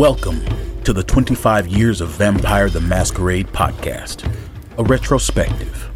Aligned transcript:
Welcome 0.00 0.40
to 0.84 0.94
the 0.94 1.02
25 1.02 1.66
Years 1.66 2.00
of 2.00 2.08
Vampire 2.08 2.70
the 2.70 2.80
Masquerade 2.80 3.48
podcast, 3.48 4.26
a 4.78 4.82
retrospective. 4.82 5.90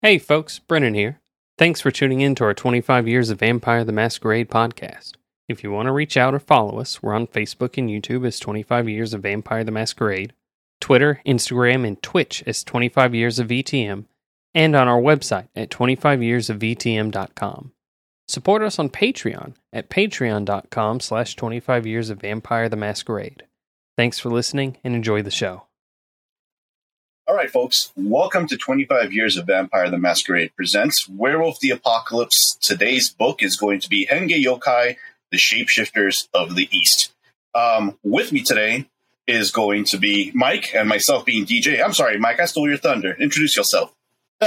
Hey 0.00 0.16
folks, 0.16 0.60
Brennan 0.60 0.94
here. 0.94 1.20
Thanks 1.58 1.80
for 1.80 1.90
tuning 1.90 2.20
in 2.20 2.36
to 2.36 2.44
our 2.44 2.54
25 2.54 3.08
Years 3.08 3.30
of 3.30 3.40
Vampire 3.40 3.82
the 3.82 3.90
Masquerade 3.90 4.48
podcast. 4.48 5.14
If 5.48 5.64
you 5.64 5.72
want 5.72 5.86
to 5.86 5.92
reach 5.92 6.16
out 6.16 6.34
or 6.34 6.38
follow 6.38 6.78
us, 6.78 7.02
we're 7.02 7.14
on 7.14 7.26
Facebook 7.26 7.76
and 7.76 7.90
YouTube 7.90 8.24
as 8.24 8.38
25 8.38 8.88
Years 8.88 9.12
of 9.12 9.22
Vampire 9.22 9.64
the 9.64 9.72
Masquerade, 9.72 10.32
Twitter, 10.80 11.20
Instagram, 11.26 11.84
and 11.84 12.00
Twitch 12.00 12.44
as 12.46 12.62
25 12.62 13.12
Years 13.12 13.40
of 13.40 13.48
VTM, 13.48 14.04
and 14.54 14.76
on 14.76 14.86
our 14.86 15.00
website 15.00 15.48
at 15.56 15.68
25yearsofvtm.com. 15.68 17.72
Support 18.26 18.62
us 18.62 18.78
on 18.78 18.88
Patreon 18.88 19.54
at 19.72 19.90
patreon.com 19.90 21.00
slash 21.00 21.36
25 21.36 21.86
years 21.86 22.10
of 22.10 22.20
Vampire 22.20 22.68
the 22.68 22.76
Masquerade. 22.76 23.44
Thanks 23.96 24.18
for 24.18 24.30
listening 24.30 24.78
and 24.82 24.94
enjoy 24.94 25.22
the 25.22 25.30
show. 25.30 25.64
All 27.26 27.34
right, 27.34 27.50
folks, 27.50 27.90
welcome 27.96 28.46
to 28.48 28.56
25 28.56 29.12
Years 29.12 29.38
of 29.38 29.46
Vampire 29.46 29.90
the 29.90 29.96
Masquerade 29.96 30.54
presents 30.56 31.08
Werewolf 31.08 31.58
the 31.60 31.70
Apocalypse. 31.70 32.56
Today's 32.60 33.08
book 33.08 33.42
is 33.42 33.56
going 33.56 33.80
to 33.80 33.88
be 33.88 34.06
Henge 34.06 34.44
Yokai, 34.44 34.96
the 35.30 35.38
Shapeshifters 35.38 36.28
of 36.34 36.54
the 36.54 36.68
East. 36.70 37.14
Um, 37.54 37.98
with 38.02 38.30
me 38.30 38.42
today 38.42 38.90
is 39.26 39.50
going 39.50 39.84
to 39.86 39.96
be 39.96 40.32
Mike 40.34 40.74
and 40.74 40.86
myself 40.86 41.24
being 41.24 41.46
DJ. 41.46 41.82
I'm 41.82 41.94
sorry, 41.94 42.18
Mike, 42.18 42.40
I 42.40 42.44
stole 42.44 42.68
your 42.68 42.76
thunder. 42.76 43.16
Introduce 43.18 43.56
yourself. 43.56 43.94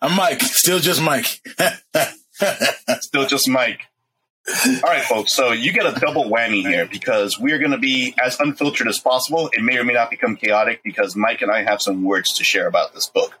I'm 0.00 0.16
Mike, 0.16 0.42
still 0.42 0.78
just 0.78 1.02
Mike. 1.02 1.40
Still 3.00 3.26
just 3.26 3.48
Mike. 3.48 3.86
All 4.66 4.80
right, 4.82 5.02
folks. 5.02 5.32
So 5.32 5.52
you 5.52 5.72
get 5.72 5.84
a 5.84 6.00
double 6.00 6.24
whammy 6.24 6.62
here 6.62 6.86
because 6.86 7.38
we 7.38 7.52
are 7.52 7.58
going 7.58 7.72
to 7.72 7.78
be 7.78 8.14
as 8.22 8.40
unfiltered 8.40 8.88
as 8.88 8.98
possible. 8.98 9.50
It 9.52 9.62
may 9.62 9.76
or 9.76 9.84
may 9.84 9.92
not 9.92 10.10
become 10.10 10.36
chaotic 10.36 10.80
because 10.82 11.14
Mike 11.14 11.42
and 11.42 11.50
I 11.50 11.64
have 11.64 11.82
some 11.82 12.02
words 12.02 12.34
to 12.34 12.44
share 12.44 12.66
about 12.66 12.94
this 12.94 13.08
book. 13.08 13.34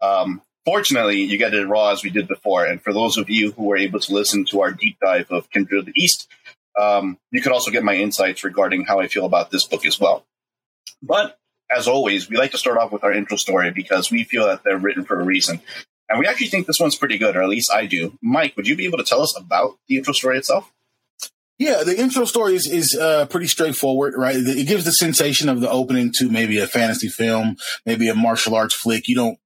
Um, 0.00 0.40
fortunately, 0.64 1.20
you 1.20 1.36
get 1.36 1.52
it 1.52 1.66
raw 1.66 1.90
as 1.90 2.02
we 2.02 2.10
did 2.10 2.28
before. 2.28 2.64
And 2.64 2.80
for 2.80 2.92
those 2.92 3.18
of 3.18 3.28
you 3.28 3.52
who 3.52 3.64
were 3.64 3.76
able 3.76 4.00
to 4.00 4.14
listen 4.14 4.46
to 4.46 4.62
our 4.62 4.72
deep 4.72 4.96
dive 5.02 5.30
of 5.30 5.50
Kindred 5.50 5.86
the 5.86 5.92
East, 5.94 6.28
um, 6.80 7.18
you 7.30 7.42
could 7.42 7.52
also 7.52 7.70
get 7.70 7.84
my 7.84 7.94
insights 7.94 8.42
regarding 8.42 8.84
how 8.84 9.00
I 9.00 9.08
feel 9.08 9.26
about 9.26 9.50
this 9.50 9.64
book 9.64 9.84
as 9.84 10.00
well. 10.00 10.24
But 11.02 11.38
as 11.74 11.88
always, 11.88 12.28
we 12.28 12.36
like 12.36 12.52
to 12.52 12.58
start 12.58 12.78
off 12.78 12.90
with 12.90 13.04
our 13.04 13.12
intro 13.12 13.36
story 13.36 13.70
because 13.70 14.10
we 14.10 14.24
feel 14.24 14.46
that 14.46 14.62
they're 14.64 14.78
written 14.78 15.04
for 15.04 15.20
a 15.20 15.24
reason. 15.24 15.60
And 16.08 16.18
we 16.18 16.26
actually 16.26 16.48
think 16.48 16.66
this 16.66 16.80
one's 16.80 16.96
pretty 16.96 17.18
good, 17.18 17.36
or 17.36 17.42
at 17.42 17.48
least 17.48 17.72
I 17.72 17.86
do. 17.86 18.18
Mike, 18.22 18.56
would 18.56 18.68
you 18.68 18.76
be 18.76 18.84
able 18.84 18.98
to 18.98 19.04
tell 19.04 19.22
us 19.22 19.36
about 19.38 19.78
the 19.88 19.96
intro 19.96 20.12
story 20.12 20.38
itself? 20.38 20.70
Yeah, 21.58 21.84
the 21.84 21.98
intro 21.98 22.24
story 22.24 22.56
is, 22.56 22.66
is 22.66 22.98
uh, 22.98 23.26
pretty 23.26 23.46
straightforward, 23.46 24.14
right? 24.16 24.36
It 24.36 24.66
gives 24.66 24.84
the 24.84 24.92
sensation 24.92 25.48
of 25.48 25.60
the 25.60 25.70
opening 25.70 26.12
to 26.18 26.28
maybe 26.28 26.58
a 26.58 26.66
fantasy 26.66 27.08
film, 27.08 27.56
maybe 27.86 28.08
a 28.08 28.14
martial 28.14 28.54
arts 28.54 28.74
flick. 28.74 29.08
You 29.08 29.14
don't 29.14 29.38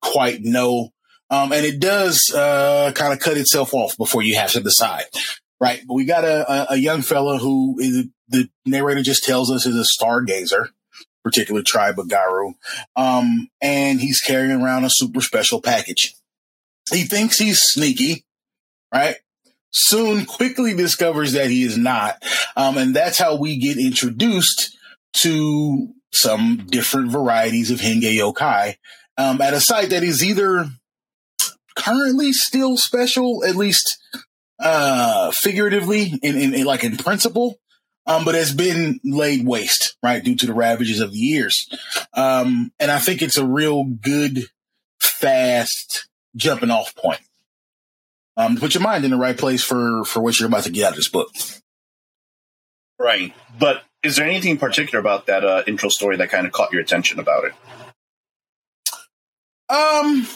quite 0.00 0.40
know. 0.40 0.90
Um, 1.30 1.52
and 1.52 1.64
it 1.64 1.78
does 1.78 2.30
uh, 2.34 2.92
kind 2.94 3.12
of 3.12 3.20
cut 3.20 3.36
itself 3.36 3.74
off 3.74 3.96
before 3.96 4.22
you 4.22 4.36
have 4.36 4.52
to 4.52 4.60
decide, 4.60 5.04
right? 5.60 5.80
But 5.86 5.94
we 5.94 6.04
got 6.04 6.24
a, 6.24 6.72
a, 6.72 6.76
young 6.76 7.00
fella 7.00 7.38
who 7.38 7.76
is, 7.78 8.06
the 8.28 8.50
narrator 8.66 9.02
just 9.02 9.24
tells 9.24 9.50
us 9.50 9.64
is 9.64 9.76
a 9.76 10.04
stargazer 10.04 10.68
particular 11.22 11.62
tribe 11.62 11.98
of 11.98 12.08
Garou. 12.08 12.54
Um, 12.96 13.48
and 13.60 14.00
he's 14.00 14.20
carrying 14.20 14.60
around 14.60 14.84
a 14.84 14.90
super 14.90 15.20
special 15.20 15.60
package. 15.60 16.14
He 16.90 17.04
thinks 17.04 17.38
he's 17.38 17.62
sneaky, 17.62 18.24
right? 18.92 19.16
Soon 19.70 20.26
quickly 20.26 20.74
discovers 20.74 21.32
that 21.32 21.50
he 21.50 21.62
is 21.62 21.78
not. 21.78 22.22
Um, 22.56 22.76
and 22.76 22.94
that's 22.94 23.18
how 23.18 23.36
we 23.36 23.56
get 23.56 23.78
introduced 23.78 24.76
to 25.14 25.88
some 26.12 26.66
different 26.68 27.10
varieties 27.10 27.70
of 27.70 27.80
Henge 27.80 28.02
Yokai 28.02 28.76
um, 29.16 29.40
at 29.40 29.54
a 29.54 29.60
site 29.60 29.90
that 29.90 30.02
is 30.02 30.22
either 30.22 30.68
currently 31.76 32.32
still 32.32 32.76
special, 32.76 33.44
at 33.44 33.56
least 33.56 33.98
uh, 34.58 35.30
figuratively, 35.30 36.18
in, 36.22 36.36
in, 36.36 36.54
in 36.54 36.64
like 36.64 36.84
in 36.84 36.96
principle, 36.96 37.58
um, 38.06 38.24
but 38.24 38.34
has 38.34 38.52
been 38.52 39.00
laid 39.04 39.46
waste, 39.46 39.96
right, 40.02 40.22
due 40.22 40.36
to 40.36 40.46
the 40.46 40.54
ravages 40.54 41.00
of 41.00 41.12
the 41.12 41.18
years. 41.18 41.68
Um, 42.14 42.72
and 42.80 42.90
I 42.90 42.98
think 42.98 43.22
it's 43.22 43.36
a 43.36 43.46
real 43.46 43.84
good, 43.84 44.46
fast 45.00 46.08
jumping 46.36 46.70
off 46.70 46.94
point. 46.96 47.20
Um, 48.36 48.56
put 48.56 48.74
your 48.74 48.82
mind 48.82 49.04
in 49.04 49.10
the 49.10 49.16
right 49.16 49.36
place 49.36 49.62
for 49.62 50.04
for 50.04 50.20
what 50.20 50.40
you're 50.40 50.48
about 50.48 50.64
to 50.64 50.70
get 50.70 50.84
out 50.84 50.90
of 50.90 50.96
this 50.96 51.08
book. 51.08 51.28
Right, 52.98 53.34
but 53.58 53.82
is 54.02 54.16
there 54.16 54.26
anything 54.26 54.56
particular 54.56 55.00
about 55.00 55.26
that 55.26 55.44
uh, 55.44 55.62
intro 55.66 55.88
story 55.88 56.16
that 56.16 56.30
kind 56.30 56.46
of 56.46 56.52
caught 56.52 56.72
your 56.72 56.80
attention 56.80 57.20
about 57.20 57.44
it? 57.44 57.52
Um, 59.68 60.26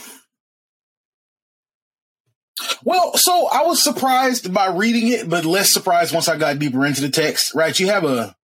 well, 2.85 3.17
so 3.17 3.49
I 3.49 3.63
was 3.63 3.83
surprised 3.83 4.53
by 4.53 4.69
reading 4.69 5.09
it, 5.09 5.29
but 5.29 5.45
less 5.45 5.73
surprised 5.73 6.15
once 6.15 6.29
I 6.29 6.37
got 6.37 6.59
deeper 6.59 6.87
into 6.87 7.03
the 7.03 7.11
text. 7.11 7.55
Right? 7.55 7.79
You 7.79 7.89
have 7.89 8.05
a, 8.05 8.37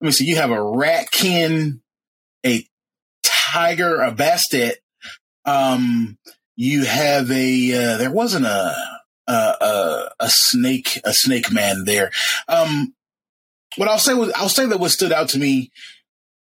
let 0.00 0.06
me 0.06 0.10
see, 0.10 0.24
you 0.24 0.36
have 0.36 0.50
a 0.50 0.56
ratkin, 0.56 1.80
a 2.44 2.66
tiger, 3.22 4.00
a 4.00 4.12
bastet. 4.12 4.74
Um, 5.44 6.18
you 6.56 6.84
have 6.84 7.30
a, 7.30 7.72
uh, 7.72 7.96
there 7.98 8.10
wasn't 8.10 8.46
a, 8.46 8.74
a, 9.26 9.32
a, 9.32 10.10
a 10.20 10.28
snake, 10.28 11.00
a 11.04 11.12
snake 11.12 11.52
man 11.52 11.84
there. 11.84 12.10
Um, 12.48 12.94
what 13.76 13.88
I'll 13.88 13.98
say 13.98 14.14
was, 14.14 14.32
I'll 14.32 14.48
say 14.48 14.66
that 14.66 14.80
what 14.80 14.90
stood 14.90 15.12
out 15.12 15.30
to 15.30 15.38
me 15.38 15.70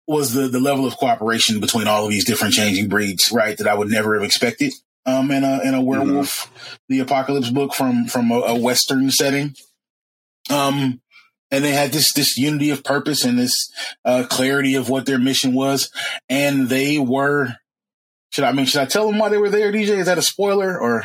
was 0.07 0.33
the, 0.33 0.49
the 0.49 0.59
level 0.59 0.87
of 0.87 0.97
cooperation 0.97 1.61
between 1.61 1.87
all 1.87 2.05
of 2.05 2.11
these 2.11 2.25
different 2.25 2.55
changing 2.55 2.89
breeds, 2.89 3.31
right? 3.31 3.57
That 3.57 3.69
I 3.69 3.75
would 3.75 3.89
never 3.89 4.15
have 4.15 4.25
expected 4.25 4.73
um, 5.07 5.31
in 5.31 5.45
a 5.45 5.61
in 5.63 5.75
a 5.75 5.83
werewolf 5.83 6.47
mm-hmm. 6.47 6.77
the 6.89 7.01
apocalypse 7.01 7.51
book 7.51 7.75
from 7.75 8.07
from 8.07 8.31
a, 8.31 8.41
a, 8.41 8.59
western 8.59 9.11
setting. 9.11 9.55
Um, 10.51 11.01
and 11.51 11.65
they 11.65 11.73
had 11.73 11.93
this 11.93 12.13
this 12.13 12.37
unity 12.37 12.71
of 12.71 12.85
purpose 12.85 13.25
and 13.25 13.39
this 13.39 13.55
uh, 14.05 14.25
clarity 14.29 14.75
of 14.75 14.89
what 14.89 15.07
their 15.07 15.19
mission 15.19 15.55
was, 15.55 15.91
and 16.29 16.69
they 16.69 16.99
were. 16.99 17.57
Should 18.31 18.45
I, 18.45 18.51
I 18.51 18.53
mean 18.53 18.67
should 18.67 18.81
I 18.81 18.87
tell 18.87 19.07
them 19.07 19.19
why 19.19 19.29
they 19.29 19.39
were 19.39 19.51
there, 19.51 19.73
DJ? 19.73 19.99
Is 19.99 20.07
that 20.07 20.19
a 20.19 20.23
spoiler 20.23 20.79
or? 20.79 21.05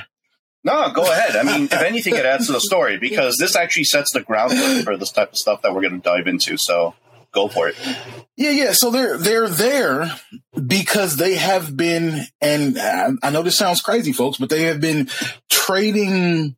No, 0.64 0.92
go 0.92 1.04
ahead. 1.04 1.36
I 1.36 1.44
mean, 1.44 1.66
if 1.66 1.74
anything, 1.74 2.16
it 2.16 2.26
adds 2.26 2.48
to 2.48 2.54
the 2.54 2.60
story 2.60 2.98
because 2.98 3.38
this 3.38 3.56
actually 3.56 3.84
sets 3.84 4.12
the 4.14 4.22
groundwork 4.22 4.84
for 4.84 4.98
this 4.98 5.12
type 5.12 5.32
of 5.32 5.38
stuff 5.38 5.62
that 5.62 5.76
we're 5.76 5.82
going 5.82 6.02
to 6.02 6.10
dive 6.10 6.26
into. 6.26 6.58
So 6.58 6.96
go 7.36 7.48
for 7.48 7.68
it. 7.68 7.76
Yeah, 8.36 8.52
yeah. 8.52 8.72
So 8.74 8.90
they're 8.90 9.18
they're 9.18 9.50
there 9.50 10.12
because 10.66 11.18
they 11.18 11.36
have 11.36 11.78
been, 11.78 12.26
and 12.42 12.80
I 12.80 13.30
know 13.30 13.44
this 13.44 13.58
sounds 13.58 13.82
crazy, 13.82 14.14
folks, 14.14 14.38
but 14.38 14.50
they 14.50 14.64
have 14.64 14.82
been 14.82 15.10
trading 15.50 16.56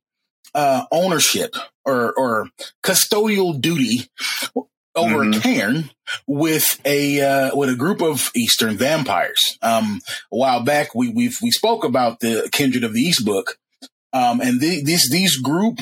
uh, 0.53 0.85
ownership 0.91 1.55
or 1.83 2.13
or 2.13 2.49
custodial 2.83 3.59
duty 3.59 4.09
over 4.95 5.19
mm-hmm. 5.19 5.39
a 5.39 5.41
cairn 5.41 5.89
with 6.25 6.81
a 6.83 7.21
uh, 7.21 7.55
with 7.55 7.69
a 7.69 7.75
group 7.75 8.01
of 8.01 8.31
Eastern 8.35 8.77
vampires. 8.77 9.57
Um, 9.61 10.01
a 10.31 10.37
while 10.37 10.63
back, 10.63 10.95
we 10.95 11.09
we 11.09 11.31
we 11.41 11.51
spoke 11.51 11.83
about 11.83 12.19
the 12.19 12.49
Kindred 12.51 12.83
of 12.83 12.93
the 12.93 13.01
East 13.01 13.25
book, 13.25 13.57
um, 14.13 14.41
and 14.41 14.59
the, 14.59 14.83
these 14.83 15.09
these 15.09 15.37
group 15.37 15.79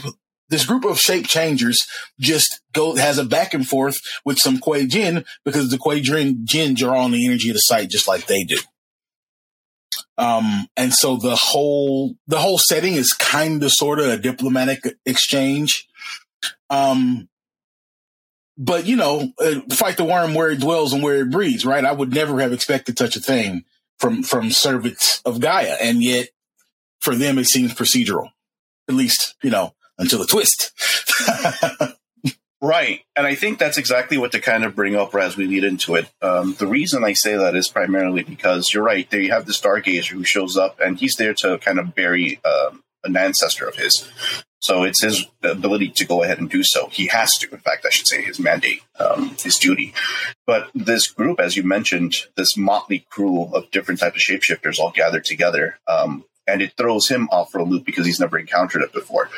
this 0.50 0.66
group 0.66 0.86
of 0.86 1.00
shape 1.00 1.28
changers 1.28 1.80
just 2.20 2.62
go 2.74 2.96
has 2.96 3.18
a 3.18 3.26
back 3.26 3.54
and 3.54 3.68
forth 3.68 3.98
with 4.24 4.38
some 4.38 4.60
Kuei 4.60 4.86
Jin 4.86 5.26
because 5.44 5.70
the 5.70 5.78
Kuei 5.78 6.02
Jin 6.02 6.74
draw 6.76 7.04
on 7.04 7.12
the 7.12 7.26
energy 7.26 7.50
of 7.50 7.56
the 7.56 7.60
site 7.60 7.90
just 7.90 8.08
like 8.08 8.28
they 8.28 8.44
do. 8.44 8.58
Um, 10.18 10.68
and 10.78 10.94
so 10.94 11.18
the 11.18 11.36
whole 11.36 12.16
the 12.28 12.40
whole 12.40 12.58
setting 12.58 12.94
is 12.94 13.14
kind 13.14 13.62
of 13.64 13.72
sort 13.72 14.00
of 14.00 14.08
a 14.08 14.18
diplomatic 14.18 14.84
exchange. 15.06 15.88
Um, 16.70 17.28
but 18.58 18.86
you 18.86 18.96
know, 18.96 19.32
uh, 19.40 19.62
fight 19.72 19.98
the 19.98 20.06
worm 20.06 20.34
where 20.34 20.50
it 20.50 20.60
dwells 20.60 20.94
and 20.94 21.04
where 21.04 21.22
it 21.22 21.32
breeds, 21.32 21.66
right? 21.66 21.84
I 21.84 21.92
would 21.92 22.14
never 22.14 22.40
have 22.40 22.54
expected 22.54 22.98
such 22.98 23.16
a 23.16 23.22
thing 23.22 23.66
from 24.00 24.24
from 24.24 24.52
servants 24.52 25.22
of 25.26 25.42
Gaia, 25.42 25.76
and 25.82 26.02
yet 26.02 26.30
for 27.02 27.16
them 27.16 27.38
it 27.38 27.46
seems 27.46 27.74
procedural. 27.74 28.30
At 28.88 28.96
least, 28.96 29.36
you 29.44 29.50
know, 29.50 29.74
until 29.98 30.20
the 30.20 30.28
twist. 30.28 30.72
right. 32.62 33.02
And 33.16 33.26
I 33.26 33.36
think 33.36 33.60
that's 33.60 33.78
exactly 33.78 34.18
what 34.18 34.32
to 34.34 34.40
kind 34.40 34.64
of 34.64 34.76
bring 34.76 34.96
up 34.96 35.14
as 35.16 35.38
we 35.38 35.48
lead 35.48 35.64
into 35.64 35.96
it. 35.96 36.10
Um, 36.22 36.56
the 36.58 36.68
reason 36.68 37.04
I 37.04 37.14
say 37.14 37.36
that 37.36 37.56
is 37.56 37.70
primarily 37.70 38.24
because 38.24 38.74
you're 38.74 38.84
right. 38.84 39.10
There 39.10 39.22
you 39.22 39.32
have 39.32 39.46
the 39.46 39.54
stargazer 39.54 40.10
who 40.10 40.24
shows 40.24 40.58
up 40.58 40.80
and 40.80 41.00
he's 41.00 41.16
there 41.16 41.34
to 41.36 41.58
kind 41.60 41.80
of 41.80 41.96
bury 41.96 42.40
um, 42.44 42.84
an 43.04 43.16
ancestor 43.16 43.68
of 43.68 43.76
his. 43.76 44.08
So 44.66 44.82
it's 44.82 45.04
his 45.04 45.28
ability 45.44 45.90
to 45.90 46.06
go 46.06 46.24
ahead 46.24 46.40
and 46.40 46.50
do 46.50 46.64
so. 46.64 46.88
He 46.88 47.06
has 47.08 47.38
to, 47.38 47.52
in 47.52 47.60
fact, 47.60 47.86
I 47.86 47.92
should 47.92 48.08
say, 48.08 48.24
his 48.24 48.40
mandate, 48.40 48.82
um, 49.00 49.36
his 49.40 49.58
duty. 49.58 49.94
But 50.48 50.72
this 50.74 51.08
group, 51.08 51.40
as 51.40 51.56
you 51.56 51.62
mentioned, 51.62 52.16
this 52.36 52.58
motley 52.58 53.06
crew 53.12 53.44
of 53.54 53.70
different 53.70 54.00
types 54.00 54.16
of 54.16 54.22
shapeshifters 54.22 54.80
all 54.80 54.90
gathered 54.90 55.24
together, 55.24 55.78
um, 55.88 56.26
and 56.48 56.62
it 56.62 56.74
throws 56.78 57.10
him 57.10 57.28
off 57.32 57.52
for 57.52 57.60
a 57.60 57.64
loop 57.64 57.86
because 57.86 58.06
he's 58.06 58.20
never 58.20 58.38
encountered 58.38 58.82
it 58.82 58.94
before. 58.94 59.30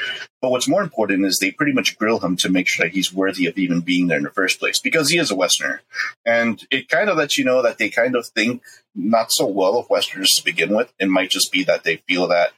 But 0.41 0.51
what's 0.51 0.67
more 0.67 0.83
important 0.83 1.25
is 1.25 1.37
they 1.37 1.51
pretty 1.51 1.71
much 1.71 1.97
grill 1.97 2.19
him 2.19 2.35
to 2.37 2.49
make 2.49 2.67
sure 2.67 2.85
that 2.85 2.93
he's 2.93 3.13
worthy 3.13 3.47
of 3.47 3.57
even 3.57 3.81
being 3.81 4.07
there 4.07 4.17
in 4.17 4.23
the 4.23 4.29
first 4.29 4.59
place 4.59 4.79
because 4.79 5.09
he 5.09 5.17
is 5.17 5.31
a 5.31 5.35
Westerner. 5.35 5.81
And 6.25 6.63
it 6.69 6.89
kind 6.89 7.09
of 7.09 7.17
lets 7.17 7.37
you 7.37 7.45
know 7.45 7.61
that 7.61 7.77
they 7.77 7.89
kind 7.89 8.15
of 8.15 8.27
think 8.27 8.61
not 8.93 9.31
so 9.31 9.47
well 9.47 9.77
of 9.77 9.89
Westerners 9.89 10.31
to 10.31 10.43
begin 10.43 10.75
with. 10.75 10.93
It 10.99 11.07
might 11.07 11.29
just 11.29 11.51
be 11.51 11.63
that 11.63 11.83
they 11.83 11.97
feel 12.07 12.27
that, 12.27 12.51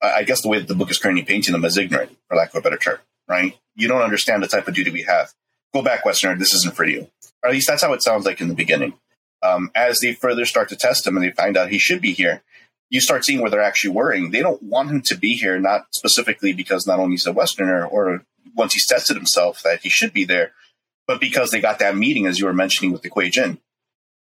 I 0.00 0.22
guess 0.22 0.42
the 0.42 0.48
way 0.48 0.58
that 0.58 0.68
the 0.68 0.76
book 0.76 0.90
is 0.90 0.98
currently 0.98 1.24
painting 1.24 1.52
them 1.52 1.64
as 1.64 1.76
ignorant, 1.76 2.16
for 2.28 2.36
lack 2.36 2.50
of 2.50 2.56
a 2.56 2.60
better 2.60 2.76
term, 2.76 2.98
right? 3.26 3.56
You 3.74 3.88
don't 3.88 4.02
understand 4.02 4.42
the 4.42 4.48
type 4.48 4.68
of 4.68 4.74
duty 4.74 4.90
we 4.90 5.02
have. 5.02 5.32
Go 5.74 5.82
back, 5.82 6.04
Westerner. 6.04 6.36
This 6.36 6.54
isn't 6.54 6.76
for 6.76 6.84
you. 6.84 7.08
Or 7.42 7.48
at 7.48 7.52
least 7.52 7.68
that's 7.68 7.82
how 7.82 7.92
it 7.92 8.02
sounds 8.02 8.26
like 8.26 8.40
in 8.40 8.48
the 8.48 8.54
beginning. 8.54 8.94
Um, 9.42 9.70
as 9.74 10.00
they 10.00 10.14
further 10.14 10.44
start 10.44 10.68
to 10.70 10.76
test 10.76 11.06
him 11.06 11.16
and 11.16 11.24
they 11.24 11.30
find 11.30 11.56
out 11.56 11.70
he 11.70 11.78
should 11.78 12.00
be 12.00 12.12
here, 12.12 12.42
you 12.90 13.00
start 13.00 13.24
seeing 13.24 13.40
where 13.40 13.50
they're 13.50 13.62
actually 13.62 13.90
worrying. 13.90 14.30
They 14.30 14.40
don't 14.40 14.62
want 14.62 14.90
him 14.90 15.02
to 15.02 15.16
be 15.16 15.34
here, 15.34 15.58
not 15.58 15.86
specifically 15.92 16.52
because 16.52 16.86
not 16.86 16.98
only 16.98 17.12
he's 17.12 17.26
a 17.26 17.32
Westerner 17.32 17.86
or 17.86 18.22
once 18.54 18.74
he's 18.74 18.86
tested 18.86 19.16
himself 19.16 19.62
that 19.62 19.80
he 19.80 19.88
should 19.88 20.12
be 20.12 20.24
there, 20.24 20.52
but 21.06 21.20
because 21.20 21.50
they 21.50 21.60
got 21.60 21.78
that 21.80 21.96
meeting, 21.96 22.26
as 22.26 22.38
you 22.38 22.46
were 22.46 22.52
mentioning 22.52 22.92
with 22.92 23.02
the 23.02 23.10
Kuei 23.10 23.30
Jin. 23.30 23.58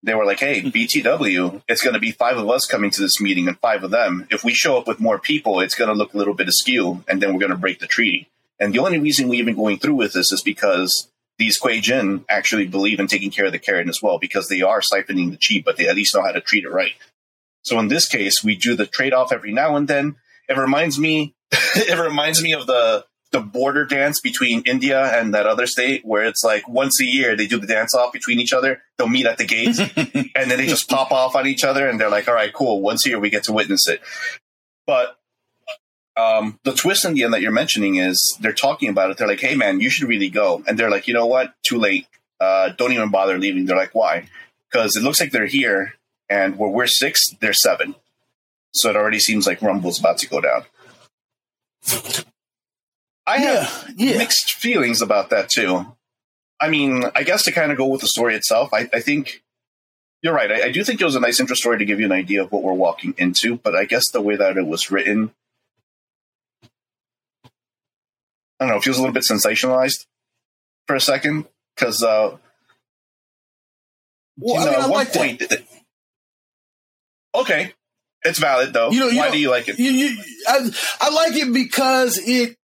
They 0.06 0.15
were 0.15 0.25
like, 0.25 0.42
hey, 0.42 0.60
hmm. 0.60 0.68
BTW, 0.68 1.63
it's 1.68 1.81
going 1.81 1.94
to 1.94 2.00
be 2.00 2.12
five 2.12 2.38
of 2.38 2.50
us 2.50 2.65
coming 2.65 2.92
to 2.92 3.01
this 3.01 3.21
meeting 3.21 3.48
and 3.48 3.57
five 3.60 3.83
of 3.83 3.92
them. 3.92 4.27
If 4.30 4.44
we 4.44 4.54
show 4.54 4.77
up 4.77 4.88
with 4.88 5.00
more 5.00 5.18
people, 5.18 5.62
it's 5.62 5.75
going 5.75 5.89
to 5.89 5.95
look 5.95 6.13
a 6.13 6.18
little 6.18 6.33
bit 6.33 6.50
askew, 6.50 7.04
and 7.07 7.21
then 7.21 7.33
we're 7.33 7.39
going 7.39 7.51
to 7.51 7.57
break 7.57 7.80
the 7.80 7.88
treaty. 7.88 8.27
And 8.60 8.74
the 8.74 8.80
only 8.80 9.00
reason 9.00 9.30
we 9.30 9.38
even 9.38 9.56
going 9.56 9.80
through 9.80 9.95
with 9.95 10.13
this 10.13 10.31
is 10.33 10.42
because 10.42 11.10
these 11.38 11.57
Kuei 11.57 11.80
Jin 11.80 12.25
actually 12.30 12.68
believe 12.68 13.00
in 13.00 13.07
taking 13.07 13.31
care 13.31 13.45
of 13.45 13.54
the 13.54 13.60
cairn 13.60 13.88
as 13.88 14.01
well, 14.01 14.19
because 14.19 14.50
they 14.50 14.62
are 14.62 14.81
siphoning 14.81 15.31
the 15.31 15.38
chi, 15.38 15.63
but 15.63 15.77
they 15.77 15.88
at 15.88 15.95
least 15.95 16.13
know 16.13 16.21
how 16.21 16.31
to 16.33 16.42
treat 16.42 16.65
it 16.65 16.69
right. 16.69 16.94
So 17.63 17.80
in 17.80 17.88
this 17.88 18.07
case, 18.07 18.44
we 18.44 18.56
do 18.56 18.75
the 18.75 18.86
trade 18.86 19.13
off 19.13 19.31
every 19.31 19.51
now 19.51 19.75
and 19.75 19.88
then. 19.88 20.18
It 20.48 20.57
reminds 20.57 21.00
me, 21.00 21.33
it 21.51 22.00
reminds 22.00 22.44
me 22.44 22.54
of 22.54 22.68
the 22.68 23.06
the 23.31 23.39
border 23.39 23.83
dance 23.83 24.21
between 24.21 24.62
India 24.62 25.01
and 25.01 25.33
that 25.33 25.48
other 25.48 25.65
state, 25.65 26.06
where 26.06 26.24
it's 26.24 26.44
like 26.44 26.68
once 26.69 27.01
a 27.01 27.06
year 27.06 27.36
they 27.36 27.48
do 27.48 27.57
the 27.60 27.65
dance 27.65 27.95
off 27.95 28.13
between 28.13 28.39
each 28.39 28.54
other. 28.54 28.83
They'll 28.98 29.07
meet 29.07 29.25
at 29.25 29.39
the 29.39 29.45
gates, 29.45 29.80
and 29.95 30.51
then 30.51 30.57
they 30.60 30.68
just 30.68 30.88
pop 30.88 31.12
off 31.12 31.36
on 31.36 31.48
each 31.48 31.63
other, 31.63 31.89
and 31.89 32.00
they're 32.00 32.12
like, 32.12 32.27
"All 32.27 32.36
right, 32.36 32.54
cool. 32.54 32.80
Once 32.81 33.06
a 33.06 33.10
year 33.10 33.19
we 33.19 33.31
get 33.31 33.45
to 33.45 33.54
witness 33.54 33.88
it." 33.88 34.01
But 34.86 35.18
um, 36.15 36.60
the 36.63 36.74
twist 36.74 37.06
in 37.06 37.15
the 37.15 37.24
end 37.24 37.33
that 37.33 37.42
you're 37.42 37.51
mentioning 37.51 37.95
is 37.95 38.38
they're 38.39 38.54
talking 38.54 38.89
about 38.89 39.10
it. 39.10 39.18
They're 39.18 39.27
like, 39.27 39.42
"Hey, 39.42 39.56
man, 39.56 39.80
you 39.80 39.89
should 39.89 40.07
really 40.07 40.30
go," 40.30 40.63
and 40.68 40.77
they're 40.77 40.92
like, 40.92 41.07
"You 41.07 41.15
know 41.15 41.25
what? 41.25 41.56
Too 41.63 41.80
late. 41.80 42.06
Uh, 42.39 42.69
don't 42.77 42.94
even 42.94 43.10
bother 43.10 43.39
leaving." 43.39 43.65
They're 43.65 43.77
like, 43.77 43.95
"Why?" 43.95 44.27
Because 44.71 44.95
it 44.95 45.01
looks 45.01 45.19
like 45.19 45.31
they're 45.31 45.48
here 45.48 45.95
and 46.33 46.57
where 46.57 46.69
we're 46.69 46.88
six, 46.88 47.21
they're 47.41 47.53
seven. 47.53 47.94
So 48.74 48.89
it 48.89 48.95
already 48.95 49.19
seems 49.19 49.45
like 49.45 49.62
Rumble's 49.62 50.00
about 50.00 50.18
to 50.19 50.27
go 50.27 50.41
down. 50.41 50.63
I 53.27 53.38
have 53.38 53.94
yeah. 53.95 54.18
mixed 54.18 54.53
feelings 54.53 55.01
about 55.01 55.30
that 55.30 55.50
too. 55.50 55.95
I 56.59 56.69
mean, 56.69 57.03
I 57.15 57.24
guess 57.24 57.44
to 57.44 57.51
kind 57.51 57.71
of 57.71 57.77
go 57.77 57.85
with 57.85 58.01
the 58.01 58.07
story 58.07 58.35
itself, 58.35 58.74
I, 58.74 58.89
I 58.91 59.00
think 59.00 59.44
you're 60.24 60.33
right. 60.33 60.51
I, 60.51 60.63
I 60.63 60.71
do 60.71 60.83
think 60.83 61.00
it 61.00 61.06
was 61.06 61.15
a 61.15 61.19
nice 61.19 61.39
intro 61.39 61.56
story 61.56 61.77
to 61.77 61.85
give 61.85 62.00
you 62.00 62.06
an 62.07 62.12
idea 62.12 62.41
of 62.41 62.51
what 62.51 62.63
we're 62.63 62.74
walking 62.74 63.13
into, 63.18 63.57
but 63.57 63.75
I 63.75 63.86
guess 63.86 64.09
the 64.09 64.21
way 64.21 64.36
that 64.36 64.57
it 64.57 64.65
was 64.65 64.89
written, 64.89 65.31
I 68.59 68.65
don't 68.65 68.69
know, 68.69 68.77
it 68.77 68.83
feels 68.83 68.97
a 68.97 69.01
little 69.01 69.13
bit 69.13 69.25
sensationalized 69.29 70.07
for 70.88 70.95
a 70.95 71.01
second 71.01 71.45
because 71.75 72.01
uh, 72.01 72.38
Well, 74.39 74.56
you 74.56 74.62
I 74.62 74.65
mean, 74.65 74.74
at 74.74 74.89
one 74.89 74.89
like 74.89 75.12
that. 75.12 75.63
Okay, 77.35 77.74
it's 78.24 78.39
valid 78.39 78.74
though. 78.74 78.91
You 78.91 79.00
know, 79.01 79.07
you 79.09 79.19
why 79.19 79.25
know- 79.27 79.31
do 79.33 79.39
you 79.39 79.50
like 79.50 79.69
it? 79.69 79.80
You, 79.80 79.91
you, 79.91 80.18
I, 80.47 80.69
I 81.01 81.09
like 81.09 81.35
it 81.35 81.53
because 81.53 82.18
it 82.24 82.56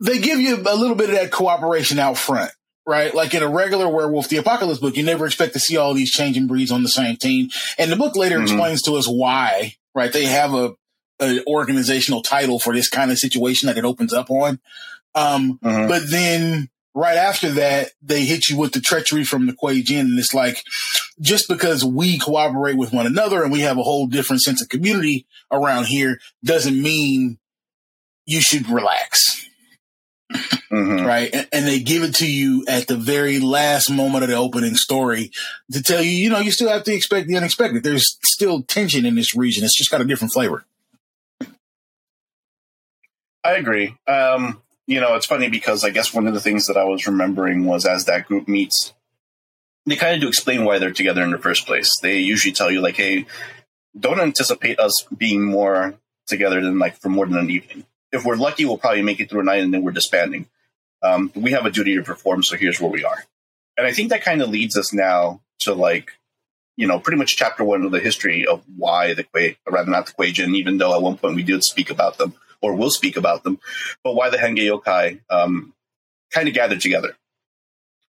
they 0.00 0.18
give 0.18 0.40
you 0.40 0.56
a 0.56 0.76
little 0.76 0.96
bit 0.96 1.08
of 1.10 1.16
that 1.16 1.30
cooperation 1.30 1.98
out 1.98 2.18
front, 2.18 2.50
right? 2.86 3.14
Like 3.14 3.32
in 3.34 3.42
a 3.42 3.48
regular 3.48 3.88
Werewolf 3.88 4.28
the 4.28 4.36
Apocalypse 4.36 4.78
book, 4.80 4.96
you 4.96 5.02
never 5.04 5.24
expect 5.26 5.54
to 5.54 5.58
see 5.58 5.76
all 5.76 5.94
these 5.94 6.10
changing 6.10 6.46
breeds 6.46 6.70
on 6.70 6.82
the 6.82 6.88
same 6.88 7.16
team. 7.16 7.48
And 7.78 7.90
the 7.90 7.96
book 7.96 8.14
later 8.16 8.38
Mhm. 8.38 8.42
explains 8.42 8.82
to 8.82 8.92
us 8.96 9.06
why, 9.06 9.76
right? 9.94 10.12
They 10.12 10.26
have 10.26 10.52
a, 10.52 10.74
a 11.20 11.42
organizational 11.46 12.20
title 12.22 12.58
for 12.58 12.74
this 12.74 12.90
kind 12.90 13.10
of 13.10 13.18
situation 13.18 13.68
that 13.68 13.78
it 13.78 13.84
opens 13.86 14.12
up 14.12 14.30
on. 14.30 14.60
Um, 15.14 15.58
Mhm. 15.64 15.88
but 15.88 16.10
then 16.10 16.68
right 16.96 17.18
after 17.18 17.50
that, 17.50 17.90
they 18.00 18.24
hit 18.24 18.48
you 18.48 18.56
with 18.56 18.72
the 18.72 18.80
treachery 18.80 19.22
from 19.22 19.46
the 19.46 19.52
Kuei 19.52 19.82
Jin. 19.82 20.06
And 20.06 20.18
it's 20.18 20.32
like, 20.32 20.64
just 21.20 21.46
because 21.46 21.84
we 21.84 22.18
cooperate 22.18 22.78
with 22.78 22.92
one 22.92 23.06
another 23.06 23.42
and 23.42 23.52
we 23.52 23.60
have 23.60 23.76
a 23.76 23.82
whole 23.82 24.06
different 24.06 24.40
sense 24.40 24.62
of 24.62 24.70
community 24.70 25.26
around 25.52 25.84
here 25.84 26.18
doesn't 26.42 26.80
mean 26.80 27.38
you 28.24 28.40
should 28.40 28.68
relax. 28.70 29.46
Mhm. 30.72 31.06
Right. 31.06 31.32
And, 31.32 31.46
and 31.52 31.68
they 31.68 31.80
give 31.80 32.02
it 32.02 32.14
to 32.16 32.26
you 32.26 32.64
at 32.66 32.88
the 32.88 32.96
very 32.96 33.40
last 33.40 33.90
moment 33.90 34.24
of 34.24 34.30
the 34.30 34.36
opening 34.36 34.74
story 34.74 35.30
to 35.72 35.82
tell 35.82 36.02
you, 36.02 36.10
you 36.10 36.30
know, 36.30 36.40
you 36.40 36.50
still 36.50 36.70
have 36.70 36.82
to 36.84 36.94
expect 36.94 37.28
the 37.28 37.36
unexpected. 37.36 37.84
There's 37.84 38.18
still 38.24 38.62
tension 38.62 39.04
in 39.04 39.14
this 39.14 39.36
region. 39.36 39.64
It's 39.64 39.76
just 39.76 39.90
got 39.90 40.00
a 40.00 40.04
different 40.04 40.32
flavor. 40.32 40.64
I 43.44 43.52
agree. 43.52 43.94
Um, 44.08 44.60
you 44.86 45.00
know, 45.00 45.14
it's 45.14 45.26
funny 45.26 45.48
because 45.48 45.84
I 45.84 45.90
guess 45.90 46.14
one 46.14 46.26
of 46.26 46.34
the 46.34 46.40
things 46.40 46.66
that 46.66 46.76
I 46.76 46.84
was 46.84 47.06
remembering 47.06 47.64
was 47.64 47.84
as 47.84 48.04
that 48.04 48.26
group 48.26 48.46
meets, 48.46 48.94
they 49.84 49.96
kind 49.96 50.14
of 50.14 50.20
do 50.20 50.28
explain 50.28 50.64
why 50.64 50.78
they're 50.78 50.92
together 50.92 51.22
in 51.22 51.32
the 51.32 51.38
first 51.38 51.66
place. 51.66 51.92
They 52.00 52.18
usually 52.18 52.52
tell 52.52 52.70
you 52.70 52.80
like, 52.80 52.96
"Hey, 52.96 53.26
don't 53.98 54.20
anticipate 54.20 54.78
us 54.78 55.04
being 55.16 55.42
more 55.42 55.94
together 56.26 56.60
than 56.60 56.78
like 56.78 56.96
for 56.98 57.08
more 57.08 57.26
than 57.26 57.38
an 57.38 57.50
evening. 57.50 57.84
If 58.12 58.24
we're 58.24 58.36
lucky, 58.36 58.64
we'll 58.64 58.78
probably 58.78 59.02
make 59.02 59.20
it 59.20 59.28
through 59.28 59.40
a 59.40 59.44
night 59.44 59.62
and 59.62 59.74
then 59.74 59.82
we're 59.82 59.92
disbanding. 59.92 60.46
Um, 61.02 61.30
we 61.34 61.52
have 61.52 61.66
a 61.66 61.70
duty 61.70 61.94
to 61.96 62.02
perform, 62.02 62.42
so 62.42 62.56
here's 62.56 62.80
where 62.80 62.90
we 62.90 63.04
are." 63.04 63.24
And 63.76 63.86
I 63.86 63.92
think 63.92 64.10
that 64.10 64.22
kind 64.24 64.40
of 64.40 64.48
leads 64.50 64.76
us 64.76 64.92
now 64.92 65.40
to 65.60 65.74
like, 65.74 66.12
you 66.76 66.86
know, 66.86 67.00
pretty 67.00 67.18
much 67.18 67.36
chapter 67.36 67.64
one 67.64 67.82
of 67.82 67.90
the 67.90 68.00
history 68.00 68.46
of 68.46 68.62
why 68.76 69.14
the 69.14 69.24
Kuei, 69.24 69.56
rather 69.68 69.90
not 69.90 70.06
the 70.06 70.12
Kuei 70.12 70.30
Jin, 70.30 70.54
even 70.54 70.78
though 70.78 70.94
at 70.94 71.02
one 71.02 71.16
point 71.16 71.34
we 71.34 71.42
did 71.42 71.64
speak 71.64 71.90
about 71.90 72.18
them 72.18 72.34
or 72.60 72.74
will 72.74 72.90
speak 72.90 73.16
about 73.16 73.44
them, 73.44 73.58
but 74.02 74.14
why 74.14 74.30
the 74.30 74.36
Henge 74.36 74.58
Yokai 74.58 75.20
um, 75.30 75.72
kind 76.32 76.48
of 76.48 76.54
gathered 76.54 76.80
together, 76.80 77.16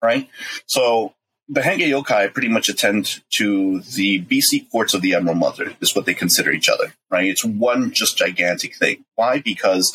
right? 0.03 0.29
So 0.67 1.15
the 1.49 1.61
Henge 1.61 1.81
Yokai 1.81 2.33
pretty 2.33 2.49
much 2.49 2.69
attend 2.69 3.21
to 3.35 3.81
the 3.81 4.19
beast 4.19 4.55
courts 4.73 4.95
of 4.95 5.03
the 5.03 5.15
Emerald 5.15 5.39
Mother, 5.39 5.73
is 5.81 5.95
what 5.95 6.07
they 6.07 6.15
consider 6.15 6.51
each 6.51 6.69
other, 6.69 6.95
right? 7.11 7.29
It's 7.29 7.45
one 7.45 7.93
just 7.93 8.17
gigantic 8.17 8.77
thing. 8.77 9.05
Why? 9.15 9.41
Because 9.41 9.93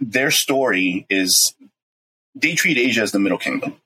their 0.00 0.30
story 0.30 1.06
is 1.10 1.54
they 2.34 2.54
treat 2.54 2.78
Asia 2.78 3.02
as 3.02 3.12
the 3.12 3.18
Middle 3.18 3.38
Kingdom, 3.38 3.76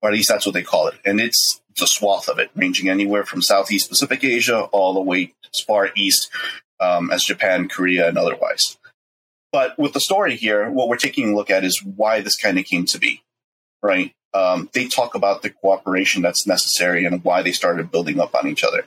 or 0.00 0.08
at 0.08 0.14
least 0.14 0.28
that's 0.28 0.46
what 0.46 0.54
they 0.54 0.62
call 0.62 0.88
it, 0.88 0.94
and 1.04 1.20
it's 1.20 1.60
the 1.78 1.86
swath 1.86 2.28
of 2.28 2.38
it, 2.38 2.50
ranging 2.54 2.88
anywhere 2.88 3.24
from 3.24 3.42
Southeast 3.42 3.88
Pacific 3.88 4.22
Asia 4.24 4.62
all 4.72 4.94
the 4.94 5.00
way 5.00 5.32
as 5.52 5.60
far 5.60 5.90
east 5.96 6.30
um, 6.80 7.10
as 7.10 7.24
Japan, 7.24 7.68
Korea, 7.68 8.08
and 8.08 8.18
otherwise. 8.18 8.78
But 9.52 9.78
with 9.78 9.92
the 9.92 10.00
story 10.00 10.36
here, 10.36 10.70
what 10.70 10.88
we're 10.88 10.96
taking 10.96 11.30
a 11.30 11.36
look 11.36 11.50
at 11.50 11.64
is 11.64 11.82
why 11.84 12.20
this 12.20 12.36
kind 12.36 12.58
of 12.58 12.64
came 12.64 12.86
to 12.86 12.98
be, 12.98 13.22
right? 13.82 14.14
Um, 14.34 14.70
they 14.72 14.88
talk 14.88 15.14
about 15.14 15.42
the 15.42 15.50
cooperation 15.50 16.22
that's 16.22 16.46
necessary 16.46 17.04
and 17.04 17.22
why 17.22 17.42
they 17.42 17.52
started 17.52 17.90
building 17.90 18.18
up 18.18 18.34
on 18.34 18.48
each 18.48 18.64
other. 18.64 18.84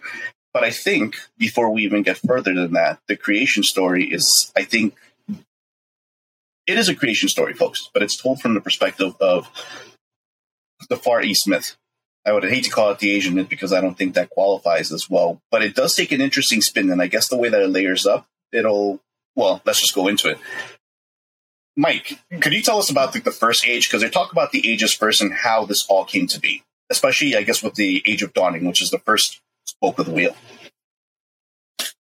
But 0.53 0.63
I 0.63 0.71
think 0.71 1.17
before 1.37 1.69
we 1.69 1.83
even 1.83 2.01
get 2.01 2.17
further 2.17 2.53
than 2.53 2.73
that, 2.73 2.99
the 3.07 3.15
creation 3.15 3.61
story 3.61 4.05
is, 4.05 4.51
I 4.55 4.63
think, 4.63 4.95
it 6.65 6.79
is 6.79 6.89
a 6.89 6.95
creation 6.95 7.29
story, 7.29 7.53
folks, 7.53 7.89
but 7.93 8.01
it's 8.01 8.17
told 8.17 8.41
from 8.41 8.55
the 8.55 8.61
perspective 8.61 9.13
of 9.19 9.47
the 10.89 10.95
Far 10.95 11.21
East 11.21 11.47
myth. 11.47 11.75
I 12.25 12.31
would 12.31 12.43
hate 12.43 12.63
to 12.63 12.71
call 12.71 12.89
it 12.89 12.97
the 12.97 13.11
Asian 13.11 13.35
myth 13.35 13.49
because 13.49 13.71
I 13.71 13.81
don't 13.81 13.95
think 13.95 14.15
that 14.15 14.31
qualifies 14.31 14.91
as 14.91 15.07
well, 15.07 15.41
but 15.51 15.61
it 15.61 15.75
does 15.75 15.93
take 15.93 16.11
an 16.11 16.21
interesting 16.21 16.61
spin. 16.61 16.89
And 16.89 17.01
I 17.01 17.07
guess 17.07 17.27
the 17.27 17.37
way 17.37 17.49
that 17.49 17.61
it 17.61 17.67
layers 17.67 18.07
up, 18.07 18.25
it'll, 18.51 18.99
well, 19.35 19.61
let's 19.65 19.81
just 19.81 19.95
go 19.95 20.07
into 20.07 20.29
it. 20.29 20.37
Mike, 21.77 22.19
could 22.39 22.53
you 22.53 22.61
tell 22.61 22.79
us 22.79 22.89
about 22.89 23.13
the, 23.13 23.19
the 23.19 23.31
first 23.31 23.67
age? 23.67 23.87
Because 23.87 24.01
they 24.01 24.09
talk 24.09 24.31
about 24.31 24.51
the 24.51 24.69
ages 24.69 24.93
first 24.93 25.21
and 25.21 25.33
how 25.33 25.65
this 25.65 25.85
all 25.87 26.05
came 26.05 26.25
to 26.27 26.39
be, 26.39 26.63
especially, 26.89 27.35
I 27.35 27.43
guess, 27.43 27.61
with 27.61 27.75
the 27.75 28.01
Age 28.05 28.23
of 28.23 28.33
Dawning, 28.33 28.65
which 28.65 28.81
is 28.81 28.91
the 28.91 28.99
first 28.99 29.41
spoke 29.65 29.99
of 29.99 30.05
the 30.05 30.13
wheel. 30.13 30.35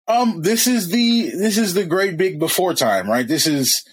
Um, 0.08 0.42
this 0.42 0.66
is 0.66 0.90
the 0.90 1.30
this 1.30 1.56
is 1.56 1.74
the 1.74 1.86
great 1.86 2.16
big 2.16 2.40
before 2.40 2.74
time, 2.74 3.08
right? 3.08 3.26
This 3.26 3.46
is 3.46 3.84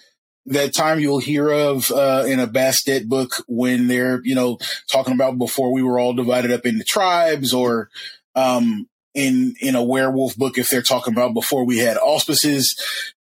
that 0.48 0.74
time 0.74 1.00
you'll 1.00 1.20
hear 1.20 1.50
of 1.50 1.92
uh, 1.92 2.24
in 2.28 2.40
a 2.40 2.48
Bastet 2.48 3.08
book 3.08 3.44
when 3.48 3.88
they're 3.88 4.20
you 4.24 4.34
know 4.34 4.58
talking 4.92 5.14
about 5.14 5.38
before 5.38 5.72
we 5.72 5.84
were 5.84 6.00
all 6.00 6.14
divided 6.14 6.52
up 6.52 6.66
into 6.66 6.84
tribes, 6.84 7.54
or 7.54 7.90
um, 8.36 8.88
in 9.20 9.56
in 9.60 9.76
a 9.76 9.84
werewolf 9.84 10.36
book 10.38 10.58
if 10.58 10.70
they're 10.70 10.82
talking 10.82 11.14
about 11.14 11.34
before 11.34 11.66
we 11.66 11.78
had 11.80 11.98
auspices. 11.98 12.76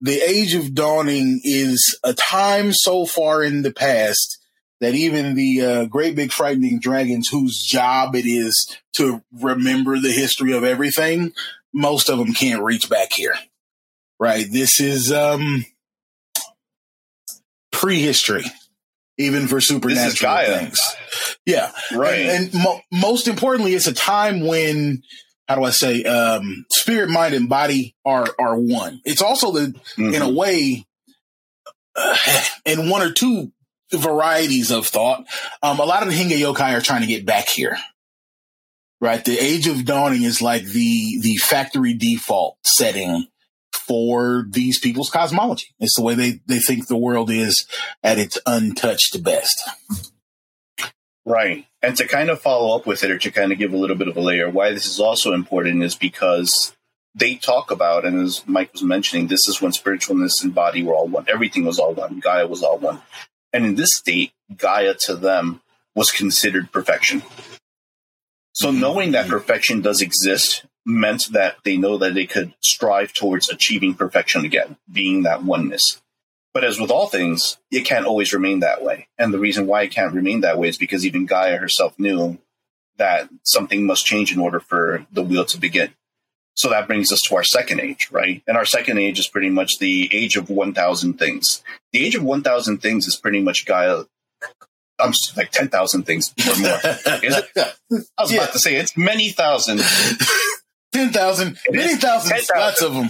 The 0.02 0.20
Age 0.22 0.54
of 0.56 0.74
Dawning 0.76 1.42
is 1.44 1.98
a 2.04 2.14
time 2.14 2.74
so 2.74 3.06
far 3.06 3.44
in 3.44 3.62
the 3.62 3.72
past 3.72 4.38
that 4.82 4.94
even 4.94 5.36
the 5.36 5.62
uh, 5.62 5.86
great 5.86 6.16
big 6.16 6.32
frightening 6.32 6.80
dragons, 6.80 7.30
whose 7.30 7.62
job 7.62 8.14
it 8.16 8.26
is 8.26 8.78
to 8.94 9.24
remember 9.42 9.98
the 10.00 10.12
history 10.12 10.52
of 10.52 10.64
everything, 10.64 11.32
most 11.74 12.10
of 12.10 12.18
them 12.20 12.34
can't 12.34 12.62
reach 12.62 12.90
back 12.90 13.14
here. 13.14 13.36
right? 14.20 14.46
This 14.52 14.80
is 14.80 15.12
um 15.12 15.66
prehistory, 17.72 18.46
even 19.18 19.48
for 19.48 19.62
supernatural 19.62 20.38
things. 20.46 20.82
Yeah, 21.46 21.72
right. 21.96 22.22
And, 22.22 22.54
and 22.54 22.64
mo- 22.64 22.82
most 22.92 23.28
importantly, 23.28 23.74
it's 23.74 23.88
a 23.88 23.94
time 23.94 24.46
when 24.46 25.04
how 25.48 25.56
do 25.56 25.64
I 25.64 25.70
say 25.70 26.04
um 26.04 26.66
spirit, 26.72 27.10
mind, 27.10 27.34
and 27.34 27.50
body 27.50 27.96
are 28.06 28.28
are 28.40 28.58
one. 28.58 29.02
It's 29.06 29.22
also 29.22 29.52
the 29.52 29.68
mm-hmm. 29.98 30.14
in 30.14 30.22
a 30.22 30.30
way 30.30 30.86
uh, 31.96 32.18
in 32.66 32.90
one 32.90 33.02
or 33.02 33.12
two 33.12 33.52
varieties 33.92 34.72
of 34.72 34.88
thought. 34.88 35.26
Um, 35.62 35.80
a 35.80 35.86
lot 35.86 36.04
of 36.04 36.10
the 36.10 36.16
Henge 36.16 36.38
yokai 36.38 36.76
are 36.78 36.82
trying 36.82 37.02
to 37.02 37.08
get 37.08 37.26
back 37.26 37.48
here. 37.48 37.78
Right. 39.02 39.24
The 39.24 39.38
age 39.38 39.68
of 39.68 39.86
dawning 39.86 40.24
is 40.24 40.42
like 40.42 40.64
the, 40.64 41.20
the 41.22 41.38
factory 41.38 41.94
default 41.94 42.58
setting 42.64 43.28
for 43.74 44.46
these 44.50 44.80
people's 44.80 45.10
cosmology. 45.10 45.68
It's 45.80 45.96
the 45.96 46.04
way 46.04 46.16
they, 46.16 46.40
they 46.48 46.60
think 46.60 46.88
the 46.88 46.98
world 46.98 47.30
is 47.30 47.68
at 48.02 48.18
its 48.18 48.40
untouched 48.46 49.22
best. 49.22 49.62
Right. 51.26 51.66
And 51.82 51.98
to 51.98 52.08
kind 52.08 52.30
of 52.30 52.40
follow 52.40 52.76
up 52.76 52.86
with 52.86 53.04
it 53.04 53.12
or 53.12 53.18
to 53.18 53.32
kind 53.32 53.52
of 53.52 53.58
give 53.58 53.74
a 53.74 53.78
little 53.78 53.96
bit 53.96 54.08
of 54.08 54.16
a 54.16 54.22
layer, 54.22 54.50
why 54.50 54.72
this 54.72 54.86
is 54.86 55.00
also 55.00 55.34
important 55.34 55.84
is 55.84 55.96
because 55.96 56.76
they 57.16 57.36
talk 57.36 57.72
about, 57.72 58.06
and 58.06 58.22
as 58.22 58.44
Mike 58.46 58.74
was 58.74 58.84
mentioning, 58.84 59.28
this 59.28 59.48
is 59.48 59.62
when 59.62 59.72
spiritualness 59.72 60.44
and 60.44 60.54
body 60.54 60.84
were 60.84 60.94
all 60.94 61.08
one. 61.08 61.26
Everything 61.28 61.66
was 61.66 61.80
all 61.80 61.94
one. 61.94 62.20
Gaia 62.20 62.46
was 62.46 62.62
all 62.62 62.78
one. 62.78 63.02
And 63.54 63.66
in 63.66 63.76
this 63.76 63.96
state, 63.96 64.34
Gaia 64.56 64.94
to 65.06 65.16
them 65.16 65.62
was 65.96 66.12
considered 66.12 66.72
perfection. 66.72 67.24
So 68.54 68.70
mm-hmm. 68.70 68.80
knowing 68.80 69.12
that 69.12 69.30
perfection 69.30 69.82
does 69.82 70.02
exist 70.02 70.66
meant 70.86 71.32
that 71.32 71.58
they 71.64 71.78
know 71.78 71.98
that 71.98 72.14
they 72.14 72.26
could 72.26 72.54
strive 72.62 73.14
towards 73.14 73.50
achieving 73.50 73.96
perfection 73.96 74.46
again, 74.46 74.78
being 74.92 75.24
that 75.24 75.44
oneness. 75.44 76.02
But 76.56 76.64
as 76.64 76.80
with 76.80 76.90
all 76.90 77.08
things, 77.08 77.58
it 77.70 77.82
can't 77.82 78.06
always 78.06 78.32
remain 78.32 78.62
that 78.62 78.82
way. 78.82 79.10
And 79.18 79.34
the 79.34 79.40
reason 79.40 79.68
why 79.68 79.82
it 79.82 79.92
can't 79.92 80.14
remain 80.14 80.40
that 80.40 80.58
way 80.58 80.70
is 80.70 80.78
because 80.78 81.06
even 81.06 81.26
Gaia 81.26 81.58
herself 81.58 82.00
knew 82.00 82.38
that 82.96 83.28
something 83.44 83.86
must 83.86 84.06
change 84.06 84.32
in 84.32 84.40
order 84.40 84.62
for 84.62 85.06
the 85.12 85.22
wheel 85.22 85.44
to 85.44 85.60
begin. 85.60 85.90
So 86.54 86.70
that 86.70 86.88
brings 86.88 87.12
us 87.12 87.20
to 87.24 87.36
our 87.36 87.44
second 87.44 87.82
age, 87.82 88.08
right? 88.10 88.42
And 88.48 88.56
our 88.56 88.64
second 88.64 89.00
age 89.00 89.20
is 89.20 89.28
pretty 89.28 89.50
much 89.50 89.80
the 89.80 90.10
age 90.14 90.38
of 90.38 90.50
1,000 90.50 91.20
things. 91.20 91.62
The 91.92 92.06
age 92.06 92.16
of 92.16 92.24
1,000 92.24 92.78
things 92.78 93.06
is 93.06 93.18
pretty 93.18 93.42
much 93.42 93.66
Gaia. 93.66 94.06
I'm 94.98 95.12
like 95.36 95.52
10,000 95.52 96.04
things 96.04 96.34
or 96.40 96.58
more. 96.58 96.70
Is 97.22 97.36
it? 97.36 97.50
I 97.58 98.22
was 98.22 98.32
yeah. 98.32 98.44
about 98.44 98.54
to 98.54 98.60
say 98.60 98.76
it's 98.76 98.96
many 98.96 99.30
thousand. 99.30 99.82
10,000, 100.96 101.58
many 101.72 101.96
thousands, 101.98 102.48
10, 102.48 102.60
lots 102.60 102.82
of 102.82 102.94
them. 102.94 103.08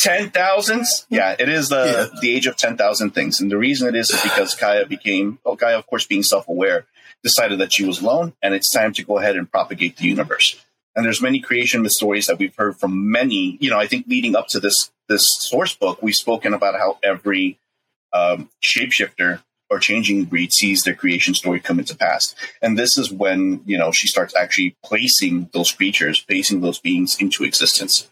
10,000s? 0.00 1.06
Yeah, 1.08 1.34
it 1.38 1.48
is 1.48 1.68
the, 1.68 2.10
yeah. 2.12 2.20
the 2.20 2.34
age 2.34 2.46
of 2.46 2.56
10,000 2.56 3.10
things. 3.10 3.40
And 3.40 3.50
the 3.50 3.56
reason 3.56 3.88
it 3.88 3.96
is 3.96 4.10
is 4.10 4.20
because 4.22 4.54
Kaya 4.54 4.86
became, 4.86 5.38
well, 5.44 5.56
Gaia, 5.56 5.78
of 5.78 5.86
course, 5.86 6.06
being 6.06 6.22
self 6.22 6.48
aware, 6.48 6.86
decided 7.22 7.60
that 7.60 7.72
she 7.72 7.84
was 7.84 8.02
alone 8.02 8.34
and 8.42 8.54
it's 8.54 8.70
time 8.72 8.92
to 8.94 9.02
go 9.02 9.18
ahead 9.18 9.36
and 9.36 9.50
propagate 9.50 9.96
the 9.96 10.04
universe. 10.04 10.62
And 10.94 11.04
there's 11.04 11.22
many 11.22 11.40
creation 11.40 11.82
myth 11.82 11.92
stories 11.92 12.26
that 12.26 12.38
we've 12.38 12.54
heard 12.54 12.76
from 12.76 13.10
many. 13.10 13.56
You 13.60 13.70
know, 13.70 13.78
I 13.78 13.86
think 13.86 14.06
leading 14.06 14.36
up 14.36 14.48
to 14.48 14.60
this 14.60 14.90
this 15.08 15.28
source 15.40 15.74
book, 15.74 16.02
we've 16.02 16.14
spoken 16.14 16.52
about 16.52 16.74
how 16.74 16.98
every 17.02 17.58
um, 18.12 18.50
shapeshifter 18.62 19.42
or 19.72 19.78
changing 19.78 20.26
breed 20.26 20.52
sees 20.52 20.82
their 20.82 20.94
creation 20.94 21.32
story 21.32 21.58
come 21.58 21.78
into 21.78 21.96
pass. 21.96 22.34
And 22.60 22.78
this 22.78 22.98
is 22.98 23.10
when 23.10 23.62
you 23.64 23.78
know 23.78 23.90
she 23.90 24.06
starts 24.06 24.36
actually 24.36 24.76
placing 24.84 25.48
those 25.54 25.72
creatures, 25.72 26.20
placing 26.20 26.60
those 26.60 26.78
beings 26.78 27.16
into 27.18 27.42
existence. 27.42 28.08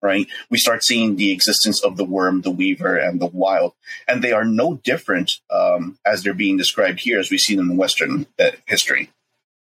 Right? 0.00 0.28
We 0.50 0.58
start 0.58 0.84
seeing 0.84 1.16
the 1.16 1.32
existence 1.32 1.82
of 1.82 1.96
the 1.96 2.04
worm, 2.04 2.42
the 2.42 2.52
weaver, 2.52 2.96
and 2.96 3.20
the 3.20 3.26
wild, 3.26 3.72
and 4.06 4.22
they 4.22 4.30
are 4.30 4.44
no 4.44 4.76
different 4.84 5.40
um, 5.50 5.98
as 6.06 6.22
they're 6.22 6.34
being 6.34 6.56
described 6.56 7.00
here, 7.00 7.18
as 7.18 7.30
we 7.30 7.38
see 7.38 7.56
them 7.56 7.72
in 7.72 7.76
Western 7.76 8.26
uh, 8.38 8.50
history. 8.66 9.10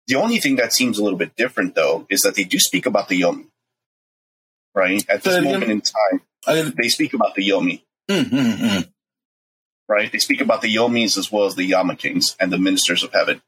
The 0.09 0.17
only 0.17 0.41
thing 0.41 0.57
that 0.57 0.73
seems 0.73 0.99
a 0.99 1.05
little 1.05 1.19
bit 1.19 1.37
different, 1.37 1.77
though, 1.77 2.07
is 2.11 2.23
that 2.23 2.35
they 2.35 2.45
do 2.45 2.59
speak 2.59 2.87
about 2.87 3.09
the 3.09 3.21
Yomi. 3.21 3.47
Right? 4.75 5.05
At 5.09 5.23
this 5.23 5.45
moment 5.45 5.71
in 5.71 5.83
time, 5.83 6.75
they 6.77 6.89
speak 6.89 7.15
about 7.15 7.37
the 7.37 7.49
Yomi. 7.49 7.83
Mm-hmm. 8.11 8.91
Right? 9.89 10.11
They 10.11 10.19
speak 10.19 10.41
about 10.41 10.63
the 10.63 10.75
Yomis 10.75 11.19
as 11.19 11.31
well 11.31 11.45
as 11.45 11.57
the 11.57 11.65
Yama 11.65 11.97
Kings 11.97 12.37
and 12.41 12.53
the 12.53 12.59
ministers 12.59 13.03
of 13.03 13.13
heaven. 13.13 13.43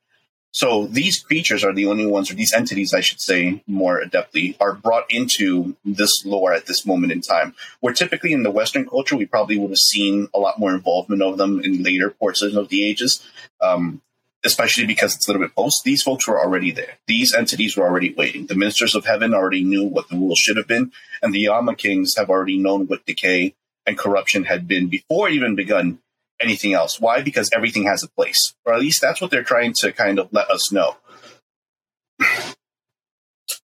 So 0.52 0.86
these 0.86 1.20
creatures 1.20 1.64
are 1.64 1.74
the 1.74 1.86
only 1.86 2.06
ones, 2.06 2.30
or 2.30 2.34
these 2.34 2.54
entities, 2.54 2.94
I 2.94 3.02
should 3.02 3.20
say 3.20 3.62
more 3.66 4.00
adeptly, 4.02 4.56
are 4.58 4.72
brought 4.72 5.04
into 5.10 5.76
this 5.84 6.24
lore 6.24 6.54
at 6.54 6.64
this 6.64 6.86
moment 6.86 7.12
in 7.12 7.20
time. 7.20 7.54
Where 7.80 7.92
typically 7.92 8.32
in 8.32 8.42
the 8.42 8.50
Western 8.50 8.88
culture, 8.88 9.16
we 9.16 9.26
probably 9.26 9.58
would 9.58 9.68
have 9.68 9.78
seen 9.78 10.28
a 10.32 10.38
lot 10.38 10.58
more 10.58 10.74
involvement 10.74 11.20
of 11.20 11.36
them 11.36 11.60
in 11.60 11.82
later 11.82 12.08
portions 12.08 12.56
of 12.56 12.70
the 12.70 12.88
ages. 12.88 13.22
Um, 13.60 14.00
especially 14.46 14.86
because 14.86 15.14
it's 15.14 15.28
a 15.28 15.30
little 15.30 15.46
bit 15.46 15.54
post, 15.54 15.82
these 15.84 16.02
folks 16.02 16.26
were 16.26 16.40
already 16.40 16.70
there. 16.70 16.94
These 17.06 17.34
entities 17.34 17.76
were 17.76 17.84
already 17.84 18.14
waiting. 18.14 18.46
The 18.46 18.54
ministers 18.54 18.94
of 18.94 19.04
heaven 19.04 19.34
already 19.34 19.64
knew 19.64 19.84
what 19.84 20.08
the 20.08 20.16
rules 20.16 20.38
should 20.38 20.56
have 20.56 20.68
been, 20.68 20.92
and 21.20 21.34
the 21.34 21.40
Yama 21.40 21.74
kings 21.74 22.16
have 22.16 22.30
already 22.30 22.56
known 22.56 22.86
what 22.86 23.04
decay 23.04 23.54
and 23.86 23.98
corruption 23.98 24.44
had 24.44 24.66
been 24.66 24.88
before 24.88 25.28
even 25.28 25.54
begun 25.54 25.98
anything 26.40 26.72
else. 26.74 27.00
Why? 27.00 27.22
Because 27.22 27.50
everything 27.52 27.84
has 27.84 28.02
a 28.02 28.08
place, 28.08 28.54
or 28.64 28.74
at 28.74 28.80
least 28.80 29.00
that's 29.00 29.20
what 29.20 29.30
they're 29.30 29.44
trying 29.44 29.72
to 29.74 29.92
kind 29.92 30.18
of 30.18 30.28
let 30.32 30.50
us 30.50 30.72
know. 30.72 30.96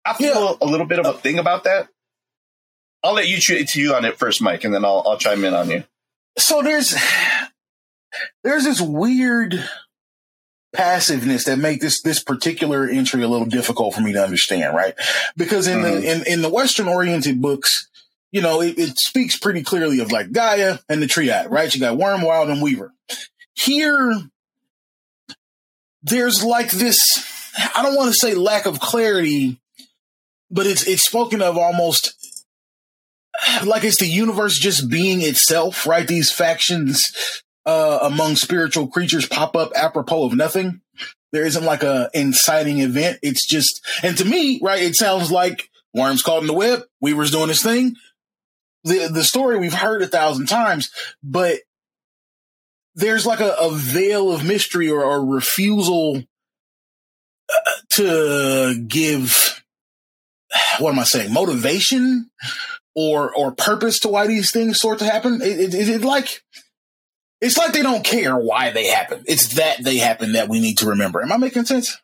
I 0.04 0.14
feel 0.14 0.34
yeah. 0.34 0.54
a 0.60 0.66
little 0.66 0.86
bit 0.86 0.98
of 0.98 1.06
a 1.06 1.12
thing 1.18 1.38
about 1.38 1.64
that. 1.64 1.88
I'll 3.02 3.14
let 3.14 3.28
you 3.28 3.38
to 3.40 3.80
you 3.80 3.94
on 3.94 4.04
it 4.04 4.18
first, 4.18 4.42
Mike, 4.42 4.64
and 4.64 4.74
then 4.74 4.84
I'll 4.84 5.02
I'll 5.06 5.16
chime 5.16 5.44
in 5.44 5.54
on 5.54 5.70
you. 5.70 5.84
So 6.38 6.62
there's 6.62 6.94
there's 8.44 8.64
this 8.64 8.80
weird 8.80 9.64
passiveness 10.72 11.44
that 11.44 11.58
make 11.58 11.80
this 11.80 12.02
this 12.02 12.22
particular 12.22 12.86
entry 12.88 13.22
a 13.22 13.28
little 13.28 13.46
difficult 13.46 13.94
for 13.94 14.00
me 14.00 14.12
to 14.12 14.22
understand, 14.22 14.74
right? 14.76 14.94
Because 15.36 15.66
in 15.66 15.78
mm-hmm. 15.78 16.00
the 16.00 16.12
in, 16.12 16.26
in 16.26 16.42
the 16.42 16.50
Western 16.50 16.88
oriented 16.88 17.40
books, 17.40 17.89
you 18.32 18.40
know, 18.40 18.60
it, 18.60 18.78
it, 18.78 18.98
speaks 18.98 19.38
pretty 19.38 19.62
clearly 19.62 20.00
of 20.00 20.12
like 20.12 20.32
Gaia 20.32 20.78
and 20.88 21.02
the 21.02 21.06
triad, 21.06 21.50
right? 21.50 21.72
You 21.74 21.80
got 21.80 21.96
Worm, 21.96 22.22
Wild, 22.22 22.48
and 22.48 22.62
Weaver. 22.62 22.92
Here, 23.54 24.12
there's 26.02 26.44
like 26.44 26.70
this. 26.70 26.98
I 27.74 27.82
don't 27.82 27.96
want 27.96 28.12
to 28.12 28.18
say 28.18 28.34
lack 28.34 28.66
of 28.66 28.80
clarity, 28.80 29.60
but 30.50 30.66
it's 30.66 30.86
it's 30.86 31.04
spoken 31.04 31.42
of 31.42 31.58
almost 31.58 32.14
like 33.64 33.84
it's 33.84 33.98
the 33.98 34.06
universe 34.06 34.58
just 34.58 34.88
being 34.88 35.22
itself, 35.22 35.86
right? 35.86 36.06
These 36.06 36.32
factions 36.32 37.42
uh, 37.66 37.98
among 38.02 38.36
spiritual 38.36 38.88
creatures 38.88 39.26
pop 39.26 39.56
up 39.56 39.72
apropos 39.74 40.24
of 40.24 40.34
nothing. 40.34 40.80
There 41.32 41.44
isn't 41.44 41.64
like 41.64 41.82
a 41.82 42.10
inciting 42.12 42.80
event. 42.80 43.20
It's 43.22 43.46
just, 43.46 43.86
and 44.02 44.16
to 44.18 44.24
me, 44.24 44.60
right, 44.62 44.82
it 44.82 44.96
sounds 44.96 45.30
like 45.30 45.70
worms 45.94 46.22
caught 46.22 46.40
in 46.40 46.48
the 46.48 46.52
web. 46.52 46.82
Weaver's 47.00 47.30
doing 47.30 47.48
his 47.48 47.62
thing. 47.62 47.94
The 48.84 49.08
the 49.08 49.24
story 49.24 49.58
we've 49.58 49.74
heard 49.74 50.02
a 50.02 50.06
thousand 50.06 50.46
times, 50.46 50.90
but 51.22 51.58
there's 52.94 53.26
like 53.26 53.40
a, 53.40 53.54
a 53.60 53.70
veil 53.70 54.32
of 54.32 54.44
mystery 54.44 54.90
or 54.90 55.02
a 55.02 55.20
refusal 55.20 56.22
uh, 57.52 57.70
to 57.90 58.84
give 58.86 59.62
what 60.78 60.92
am 60.92 60.98
I 60.98 61.04
saying 61.04 61.32
motivation 61.32 62.30
or 62.94 63.34
or 63.34 63.52
purpose 63.52 64.00
to 64.00 64.08
why 64.08 64.26
these 64.26 64.50
things 64.50 64.80
sort 64.80 64.98
to 65.00 65.04
happen. 65.04 65.40
It, 65.42 65.74
it, 65.74 65.88
it 65.88 66.02
like 66.02 66.42
it's 67.40 67.56
like 67.56 67.72
they 67.72 67.82
don't 67.82 68.04
care 68.04 68.36
why 68.36 68.70
they 68.70 68.86
happen. 68.86 69.24
It's 69.26 69.54
that 69.54 69.82
they 69.82 69.96
happen 69.96 70.32
that 70.32 70.48
we 70.48 70.60
need 70.60 70.78
to 70.78 70.86
remember. 70.86 71.22
Am 71.22 71.32
I 71.32 71.36
making 71.36 71.64
sense? 71.64 72.00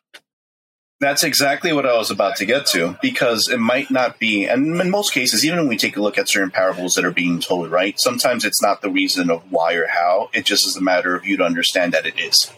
That's 0.99 1.23
exactly 1.23 1.73
what 1.73 1.85
I 1.85 1.95
was 1.95 2.09
about 2.09 2.37
to 2.37 2.45
get 2.45 2.65
to 2.67 2.97
because 3.03 3.49
it 3.49 3.59
might 3.59 3.91
not 3.91 4.17
be, 4.17 4.45
and 4.45 4.81
in 4.81 4.89
most 4.89 5.13
cases, 5.13 5.45
even 5.45 5.59
when 5.59 5.67
we 5.67 5.77
take 5.77 5.95
a 5.95 6.01
look 6.01 6.17
at 6.17 6.27
certain 6.27 6.49
parables 6.49 6.95
that 6.95 7.05
are 7.05 7.11
being 7.11 7.39
told, 7.39 7.69
right? 7.69 7.99
Sometimes 7.99 8.43
it's 8.43 8.63
not 8.63 8.81
the 8.81 8.89
reason 8.89 9.29
of 9.29 9.43
why 9.51 9.73
or 9.73 9.85
how. 9.85 10.31
It 10.33 10.45
just 10.45 10.65
is 10.65 10.75
a 10.75 10.81
matter 10.81 11.15
of 11.15 11.23
you 11.23 11.37
to 11.37 11.43
understand 11.43 11.93
that 11.93 12.07
it 12.07 12.19
is. 12.19 12.51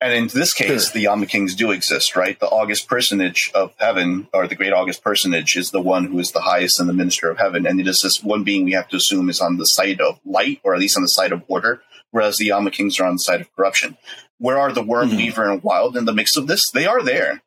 And 0.00 0.12
in 0.12 0.26
this 0.28 0.52
case, 0.52 0.90
the 0.90 1.00
Yama 1.00 1.26
Kings 1.26 1.54
do 1.54 1.70
exist, 1.70 2.16
right? 2.16 2.38
The 2.38 2.48
August 2.48 2.88
personage 2.88 3.50
of 3.54 3.72
heaven, 3.78 4.28
or 4.34 4.46
the 4.46 4.54
great 4.54 4.72
August 4.72 5.02
personage, 5.02 5.56
is 5.56 5.70
the 5.70 5.80
one 5.80 6.06
who 6.06 6.18
is 6.18 6.32
the 6.32 6.42
highest 6.42 6.78
and 6.78 6.88
the 6.88 6.94
minister 6.94 7.30
of 7.30 7.38
heaven. 7.38 7.66
And 7.66 7.80
it 7.80 7.86
is 7.86 8.00
this 8.02 8.22
one 8.22 8.44
being 8.44 8.64
we 8.64 8.72
have 8.72 8.88
to 8.88 8.96
assume 8.96 9.30
is 9.30 9.40
on 9.40 9.56
the 9.56 9.64
side 9.64 10.00
of 10.00 10.20
light, 10.24 10.60
or 10.62 10.74
at 10.74 10.80
least 10.80 10.96
on 10.96 11.02
the 11.02 11.08
side 11.08 11.32
of 11.32 11.42
order, 11.48 11.82
whereas 12.10 12.36
the 12.36 12.46
Yama 12.46 12.70
Kings 12.70 13.00
are 13.00 13.06
on 13.06 13.14
the 13.14 13.18
side 13.18 13.40
of 13.40 13.54
corruption. 13.56 13.96
Where 14.38 14.58
are 14.58 14.72
the 14.72 14.82
Worm, 14.82 15.08
mm-hmm. 15.08 15.16
Weaver, 15.16 15.50
and 15.50 15.62
Wild 15.62 15.96
in 15.96 16.04
the 16.04 16.12
mix 16.12 16.36
of 16.36 16.46
this? 16.46 16.70
They 16.70 16.86
are 16.86 17.02
there. 17.02 17.42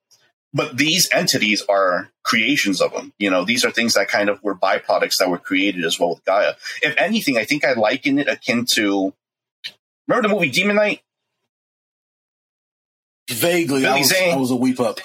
But 0.53 0.77
these 0.77 1.10
entities 1.12 1.62
are 1.67 2.10
creations 2.24 2.82
of 2.82 2.94
them. 2.94 3.13
You 3.20 3.29
know, 3.29 3.44
these 3.44 3.65
are 3.65 3.72
things 3.72 3.94
that 3.96 4.08
kind 4.08 4.29
of 4.29 4.41
were 4.41 4.56
byproducts 4.56 5.17
that 5.20 5.29
were 5.29 5.38
created 5.38 5.84
as 5.84 6.00
well 6.00 6.12
with 6.12 6.25
Gaia. 6.25 6.53
If 6.82 6.96
anything, 6.98 7.38
I 7.38 7.44
think 7.44 7.65
I 7.65 7.74
liken 7.74 8.17
it 8.17 8.27
akin 8.29 8.65
to 8.74 9.13
remember 10.08 10.29
the 10.29 10.34
movie 10.34 10.50
Demon 10.50 10.77
Knight? 10.77 11.01
Vaguely, 13.29 13.86
I 13.86 14.00
was, 14.00 14.13
I 14.13 14.36
was, 14.38 14.51
a 14.51 14.56
weep 14.56 14.79
up. 14.79 15.00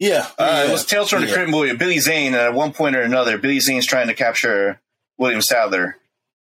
Yeah, 0.00 0.26
Uh, 0.36 0.64
yeah. 0.64 0.64
it 0.64 0.72
was 0.72 0.84
Tales 0.84 1.10
from 1.10 1.22
the 1.22 1.28
Yeah. 1.28 1.34
Crypt 1.34 1.50
movie. 1.50 1.76
Billy 1.76 2.00
Zane, 2.00 2.34
at 2.34 2.54
one 2.54 2.72
point 2.72 2.96
or 2.96 3.02
another, 3.02 3.38
Billy 3.38 3.60
Zane's 3.60 3.86
trying 3.86 4.08
to 4.08 4.14
capture 4.14 4.80
William 5.16 5.40
Sadler, 5.40 5.96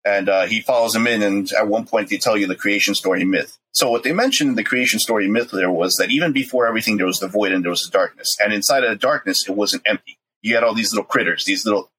and 0.05 0.29
uh, 0.29 0.47
he 0.47 0.61
follows 0.61 0.95
him 0.95 1.07
in. 1.07 1.23
And 1.23 1.51
at 1.53 1.69
one 1.69 1.85
point, 1.87 2.09
they 2.09 2.17
tell 2.17 2.37
you 2.37 2.47
the 2.47 2.55
creation 2.55 2.95
story 2.95 3.25
myth. 3.25 3.59
So 3.73 3.91
what 3.91 4.03
they 4.03 4.13
mentioned 4.13 4.51
in 4.51 4.57
the 4.57 4.65
creation 4.65 4.99
story 4.99 5.29
myth 5.29 5.51
there 5.53 5.71
was 5.71 5.95
that 5.97 6.11
even 6.11 6.33
before 6.33 6.67
everything, 6.67 6.97
there 6.97 7.07
was 7.07 7.21
the 7.21 7.29
void 7.29 7.53
and 7.53 7.63
there 7.65 7.71
was 7.71 7.85
the 7.85 7.91
darkness, 7.91 8.37
and 8.43 8.53
inside 8.53 8.85
of 8.85 8.91
the 8.91 8.97
darkness, 8.97 9.49
it 9.49 9.55
wasn't 9.55 9.83
empty. 9.87 10.19
You 10.43 10.55
had 10.55 10.65
all 10.65 10.75
these 10.75 10.93
little 10.93 11.05
critters, 11.05 11.45
these 11.45 11.65
little 11.65 11.91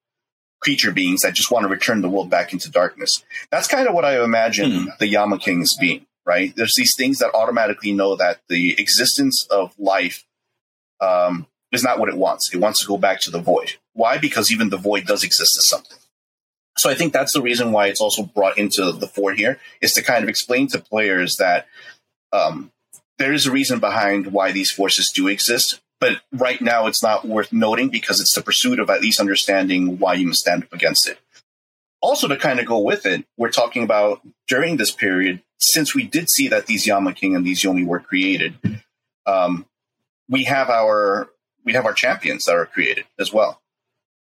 creature 0.60 0.92
beings 0.92 1.20
that 1.22 1.34
just 1.34 1.50
want 1.50 1.64
to 1.64 1.68
return 1.68 2.02
the 2.02 2.08
world 2.08 2.28
back 2.28 2.52
into 2.52 2.70
darkness. 2.70 3.24
That's 3.50 3.66
kind 3.68 3.88
of 3.88 3.94
what 3.94 4.04
I 4.04 4.22
imagine 4.22 4.70
Hmm. 4.72 4.86
the 4.98 5.06
Yama 5.08 5.38
Kings 5.38 5.76
being. 5.78 6.06
Right? 6.26 6.54
There's 6.54 6.74
these 6.76 6.94
things 6.96 7.18
that 7.18 7.34
automatically 7.34 7.92
know 7.92 8.14
that 8.16 8.40
the 8.48 8.78
existence 8.78 9.46
of 9.50 9.72
life 9.78 10.24
um, 11.00 11.46
is 11.72 11.82
not 11.82 11.98
what 11.98 12.08
it 12.10 12.16
wants. 12.16 12.52
It 12.52 12.58
wants 12.58 12.80
to 12.82 12.86
go 12.86 12.98
back 12.98 13.20
to 13.22 13.30
the 13.30 13.40
void. 13.40 13.74
Why? 13.94 14.18
Because 14.18 14.52
even 14.52 14.68
the 14.68 14.76
void 14.76 15.06
does 15.06 15.24
exist 15.24 15.56
as 15.58 15.68
something. 15.68 15.96
So 16.78 16.88
I 16.88 16.94
think 16.94 17.12
that's 17.12 17.32
the 17.32 17.42
reason 17.42 17.72
why 17.72 17.88
it's 17.88 18.00
also 18.00 18.22
brought 18.22 18.56
into 18.56 18.92
the 18.92 19.06
fore 19.06 19.32
here 19.32 19.58
is 19.80 19.92
to 19.94 20.02
kind 20.02 20.22
of 20.22 20.28
explain 20.28 20.68
to 20.68 20.78
players 20.78 21.36
that 21.36 21.66
um, 22.32 22.70
there 23.18 23.32
is 23.32 23.46
a 23.46 23.52
reason 23.52 23.80
behind 23.80 24.28
why 24.28 24.52
these 24.52 24.70
forces 24.70 25.10
do 25.14 25.28
exist. 25.28 25.80
But 26.00 26.22
right 26.32 26.60
now, 26.62 26.86
it's 26.86 27.02
not 27.02 27.26
worth 27.26 27.52
noting 27.52 27.90
because 27.90 28.20
it's 28.20 28.34
the 28.34 28.40
pursuit 28.40 28.78
of 28.78 28.88
at 28.88 29.02
least 29.02 29.20
understanding 29.20 29.98
why 29.98 30.14
you 30.14 30.26
must 30.28 30.40
stand 30.40 30.62
up 30.62 30.72
against 30.72 31.06
it. 31.06 31.18
Also, 32.00 32.26
to 32.28 32.36
kind 32.36 32.58
of 32.58 32.64
go 32.64 32.78
with 32.78 33.04
it, 33.04 33.26
we're 33.36 33.50
talking 33.50 33.82
about 33.82 34.22
during 34.48 34.78
this 34.78 34.90
period, 34.90 35.42
since 35.58 35.94
we 35.94 36.04
did 36.04 36.30
see 36.30 36.48
that 36.48 36.66
these 36.66 36.86
Yama 36.86 37.12
King 37.12 37.36
and 37.36 37.44
these 37.44 37.60
Yomi 37.60 37.84
were 37.84 38.00
created, 38.00 38.54
um, 39.26 39.66
we 40.30 40.44
have 40.44 40.70
our 40.70 41.28
we 41.62 41.74
have 41.74 41.84
our 41.84 41.92
champions 41.92 42.46
that 42.46 42.56
are 42.56 42.64
created 42.64 43.04
as 43.18 43.32
well. 43.32 43.60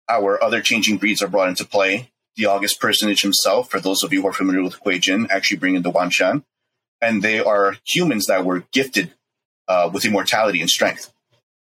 Our 0.08 0.42
other 0.42 0.60
changing 0.60 0.96
breeds 0.96 1.22
are 1.22 1.28
brought 1.28 1.48
into 1.48 1.64
play. 1.64 2.10
The 2.38 2.46
August 2.46 2.80
personage 2.80 3.20
himself, 3.22 3.70
for 3.70 3.80
those 3.80 4.02
of 4.02 4.12
you 4.12 4.22
who 4.22 4.28
are 4.28 4.32
familiar 4.32 4.62
with 4.62 4.80
Kuei 4.80 4.98
Jin, 4.98 5.26
actually 5.28 5.58
bring 5.58 5.74
in 5.74 5.82
the 5.82 5.90
Wan 5.90 6.08
Xian, 6.08 6.44
and 7.00 7.20
they 7.20 7.40
are 7.40 7.76
humans 7.84 8.26
that 8.26 8.44
were 8.44 8.64
gifted 8.72 9.12
uh, 9.66 9.90
with 9.92 10.04
immortality 10.04 10.60
and 10.60 10.70
strength. 10.70 11.12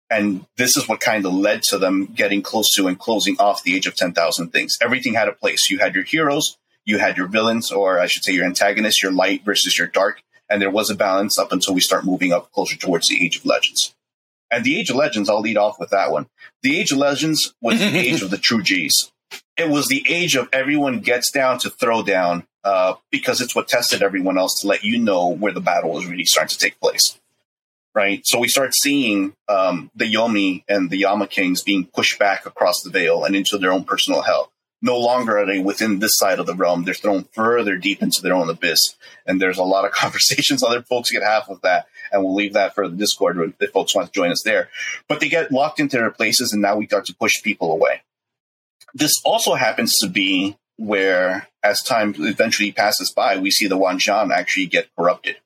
And 0.09 0.47
this 0.57 0.77
is 0.77 0.87
what 0.89 1.01
kind 1.01 1.27
of 1.27 1.33
led 1.33 1.63
to 1.71 1.79
them 1.79 2.07
getting 2.07 2.43
close 2.43 2.71
to 2.75 2.87
and 2.87 2.99
closing 2.99 3.37
off 3.41 3.63
the 3.63 3.75
age 3.75 3.87
of 3.87 3.97
10,000 3.97 4.51
things. 4.51 4.79
Everything 4.81 5.15
had 5.15 5.29
a 5.29 5.33
place. 5.33 5.71
You 5.71 5.79
had 5.79 5.95
your 5.95 6.05
heroes, 6.05 6.59
you 6.85 6.99
had 6.99 7.17
your 7.17 7.27
villains, 7.27 7.73
or 7.73 7.99
I 7.99 8.07
should 8.07 8.23
say 8.23 8.33
your 8.33 8.45
antagonists, 8.45 9.03
your 9.03 9.13
light 9.13 9.45
versus 9.45 9.77
your 9.77 9.89
dark. 9.89 10.23
And 10.49 10.63
there 10.63 10.71
was 10.71 10.91
a 10.91 10.95
balance 10.95 11.39
up 11.39 11.53
until 11.53 11.75
we 11.75 11.81
start 11.81 12.05
moving 12.05 12.33
up 12.33 12.53
closer 12.53 12.77
towards 12.77 13.09
the 13.09 13.25
Age 13.25 13.39
of 13.39 13.47
Legends. 13.47 13.95
And 14.51 14.63
the 14.63 14.79
Age 14.79 14.91
of 14.91 14.97
Legends, 14.97 15.29
I'll 15.29 15.41
lead 15.41 15.57
off 15.57 15.81
with 15.81 15.91
that 15.91 16.13
one. 16.13 16.29
The 16.63 16.79
Age 16.79 16.93
of 16.93 16.99
Legends 16.99 17.55
was 17.61 17.81
the 17.81 17.87
age 17.99 18.23
of 18.23 18.31
the 18.31 18.39
true 18.39 18.63
G's. 18.63 19.11
It 19.57 19.71
was 19.71 19.87
the 19.87 20.05
age 20.09 20.37
of 20.37 20.49
everyone 20.53 21.01
gets 21.01 21.31
down 21.31 21.59
to 21.61 21.71
throw 21.71 22.03
down 22.03 22.47
uh, 22.65 22.95
because 23.11 23.41
it's 23.41 23.55
what 23.55 23.69
tested 23.69 24.03
everyone 24.03 24.37
else 24.37 24.61
to 24.61 24.67
let 24.67 24.85
you 24.85 24.99
know 24.99 25.29
where 25.29 25.53
the 25.53 25.61
battle 25.61 25.93
was 25.93 26.07
really 26.07 26.25
starting 26.25 26.51
to 26.51 26.59
take 26.59 26.79
place. 26.81 27.19
Right? 27.95 28.21
So 28.25 28.39
we 28.39 28.49
start 28.49 28.75
seeing 28.75 29.35
um, 29.49 29.91
the 29.95 30.13
Yomi 30.13 30.65
and 30.69 30.91
the 30.91 30.99
Yama 30.99 31.29
Kings 31.29 31.63
being 31.63 31.87
pushed 31.87 32.19
back 32.19 32.45
across 32.45 32.83
the 32.83 32.91
veil 32.91 33.25
and 33.25 33.35
into 33.35 33.57
their 33.57 33.73
own 33.73 33.85
personal 33.85 34.23
hell. 34.23 34.53
No 34.83 34.99
longer 34.99 35.39
are 35.39 35.47
they 35.47 35.59
within 35.59 36.01
this 36.01 36.17
side 36.17 36.39
of 36.39 36.47
the 36.47 36.55
realm. 36.55 36.85
They're 36.85 36.93
thrown 36.93 37.25
further 37.33 37.79
deep 37.79 38.03
into 38.03 38.21
their 38.21 38.35
own 38.35 38.51
abyss. 38.51 38.95
And 39.25 39.41
there's 39.41 39.59
a 39.59 39.65
lot 39.65 39.87
of 39.87 39.93
conversations 39.93 40.63
other 40.63 40.83
folks 40.83 41.11
get 41.11 41.23
have 41.23 41.49
with 41.49 41.63
that. 41.63 41.87
And 42.13 42.23
we'll 42.23 42.35
leave 42.35 42.53
that 42.53 42.75
for 42.75 42.89
the 42.89 42.97
Discord 42.97 43.55
if 43.59 43.71
folks 43.71 43.95
want 43.95 44.09
to 44.09 44.13
join 44.13 44.31
us 44.31 44.43
there. 44.45 44.69
But 45.09 45.21
they 45.21 45.29
get 45.29 45.51
locked 45.51 45.81
into 45.81 45.97
their 45.97 46.11
places, 46.11 46.53
and 46.53 46.63
now 46.63 46.77
we 46.77 46.87
start 46.87 47.07
to 47.07 47.15
push 47.15 47.43
people 47.43 47.73
away. 47.73 48.03
This 48.95 49.13
also 49.25 49.55
happens 49.55 49.95
to 50.01 50.09
be 50.09 50.57
where, 50.77 51.49
as 51.63 51.83
time 51.83 52.15
eventually 52.19 52.73
passes 52.73 53.11
by, 53.13 53.37
we 53.39 53.51
see 53.51 53.67
the 53.67 53.79
Wanjan 53.79 54.31
actually 54.31 54.67
get 54.67 54.89
corrupted 54.97 55.37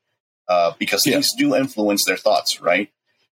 uh, 0.48 0.72
because 0.79 1.07
Yeah. 1.07 1.14
things 1.14 1.31
do 1.37 1.55
influence 1.55 2.05
their 2.07 2.16
thoughts, 2.16 2.61
right? 2.61 2.90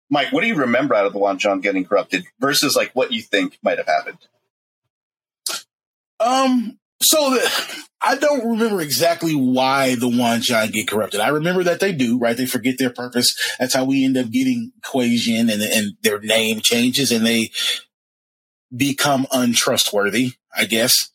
Mike, 0.09 0.31
what 0.31 0.41
do 0.41 0.47
you 0.47 0.55
remember 0.55 0.93
out 0.93 1.05
of 1.05 1.13
the 1.13 1.19
Wanjan 1.19 1.61
getting 1.61 1.85
corrupted 1.85 2.25
versus 2.39 2.75
like 2.75 2.91
what 2.93 3.11
you 3.11 3.21
think 3.21 3.57
might 3.63 3.77
have 3.77 3.87
happened? 3.87 4.19
Um, 6.19 6.79
so 7.01 7.31
the, 7.31 7.83
I 8.01 8.15
don't 8.15 8.51
remember 8.51 8.81
exactly 8.81 9.33
why 9.35 9.95
the 9.95 10.07
Wanjan 10.07 10.71
get 10.71 10.87
corrupted. 10.87 11.19
I 11.19 11.29
remember 11.29 11.63
that 11.63 11.79
they 11.79 11.91
do, 11.91 12.17
right? 12.17 12.37
They 12.37 12.45
forget 12.45 12.75
their 12.77 12.89
purpose. 12.89 13.35
That's 13.59 13.73
how 13.73 13.85
we 13.85 14.05
end 14.05 14.17
up 14.17 14.29
getting 14.31 14.71
Kuei 14.83 15.15
Jin 15.17 15.49
and, 15.49 15.61
and 15.61 15.93
their 16.01 16.19
name 16.19 16.59
changes 16.61 17.11
and 17.11 17.25
they 17.25 17.51
become 18.75 19.27
untrustworthy, 19.31 20.33
I 20.55 20.65
guess. 20.65 21.09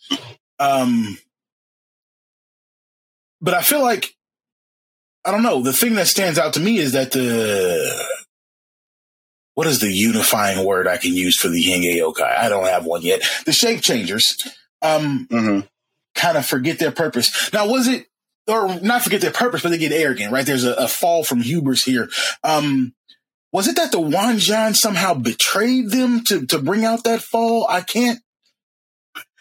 Um, 0.59 1.19
but 3.41 3.55
I 3.55 3.63
feel 3.63 3.83
like, 3.83 4.15
I 5.25 5.31
don't 5.31 5.43
know, 5.43 5.63
the 5.63 5.73
thing 5.73 5.95
that 5.97 6.07
stands 6.07 6.39
out 6.39 6.55
to 6.55 6.61
me 6.61 6.79
is 6.79 6.93
that 6.93 7.13
the, 7.13 8.07
what 9.55 9.67
is 9.67 9.81
the 9.81 9.93
unifying 9.93 10.65
word 10.65 10.87
I 10.87 10.97
can 10.97 11.15
use 11.15 11.37
for 11.39 11.49
the 11.49 11.63
Henge 11.63 11.95
Yokai? 11.97 12.37
I 12.39 12.49
don't 12.49 12.67
have 12.67 12.87
one 12.87 13.03
yet. 13.03 13.23
The 13.47 13.53
shape 13.53 13.83
changers. 13.83 14.37
Um, 14.83 15.27
Mm-hmm. 15.31 15.67
kind 16.15 16.39
of 16.39 16.47
forget 16.47 16.79
their 16.79 16.91
purpose. 16.93 17.53
Now, 17.53 17.69
was 17.69 17.87
it, 17.87 18.07
or 18.47 18.81
not 18.81 19.03
forget 19.03 19.21
their 19.21 19.31
purpose, 19.31 19.63
but 19.63 19.69
they 19.69 19.79
get 19.79 19.93
arrogant, 19.93 20.33
right? 20.33 20.47
There's 20.47 20.65
a, 20.65 20.73
a 20.75 20.89
fall 20.89 21.23
from 21.25 21.41
hubris 21.43 21.85
here. 21.85 22.09
Um, 22.43 22.95
was 23.53 23.69
it 23.69 23.77
that 23.77 23.93
the 23.93 23.99
Wanjan 24.01 24.77
somehow 24.77 25.15
betrayed 25.15 25.91
them 25.91 26.23
to, 26.25 26.47
to 26.47 26.59
bring 26.59 26.85
out 26.85 27.05
that 27.05 27.21
fall? 27.21 27.67
I 27.69 27.81
can't, 27.81 28.21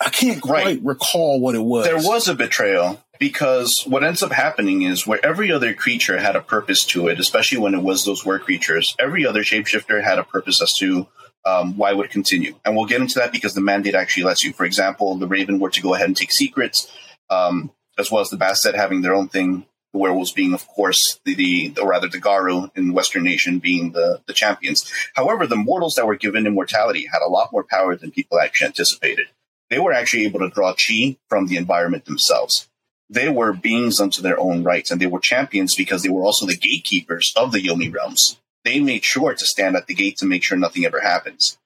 I 0.02 0.10
can't 0.10 0.42
quite 0.42 0.66
Right. 0.66 0.80
recall 0.84 1.40
what 1.40 1.56
it 1.56 1.60
was. 1.64 1.86
There 1.86 1.98
was 1.98 2.28
a 2.28 2.34
betrayal 2.36 3.04
because 3.20 3.84
what 3.86 4.04
ends 4.04 4.24
up 4.24 4.32
happening 4.32 4.82
is 4.84 5.06
where 5.06 5.24
every 5.24 5.52
other 5.52 5.74
creature 5.74 6.20
had 6.20 6.36
a 6.36 6.42
purpose 6.42 6.86
to 6.86 7.08
it, 7.08 7.20
especially 7.20 7.60
when 7.60 7.74
it 7.76 7.84
was 7.84 8.06
those 8.06 8.26
were 8.26 8.40
creatures, 8.40 8.96
every 9.00 9.26
other 9.26 9.44
shapeshifter 9.44 10.04
had 10.04 10.18
a 10.20 10.24
purpose 10.24 10.62
as 10.62 10.74
to 10.76 11.08
um, 11.46 11.78
why 11.78 11.94
would 11.94 12.10
continue. 12.10 12.56
And 12.66 12.76
we'll 12.76 12.86
get 12.86 13.02
into 13.02 13.20
that 13.20 13.32
because 13.32 13.54
the 13.54 13.62
mandate 13.62 13.96
actually 13.96 14.24
lets 14.24 14.44
you. 14.44 14.54
For 14.54 14.66
example, 14.66 15.16
the 15.16 15.28
Raven 15.28 15.60
were 15.60 15.70
to 15.70 15.82
go 15.82 15.94
ahead 15.94 16.08
and 16.08 16.18
take 16.18 16.32
secrets, 16.32 16.92
um, 17.30 17.72
as 17.98 18.12
well 18.12 18.22
as 18.22 18.30
the 18.30 18.38
Bastet 18.38 18.76
having 18.76 19.02
their 19.02 19.14
own 19.14 19.30
thing. 19.30 19.66
The 19.94 20.00
werewolves 20.00 20.32
being, 20.32 20.54
of 20.54 20.68
course, 20.68 21.20
the, 21.26 21.34
the 21.34 21.74
or 21.82 21.90
rather 21.90 22.08
the 22.08 22.20
Garou 22.20 22.70
in 22.76 22.94
Western 22.94 23.24
Nation 23.24 23.60
being 23.60 23.92
the 23.92 24.22
the 24.28 24.34
champions. 24.34 24.92
However, 25.16 25.48
the 25.48 25.56
mortals 25.56 25.96
that 25.96 26.06
were 26.06 26.16
given 26.16 26.46
immortality 26.46 27.08
had 27.12 27.22
a 27.26 27.30
lot 27.30 27.52
more 27.52 27.64
power 27.64 27.96
than 27.96 28.12
people 28.12 28.40
actually 28.40 28.68
anticipated. 28.68 29.28
They 29.70 29.80
were 29.80 29.94
actually 29.94 30.26
able 30.26 30.40
to 30.40 30.50
draw 30.50 30.74
chi 30.74 31.18
from 31.28 31.48
the 31.48 31.58
environment 31.58 32.06
themselves. 32.06 32.68
They 33.10 33.30
were 33.30 33.54
beings 33.54 34.00
unto 34.00 34.22
their 34.22 34.40
own 34.40 34.64
rights, 34.64 34.92
and 34.92 35.02
they 35.02 35.08
were 35.08 35.20
champions 35.20 35.76
because 35.76 36.04
they 36.04 36.10
were 36.10 36.24
also 36.24 36.46
the 36.46 36.56
gatekeepers 36.56 37.34
of 37.36 37.52
the 37.52 37.60
Yomi 37.62 37.92
realms. 37.92 38.40
They 38.64 38.80
made 38.80 39.04
sure 39.04 39.34
to 39.34 39.46
stand 39.46 39.76
at 39.76 39.88
the 39.88 39.96
gate 39.96 40.18
to 40.18 40.26
make 40.28 40.44
sure 40.44 40.58
nothing 40.58 40.86
ever 40.86 41.00
happens. 41.00 41.58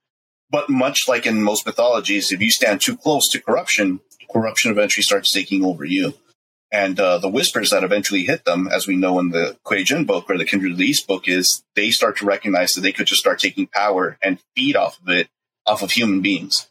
But 0.50 0.70
much 0.70 1.08
like 1.08 1.26
in 1.26 1.44
most 1.44 1.66
mythologies, 1.66 2.32
if 2.32 2.40
you 2.40 2.52
stand 2.52 2.80
too 2.80 2.96
close 2.96 3.28
to 3.30 3.42
corruption, 3.42 4.00
corruption 4.32 4.72
eventually 4.72 5.04
starts 5.04 5.34
taking 5.34 5.66
over 5.66 5.84
you. 5.84 6.14
And 6.74 7.00
uh, 7.00 7.20
the 7.20 7.30
whispers 7.30 7.70
that 7.70 7.84
eventually 7.84 8.24
hit 8.24 8.46
them, 8.46 8.68
as 8.68 8.88
we 8.88 8.96
know 8.96 9.20
in 9.20 9.30
the 9.30 9.56
Kuei 9.64 9.84
book 10.04 10.26
or 10.28 10.40
the 10.40 10.44
Kindred 10.44 10.72
of 10.72 10.80
the 10.80 10.86
East 10.86 11.08
book, 11.08 11.28
is 11.28 11.64
they 11.76 11.92
start 11.92 12.18
to 12.18 12.26
recognize 12.26 12.72
that 12.72 12.82
they 12.82 12.92
could 12.92 13.06
just 13.06 13.22
start 13.22 13.38
taking 13.38 13.68
power 13.68 14.18
and 14.24 14.40
feed 14.56 14.76
off 14.76 15.00
of 15.00 15.08
it, 15.10 15.30
off 15.68 15.84
of 15.84 15.92
human 15.92 16.22
beings. 16.22 16.68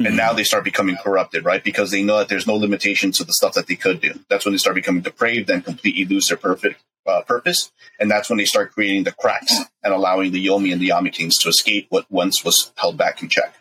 And 0.00 0.16
now 0.16 0.32
they 0.32 0.44
start 0.44 0.64
becoming 0.64 0.96
corrupted, 0.96 1.44
right? 1.44 1.62
Because 1.62 1.90
they 1.90 2.02
know 2.02 2.18
that 2.18 2.28
there's 2.28 2.46
no 2.46 2.56
limitation 2.56 3.12
to 3.12 3.24
the 3.24 3.34
stuff 3.34 3.54
that 3.54 3.66
they 3.66 3.76
could 3.76 4.00
do. 4.00 4.18
That's 4.28 4.44
when 4.46 4.52
they 4.52 4.58
start 4.58 4.74
becoming 4.74 5.02
depraved 5.02 5.48
and 5.50 5.64
completely 5.64 6.06
lose 6.06 6.28
their 6.28 6.38
perfect 6.38 6.82
uh, 7.06 7.20
purpose. 7.20 7.70
And 8.00 8.10
that's 8.10 8.30
when 8.30 8.38
they 8.38 8.46
start 8.46 8.72
creating 8.72 9.04
the 9.04 9.12
cracks 9.12 9.54
and 9.84 9.94
allowing 9.94 10.32
the 10.32 10.44
Yomi 10.44 10.72
and 10.72 10.80
the 10.80 10.88
Yami 10.88 11.12
Kings 11.12 11.36
to 11.36 11.50
escape 11.50 11.86
what 11.90 12.10
once 12.10 12.42
was 12.44 12.72
held 12.76 12.96
back 12.96 13.22
in 13.22 13.28
check. 13.28 13.54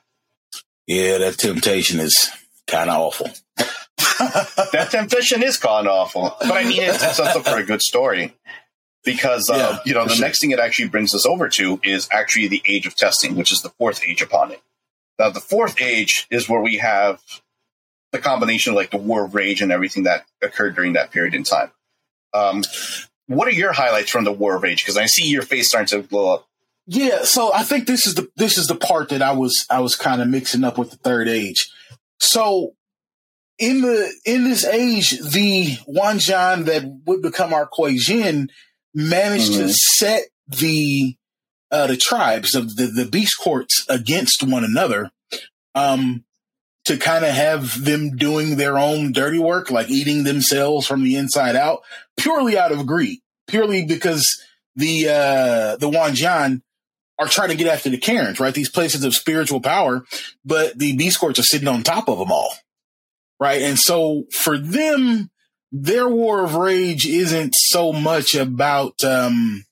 yeah, 0.87 1.17
that 1.19 1.37
temptation 1.37 1.99
is 1.99 2.31
kind 2.65 2.89
of 2.89 2.95
awful. 2.95 3.29
that 4.73 4.89
temptation 4.91 5.41
is 5.43 5.57
kind 5.57 5.87
of 5.87 5.93
awful, 5.93 6.35
but 6.41 6.51
I 6.51 6.63
mean, 6.63 6.81
it 6.83 6.95
sets 6.95 7.19
up 7.19 7.45
for 7.45 7.57
a 7.57 7.63
good 7.63 7.81
story 7.81 8.33
because 9.03 9.49
uh, 9.49 9.55
Yeah, 9.55 9.79
you 9.85 9.93
know 9.93 10.05
the 10.05 10.15
sure. 10.15 10.25
next 10.25 10.41
thing 10.41 10.51
it 10.51 10.59
actually 10.59 10.89
brings 10.89 11.15
us 11.15 11.25
over 11.25 11.47
to 11.49 11.79
is 11.83 12.07
actually 12.11 12.47
the 12.47 12.61
age 12.65 12.85
of 12.85 12.95
testing, 12.95 13.35
which 13.35 13.51
is 13.51 13.61
the 13.61 13.69
fourth 13.69 14.01
age 14.05 14.21
upon 14.21 14.51
it. 14.51 14.61
Now, 15.17 15.29
the 15.29 15.39
fourth 15.39 15.81
age 15.81 16.27
is 16.29 16.47
where 16.47 16.61
we 16.61 16.77
have 16.77 17.21
the 18.11 18.19
combination 18.19 18.71
of 18.71 18.75
like 18.77 18.91
the 18.91 18.97
war 18.97 19.25
of 19.25 19.35
rage 19.35 19.61
and 19.61 19.71
everything 19.71 20.03
that 20.03 20.25
occurred 20.41 20.75
during 20.75 20.93
that 20.93 21.11
period 21.11 21.33
in 21.35 21.43
time. 21.43 21.71
Um, 22.33 22.63
what 23.27 23.47
are 23.47 23.51
your 23.51 23.71
highlights 23.73 24.09
from 24.09 24.23
the 24.23 24.31
war 24.31 24.55
of 24.55 24.63
rage? 24.63 24.83
Because 24.83 24.97
I 24.97 25.05
see 25.05 25.27
your 25.29 25.43
face 25.43 25.69
starting 25.69 26.01
to 26.01 26.07
blow 26.07 26.33
up. 26.33 26.47
Yeah, 26.87 27.23
so 27.23 27.53
I 27.53 27.63
think 27.63 27.85
this 27.85 28.07
is 28.07 28.15
the 28.15 28.29
this 28.35 28.57
is 28.57 28.65
the 28.65 28.75
part 28.75 29.09
that 29.09 29.21
I 29.21 29.33
was 29.33 29.65
I 29.69 29.79
was 29.79 29.95
kind 29.95 30.21
of 30.21 30.27
mixing 30.27 30.63
up 30.63 30.77
with 30.79 30.89
the 30.89 30.97
third 30.97 31.27
age. 31.27 31.69
So 32.19 32.73
in 33.59 33.81
the 33.81 34.11
in 34.25 34.43
this 34.45 34.65
age, 34.65 35.11
the 35.19 35.77
Wanjan 35.87 36.65
that 36.65 36.83
would 37.05 37.21
become 37.21 37.53
our 37.53 37.67
Kuei 37.67 37.97
Jin 37.97 38.49
managed 38.93 39.53
to 39.53 39.65
Mhm. 39.65 39.73
set 39.73 40.23
the 40.47 41.15
uh, 41.71 41.85
the 41.87 41.97
tribes 41.97 42.55
of 42.55 42.75
the, 42.77 42.87
the 42.87 43.05
beast 43.05 43.35
courts 43.39 43.85
against 43.87 44.41
one 44.43 44.63
another. 44.63 45.11
Um, 45.75 46.23
to 46.85 46.97
kind 46.97 47.23
of 47.23 47.31
have 47.31 47.83
them 47.85 48.15
doing 48.15 48.55
their 48.55 48.79
own 48.79 49.11
dirty 49.11 49.37
work, 49.37 49.69
like 49.69 49.91
eating 49.91 50.23
themselves 50.23 50.87
from 50.87 51.03
the 51.03 51.15
inside 51.15 51.55
out, 51.55 51.81
purely 52.17 52.57
out 52.57 52.71
of 52.71 52.87
greed, 52.87 53.19
purely 53.47 53.85
because 53.85 54.41
the 54.75 55.07
uh 55.07 55.75
the 55.75 55.89
Wanjian 55.91 56.61
are 57.19 57.27
trying 57.27 57.49
to 57.49 57.55
get 57.55 57.67
after 57.67 57.89
the 57.91 57.97
cairns, 57.97 58.39
right? 58.39 58.53
These 58.55 58.69
places 58.69 59.03
of 59.03 59.13
spiritual 59.13 59.59
power, 59.61 60.03
but 60.43 60.79
the 60.79 60.95
beast 60.95 61.19
courts 61.19 61.37
are 61.37 61.43
sitting 61.43 61.67
on 61.67 61.83
top 61.83 62.07
of 62.09 62.17
them 62.17 62.31
all, 62.31 62.53
right? 63.39 63.61
And 63.61 63.79
so 63.79 64.25
for 64.31 64.57
them, 64.57 65.29
their 65.71 66.07
war 66.07 66.43
of 66.43 66.55
rage 66.55 67.07
isn't 67.07 67.53
so 67.55 67.93
much 67.93 68.35
about 68.35 69.03
um 69.03 69.63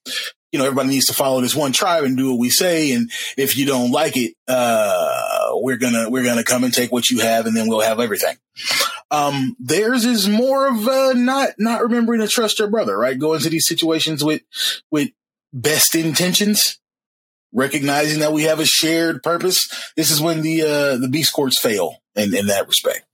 you 0.51 0.60
know 0.60 0.65
everybody 0.65 0.89
needs 0.89 1.08
to 1.08 1.13
follow 1.13 1.41
this 1.41 1.56
one 1.56 1.71
tribe 1.71 2.03
and 2.03 2.15
do 2.15 2.30
what 2.30 2.39
we 2.39 2.49
say. 2.49 2.91
And 2.91 3.12
if 3.36 3.58
you 3.58 3.65
don't 3.65 3.91
like 3.91 4.15
it 4.15 4.34
uh 4.47 5.49
we're 5.53 5.77
gonna 5.77 6.10
we're 6.10 6.23
gonna 6.23 6.43
come 6.43 6.63
and 6.63 6.73
take 6.73 6.91
what 6.91 7.10
you 7.10 7.19
have 7.19 7.45
and 7.45 7.58
then 7.58 7.67
we'll 7.67 7.82
have 7.82 7.99
everything. 7.99 8.38
Um 9.10 9.56
theirs 9.60 10.06
is 10.06 10.30
more 10.30 10.67
of 10.67 11.17
not 11.17 11.49
not 11.58 11.82
remembering 11.82 12.21
to 12.21 12.27
trust 12.27 12.60
your 12.60 12.69
brother 12.69 12.97
right? 12.97 13.17
Go 13.17 13.34
into 13.34 13.49
these 13.49 13.67
situations 13.67 14.23
with 14.23 14.43
with 14.91 15.10
best 15.51 15.95
intentions 15.95 16.80
recognizing 17.53 18.19
that 18.19 18.34
we 18.34 18.43
have 18.43 18.60
a 18.60 18.65
shared 18.65 19.23
purpose. 19.23 19.67
This 19.95 20.12
is 20.12 20.21
when 20.21 20.43
the 20.43 20.62
uh 20.62 20.97
the 20.97 21.10
beast 21.10 21.34
courts 21.34 21.60
fail 21.60 21.95
in 22.15 22.36
in 22.36 22.47
that 22.47 22.67
respect 22.67 23.07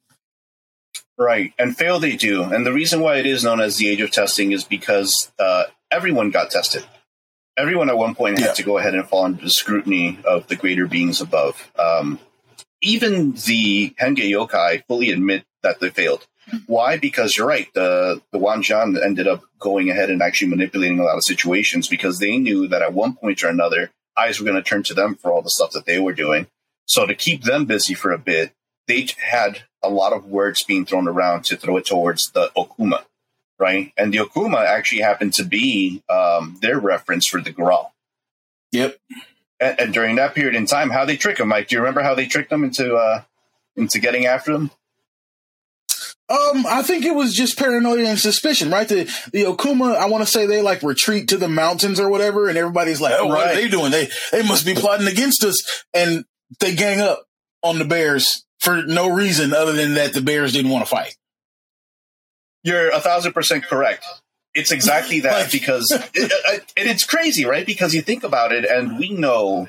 Right, 1.23 1.53
and 1.57 1.77
fail 1.77 1.99
they 1.99 2.15
do. 2.17 2.43
And 2.43 2.65
the 2.65 2.73
reason 2.73 2.99
why 2.99 3.17
it 3.17 3.25
is 3.25 3.43
known 3.43 3.61
as 3.61 3.77
the 3.77 3.89
age 3.89 4.01
of 4.01 4.11
testing 4.11 4.51
is 4.51 4.63
because 4.65 5.31
uh, 5.39 5.63
everyone 5.91 6.31
got 6.31 6.51
tested. 6.51 6.83
Everyone 7.57 7.89
at 7.89 7.97
one 7.97 8.13
point 8.15 8.39
had 8.39 8.47
Yeah. 8.47 8.53
to 8.53 8.63
go 8.63 8.77
ahead 8.77 8.93
and 8.95 9.07
fall 9.07 9.23
under 9.25 9.41
the 9.43 9.49
scrutiny 9.49 10.19
of 10.25 10.47
the 10.47 10.55
greater 10.55 10.87
beings 10.87 11.21
above. 11.21 11.71
Um, 11.79 12.19
even 12.81 13.31
the 13.33 13.93
Henge 14.01 14.17
yokai 14.29 14.83
fully 14.87 15.11
admit 15.11 15.45
that 15.61 15.79
they 15.79 15.89
failed. 15.89 16.27
Why? 16.65 16.97
Because 16.97 17.37
you're 17.37 17.47
right. 17.47 17.67
The 17.73 18.21
the 18.33 18.39
Wanjian 18.39 19.01
ended 19.01 19.27
up 19.27 19.43
going 19.59 19.89
ahead 19.89 20.09
and 20.09 20.21
actually 20.21 20.49
manipulating 20.49 20.99
a 20.99 21.03
lot 21.03 21.17
of 21.17 21.23
situations 21.23 21.87
because 21.87 22.19
they 22.19 22.37
knew 22.37 22.67
that 22.67 22.81
at 22.81 22.93
one 22.93 23.15
point 23.15 23.43
or 23.43 23.47
another, 23.47 23.91
eyes 24.17 24.39
were 24.39 24.45
going 24.45 24.61
to 24.61 24.69
turn 24.69 24.83
to 24.83 24.93
them 24.93 25.15
for 25.15 25.31
all 25.31 25.41
the 25.41 25.49
stuff 25.57 25.71
that 25.71 25.85
they 25.85 25.99
were 25.99 26.11
doing. 26.13 26.47
So 26.85 27.05
to 27.05 27.15
keep 27.15 27.43
them 27.43 27.63
busy 27.65 27.93
for 27.93 28.11
a 28.11 28.19
bit, 28.19 28.51
they 28.89 29.07
had 29.31 29.61
a 29.83 29.89
lot 29.89 30.13
of 30.13 30.25
words 30.25 30.63
being 30.63 30.85
thrown 30.85 31.07
around 31.07 31.45
to 31.45 31.57
throw 31.57 31.77
it 31.77 31.85
towards 31.85 32.31
the 32.31 32.49
Okuma, 32.57 33.03
right? 33.59 33.91
And 33.97 34.13
the 34.13 34.19
Okuma 34.19 34.65
actually 34.65 35.01
happened 35.01 35.33
to 35.33 35.43
be 35.43 36.01
um, 36.09 36.57
their 36.61 36.79
reference 36.79 37.27
for 37.27 37.41
the 37.41 37.51
Gurahl. 37.51 37.91
yep 38.71 38.97
And, 39.59 39.79
and 39.79 39.93
during 39.93 40.15
that 40.15 40.35
period 40.35 40.55
in 40.55 40.65
time, 40.65 40.89
how 40.89 41.05
they 41.05 41.17
trick 41.17 41.37
them, 41.37 41.49
Mike? 41.49 41.67
Do 41.67 41.75
you 41.75 41.81
remember 41.81 42.01
how 42.01 42.15
they 42.15 42.25
tricked 42.25 42.49
them 42.49 42.63
into 42.63 42.95
uh, 42.95 43.21
into 43.75 43.99
getting 43.99 44.25
after 44.25 44.53
them? 44.53 44.71
Um, 46.29 46.65
I 46.65 46.81
think 46.83 47.03
it 47.05 47.13
was 47.13 47.35
just 47.35 47.59
paranoia 47.59 48.05
and 48.05 48.19
suspicion, 48.19 48.71
right? 48.71 48.87
The 48.87 49.03
the 49.33 49.43
Okuma, 49.43 49.95
I 49.95 50.05
want 50.05 50.25
to 50.25 50.31
say 50.31 50.45
they 50.45 50.61
like 50.61 50.81
retreat 50.81 51.27
to 51.29 51.37
the 51.37 51.49
mountains 51.49 51.99
or 51.99 52.09
whatever, 52.09 52.47
and 52.47 52.57
everybody's 52.57 53.01
like, 53.01 53.13
"Oh, 53.17 53.27
what 53.27 53.47
are 53.47 53.55
they 53.55 53.67
doing? 53.67 53.91
They 53.91 54.07
they 54.31 54.41
must 54.41 54.65
be 54.65 54.73
plotting 54.73 55.07
against 55.07 55.43
us." 55.43 55.83
And 55.93 56.23
they 56.59 56.75
gang 56.75 57.01
up 57.01 57.25
on 57.61 57.77
the 57.77 57.85
Bears 57.85 58.45
for 58.63 58.81
no 58.83 59.09
reason 59.09 59.53
other 59.53 59.73
than 59.73 59.95
that 59.95 60.13
the 60.13 60.21
Bears 60.21 60.53
didn't 60.53 60.71
want 60.71 60.85
to 60.85 60.89
fight. 60.89 61.17
You're 62.63 62.89
a 62.91 63.01
thousand 63.01 63.33
percent 63.33 63.65
correct. 63.65 64.05
It's 64.55 64.71
exactly 64.71 65.19
that 65.21 65.51
because 65.51 65.91
it, 65.91 66.09
it, 66.13 66.73
and 66.77 66.89
it's 66.89 67.03
crazy, 67.03 67.43
right? 67.43 67.65
Because 67.65 67.93
you 67.93 68.01
think 68.01 68.23
about 68.23 68.53
it, 68.53 68.63
and 68.63 68.97
we 68.97 69.09
know 69.09 69.67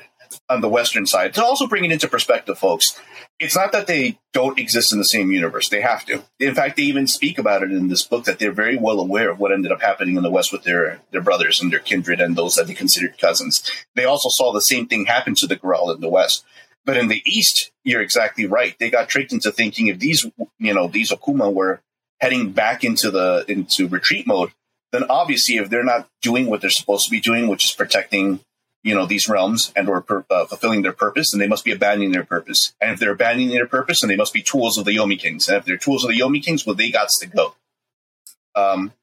on 0.49 0.61
the 0.61 0.69
Western 0.69 1.05
side 1.05 1.33
to 1.33 1.43
also 1.43 1.67
bring 1.67 1.85
it 1.85 1.91
into 1.91 2.07
perspective, 2.07 2.57
folks. 2.57 2.99
It's 3.37 3.55
not 3.55 3.73
that 3.73 3.87
they 3.87 4.17
don't 4.31 4.57
exist 4.57 4.93
in 4.93 4.97
the 4.97 5.03
same 5.03 5.29
universe; 5.29 5.67
they 5.67 5.81
have 5.81 6.05
to. 6.05 6.23
In 6.39 6.55
fact, 6.55 6.77
they 6.77 6.83
even 6.83 7.05
speak 7.05 7.37
about 7.37 7.63
it 7.63 7.71
in 7.73 7.89
this 7.89 8.03
book 8.03 8.23
that 8.23 8.39
they're 8.39 8.53
very 8.53 8.77
well 8.77 9.01
aware 9.01 9.29
of 9.29 9.39
what 9.39 9.51
ended 9.51 9.73
up 9.73 9.81
happening 9.81 10.15
in 10.15 10.23
the 10.23 10.31
West 10.31 10.53
with 10.53 10.63
their 10.63 11.01
their 11.11 11.21
brothers 11.21 11.61
and 11.61 11.69
their 11.69 11.79
kindred 11.79 12.21
and 12.21 12.37
those 12.37 12.55
that 12.55 12.67
they 12.67 12.73
considered 12.73 13.17
cousins. 13.17 13.69
They 13.93 14.05
also 14.05 14.29
saw 14.31 14.53
the 14.53 14.61
same 14.61 14.87
thing 14.87 15.05
happen 15.05 15.35
to 15.35 15.47
the 15.47 15.57
Gurahl 15.57 15.93
in 15.93 15.99
the 15.99 16.07
West. 16.07 16.45
But 16.85 16.97
in 16.97 17.07
the 17.07 17.21
East, 17.25 17.71
you're 17.83 18.01
exactly 18.01 18.45
right. 18.45 18.75
They 18.79 18.89
got 18.89 19.09
tricked 19.09 19.33
into 19.33 19.51
thinking 19.51 19.87
if 19.87 19.99
these, 19.99 20.25
you 20.59 20.73
know, 20.73 20.87
these 20.87 21.11
Okuma 21.11 21.51
were 21.51 21.81
heading 22.19 22.51
back 22.51 22.83
into 22.83 23.11
the 23.11 23.43
into 23.47 23.87
retreat 23.87 24.27
mode, 24.27 24.51
then 24.91 25.03
obviously 25.09 25.57
if 25.57 25.69
they're 25.69 25.83
not 25.83 26.07
doing 26.21 26.45
what 26.45 26.61
they're 26.61 26.69
supposed 26.69 27.05
to 27.05 27.11
be 27.11 27.19
doing, 27.19 27.47
which 27.47 27.65
is 27.65 27.71
protecting, 27.71 28.39
you 28.83 28.93
know, 28.93 29.05
these 29.05 29.27
realms 29.27 29.73
and 29.75 29.89
or 29.89 30.01
per, 30.01 30.25
uh, 30.29 30.45
fulfilling 30.45 30.83
their 30.83 30.93
purpose, 30.93 31.31
then 31.31 31.39
they 31.39 31.47
must 31.47 31.65
be 31.65 31.71
abandoning 31.71 32.11
their 32.11 32.23
purpose. 32.23 32.73
And 32.79 32.91
if 32.91 32.99
they're 32.99 33.11
abandoning 33.11 33.49
their 33.49 33.67
purpose, 33.67 34.01
then 34.01 34.09
they 34.09 34.15
must 34.15 34.33
be 34.33 34.43
tools 34.43 34.77
of 34.77 34.85
the 34.85 34.95
Yomi 34.95 35.19
Kings. 35.19 35.47
And 35.47 35.57
if 35.57 35.65
they're 35.65 35.77
tools 35.77 36.03
of 36.03 36.11
the 36.11 36.19
Yomi 36.19 36.41
Kings, 36.41 36.65
well, 36.65 36.75
they 36.75 36.91
got 36.91 37.09
to 37.09 37.27
go. 37.27 37.55
Um, 38.55 38.93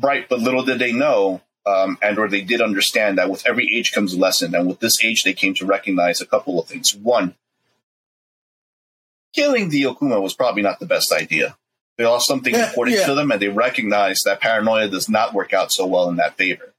right, 0.00 0.28
but 0.28 0.38
little 0.38 0.64
did 0.64 0.78
they 0.78 0.92
know, 0.92 1.42
um, 1.66 1.98
and 2.02 2.18
or 2.18 2.28
they 2.28 2.42
did 2.42 2.60
understand 2.60 3.18
that 3.18 3.30
with 3.30 3.46
every 3.46 3.74
age 3.74 3.92
comes 3.92 4.14
a 4.14 4.18
lesson, 4.18 4.54
and 4.54 4.66
with 4.66 4.80
this 4.80 5.02
age, 5.04 5.22
they 5.22 5.32
came 5.32 5.54
to 5.54 5.66
recognize 5.66 6.20
a 6.20 6.26
couple 6.26 6.60
of 6.60 6.68
things. 6.68 6.94
One, 6.94 7.34
killing 9.34 9.70
the 9.70 9.82
Okuma 9.82 10.22
was 10.22 10.34
probably 10.34 10.62
not 10.62 10.78
the 10.80 10.86
best 10.86 11.12
idea. 11.12 11.56
They 11.96 12.04
lost 12.04 12.26
something 12.26 12.52
Yeah, 12.54 12.68
important 12.68 12.98
yeah. 12.98 13.06
to 13.06 13.14
them, 13.14 13.30
and 13.30 13.40
they 13.40 13.48
recognized 13.48 14.24
that 14.24 14.40
paranoia 14.40 14.88
does 14.88 15.08
not 15.08 15.32
work 15.32 15.52
out 15.52 15.72
so 15.72 15.86
well 15.86 16.08
in 16.08 16.16
that 16.16 16.36
favor. 16.36 16.74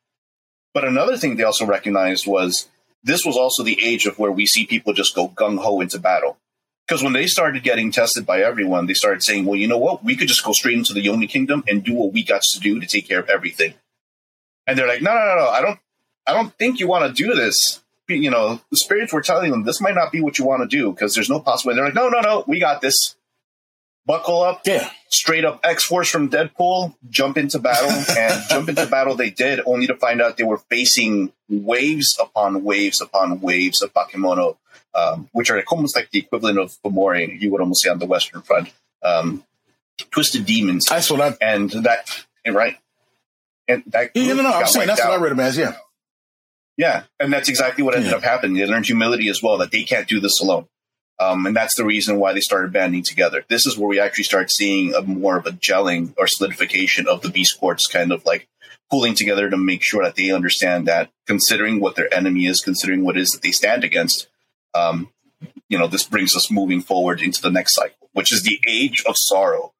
But 0.73 0.85
another 0.85 1.15
thing 1.17 1.35
they 1.37 1.43
also 1.43 1.65
recognized 1.65 2.27
was 2.27 2.67
this 3.03 3.23
was 3.25 3.37
also 3.37 3.63
the 3.63 3.81
age 3.83 4.05
of 4.05 4.19
where 4.19 4.31
we 4.31 4.45
see 4.45 4.65
people 4.65 4.91
just 4.93 5.15
go 5.15 5.29
gung 5.29 5.57
ho 5.57 5.79
into 5.79 5.99
battle. 5.99 6.37
Because 6.85 7.01
when 7.01 7.13
they 7.13 7.27
started 7.27 7.63
getting 7.63 7.91
tested 7.91 8.25
by 8.25 8.41
everyone, 8.41 8.85
they 8.85 8.93
started 8.93 9.23
saying, 9.23 9.45
well, 9.45 9.55
you 9.55 9.67
know 9.67 9.77
what? 9.77 10.03
We 10.03 10.15
could 10.15 10.27
just 10.27 10.43
go 10.43 10.51
straight 10.51 10.77
into 10.77 10.93
the 10.93 11.03
Yomi 11.03 11.27
Kingdom 11.29 11.63
and 11.67 11.83
do 11.83 11.93
what 11.93 12.13
we 12.13 12.23
got 12.23 12.41
to 12.41 12.59
do 12.59 12.79
to 12.79 12.85
take 12.85 13.07
care 13.07 13.19
of 13.19 13.29
everything. 13.29 13.73
And 14.67 14.77
they're 14.77 14.87
like, 14.87 15.01
no, 15.01 15.13
no, 15.13 15.25
no, 15.25 15.35
no. 15.35 15.49
I 15.49 15.61
don't, 15.61 15.79
I 16.27 16.33
don't 16.33 16.53
think 16.57 16.79
you 16.79 16.87
want 16.87 17.05
to 17.15 17.23
do 17.23 17.33
this. 17.35 17.81
You 18.07 18.29
know, 18.29 18.61
the 18.69 18.77
spirits 18.77 19.13
were 19.13 19.21
telling 19.21 19.51
them 19.51 19.63
this 19.63 19.81
might 19.81 19.95
not 19.95 20.11
be 20.11 20.21
what 20.21 20.37
you 20.37 20.45
want 20.45 20.61
to 20.61 20.67
do 20.67 20.91
because 20.91 21.15
there's 21.15 21.29
no 21.29 21.39
possible. 21.39 21.73
They're 21.73 21.85
like, 21.85 21.95
no, 21.95 22.09
no, 22.09 22.19
no, 22.21 22.43
we 22.47 22.59
got 22.59 22.81
this. 22.81 23.15
Buckle 24.07 24.43
up 24.43 24.61
Yeah, 24.67 24.87
straight 25.09 25.45
up 25.45 25.61
X 25.63 25.83
Force 25.83 26.11
from 26.11 26.29
Deadpool, 26.29 26.93
jump 27.09 27.37
into 27.37 27.57
battle, 27.57 27.89
and 27.89 28.43
jump 28.49 28.69
into 28.69 28.85
battle 28.85 29.15
they 29.15 29.31
did, 29.31 29.61
only 29.65 29.87
to 29.87 29.95
find 29.95 30.21
out 30.21 30.37
they 30.37 30.43
were 30.43 30.59
facing 30.69 31.33
waves 31.49 32.15
upon 32.21 32.63
waves 32.63 33.01
upon 33.01 33.41
waves 33.41 33.81
of 33.81 33.91
Bakemono, 33.93 34.57
um, 34.93 35.27
which 35.31 35.49
are 35.49 35.63
almost 35.69 35.95
like 35.95 36.11
the 36.11 36.19
equivalent 36.19 36.59
of 36.59 36.77
Fomori, 36.83 37.41
you 37.41 37.51
would 37.51 37.61
almost 37.61 37.81
say 37.81 37.89
on 37.89 37.97
the 37.97 38.05
Western 38.05 38.43
Front. 38.43 38.71
Um, 39.01 39.43
twisted 40.11 40.45
demons. 40.45 40.85
that's 40.85 41.09
what 41.09 41.21
I. 41.21 41.35
And 41.41 41.71
that, 41.71 42.25
right? 42.47 42.77
And 43.67 43.83
that 43.87 44.11
Yeah, 44.13 44.33
no, 44.33 44.43
no, 44.43 44.49
I'm 44.49 44.67
saying 44.67 44.87
that's 44.87 45.01
what 45.01 45.11
I 45.11 45.15
out. 45.15 45.21
read 45.21 45.31
them 45.31 45.39
as. 45.39 45.57
Yeah, 45.57 45.75
Yeah, 46.77 47.03
and 47.19 47.31
that's 47.31 47.49
exactly 47.49 47.83
what 47.83 47.95
ended 47.95 48.11
Yeah. 48.11 48.17
up 48.17 48.23
happening. 48.23 48.57
They 48.57 48.65
learned 48.65 48.85
humility 48.85 49.29
as 49.29 49.41
well, 49.41 49.57
that 49.59 49.71
they 49.71 49.83
can't 49.83 50.07
do 50.07 50.19
this 50.19 50.39
alone. 50.41 50.67
Um, 51.19 51.45
and 51.45 51.55
that's 51.55 51.75
the 51.75 51.85
reason 51.85 52.19
why 52.19 52.33
they 52.33 52.41
started 52.41 52.73
banding 52.73 53.01
together. 53.03 53.45
This 53.47 53.65
is 53.65 53.77
where 53.77 53.87
we 53.87 53.99
actually 54.01 54.25
start 54.25 54.51
seeing 54.51 54.93
a 54.93 55.01
more 55.01 55.37
of 55.37 55.45
a 55.45 55.51
gelling 55.51 56.13
or 56.17 56.27
solidification 56.27 57.07
of 57.07 57.21
the 57.21 57.29
beast 57.29 57.57
courts 57.59 57.87
kind 57.87 58.11
of 58.11 58.25
like 58.25 58.49
pulling 58.91 59.15
together 59.15 59.49
to 59.49 59.55
make 59.57 59.81
sure 59.81 60.03
that 60.03 60.15
they 60.15 60.29
understand 60.31 60.87
that 60.87 61.09
considering 61.25 61.79
what 61.79 61.95
their 61.95 62.13
enemy 62.13 62.45
is, 62.47 62.59
considering 62.59 63.03
what 63.05 63.15
it 63.15 63.21
is 63.21 63.29
that 63.29 63.41
they 63.41 63.51
stand 63.51 63.85
against, 63.85 64.27
um, 64.73 65.09
you 65.69 65.77
know, 65.79 65.87
this 65.87 66.03
brings 66.03 66.35
us 66.35 66.51
moving 66.51 66.81
forward 66.81 67.21
into 67.21 67.41
the 67.41 67.49
next 67.49 67.75
cycle, 67.75 68.09
which 68.11 68.33
is 68.33 68.43
the 68.43 68.59
age 68.67 69.01
of 69.07 69.15
sorrow, 69.17 69.73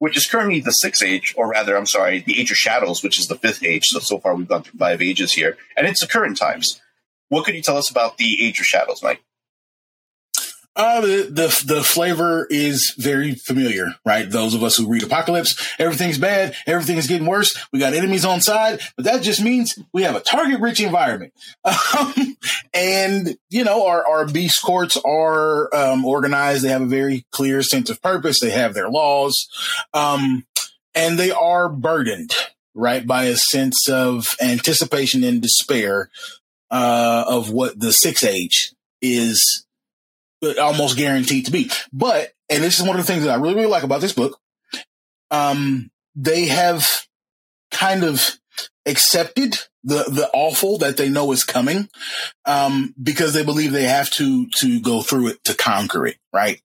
which 0.00 0.16
is 0.16 0.26
currently 0.26 0.60
the 0.60 0.72
sixth 0.72 1.02
age, 1.02 1.34
or 1.36 1.48
rather, 1.48 1.76
I'm 1.76 1.86
sorry, 1.86 2.20
the 2.20 2.40
age 2.40 2.50
of 2.50 2.56
shadows, 2.56 3.02
which 3.02 3.20
is 3.20 3.28
the 3.28 3.36
fifth 3.36 3.62
age. 3.62 3.84
So, 3.84 4.00
so 4.00 4.18
far 4.18 4.34
we've 4.34 4.48
gone 4.48 4.64
through 4.64 4.78
five 4.78 5.00
ages 5.00 5.34
here, 5.34 5.56
and 5.76 5.86
it's 5.86 6.00
the 6.00 6.08
current 6.08 6.36
times. 6.36 6.80
What 7.28 7.44
could 7.44 7.54
you 7.54 7.62
tell 7.62 7.76
us 7.76 7.90
about 7.90 8.16
the 8.16 8.44
age 8.44 8.58
of 8.58 8.66
shadows, 8.66 9.02
Mike? 9.02 9.22
Uh, 10.80 11.02
the, 11.02 11.28
the 11.30 11.74
the 11.74 11.82
flavor 11.82 12.46
is 12.48 12.94
very 12.96 13.34
familiar, 13.34 13.96
right? 14.06 14.30
Those 14.30 14.54
of 14.54 14.62
us 14.62 14.78
who 14.78 14.88
read 14.88 15.02
Apocalypse, 15.02 15.74
everything's 15.78 16.16
bad, 16.16 16.56
everything's 16.66 17.06
getting 17.06 17.26
worse. 17.26 17.54
We 17.70 17.78
got 17.78 17.92
enemies 17.92 18.24
on 18.24 18.40
side, 18.40 18.80
but 18.96 19.04
that 19.04 19.20
just 19.20 19.42
means 19.42 19.78
we 19.92 20.04
have 20.04 20.16
a 20.16 20.20
target-rich 20.20 20.80
environment. 20.80 21.34
Um, 22.00 22.36
and 22.72 23.36
you 23.50 23.64
know, 23.64 23.86
our 23.86 24.06
our 24.06 24.26
beast 24.26 24.62
courts 24.62 24.96
are 25.04 25.74
um, 25.74 26.04
organized. 26.04 26.62
They 26.62 26.68
have 26.68 26.82
a 26.82 26.86
very 26.86 27.26
clear 27.30 27.62
sense 27.62 27.90
of 27.90 28.00
purpose. 28.00 28.40
They 28.40 28.50
have 28.50 28.72
their 28.72 28.88
laws, 28.88 29.48
um, 29.92 30.46
and 30.94 31.18
they 31.18 31.30
are 31.30 31.68
burdened, 31.68 32.32
right, 32.74 33.06
by 33.06 33.24
a 33.24 33.36
sense 33.36 33.88
of 33.88 34.34
anticipation 34.40 35.24
and 35.24 35.42
despair 35.42 36.10
uh, 36.70 37.24
of 37.26 37.50
what 37.50 37.78
the 37.78 37.92
six 37.92 38.24
age 38.24 38.72
is 39.02 39.66
almost 40.60 40.96
guaranteed 40.96 41.46
to 41.46 41.52
be. 41.52 41.70
But, 41.92 42.32
and 42.48 42.62
this 42.62 42.78
is 42.78 42.86
one 42.86 42.98
of 42.98 43.06
the 43.06 43.12
things 43.12 43.24
that 43.24 43.32
I 43.32 43.40
really, 43.40 43.54
really 43.54 43.66
like 43.66 43.82
about 43.82 44.00
this 44.00 44.12
book. 44.12 44.38
Um, 45.30 45.90
they 46.14 46.46
have 46.46 47.06
kind 47.70 48.04
of 48.04 48.38
accepted 48.86 49.56
the 49.84 50.04
the 50.04 50.28
awful 50.34 50.78
that 50.78 50.96
they 50.96 51.08
know 51.08 51.32
is 51.32 51.44
coming 51.44 51.88
um, 52.44 52.94
because 53.02 53.32
they 53.32 53.44
believe 53.44 53.72
they 53.72 53.84
have 53.84 54.10
to 54.10 54.48
to 54.56 54.80
go 54.80 55.02
through 55.02 55.28
it 55.28 55.44
to 55.44 55.54
conquer 55.54 56.06
it 56.06 56.16
right 56.32 56.60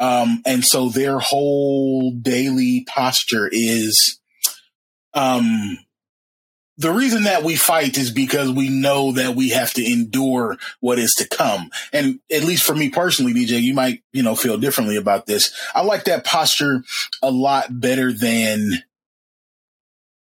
um, 0.00 0.42
and 0.46 0.64
so 0.64 0.88
their 0.88 1.18
whole 1.18 2.10
daily 2.12 2.84
posture 2.88 3.48
is 3.50 4.18
um, 5.14 5.78
the 6.78 6.92
reason 6.92 7.24
that 7.24 7.42
we 7.42 7.56
fight 7.56 7.98
is 7.98 8.12
because 8.12 8.52
we 8.52 8.68
know 8.68 9.10
that 9.12 9.34
we 9.34 9.50
have 9.50 9.74
to 9.74 9.84
endure 9.84 10.56
what 10.78 11.00
is 11.00 11.12
to 11.18 11.26
come. 11.26 11.70
And 11.92 12.20
at 12.32 12.44
least 12.44 12.62
for 12.62 12.74
me 12.74 12.88
personally, 12.88 13.34
DJ, 13.34 13.60
you 13.60 13.74
might, 13.74 14.04
you 14.12 14.22
know, 14.22 14.36
feel 14.36 14.58
differently 14.58 14.96
about 14.96 15.26
this. 15.26 15.52
I 15.74 15.82
like 15.82 16.04
that 16.04 16.24
posture 16.24 16.84
a 17.20 17.32
lot 17.32 17.80
better 17.80 18.12
than, 18.12 18.84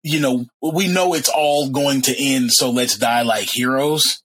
you 0.03 0.21
know, 0.21 0.47
we 0.63 0.89
know 0.89 1.13
it's 1.13 1.29
all 1.29 1.69
going 1.69 2.01
to 2.03 2.17
end. 2.19 2.51
So 2.53 2.71
let's 2.71 2.97
die 2.97 3.23
like 3.23 3.49
heroes. 3.49 4.23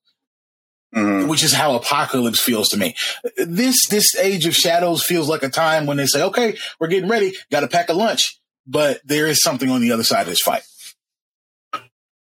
Mm-hmm. 0.96 1.28
Which 1.28 1.44
is 1.44 1.52
how 1.54 1.74
apocalypse 1.74 2.40
feels 2.40 2.70
to 2.70 2.78
me. 2.78 2.96
This, 3.36 3.88
this 3.88 4.16
age 4.16 4.46
of 4.46 4.56
shadows 4.56 5.04
feels 5.04 5.28
like 5.28 5.42
a 5.42 5.50
time 5.50 5.88
when 5.88 5.98
they 5.98 6.06
say, 6.06 6.22
okay, 6.22 6.56
we're 6.80 6.88
getting 6.88 7.10
ready, 7.10 7.34
got 7.52 7.62
to 7.62 7.68
pack 7.68 7.90
a 7.90 7.94
lunch, 7.94 8.40
but 8.68 9.02
there 9.04 9.26
is 9.26 9.42
something 9.42 9.72
on 9.72 9.82
the 9.82 9.92
other 9.92 10.04
side 10.04 10.22
of 10.22 10.28
this 10.28 10.40
fight. 10.40 10.62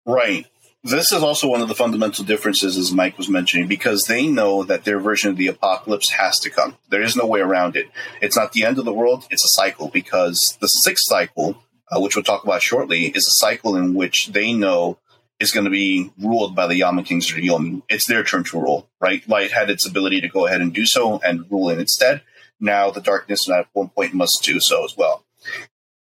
Right. 0.06 0.46
This 0.86 1.14
is 1.14 1.24
also 1.24 1.48
one 1.48 1.62
of 1.62 1.70
the 1.70 1.76
fundamental 1.76 2.26
differences, 2.26 2.78
as 2.78 2.92
Mike 2.92 3.18
was 3.18 3.30
mentioning, 3.30 3.68
because 3.68 4.02
they 4.02 4.28
know 4.28 4.64
that 4.64 4.84
their 4.84 5.00
version 5.00 5.32
of 5.32 5.38
the 5.38 5.48
apocalypse 5.48 6.12
has 6.12 6.38
to 6.40 6.50
come. 6.50 6.76
There 6.90 7.02
is 7.02 7.16
no 7.16 7.26
way 7.26 7.40
around 7.40 7.78
it. 7.78 7.88
It's 8.22 8.36
not 8.36 8.52
the 8.52 8.66
end 8.66 8.78
of 8.78 8.84
the 8.84 8.94
world, 8.94 9.26
it's 9.32 9.46
a 9.46 9.62
cycle, 9.62 9.88
because 9.88 10.58
the 10.60 10.68
sixth 10.68 11.06
cycle, 11.08 11.64
uh, 11.90 12.02
which 12.02 12.18
we'll 12.18 12.24
talk 12.24 12.44
about 12.44 12.62
shortly, 12.62 13.06
is 13.06 13.26
a 13.26 13.40
cycle 13.46 13.78
in 13.78 13.94
which 13.94 14.28
they 14.34 14.52
know 14.52 14.98
is 15.40 15.52
going 15.52 15.64
to 15.64 15.70
be 15.72 16.12
ruled 16.22 16.54
by 16.54 16.68
the 16.68 16.76
Yama 16.76 17.04
Kings 17.04 17.32
or 17.32 17.36
the 17.36 17.48
Yomi. 17.48 17.82
It's 17.88 18.06
their 18.06 18.26
turn 18.26 18.44
to 18.46 18.60
rule, 18.60 18.90
right? 19.00 19.28
Light 19.30 19.52
had 19.54 19.70
its 19.70 19.88
ability 19.88 20.20
to 20.20 20.28
go 20.28 20.48
ahead 20.48 20.60
and 20.60 20.74
do 20.74 20.86
so 20.86 21.22
and 21.24 21.50
rule 21.50 21.70
in 21.70 21.80
instead. 21.80 22.24
Now 22.60 22.92
the 22.92 23.02
darkness 23.02 23.50
at 23.50 23.68
one 23.72 23.88
point 23.88 24.14
must 24.14 24.42
do 24.44 24.60
so 24.60 24.84
as 24.84 24.98
well 24.98 25.23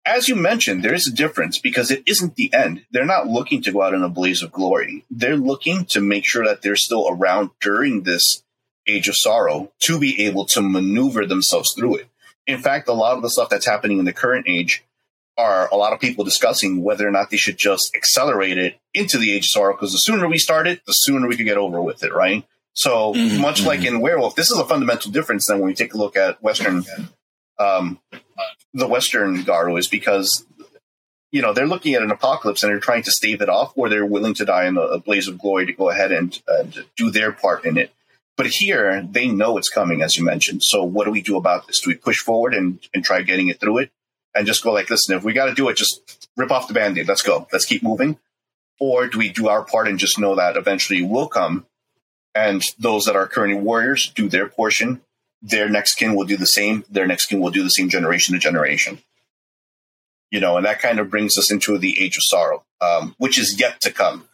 as 0.04 0.28
you 0.28 0.34
mentioned, 0.34 0.82
there 0.82 0.94
is 0.94 1.06
a 1.06 1.14
difference 1.14 1.58
because 1.58 1.90
it 1.90 2.02
isn't 2.06 2.36
the 2.36 2.52
end. 2.52 2.84
They're 2.90 3.04
not 3.04 3.26
looking 3.26 3.62
to 3.62 3.72
go 3.72 3.82
out 3.82 3.94
in 3.94 4.02
a 4.02 4.08
blaze 4.08 4.42
of 4.42 4.52
glory. 4.52 5.04
They're 5.10 5.36
looking 5.36 5.84
to 5.86 6.00
make 6.00 6.24
sure 6.24 6.44
that 6.44 6.62
they're 6.62 6.76
still 6.76 7.06
around 7.08 7.50
during 7.60 8.02
this 8.02 8.42
age 8.86 9.08
of 9.08 9.16
sorrow 9.16 9.72
to 9.80 9.98
be 9.98 10.24
able 10.24 10.46
to 10.46 10.62
maneuver 10.62 11.26
themselves 11.26 11.74
through 11.76 11.96
it. 11.96 12.08
In 12.46 12.60
fact, 12.60 12.88
a 12.88 12.92
lot 12.92 13.16
of 13.16 13.22
the 13.22 13.30
stuff 13.30 13.50
that's 13.50 13.66
happening 13.66 13.98
in 13.98 14.04
the 14.04 14.12
current 14.12 14.46
age 14.48 14.82
are 15.36 15.68
a 15.70 15.76
lot 15.76 15.92
of 15.92 16.00
people 16.00 16.24
discussing 16.24 16.82
whether 16.82 17.06
or 17.06 17.10
not 17.10 17.30
they 17.30 17.36
should 17.36 17.56
just 17.56 17.94
accelerate 17.94 18.58
it 18.58 18.78
into 18.94 19.18
the 19.18 19.32
age 19.32 19.44
of 19.44 19.50
sorrow 19.50 19.74
because 19.74 19.92
the 19.92 19.98
sooner 19.98 20.28
we 20.28 20.38
start 20.38 20.66
it, 20.66 20.84
the 20.86 20.92
sooner 20.92 21.28
we 21.28 21.36
can 21.36 21.46
get 21.46 21.56
over 21.56 21.80
with 21.80 22.02
it, 22.02 22.12
right? 22.12 22.44
So 22.72 23.14
mm-hmm. 23.14 23.40
much 23.40 23.64
like 23.64 23.84
in 23.84 24.00
Werewolf, 24.00 24.34
this 24.34 24.50
is 24.50 24.58
a 24.58 24.64
fundamental 24.64 25.10
difference 25.10 25.46
than 25.46 25.58
when 25.58 25.68
we 25.68 25.74
take 25.74 25.94
a 25.94 25.98
look 25.98 26.16
at 26.16 26.42
Western 26.42 26.84
um, 27.60 28.00
the 28.74 28.88
Western 28.88 29.42
Garou 29.44 29.76
is 29.76 29.86
because 29.86 30.44
you 31.30 31.42
know 31.42 31.52
they're 31.52 31.66
looking 31.66 31.94
at 31.94 32.02
an 32.02 32.10
apocalypse 32.10 32.62
and 32.62 32.72
they're 32.72 32.80
trying 32.80 33.02
to 33.04 33.10
stave 33.10 33.40
it 33.40 33.48
off, 33.48 33.72
or 33.76 33.88
they're 33.88 34.06
willing 34.06 34.34
to 34.34 34.44
die 34.44 34.66
in 34.66 34.76
a, 34.76 34.98
blaze 34.98 35.28
of 35.28 35.38
glory 35.38 35.66
to 35.66 35.72
go 35.72 35.90
ahead 35.90 36.10
and, 36.10 36.40
and 36.48 36.84
do 36.96 37.10
their 37.10 37.32
part 37.32 37.64
in 37.64 37.76
it. 37.76 37.92
But 38.36 38.46
here, 38.46 39.06
they 39.08 39.28
know 39.28 39.58
it's 39.58 39.68
coming, 39.68 40.02
as 40.02 40.16
you 40.16 40.24
mentioned. 40.24 40.62
So, 40.64 40.82
what 40.82 41.04
do 41.04 41.10
we 41.10 41.20
do 41.20 41.36
about 41.36 41.66
this? 41.66 41.80
Do 41.80 41.90
we 41.90 41.96
push 41.96 42.20
forward 42.20 42.54
and, 42.54 42.80
and 42.94 43.04
try 43.04 43.22
getting 43.22 43.48
it 43.48 43.60
through 43.60 43.78
it, 43.78 43.90
and 44.34 44.46
just 44.46 44.64
go 44.64 44.72
like, 44.72 44.88
listen, 44.88 45.16
if 45.16 45.24
we 45.24 45.34
got 45.34 45.46
to 45.46 45.54
do 45.54 45.68
it, 45.68 45.76
just 45.76 46.28
rip 46.36 46.50
off 46.50 46.68
the 46.68 46.74
band-aid. 46.74 47.06
Let's 47.06 47.22
go. 47.22 47.46
Let's 47.52 47.66
keep 47.66 47.82
moving. 47.82 48.18
Or 48.80 49.06
do 49.08 49.18
we 49.18 49.28
do 49.28 49.48
our 49.48 49.62
part 49.62 49.88
and 49.88 49.98
just 49.98 50.18
know 50.18 50.36
that 50.36 50.56
eventually 50.56 51.00
it 51.00 51.08
will 51.08 51.28
come, 51.28 51.66
and 52.34 52.64
those 52.78 53.04
that 53.04 53.16
are 53.16 53.26
currently 53.26 53.60
warriors 53.60 54.10
do 54.14 54.28
their 54.28 54.48
portion, 54.48 55.02
their 55.42 55.68
next 55.68 55.94
kin 55.94 56.14
will 56.14 56.26
do 56.26 56.36
the 56.36 56.46
same. 56.46 56.84
Their 56.90 57.06
next 57.06 57.26
kin 57.26 57.40
will 57.40 57.50
do 57.50 57.62
the 57.62 57.70
same 57.70 57.88
generation 57.88 58.34
to 58.34 58.38
generation. 58.40 58.98
You 60.30 60.40
know, 60.40 60.56
and 60.56 60.66
that 60.66 60.80
kind 60.80 61.00
of 61.00 61.10
brings 61.10 61.38
us 61.38 61.50
into 61.50 61.76
the 61.78 62.02
age 62.02 62.16
of 62.16 62.22
sorrow, 62.24 62.64
um, 62.80 63.14
which 63.18 63.38
is 63.38 63.58
yet 63.58 63.80
to 63.80 63.90
come. 63.90 64.28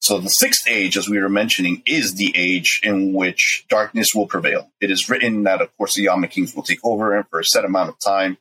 So 0.00 0.18
the 0.18 0.28
sixth 0.28 0.68
age, 0.68 0.96
as 0.96 1.08
we 1.08 1.20
were 1.20 1.28
mentioning, 1.28 1.82
is 1.86 2.14
the 2.14 2.32
age 2.36 2.80
in 2.82 3.12
which 3.12 3.64
darkness 3.68 4.14
will 4.14 4.26
prevail. 4.26 4.70
It 4.80 4.90
is 4.90 5.08
written 5.08 5.44
that, 5.44 5.62
of 5.62 5.76
course, 5.76 5.94
the 5.94 6.02
Yama 6.02 6.28
Kings 6.28 6.54
will 6.54 6.62
take 6.62 6.84
over 6.84 7.16
and 7.16 7.26
for 7.28 7.40
a 7.40 7.44
set 7.44 7.64
amount 7.64 7.90
of 7.90 7.98
time. 7.98 8.36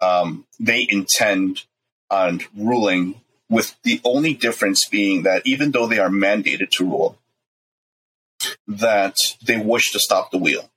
Um, 0.00 0.46
they 0.58 0.86
intend 0.88 1.64
on 2.10 2.40
ruling 2.56 3.20
with 3.48 3.76
the 3.82 4.00
only 4.04 4.34
difference 4.34 4.88
being 4.88 5.22
that 5.22 5.42
even 5.46 5.70
though 5.70 5.86
they 5.86 5.98
are 5.98 6.08
mandated 6.08 6.70
to 6.70 6.84
rule, 6.84 7.18
that 8.66 9.16
they 9.42 9.58
wish 9.58 9.92
to 9.92 9.98
stop 9.98 10.30
the 10.30 10.38
wheel 10.38 10.69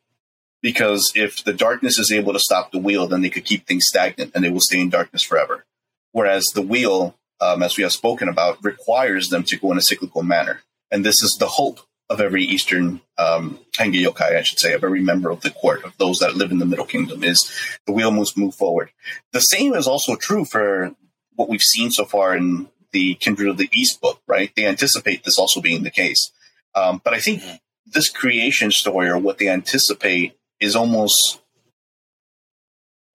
because 0.63 1.11
if 1.13 1.43
the 1.43 1.53
darkness 1.53 1.99
is 1.99 2.11
able 2.11 2.33
to 2.33 2.39
stop 2.39 2.71
the 2.71 2.79
wheel, 2.79 3.05
then 3.05 3.21
they 3.21 3.29
could 3.29 3.45
keep 3.45 3.67
things 3.67 3.85
stagnant 3.85 4.31
and 4.33 4.43
they 4.43 4.49
will 4.49 4.61
stay 4.61 4.79
in 4.79 4.89
darkness 4.89 5.21
forever. 5.21 5.65
Whereas 6.13 6.45
the 6.55 6.61
wheel, 6.61 7.15
um, 7.41 7.61
as 7.61 7.77
we 7.77 7.83
have 7.83 7.91
spoken 7.91 8.29
about, 8.29 8.63
requires 8.63 9.29
them 9.29 9.43
to 9.43 9.57
go 9.57 9.71
in 9.73 9.77
a 9.77 9.81
cyclical 9.81 10.23
manner. 10.23 10.61
And 10.89 11.05
this 11.05 11.21
is 11.21 11.35
the 11.37 11.47
hope 11.47 11.81
of 12.09 12.21
every 12.21 12.43
Eastern 12.43 13.01
um, 13.17 13.59
Henge 13.77 14.01
yokai, 14.01 14.37
I 14.37 14.43
should 14.43 14.59
say, 14.59 14.73
of 14.73 14.83
every 14.83 15.01
member 15.01 15.31
of 15.31 15.41
the 15.41 15.49
court, 15.49 15.83
of 15.83 15.97
those 15.97 16.19
that 16.19 16.35
live 16.35 16.51
in 16.51 16.59
the 16.59 16.65
Middle 16.65 16.85
Kingdom, 16.85 17.23
is 17.23 17.51
the 17.85 17.93
wheel 17.93 18.11
must 18.11 18.37
move 18.37 18.55
forward. 18.55 18.91
The 19.33 19.41
same 19.41 19.73
is 19.73 19.87
also 19.87 20.15
true 20.15 20.45
for 20.45 20.95
what 21.35 21.49
we've 21.49 21.61
seen 21.61 21.91
so 21.91 22.05
far 22.05 22.35
in 22.37 22.69
the 22.91 23.15
Kindred 23.15 23.49
of 23.49 23.57
the 23.57 23.69
East 23.73 23.99
book, 23.99 24.21
right? 24.27 24.51
They 24.55 24.65
anticipate 24.65 25.23
this 25.23 25.37
also 25.37 25.59
being 25.59 25.83
the 25.83 25.91
case. 25.91 26.31
Um, 26.75 27.01
but 27.03 27.13
I 27.13 27.19
think 27.19 27.41
mm-hmm. 27.41 27.55
this 27.85 28.09
creation 28.09 28.71
story, 28.71 29.09
or 29.09 29.17
what 29.17 29.39
they 29.39 29.49
anticipate, 29.49 30.37
is 30.63 30.75
almost 30.75 31.41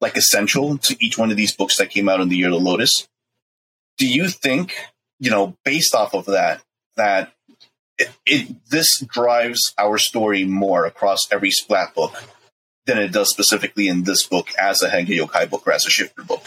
like 0.00 0.16
essential 0.16 0.78
to 0.78 0.96
each 1.00 1.18
one 1.18 1.30
of 1.30 1.36
these 1.36 1.54
books 1.54 1.78
that 1.78 1.90
came 1.90 2.08
out 2.08 2.20
in 2.20 2.28
the 2.28 2.36
year 2.36 2.48
of 2.48 2.52
the 2.52 2.60
lotus. 2.60 3.08
Do 3.96 4.06
you 4.06 4.28
think, 4.28 4.74
you 5.18 5.30
know, 5.30 5.56
based 5.64 5.94
off 5.94 6.14
of 6.14 6.26
that, 6.26 6.62
that 6.96 7.32
it, 7.98 8.10
it, 8.26 8.56
this 8.70 9.00
drives 9.00 9.74
our 9.78 9.98
story 9.98 10.44
more 10.44 10.84
across 10.84 11.30
every 11.32 11.50
splat 11.50 11.94
book 11.94 12.22
than 12.86 12.98
it 12.98 13.12
does 13.12 13.30
specifically 13.30 13.88
in 13.88 14.04
this 14.04 14.26
book 14.26 14.48
as 14.56 14.82
a 14.82 14.88
Henge 14.88 15.08
Yokai 15.08 15.50
book 15.50 15.66
or 15.66 15.72
as 15.72 15.86
a 15.86 15.90
shifter 15.90 16.22
book? 16.22 16.44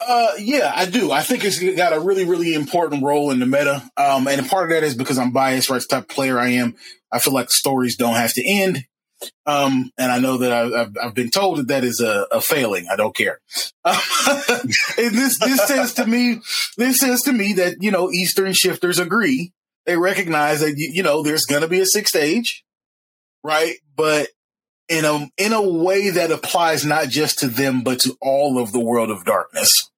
Uh, 0.00 0.32
yeah, 0.38 0.72
I 0.74 0.86
do. 0.86 1.12
I 1.12 1.22
think 1.22 1.44
it's 1.44 1.60
got 1.76 1.92
a 1.92 2.00
really, 2.00 2.24
really 2.24 2.54
important 2.54 3.04
role 3.04 3.30
in 3.30 3.40
the 3.40 3.46
meta. 3.46 3.88
Um, 3.96 4.26
and 4.26 4.48
part 4.48 4.64
of 4.64 4.70
that 4.70 4.84
is 4.84 4.94
because 4.94 5.18
I'm 5.18 5.32
biased, 5.32 5.70
right? 5.70 5.82
Type 5.88 6.04
of 6.04 6.08
player 6.08 6.38
I 6.38 6.48
am. 6.50 6.76
I 7.12 7.18
feel 7.18 7.34
like 7.34 7.50
stories 7.50 7.96
don't 7.96 8.14
have 8.14 8.32
to 8.34 8.42
end. 8.48 8.84
Um, 9.46 9.90
and 9.98 10.12
I 10.12 10.18
know 10.18 10.38
that 10.38 10.52
I, 10.52 10.78
have 10.78 10.96
I've 11.02 11.14
been 11.14 11.30
told 11.30 11.58
that 11.58 11.68
that 11.68 11.84
is 11.84 12.00
a, 12.00 12.26
a 12.30 12.40
failing. 12.40 12.86
I 12.90 12.96
don't 12.96 13.16
care. 13.16 13.40
this, 13.84 15.38
this 15.38 15.66
says 15.66 15.94
to 15.94 16.06
me, 16.06 16.40
this 16.76 16.98
says 16.98 17.22
to 17.22 17.32
me 17.32 17.54
that, 17.54 17.76
you 17.80 17.90
know, 17.90 18.10
Eastern 18.10 18.52
shifters 18.52 18.98
agree. 18.98 19.52
They 19.86 19.96
recognize 19.96 20.60
that, 20.60 20.74
you 20.76 21.02
know, 21.02 21.22
there's 21.22 21.46
going 21.46 21.62
to 21.62 21.68
be 21.68 21.80
a 21.80 21.86
sixth 21.86 22.14
age, 22.14 22.64
right? 23.42 23.76
But 23.96 24.28
in 24.88 25.04
a, 25.04 25.28
in 25.36 25.52
a 25.52 25.62
way 25.62 26.10
that 26.10 26.30
applies 26.30 26.84
not 26.84 27.08
just 27.08 27.38
to 27.40 27.48
them, 27.48 27.82
but 27.82 28.00
to 28.00 28.16
all 28.20 28.58
of 28.58 28.72
the 28.72 28.80
world 28.80 29.10
of 29.10 29.24
darkness. 29.24 29.90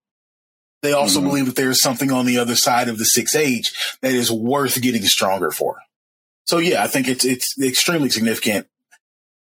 They 0.83 0.93
also 0.93 1.19
mm-hmm. 1.19 1.29
believe 1.29 1.47
that 1.47 1.57
there's 1.57 1.83
something 1.83 2.11
on 2.11 2.25
the 2.25 2.39
other 2.39 2.57
side 2.57 2.89
of 2.89 2.99
the 2.99 3.05
sixth 3.05 3.37
age 3.37 3.73
that 4.01 4.13
is 4.13 4.33
worth 4.33 4.81
getting 4.81 5.03
stronger 5.03 5.51
for. 5.51 5.81
So 6.47 6.59
yeah, 6.59 6.83
I 6.83 6.87
think 6.87 7.07
it's, 7.07 7.25
it's 7.25 7.55
extremely 7.61 8.09
significant 8.09 8.67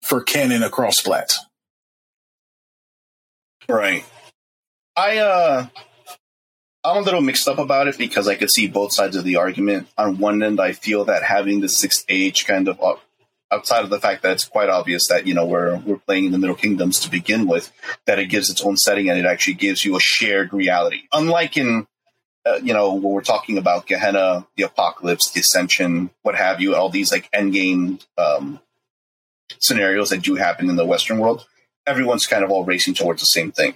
for 0.03 0.21
canon 0.23 0.62
across 0.62 1.01
splats. 1.01 1.35
Right. 3.69 4.05
I 4.97 5.19
uh 5.19 5.67
I'm 6.85 6.97
a 6.97 7.01
little 7.01 7.21
mixed 7.21 7.47
up 7.47 7.59
about 7.59 7.87
it 7.87 7.97
because 7.97 8.27
I 8.27 8.35
could 8.35 8.51
see 8.51 8.67
both 8.67 8.93
sides 8.93 9.15
of 9.15 9.23
the 9.25 9.37
argument. 9.37 9.87
On 9.97 10.19
one 10.19 10.43
end, 10.43 10.61
I 10.61 10.73
feel 10.73 11.05
that 11.05 11.23
having 11.23 11.61
the 11.61 11.69
sixth 11.69 12.05
age 12.09 12.45
kind 12.45 12.67
of 12.67 12.81
outside 13.53 13.85
of 13.85 13.91
the 13.91 14.01
fact 14.01 14.23
that 14.23 14.33
it's 14.33 14.47
quite 14.47 14.69
obvious 14.69 15.07
that 15.09 15.27
you 15.27 15.35
know 15.35 15.47
we're 15.47 15.77
we're 15.79 15.99
playing 15.99 16.25
in 16.27 16.33
the 16.33 16.38
Middle 16.38 16.57
Kingdoms 16.57 16.99
to 17.01 17.11
begin 17.11 17.47
with, 17.47 17.71
that 18.07 18.19
it 18.19 18.27
gives 18.27 18.51
its 18.51 18.62
own 18.62 18.77
setting 18.77 19.09
and 19.09 19.19
it 19.19 19.27
actually 19.27 19.55
gives 19.55 19.85
you 19.85 19.97
a 19.97 20.01
shared 20.01 20.53
reality. 20.53 21.03
Unlike 21.12 21.57
in 21.57 21.87
uh, 22.45 22.59
you 22.62 22.73
know 22.73 22.95
when 22.95 23.12
we're 23.12 23.23
talking 23.23 23.59
about 23.59 23.87
Gehenna, 23.87 24.47
the 24.57 24.65
Apocalypse, 24.65 25.31
the 25.31 25.41
Ascension, 25.41 26.11
what 26.23 26.35
have 26.35 26.61
you, 26.61 26.75
all 26.75 26.88
these 26.88 27.12
like 27.12 27.31
endgame 27.31 28.05
um, 28.19 28.59
scenarios 29.61 30.11
that 30.11 30.23
do 30.23 30.35
happen 30.35 30.69
in 30.69 30.77
the 30.77 30.87
Western 30.87 31.19
world, 31.19 31.47
everyone's 31.87 32.27
kind 32.27 32.45
of 32.45 32.51
all 32.51 32.65
racing 32.65 32.95
towards 32.95 33.21
the 33.21 33.27
same 33.27 33.53
thing. 33.53 33.75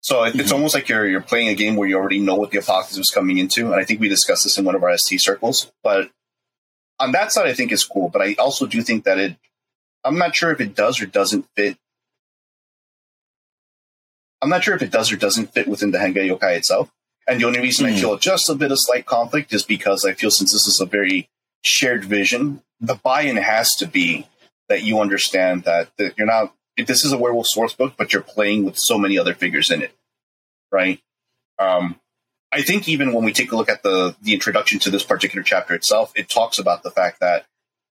So 0.00 0.16
mm-hmm. 0.16 0.38
it's 0.38 0.52
almost 0.52 0.74
like 0.74 0.88
you're 0.88 1.08
you're 1.08 1.20
playing 1.20 1.48
a 1.48 1.54
game 1.54 1.76
where 1.76 1.88
you 1.88 1.96
already 1.96 2.20
know 2.20 2.36
what 2.36 2.50
the 2.50 2.58
apocalypse 2.58 2.96
is 2.96 3.10
coming 3.12 3.38
into, 3.38 3.66
and 3.66 3.80
I 3.80 3.84
think 3.84 4.00
we 4.00 4.08
discussed 4.08 4.44
this 4.44 4.58
in 4.58 4.64
one 4.64 4.74
of 4.74 4.82
our 4.82 4.96
ST 4.96 5.20
circles. 5.20 5.72
But 5.82 6.10
on 6.98 7.12
that 7.12 7.32
side, 7.32 7.46
I 7.46 7.54
think 7.54 7.72
it's 7.72 7.84
cool. 7.84 8.08
But 8.08 8.22
I 8.22 8.34
also 8.34 8.66
do 8.66 8.82
think 8.82 9.04
that 9.04 9.18
it. 9.18 9.36
I'm 10.04 10.18
not 10.18 10.36
sure 10.36 10.52
if 10.52 10.60
it 10.60 10.76
does 10.76 11.02
or 11.02 11.06
doesn't 11.06 11.46
fit. 11.56 11.76
I'm 14.40 14.50
not 14.50 14.62
sure 14.62 14.76
if 14.76 14.82
it 14.82 14.92
does 14.92 15.10
or 15.10 15.16
doesn't 15.16 15.52
fit 15.52 15.66
within 15.66 15.90
the 15.90 15.98
Henge 15.98 16.14
Yokai 16.14 16.56
itself. 16.56 16.92
And 17.26 17.40
the 17.40 17.46
only 17.46 17.58
reason 17.58 17.86
mm. 17.86 17.88
I 17.88 17.92
hmm. 17.94 17.98
feel 17.98 18.18
just 18.18 18.48
a 18.48 18.54
bit 18.54 18.70
of 18.70 18.78
slight 18.80 19.06
conflict 19.06 19.52
is 19.52 19.64
because 19.64 20.04
I 20.04 20.12
feel 20.12 20.30
since 20.30 20.52
this 20.52 20.68
is 20.68 20.80
a 20.80 20.86
very 20.86 21.28
shared 21.62 22.04
vision, 22.04 22.62
the 22.80 22.94
buy-in 22.94 23.36
has 23.36 23.74
to 23.76 23.86
be 23.86 24.28
that 24.68 24.82
you 24.82 25.00
understand 25.00 25.64
that, 25.64 25.90
that 25.98 26.16
you're 26.18 26.26
not. 26.26 26.54
This 26.76 27.04
is 27.04 27.12
a 27.12 27.18
werewolf 27.18 27.46
source 27.46 27.72
book, 27.72 27.94
but 27.96 28.12
you're 28.12 28.22
playing 28.22 28.64
with 28.64 28.76
so 28.76 28.98
many 28.98 29.18
other 29.18 29.34
figures 29.34 29.70
in 29.70 29.80
it, 29.82 29.92
right? 30.70 31.00
Um, 31.58 31.98
I 32.52 32.62
think 32.62 32.88
even 32.88 33.12
when 33.12 33.24
we 33.24 33.32
take 33.32 33.50
a 33.52 33.56
look 33.56 33.68
at 33.70 33.82
the 33.82 34.14
the 34.22 34.34
introduction 34.34 34.78
to 34.80 34.90
this 34.90 35.02
particular 35.02 35.42
chapter 35.42 35.74
itself, 35.74 36.12
it 36.14 36.28
talks 36.28 36.58
about 36.58 36.82
the 36.82 36.90
fact 36.90 37.20
that 37.20 37.46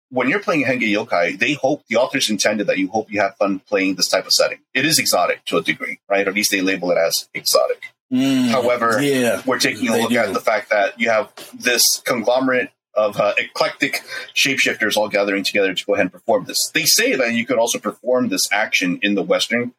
when 0.10 0.30
you're 0.30 0.40
playing 0.40 0.66
Henge 0.66 0.82
Yokai, 0.82 1.38
they 1.38 1.54
hope 1.54 1.84
the 1.88 1.96
authors 1.96 2.30
intended 2.30 2.68
that 2.68 2.78
you 2.78 2.88
hope 2.88 3.12
you 3.12 3.20
have 3.22 3.36
fun 3.38 3.60
playing 3.60 3.96
this 3.96 4.08
type 4.08 4.26
of 4.26 4.32
setting. 4.32 4.60
It 4.74 4.86
is 4.86 5.00
exotic 5.00 5.44
to 5.46 5.58
a 5.58 5.62
degree, 5.62 6.00
right? 6.10 6.26
Or 6.26 6.30
at 6.30 6.36
least 6.36 6.52
they 6.52 6.62
label 6.62 6.92
it 6.92 6.98
as 6.98 7.28
exotic. 7.34 7.92
Mm, 8.14 8.50
However, 8.50 9.02
yeah, 9.02 9.42
we're 9.46 9.60
taking 9.60 9.90
a 9.90 9.98
look 9.98 10.12
do. 10.12 10.18
at 10.18 10.34
the 10.34 10.40
fact 10.40 10.70
that 10.70 11.00
you 11.00 11.10
have 11.10 11.32
this 11.54 11.82
conglomerate 12.06 12.70
of 12.96 13.20
uh, 13.20 13.34
eclectic 13.38 14.02
shapeshifters 14.34 14.98
all 14.98 15.10
gathering 15.10 15.44
together 15.44 15.74
to 15.74 15.86
go 15.86 15.94
ahead 15.94 16.06
and 16.06 16.12
perform 16.12 16.46
this. 16.46 16.70
They 16.74 16.86
say 16.86 17.16
that 17.16 17.34
you 17.34 17.46
could 17.46 17.58
also 17.58 17.80
perform 17.80 18.30
this 18.30 18.52
action 18.52 19.00
in 19.02 19.16
the 19.16 19.24
Western 19.24 19.74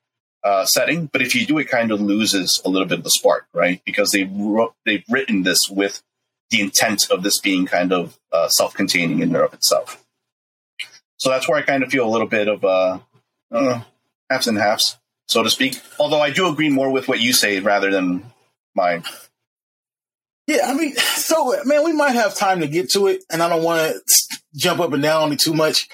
uh, 0.44 0.64
setting, 0.66 1.07
but 1.07 1.22
if 1.22 1.35
you 1.35 1.46
do, 1.46 1.59
it 1.59 1.68
kind 1.68 1.90
of 1.90 2.00
loses 2.00 2.61
a 2.64 2.68
little 2.68 2.87
bit 2.87 2.98
of 2.98 3.05
the 3.05 3.11
spark, 3.11 3.46
right? 3.52 3.83
Because 3.85 4.11
they 4.11 4.24
wrote, 4.24 4.74
they've 4.85 5.05
written 5.09 5.42
this 5.42 5.68
with 5.68 6.02
the 6.50 6.61
intent 6.61 7.11
of 7.11 7.22
this 7.22 7.40
being 7.40 7.66
kind 7.66 7.92
of 7.92 8.18
uh, 8.33 8.48
self-containing 8.48 9.20
in 9.20 9.35
and 9.35 9.37
of 9.37 9.55
itself. 9.55 10.05
So 11.16 11.31
that's 11.31 11.48
where 11.48 11.59
I 11.59 11.62
kind 11.62 11.83
of 11.83 11.90
feel 11.90 12.07
a 12.07 12.11
little 12.11 12.29
bit 12.29 12.46
of 12.46 12.64
uh, 12.64 12.98
know, 13.50 13.85
halves 14.31 14.46
and 14.46 14.59
halves, 14.59 14.98
so 15.26 15.42
to 15.42 15.50
speak. 15.50 15.81
Although 15.98 16.20
I 16.20 16.31
do 16.31 16.48
agree 16.48 16.68
more 16.68 16.90
with 16.90 17.09
what 17.09 17.20
you 17.20 17.33
say 17.33 17.59
rather 17.61 17.90
than 17.90 18.33
mine. 18.74 19.05
Yeah, 20.46 20.68
I 20.70 20.74
mean, 20.74 20.94
so 20.96 21.54
man, 21.64 21.85
we 21.85 21.92
might 21.92 22.14
have 22.14 22.35
time 22.35 22.61
to 22.61 22.68
get 22.68 22.90
to 22.90 23.06
it, 23.09 23.24
and 23.30 23.42
I 23.42 23.48
don't 23.48 23.62
want 23.62 23.94
to 23.94 24.38
jump 24.54 24.80
up 24.80 24.92
and 24.92 25.02
down 25.02 25.22
on 25.22 25.32
it 25.32 25.40
too 25.40 25.54
much. 25.54 25.88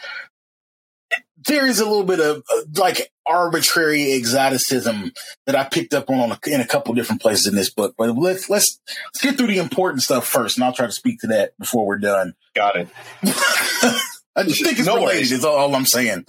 There 1.44 1.66
is 1.66 1.80
a 1.80 1.84
little 1.84 2.04
bit 2.04 2.20
of 2.20 2.44
uh, 2.52 2.62
like 2.76 3.10
arbitrary 3.26 4.12
exoticism 4.12 5.12
that 5.46 5.56
I 5.56 5.64
picked 5.64 5.92
up 5.92 6.08
on 6.08 6.36
in 6.46 6.60
a 6.60 6.66
couple 6.66 6.94
different 6.94 7.20
places 7.20 7.48
in 7.48 7.56
this 7.56 7.68
book. 7.68 7.94
But 7.98 8.16
let's 8.16 8.48
let's 8.48 8.78
let's 9.06 9.20
get 9.20 9.36
through 9.36 9.48
the 9.48 9.58
important 9.58 10.02
stuff 10.02 10.26
first, 10.26 10.56
and 10.56 10.64
I'll 10.64 10.72
try 10.72 10.86
to 10.86 10.92
speak 10.92 11.20
to 11.20 11.26
that 11.28 11.58
before 11.58 11.84
we're 11.84 11.98
done. 11.98 12.34
Got 12.54 12.76
it. 12.76 12.88
I 14.34 14.44
just 14.44 14.64
think 14.64 14.78
it's 14.78 14.86
no 14.86 14.96
related. 14.96 15.32
Is 15.32 15.44
all, 15.44 15.56
all, 15.56 15.74
I'm 15.74 15.84
saying. 15.84 16.24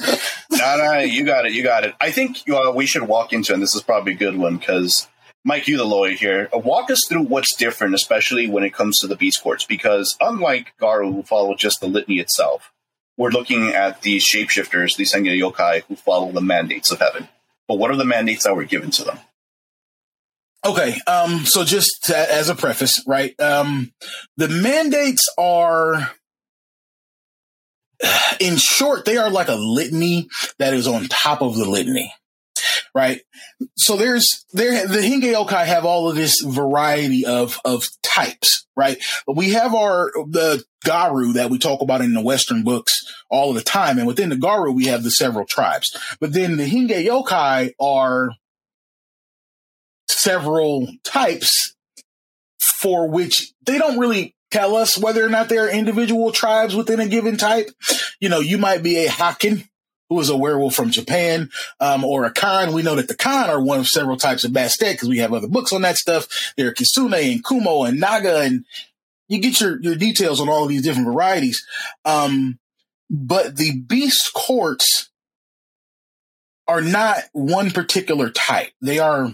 no, 0.52 0.78
no, 0.78 1.00
you 1.00 1.24
got 1.24 1.46
it. 1.46 1.54
You 1.54 1.64
got 1.64 1.86
it. 1.86 1.94
I 2.02 2.12
think 2.12 2.38
uh, 2.50 2.72
we 2.76 2.86
should 2.86 3.04
walk 3.04 3.34
into, 3.34 3.54
and 3.54 3.62
this 3.62 3.76
is 3.76 3.84
probably 3.84 4.14
a 4.14 4.18
good 4.18 4.36
one 4.36 4.58
because 4.58 5.08
Mike, 5.46 5.68
you 5.68 5.78
the 5.78 5.86
lawyer 5.86 6.12
here. 6.12 6.50
Uh, 6.54 6.60
walk 6.60 6.90
us 6.90 7.02
through 7.08 7.24
what's 7.24 7.56
different, 7.56 7.96
especially 7.96 8.48
when 8.48 8.64
it 8.64 8.74
comes 8.74 8.98
to 9.00 9.08
the 9.08 9.16
beast 9.16 9.44
courts, 9.44 9.66
because 9.66 10.16
unlike 10.22 10.74
Garou, 10.80 11.12
who 11.12 11.24
follow 11.24 11.54
just 11.56 11.82
the 11.82 11.88
litany 11.88 12.20
itself, 12.20 12.72
we're 13.18 13.30
looking 13.30 13.70
at 13.70 14.02
these 14.02 14.26
shapeshifters, 14.26 14.96
these 14.96 15.14
Henge 15.14 15.38
yokai, 15.38 15.84
who 15.84 15.96
follow 15.96 16.32
the 16.32 16.42
mandates 16.42 16.92
of 16.92 17.00
heaven. 17.00 17.28
But 17.68 17.78
what 17.78 17.92
are 17.92 17.98
the 17.98 18.06
mandates 18.06 18.46
that 18.46 18.56
were 18.56 18.64
given 18.64 18.92
to 18.92 19.04
them? 19.04 19.20
Okay, 20.66 20.96
um, 21.08 21.40
so 21.40 21.66
just 21.66 22.06
to, 22.06 22.18
as 22.18 22.48
a 22.48 22.56
preface, 22.56 23.04
right? 23.06 23.38
Um, 23.40 23.92
the 24.38 24.48
mandates 24.48 25.28
are 25.38 26.12
in 28.40 28.56
short, 28.56 29.04
they 29.04 29.18
are 29.18 29.30
like 29.30 29.50
a 29.50 29.56
litany 29.56 30.30
that 30.60 30.74
is 30.74 30.88
on 30.88 31.08
top 31.10 31.42
of 31.42 31.56
the 31.56 31.70
litany, 31.70 32.14
right? 32.94 33.22
So 33.76 33.96
there's 33.96 34.46
there 34.54 34.88
the 34.88 35.00
Henge 35.00 35.24
Yokai 35.24 35.66
have 35.66 35.86
all 35.86 36.10
of 36.10 36.16
this 36.16 36.42
variety 36.42 37.26
of 37.26 37.60
of 37.66 37.88
types, 38.02 38.68
right? 38.76 39.02
But 39.26 39.36
we 39.36 39.52
have 39.52 39.74
our 39.74 40.12
the 40.28 40.64
Garou 40.86 41.34
that 41.34 41.50
we 41.50 41.58
talk 41.58 41.82
about 41.82 42.02
in 42.02 42.14
the 42.14 42.22
Western 42.22 42.64
books 42.64 42.94
all 43.30 43.50
of 43.50 43.56
the 43.56 43.64
time, 43.64 43.98
and 43.98 44.08
within 44.08 44.30
the 44.30 44.36
Garou 44.36 44.72
we 44.72 44.86
have 44.86 45.04
the 45.04 45.12
several 45.12 45.46
tribes. 45.46 45.96
But 46.20 46.34
then 46.34 46.58
the 46.58 46.66
Henge 46.66 47.06
Yokai 47.06 47.72
are 47.80 48.32
several 50.08 50.88
types 51.04 51.76
for 52.62 53.08
which 53.10 53.54
they 53.66 53.78
don't 53.78 54.00
really 54.00 54.36
tell 54.52 54.76
us 54.76 54.98
whether 54.98 55.26
or 55.26 55.30
not 55.30 55.50
there 55.50 55.66
are 55.66 55.70
individual 55.70 56.32
tribes 56.32 56.76
within 56.76 57.00
a 57.00 57.08
given 57.08 57.38
type. 57.38 57.70
You 58.20 58.30
know, 58.30 58.40
you 58.40 58.58
might 58.58 58.84
be 58.84 59.06
a 59.06 59.10
Hakken, 59.10 59.68
who 60.14 60.20
is 60.22 60.30
a 60.30 60.38
werewolf 60.38 60.76
from 60.76 60.92
Japan, 60.92 61.50
um, 61.80 62.04
or 62.04 62.26
a 62.26 62.32
Khan. 62.32 62.74
We 62.74 62.84
know 62.84 62.96
that 62.96 63.08
the 63.08 63.16
Khan 63.16 63.50
are 63.50 63.62
one 63.62 63.80
of 63.80 63.88
several 63.88 64.18
types 64.18 64.44
of 64.44 64.52
Bastet 64.52 64.94
because 64.94 65.10
we 65.10 65.20
have 65.20 65.34
other 65.34 65.48
books 65.48 65.74
on 65.74 65.82
that 65.82 65.98
stuff. 65.98 66.54
There 66.56 66.68
are 66.68 66.74
Kitsune 66.74 67.14
and 67.14 67.44
Kumo 67.44 67.84
and 67.84 68.00
Naga, 68.00 68.42
and 68.42 68.66
you 69.28 69.40
get 69.40 69.60
your, 69.60 69.82
your 69.82 69.96
details 69.96 70.40
on 70.40 70.50
all 70.50 70.64
of 70.64 70.70
these 70.70 70.84
different 70.84 71.08
varieties. 71.08 71.66
Um, 72.06 72.60
but 73.10 73.58
the 73.58 73.80
beast 73.80 74.32
courts 74.34 75.10
are 76.68 76.82
not 76.82 77.18
one 77.34 77.72
particular 77.72 78.30
type. 78.30 78.72
They 78.82 79.00
are 79.00 79.34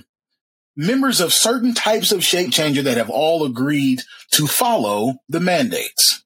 members 0.75 1.19
of 1.19 1.33
certain 1.33 1.73
types 1.73 2.11
of 2.11 2.23
shape 2.23 2.51
changer 2.51 2.81
that 2.81 2.97
have 2.97 3.09
all 3.09 3.45
agreed 3.45 4.01
to 4.31 4.47
follow 4.47 5.15
the 5.27 5.39
mandates. 5.39 6.23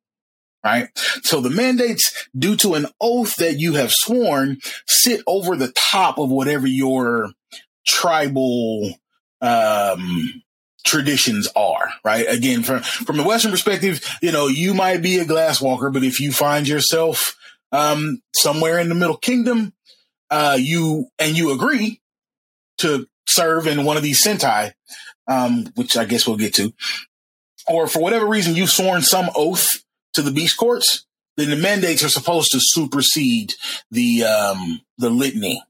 Right. 0.64 0.88
So 1.24 1.42
the 1.42 1.50
mandates, 1.50 2.28
due 2.38 2.56
to 2.58 2.76
an 2.76 2.88
oath 3.02 3.36
that 3.36 3.60
you 3.60 3.74
have 3.74 3.92
sworn, 3.92 4.60
sit 4.88 5.22
over 5.28 5.58
the 5.58 5.74
top 5.74 6.18
of 6.18 6.30
whatever 6.30 6.66
your 6.68 7.32
tribal, 7.86 8.94
um, 9.42 10.42
traditions 10.86 11.50
are, 11.56 11.90
right? 12.04 12.26
Again, 12.30 12.64
from, 12.64 12.82
from 12.82 13.18
the 13.18 13.24
Western 13.24 13.52
perspective, 13.52 14.02
you 14.22 14.32
know, 14.32 14.48
you 14.48 14.74
might 14.74 15.02
be 15.02 15.18
a 15.20 15.26
glass 15.26 15.62
walker, 15.62 15.90
but 15.90 16.04
if 16.04 16.20
you 16.20 16.32
find 16.32 16.68
yourself, 16.68 17.36
um, 17.72 18.22
somewhere 18.36 18.80
in 18.80 18.90
the 18.90 18.96
middle 18.96 19.18
kingdom, 19.18 19.74
uh, 20.30 20.58
you, 20.60 21.08
and 21.20 21.38
you 21.38 21.52
agree 21.52 22.02
to 22.80 23.08
serve 23.28 23.68
in 23.68 23.86
one 23.86 23.98
of 23.98 24.04
these 24.04 24.24
Sentai, 24.24 24.74
um, 25.28 25.66
which 25.76 25.98
I 25.98 26.06
guess 26.06 26.28
we'll 26.28 26.38
get 26.38 26.54
to, 26.56 26.74
or 27.68 27.88
for 27.88 28.00
whatever 28.00 28.28
reason 28.28 28.56
you've 28.56 28.70
sworn 28.70 29.02
some 29.02 29.30
oath 29.36 29.84
to 30.14 30.22
the 30.22 30.32
beast 30.32 30.58
courts, 30.58 31.06
then 31.38 31.50
the 31.50 31.56
mandates 31.56 32.04
are 32.04 32.10
supposed 32.10 32.52
to 32.52 32.60
supersede 32.62 33.54
the 33.92 34.24
um, 34.24 34.82
the 34.98 35.10
litany 35.10 35.64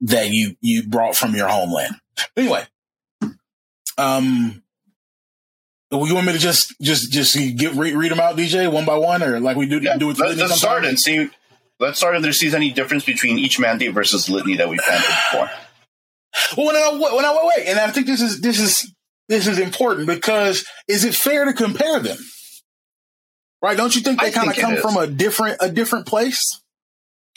that 0.00 0.30
you 0.30 0.56
you 0.60 0.86
brought 0.86 1.16
from 1.16 1.34
your 1.34 1.48
homeland. 1.48 1.96
Anyway, 2.36 2.64
um, 3.96 4.62
you 5.90 6.14
want 6.14 6.26
me 6.26 6.32
to 6.32 6.38
just 6.38 6.74
just 6.80 7.12
just 7.12 7.36
get 7.56 7.74
read, 7.74 7.94
read 7.94 8.10
them 8.10 8.20
out, 8.20 8.36
DJ, 8.36 8.70
one 8.70 8.84
by 8.84 8.96
one, 8.96 9.22
or 9.22 9.40
like 9.40 9.56
we 9.56 9.66
do 9.66 9.78
yeah, 9.78 9.96
do 9.96 10.10
it? 10.10 10.18
Let, 10.18 10.38
us 10.38 10.58
start 10.58 10.84
and 10.84 10.98
see. 10.98 11.28
Let's 11.80 11.98
start 11.98 12.16
if 12.16 12.22
there 12.22 12.32
sees 12.32 12.54
any 12.54 12.72
difference 12.72 13.04
between 13.04 13.38
each 13.38 13.60
mandate 13.60 13.94
versus 13.94 14.28
litany 14.28 14.56
that 14.56 14.68
we've 14.68 14.82
handled 14.82 15.06
before. 15.06 15.50
Well, 16.56 16.66
when 16.66 16.76
I, 16.76 17.14
when 17.14 17.24
I 17.24 17.50
wait, 17.56 17.68
and 17.68 17.78
I 17.78 17.90
think 17.90 18.06
this 18.06 18.20
is 18.20 18.40
this 18.40 18.58
is 18.58 18.92
this 19.28 19.46
is 19.46 19.58
important 19.58 20.06
because 20.06 20.66
is 20.88 21.04
it 21.04 21.14
fair 21.14 21.44
to 21.44 21.52
compare 21.52 22.00
them? 22.00 22.18
Right? 23.60 23.76
Don't 23.76 23.94
you 23.94 24.02
think 24.02 24.20
they 24.20 24.30
kind 24.30 24.48
of 24.48 24.56
come 24.56 24.76
from 24.76 24.96
a 24.96 25.06
different 25.06 25.58
a 25.60 25.70
different 25.70 26.06
place? 26.06 26.60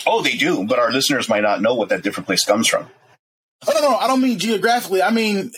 Oh, 0.06 0.22
they 0.22 0.36
do, 0.36 0.66
but 0.66 0.80
our 0.80 0.92
listeners 0.92 1.30
might 1.30 1.44
not 1.44 1.62
know 1.62 1.76
what 1.76 1.90
that 1.90 2.04
different 2.04 2.28
place 2.28 2.46
comes 2.46 2.68
from. 2.68 2.88
Oh, 3.68 3.72
no, 3.74 3.82
no, 3.82 3.96
I 3.96 4.08
don't 4.08 4.22
mean 4.22 4.40
geographically. 4.40 5.02
I 5.04 5.12
mean, 5.12 5.52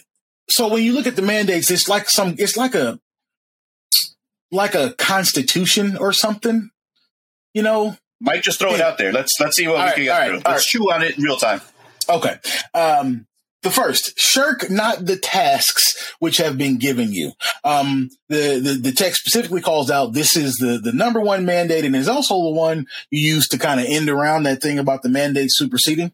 so 0.50 0.68
when 0.68 0.84
you 0.84 0.94
look 0.94 1.08
at 1.08 1.16
the 1.16 1.22
mandates, 1.22 1.72
it's 1.72 1.88
like 1.88 2.10
some, 2.10 2.36
it's 2.38 2.58
like 2.58 2.76
a, 2.76 3.00
like 4.52 4.76
a 4.76 4.94
constitution 4.98 5.96
or 5.96 6.12
something, 6.12 6.70
you 7.54 7.64
know? 7.64 7.96
Mike, 8.20 8.42
just 8.42 8.60
throw 8.60 8.72
yeah. 8.72 8.76
it 8.76 8.82
out 8.82 8.98
there. 8.98 9.14
Let's 9.14 9.32
let's 9.40 9.56
see 9.56 9.68
what 9.68 9.78
all 9.78 9.84
we 9.84 9.86
right, 9.86 9.96
can 9.96 10.04
get 10.06 10.28
through. 10.28 10.36
Let's 10.36 10.48
right. 10.48 10.62
chew 10.62 10.92
on 10.92 11.04
it 11.04 11.18
in 11.18 11.24
real 11.24 11.38
time. 11.38 11.62
Okay. 12.10 12.38
Um, 12.74 13.26
the 13.64 13.72
first, 13.72 14.20
shirk 14.20 14.70
not 14.70 15.06
the 15.06 15.18
tasks 15.18 16.14
which 16.20 16.38
have 16.38 16.58
been 16.58 16.78
given 16.78 17.12
you. 17.12 17.32
Um, 17.64 18.10
the, 18.30 18.60
the, 18.60 18.80
the 18.82 18.92
text 18.92 19.22
specifically 19.22 19.62
calls 19.62 19.90
out 19.90 20.14
this 20.14 20.36
is 20.36 20.56
the, 20.56 20.78
the 20.78 20.92
number 20.92 21.20
one 21.20 21.46
mandate 21.46 21.86
and 21.86 21.96
is 21.96 22.08
also 22.08 22.36
the 22.44 22.52
one 22.52 22.86
you 23.10 23.36
use 23.36 23.48
to 23.50 23.58
kind 23.58 23.80
of 23.80 23.88
end 23.88 24.10
around 24.10 24.44
that 24.44 24.62
thing 24.62 24.80
about 24.80 25.02
the 25.02 25.10
mandate 25.10 25.50
superseding. 25.52 26.14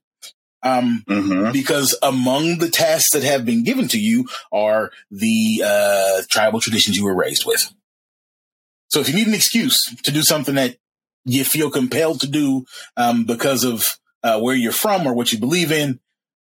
Um, 0.61 1.05
mm-hmm. 1.07 1.53
because 1.53 1.97
among 2.03 2.57
the 2.57 2.69
tasks 2.69 3.13
that 3.13 3.23
have 3.23 3.45
been 3.45 3.63
given 3.63 3.87
to 3.89 3.99
you 3.99 4.27
are 4.51 4.91
the, 5.09 5.63
uh, 5.65 6.21
tribal 6.29 6.59
traditions 6.59 6.97
you 6.97 7.05
were 7.05 7.15
raised 7.15 7.45
with. 7.45 7.73
So 8.89 8.99
if 8.99 9.07
you 9.07 9.15
need 9.15 9.27
an 9.27 9.33
excuse 9.33 9.77
to 10.03 10.11
do 10.11 10.21
something 10.21 10.55
that 10.55 10.75
you 11.23 11.45
feel 11.45 11.71
compelled 11.71 12.19
to 12.21 12.27
do, 12.27 12.65
um, 12.97 13.23
because 13.23 13.63
of, 13.63 13.87
uh, 14.21 14.41
where 14.41 14.55
you're 14.55 14.73
from 14.73 15.07
or 15.07 15.13
what 15.13 15.31
you 15.31 15.39
believe 15.39 15.71
in, 15.71 16.01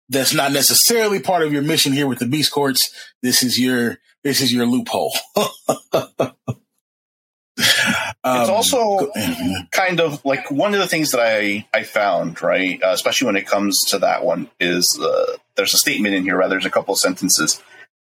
that's 0.09 0.33
not 0.33 0.51
necessarily 0.51 1.19
part 1.19 1.43
of 1.43 1.53
your 1.53 1.61
mission 1.61 1.93
here 1.93 2.07
with 2.07 2.19
the 2.19 2.27
Beast 2.27 2.51
Courts. 2.51 2.89
This 3.21 3.43
is 3.43 3.59
your 3.59 3.97
this 4.23 4.41
is 4.41 4.53
your 4.53 4.65
loophole. 4.65 5.13
Um, 8.25 8.41
it's 8.41 8.49
also 8.49 9.11
kind 9.71 10.01
of 10.01 10.25
like 10.25 10.49
one 10.49 10.73
of 10.73 10.79
the 10.79 10.87
things 10.87 11.11
that 11.11 11.21
I 11.21 11.67
I 11.71 11.83
found 11.83 12.41
right, 12.41 12.81
uh, 12.83 12.87
especially 12.89 13.27
when 13.27 13.35
it 13.35 13.45
comes 13.45 13.79
to 13.89 13.99
that 13.99 14.25
one, 14.25 14.49
is 14.59 14.99
uh, 14.99 15.37
there's 15.55 15.75
a 15.75 15.77
statement 15.77 16.15
in 16.15 16.23
here. 16.23 16.35
Rather, 16.35 16.55
there's 16.55 16.65
a 16.65 16.71
couple 16.71 16.95
of 16.95 16.99
sentences 16.99 17.61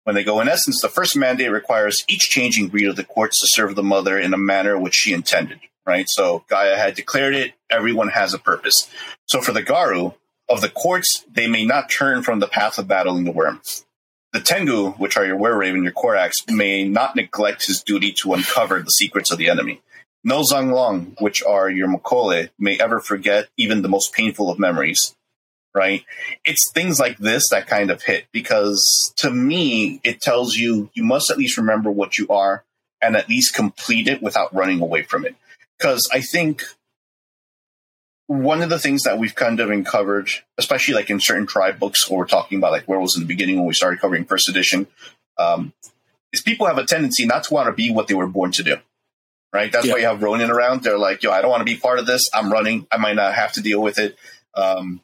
when 0.10 0.16
they 0.16 0.24
go, 0.24 0.40
in 0.40 0.50
essence, 0.50 0.82
the 0.82 0.90
first 0.90 1.16
mandate 1.16 1.52
requires 1.52 2.04
each 2.08 2.32
changing 2.32 2.70
breed 2.70 2.88
of 2.88 2.96
the 2.96 3.04
courts 3.04 3.40
to 3.42 3.48
serve 3.52 3.76
the 3.76 3.84
mother 3.84 4.18
in 4.18 4.34
a 4.34 4.40
manner 4.40 4.76
which 4.76 4.96
she 4.96 5.14
intended, 5.14 5.60
right? 5.86 6.08
So 6.10 6.44
Gaia 6.48 6.78
had 6.78 6.96
declared 6.96 7.36
it, 7.36 7.54
everyone 7.70 8.08
has 8.08 8.34
a 8.34 8.40
purpose. 8.40 8.90
So 9.28 9.40
for 9.40 9.52
the 9.52 9.62
Garou, 9.62 10.16
of 10.50 10.62
the 10.62 10.70
courts, 10.70 11.26
they 11.32 11.48
may 11.48 11.66
not 11.66 11.90
turn 11.90 12.24
from 12.24 12.40
the 12.40 12.48
path 12.48 12.78
of 12.78 12.88
battling 12.88 13.24
the 13.24 13.32
worm. 13.32 13.62
The 14.32 14.40
Tengu, 14.40 14.92
which 14.92 15.18
are 15.18 15.26
your 15.26 15.38
were 15.38 15.58
raven, 15.58 15.84
your 15.84 15.92
Corax, 15.92 16.36
may 16.48 16.84
not 16.84 17.16
neglect 17.16 17.66
his 17.66 17.82
duty 17.82 18.12
to 18.14 18.34
uncover 18.34 18.82
the 18.82 18.92
secrets 18.92 19.32
of 19.32 19.38
the 19.38 19.50
enemy. 19.50 19.82
No 20.24 20.42
Zhong 20.42 20.74
Lung, 20.74 21.16
which 21.20 21.42
are 21.44 21.70
your 21.70 21.88
Mokole, 21.88 22.50
may 22.60 22.78
ever 22.80 23.00
forget 23.00 23.48
even 23.58 23.82
the 23.82 23.90
most 23.90 24.14
painful 24.14 24.52
of 24.52 24.60
memories. 24.60 25.16
Right? 25.74 26.04
It's 26.46 26.72
things 26.74 27.00
like 27.00 27.18
this 27.20 27.50
that 27.50 27.68
kind 27.68 27.92
of 27.92 28.02
hit 28.02 28.26
because 28.32 29.14
to 29.18 29.30
me, 29.30 30.02
it 30.04 30.20
tells 30.20 30.56
you 30.56 30.90
you 30.94 31.04
must 31.04 31.30
at 31.30 31.38
least 31.38 31.58
remember 31.58 31.92
what 31.92 32.18
you 32.18 32.28
are 32.30 32.64
and 33.02 33.16
at 33.16 33.30
least 33.30 33.54
complete 33.54 34.08
it 34.08 34.22
without 34.22 34.54
running 34.54 34.82
away 34.82 35.04
from 35.04 35.26
it. 35.26 35.36
Because 35.78 36.10
I 36.12 36.22
think 36.22 36.64
one 38.30 38.62
of 38.62 38.70
the 38.70 38.78
things 38.78 39.04
that 39.04 39.18
we've 39.18 39.34
kind 39.34 39.60
of 39.60 39.72
uncovered, 39.72 40.30
especially 40.60 40.94
like 40.94 41.10
in 41.10 41.20
certain 41.20 41.48
tribe 41.48 41.80
books, 41.80 42.08
where 42.08 42.20
we're 42.20 42.28
talking 42.28 42.60
about 42.60 42.72
like 42.72 42.88
werewolves 42.88 43.16
in 43.16 43.24
the 43.24 43.28
beginning 43.28 43.56
when 43.56 43.66
we 43.66 43.74
started 43.74 44.00
covering 44.00 44.24
first 44.24 44.48
edition, 44.48 44.86
um, 45.40 45.74
is 46.32 46.40
people 46.40 46.68
have 46.68 46.78
a 46.78 46.86
tendency 46.86 47.26
not 47.26 47.46
to 47.46 47.54
want 47.56 47.66
to 47.66 47.74
be 47.74 47.90
what 47.90 48.08
they 48.08 48.14
were 48.14 48.28
born 48.28 48.52
to 48.52 48.62
do. 48.62 48.78
Right. 49.52 49.72
That's 49.72 49.88
yeah. 49.88 49.94
why 49.94 50.00
you 50.02 50.06
have 50.06 50.22
Ronin 50.22 50.52
around. 50.52 50.84
They're 50.84 51.00
like, 51.00 51.24
yo, 51.24 51.32
I 51.32 51.42
don't 51.42 51.50
want 51.50 51.62
to 51.62 51.74
be 51.74 51.76
part 51.76 51.98
of 51.98 52.06
this. 52.06 52.30
I'm 52.32 52.52
running. 52.52 52.86
I 52.92 52.98
might 52.98 53.16
not 53.16 53.34
have 53.34 53.54
to 53.54 53.62
deal 53.62 53.82
with 53.82 53.98
it. 53.98 54.16
Um, 54.54 55.02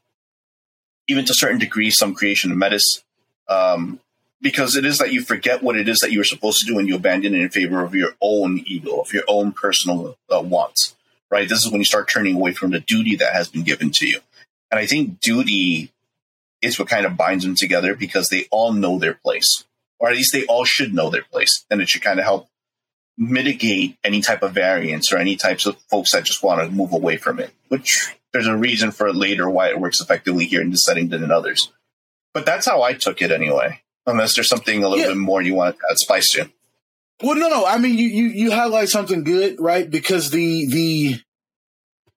even 1.08 1.26
to 1.26 1.32
a 1.32 1.36
certain 1.36 1.58
degrees, 1.58 1.98
some 1.98 2.14
creation 2.14 2.52
of 2.52 2.60
metis. 2.60 3.04
Um, 3.50 4.00
because 4.40 4.76
it 4.76 4.86
is 4.86 5.00
that 5.00 5.12
you 5.12 5.22
forget 5.22 5.64
what 5.64 5.76
it 5.76 5.90
is 5.90 5.98
that 6.00 6.12
you 6.12 6.20
were 6.20 6.26
supposed 6.26 6.60
to 6.60 6.68
do 6.68 6.78
and 6.78 6.88
you 6.88 6.96
abandon 6.96 7.34
it 7.34 7.42
in 7.42 7.50
favor 7.50 7.84
of 7.84 7.96
your 7.96 8.12
own 8.22 8.62
ego, 8.68 9.00
of 9.00 9.12
your 9.14 9.24
own 9.28 9.52
personal 9.52 10.16
uh, 10.30 10.42
wants 10.42 10.96
right? 11.32 11.48
This 11.48 11.66
is 11.66 11.72
when 11.72 11.82
you 11.82 11.86
start 11.86 12.10
turning 12.10 12.36
away 12.36 12.54
from 12.54 12.72
the 12.72 12.80
duty 12.80 13.16
that 13.18 13.34
has 13.34 13.50
been 13.50 13.64
given 13.64 13.92
to 13.92 14.08
you. 14.08 14.20
And 14.72 14.80
I 14.80 14.86
think 14.86 15.20
duty 15.20 15.92
is 16.62 16.80
what 16.80 16.88
kind 16.88 17.06
of 17.06 17.18
binds 17.18 17.44
them 17.44 17.56
together 17.56 17.96
because 17.96 18.30
they 18.30 18.48
all 18.52 18.74
know 18.74 18.98
their 18.98 19.14
place, 19.14 19.64
or 20.00 20.10
at 20.10 20.16
least 20.16 20.34
they 20.34 20.46
all 20.46 20.66
should 20.66 20.94
know 20.94 21.10
their 21.10 21.24
place. 21.24 21.66
And 21.70 21.82
it 21.82 21.90
should 21.90 22.02
kind 22.02 22.20
of 22.20 22.26
help 22.26 22.48
mitigate 23.18 23.98
any 24.04 24.22
type 24.22 24.44
of 24.44 24.54
variance 24.54 25.14
or 25.14 25.18
any 25.18 25.36
types 25.36 25.66
of 25.66 25.78
folks 25.90 26.12
that 26.12 26.26
just 26.26 26.44
want 26.44 26.62
to 26.62 26.76
move 26.76 26.94
away 26.94 27.18
from 27.18 27.40
it, 27.40 27.52
which 27.70 28.14
there's 28.34 28.48
a 28.48 28.58
reason 28.58 28.92
for 28.92 29.14
later 29.14 29.50
why 29.50 29.70
it 29.70 29.80
works 29.80 30.02
effectively 30.02 30.46
here 30.46 30.62
in 30.62 30.72
this 30.72 30.84
setting 30.84 31.10
than 31.10 31.24
in 31.24 31.32
others. 31.32 31.72
But 32.34 32.46
that's 32.46 32.66
how 32.66 32.82
I 32.82 32.94
took 32.94 33.22
it 33.22 33.32
anyway, 33.32 33.82
unless 34.06 34.36
there's 34.36 34.50
something 34.50 34.84
a 34.84 34.90
little 34.90 35.06
yeah. 35.06 35.12
bit 35.12 35.18
more 35.18 35.42
you 35.42 35.56
want 35.56 35.78
to 35.78 35.82
add 35.90 35.98
spice 35.98 36.32
to. 36.32 36.50
Well, 37.24 37.36
no, 37.36 37.48
no. 37.48 37.66
I 37.66 37.78
mean, 37.78 37.98
you, 37.98 38.08
you, 38.08 38.26
you 38.26 38.52
highlight 38.52 38.90
something 38.90 39.24
good, 39.24 39.58
right? 39.60 39.90
Because 39.90 40.32
the, 40.32 40.68
the, 40.68 41.22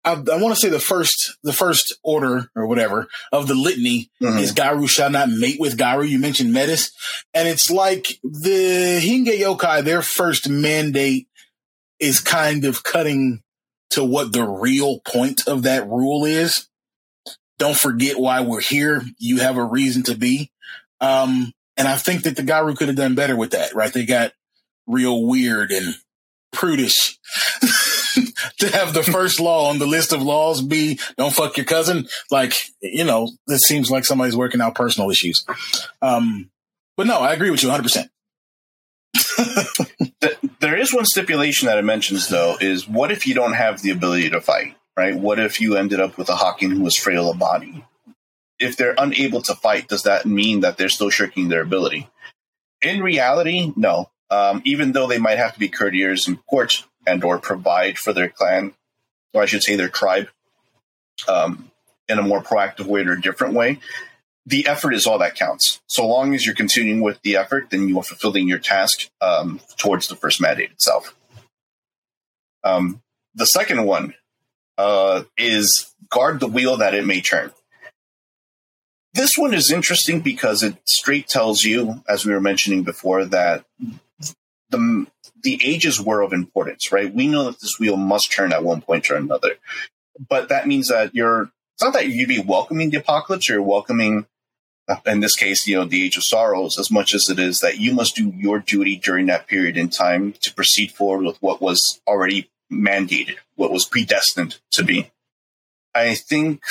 I, 0.05 0.13
I 0.13 0.43
want 0.43 0.55
to 0.55 0.61
say 0.61 0.69
the 0.69 0.81
first, 0.81 1.39
the 1.43 1.53
first 1.53 1.97
order 2.03 2.51
or 2.57 2.67
whatever 2.67 3.09
of 3.31 3.47
the 3.47 3.55
litany 3.55 4.11
mm-hmm. 4.21 4.39
is 4.39 4.53
Garou 4.53 4.87
shall 4.87 5.11
not 5.11 5.29
mate 5.31 5.61
with 5.61 5.79
Garou. 5.79 6.05
You 6.05 6.19
mentioned 6.19 6.53
Metis. 6.53 6.91
And 7.33 7.47
it's 7.47 7.71
like 7.71 8.19
the 8.25 9.01
Henge 9.01 9.39
Yokai, 9.39 9.85
their 9.85 10.03
first 10.03 10.49
mandate 10.49 11.29
is 12.01 12.21
kind 12.21 12.65
of 12.65 12.83
cutting 12.83 13.43
to 13.91 14.05
what 14.05 14.33
the 14.33 14.45
real 14.45 15.01
point 15.01 15.47
of 15.47 15.63
that 15.63 15.89
rule 15.89 16.25
is. 16.25 16.69
Don't 17.59 17.77
forget 17.77 18.19
why 18.19 18.41
we're 18.41 18.61
here. 18.61 19.03
You 19.19 19.39
have 19.39 19.57
a 19.57 19.65
reason 19.65 20.05
to 20.05 20.17
be. 20.17 20.51
Um, 21.01 21.53
and 21.77 21.89
I 21.89 21.97
think 21.97 22.23
that 22.23 22.37
the 22.37 22.43
Garou 22.43 22.75
could 22.75 22.89
have 22.89 22.97
done 22.97 23.15
better 23.15 23.37
with 23.37 23.53
that, 23.53 23.75
right? 23.75 23.93
They 23.93 24.05
got 24.05 24.33
real 24.89 25.25
weird 25.25 25.71
and 25.71 25.95
prudish 26.53 27.19
to 28.59 28.69
have 28.69 28.95
the 28.95 29.03
first 29.03 29.39
law 29.39 29.69
on 29.69 29.79
the 29.79 29.87
list 29.87 30.13
of 30.13 30.23
laws 30.23 30.61
be 30.63 30.99
don't 31.17 31.35
fuck 31.35 31.57
your 31.57 31.67
cousin. 31.67 32.09
Like, 32.31 32.55
you 32.81 33.05
know, 33.05 33.31
this 33.47 33.61
seems 33.61 33.91
like 33.91 34.05
somebody's 34.05 34.37
working 34.37 34.61
out 34.61 34.75
personal 34.75 35.11
issues. 35.11 35.45
Um, 36.03 36.51
but 36.97 37.07
no, 37.07 37.21
I 37.21 37.33
agree 37.33 37.51
with 37.51 37.63
you 37.63 37.69
100%. 37.69 38.09
there 40.61 40.77
is 40.77 40.93
one 40.93 41.07
stipulation 41.07 41.67
that 41.67 41.79
it 41.79 41.85
mentions 41.85 42.29
though 42.29 42.57
is 42.61 42.89
what 42.89 43.11
if 43.11 43.27
you 43.27 43.35
don't 43.35 43.55
have 43.55 43.81
the 43.83 43.91
ability 43.91 44.31
to 44.31 44.41
fight 44.41 44.75
right 44.97 45.17
what 45.17 45.39
if 45.39 45.61
you 45.61 45.77
ended 45.77 46.01
up 46.01 46.19
with 46.19 46.29
a 46.29 46.37
hawking 46.37 46.71
who 46.71 46.83
was 46.83 46.97
frail 46.97 47.31
of 47.31 47.39
body 47.39 47.85
if 48.59 48.77
they're 48.77 48.95
unable 48.99 49.41
to 49.41 49.55
fight 49.55 49.89
does 49.89 50.03
that 50.03 50.27
mean 50.27 50.61
that 50.61 50.77
they're 50.77 50.89
still 50.89 51.11
shirking 51.11 51.49
their 51.49 51.63
ability 51.63 52.09
in 52.83 53.01
reality 53.01 53.73
no 53.77 54.11
um, 54.31 54.63
even 54.65 54.93
though 54.93 55.07
they 55.07 55.19
might 55.19 55.39
have 55.39 55.55
to 55.55 55.59
be 55.59 55.69
courtiers 55.69 56.29
in 56.29 56.37
court 56.37 56.85
and 57.07 57.23
or 57.25 57.39
provide 57.39 57.99
for 57.99 58.13
their 58.13 58.29
clan, 58.29 58.75
or 59.33 59.43
I 59.43 59.47
should 59.47 59.63
say 59.63 59.77
their 59.77 59.89
tribe, 59.89 60.29
um, 61.27 61.71
in 62.09 62.19
a 62.19 62.23
more 62.23 62.43
proactive 62.43 62.87
way 62.87 63.03
or 63.03 63.13
a 63.13 63.21
different 63.21 63.55
way, 63.55 63.81
the 64.47 64.67
effort 64.67 64.95
is 64.95 65.07
all 65.07 65.19
that 65.19 65.35
counts. 65.35 65.81
So 65.87 66.07
long 66.07 66.35
as 66.35 66.47
you're 66.47 66.55
continuing 66.55 67.03
with 67.03 67.21
the 67.23 67.37
effort, 67.37 67.69
then 67.71 67.89
you 67.89 67.99
are 67.99 68.03
fulfilling 68.03 68.49
your 68.49 68.59
task 68.59 69.11
um, 69.21 69.61
towards 69.77 70.09
the 70.09 70.17
first 70.17 70.41
mandate 70.41 70.71
itself. 70.71 71.15
Um, 72.65 73.03
the 73.35 73.47
second 73.47 73.85
one 73.85 74.15
uh, 74.79 75.25
is 75.37 75.93
guard 76.09 76.41
the 76.41 76.47
wheel 76.47 76.79
that 76.79 76.95
it 76.95 77.07
may 77.07 77.21
turn. 77.21 77.53
This 79.13 79.33
one 79.37 79.53
is 79.53 79.73
interesting 79.73 80.21
because 80.21 80.63
it 80.63 80.77
straight 80.87 81.29
tells 81.29 81.63
you, 81.63 82.03
as 82.09 82.25
we 82.25 82.33
were 82.33 82.41
mentioning 82.41 82.85
before, 82.85 83.25
that 83.27 83.65
the 84.71 85.07
the 85.43 85.61
ages 85.65 86.01
were 86.01 86.21
of 86.21 86.33
importance, 86.33 86.93
right? 86.93 87.13
We 87.13 87.29
know 87.29 87.45
that 87.45 87.61
this 87.61 87.79
wheel 87.79 87.97
must 87.97 88.33
turn 88.33 88.53
at 88.53 88.65
one 88.65 88.81
point 88.81 89.11
or 89.11 89.17
another, 89.17 89.57
but 90.29 90.49
that 90.49 90.67
means 90.67 90.89
that 90.89 91.15
you're. 91.15 91.51
It's 91.75 91.85
not 91.85 91.93
that 91.93 92.09
you'd 92.09 92.29
be 92.29 92.41
welcoming 92.41 92.91
the 92.91 92.99
apocalypse; 92.99 93.49
you're 93.49 93.63
welcoming, 93.63 94.27
uh, 94.89 94.97
in 95.07 95.21
this 95.21 95.37
case, 95.37 95.67
you 95.67 95.77
know, 95.77 95.85
the 95.85 96.05
age 96.05 96.17
of 96.17 96.25
sorrows, 96.25 96.79
as 96.79 96.91
much 96.91 97.15
as 97.15 97.29
it 97.31 97.39
is 97.39 97.61
that 97.61 97.79
you 97.79 97.95
must 97.95 98.17
do 98.17 98.33
your 98.37 98.59
duty 98.59 98.97
during 98.97 99.27
that 99.27 99.47
period 99.47 99.77
in 99.77 99.89
time 99.89 100.33
to 100.41 100.53
proceed 100.53 100.91
forward 100.91 101.25
with 101.25 101.41
what 101.41 101.63
was 101.63 102.01
already 102.07 102.51
mandated, 102.71 103.37
what 103.55 103.71
was 103.71 103.85
predestined 103.85 104.59
to 104.73 104.83
be. 104.83 105.11
I 105.95 106.15
think. 106.15 106.63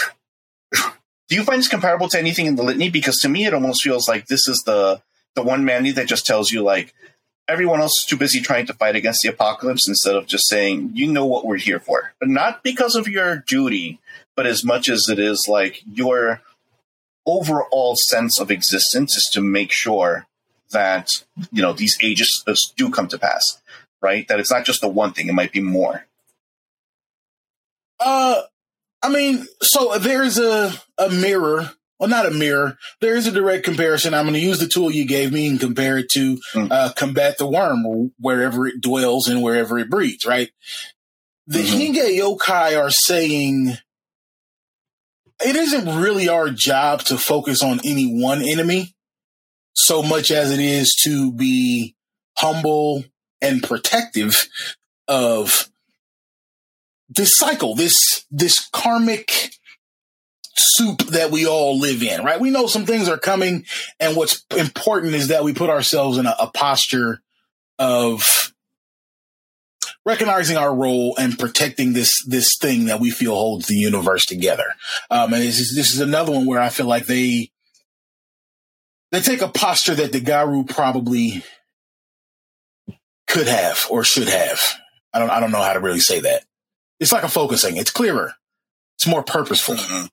Do 1.30 1.36
you 1.36 1.43
find 1.43 1.60
this 1.60 1.68
comparable 1.68 2.08
to 2.08 2.18
anything 2.18 2.45
in 2.45 2.56
the 2.56 2.64
litany? 2.64 2.89
Because 2.89 3.18
to 3.18 3.28
me, 3.28 3.45
it 3.45 3.54
almost 3.54 3.84
feels 3.84 4.08
like 4.08 4.28
this 4.28 4.48
is 4.48 4.64
the 4.66 5.02
the 5.36 5.43
one 5.43 5.66
mandate 5.66 5.95
that 5.95 6.08
just 6.08 6.26
tells 6.26 6.52
you 6.52 6.64
like 6.64 6.93
everyone 7.48 7.82
else 7.82 7.93
is 8.02 8.06
too 8.08 8.18
busy 8.18 8.41
trying 8.41 8.66
to 8.68 8.74
fight 8.74 8.95
against 8.95 9.22
the 9.22 9.30
apocalypse 9.30 9.88
instead 9.88 10.16
of 10.16 10.28
just 10.28 10.48
saying, 10.48 10.91
you 10.93 11.12
know 11.12 11.26
what 11.26 11.45
we're 11.45 11.58
here 11.58 11.80
for. 11.80 12.14
But 12.20 12.30
not 12.30 12.64
because 12.64 12.95
of 12.95 13.08
your 13.08 13.38
duty, 13.38 14.00
but 14.36 14.45
as 14.45 14.64
much 14.64 14.89
as 14.89 15.08
it 15.10 15.20
is 15.20 15.48
like 15.48 15.82
your 15.91 16.41
overall 17.26 17.95
sense 17.95 18.39
of 18.39 18.52
existence 18.52 19.18
is 19.18 19.30
to 19.34 19.41
make 19.41 19.72
sure 19.72 20.26
that, 20.72 21.24
you 21.52 21.62
know, 21.62 21.74
these 21.74 21.98
ages 22.02 22.43
do 22.76 22.89
come 22.89 23.08
to 23.08 23.18
pass, 23.18 23.62
right? 24.02 24.28
That 24.28 24.39
it's 24.39 24.52
not 24.52 24.66
just 24.66 24.82
the 24.82 24.88
one 24.88 25.14
thing, 25.14 25.30
it 25.30 25.34
might 25.34 25.52
be 25.52 25.62
more. 25.62 26.06
Uh, 28.00 28.41
I 29.02 29.10
mean, 29.10 29.48
so 29.62 29.98
there's 29.98 30.38
a, 30.38 30.74
a 30.98 31.10
mirror 31.10 31.72
well, 32.00 32.10
not 32.10 32.26
a 32.26 32.32
mirror. 32.32 32.78
There 33.02 33.16
is 33.16 33.28
a 33.28 33.32
direct 33.32 33.64
comparison. 33.64 34.14
I'm 34.14 34.26
going 34.26 34.36
to 34.36 34.39
use 34.39 34.60
the 34.60 34.68
tool 34.68 34.91
you 34.91 35.06
gave 35.06 35.32
me 35.32 35.48
and 35.48 35.60
compare 35.60 35.98
it 35.98 36.10
to 36.12 36.38
mm. 36.54 36.72
uh, 36.72 36.93
combat 36.93 37.38
the 37.38 37.48
worm 37.48 38.12
wherever 38.20 38.68
it 38.68 38.82
dwells 38.82 39.28
and 39.28 39.41
wherever 39.41 39.80
it 39.80 39.89
breeds, 39.89 40.26
right? 40.26 40.50
The 41.48 41.60
mm-hmm. 41.60 41.95
Henge 41.95 42.20
yokai 42.20 42.80
are 42.80 42.91
saying 42.91 43.78
it 45.43 45.56
isn't 45.56 46.02
really 46.02 46.30
our 46.30 46.50
job 46.50 47.02
to 47.06 47.18
focus 47.18 47.64
on 47.64 47.80
any 47.84 48.06
one 48.06 48.41
enemy 48.41 48.95
so 49.74 50.02
much 50.04 50.32
as 50.32 50.52
it 50.52 50.60
is 50.60 50.95
to 51.04 51.32
be 51.32 51.95
humble 52.38 53.06
and 53.41 53.64
protective 53.64 54.48
of 55.08 55.70
this 57.10 57.38
cycle, 57.38 57.76
this, 57.76 58.26
this 58.30 58.68
karmic 58.70 59.52
soup 60.58 60.99
that 61.08 61.32
we 61.32 61.45
all 61.45 61.80
live 61.80 62.03
in, 62.03 62.24
right? 62.24 62.39
We 62.39 62.51
know 62.51 62.68
some 62.68 62.86
things 62.86 63.08
are 63.10 63.18
coming, 63.18 63.66
and 63.99 64.16
what's 64.16 64.45
important 64.55 65.16
is 65.16 65.30
that 65.30 65.43
we 65.43 65.53
put 65.53 65.70
ourselves 65.70 66.18
in 66.18 66.26
a, 66.26 66.36
a 66.39 66.47
posture 66.47 67.22
of 67.80 68.53
recognizing 70.05 70.55
our 70.55 70.74
role 70.74 71.16
and 71.18 71.38
protecting 71.38 71.93
this 71.93 72.24
this 72.26 72.58
thing 72.58 72.86
that 72.86 72.99
we 72.99 73.12
feel 73.12 73.36
holds 73.36 73.68
the 73.68 73.76
universe 73.76 74.26
together. 74.26 74.74
Um, 75.12 75.34
and 75.34 75.43
this 75.43 75.60
is, 75.60 75.76
this 75.76 75.93
is 75.93 75.99
another 75.99 76.32
one 76.32 76.45
where 76.45 76.62
I 76.62 76.70
feel 76.70 76.88
like 76.88 77.05
they 77.05 77.51
they 79.12 79.22
take 79.22 79.41
a 79.41 79.49
posture 79.49 79.95
that 79.95 80.12
the 80.12 80.20
Garou 80.20 80.64
probably 80.64 81.43
could 83.28 83.47
have 83.47 83.86
or 83.89 84.03
should 84.03 84.30
have. 84.30 84.62
I 85.14 85.20
don't 85.20 85.30
I 85.30 85.39
don't 85.39 85.51
know 85.51 85.62
how 85.62 85.74
to 85.74 85.80
really 85.80 85.99
say 85.99 86.22
that. 86.22 86.43
It's 86.99 87.12
like 87.12 87.24
a 87.24 87.30
focusing. 87.30 87.78
It's 87.78 87.91
clearer. 87.91 88.34
It's 88.97 89.08
more 89.08 89.24
purposeful. 89.24 89.76
Mm-hmm. 89.76 90.05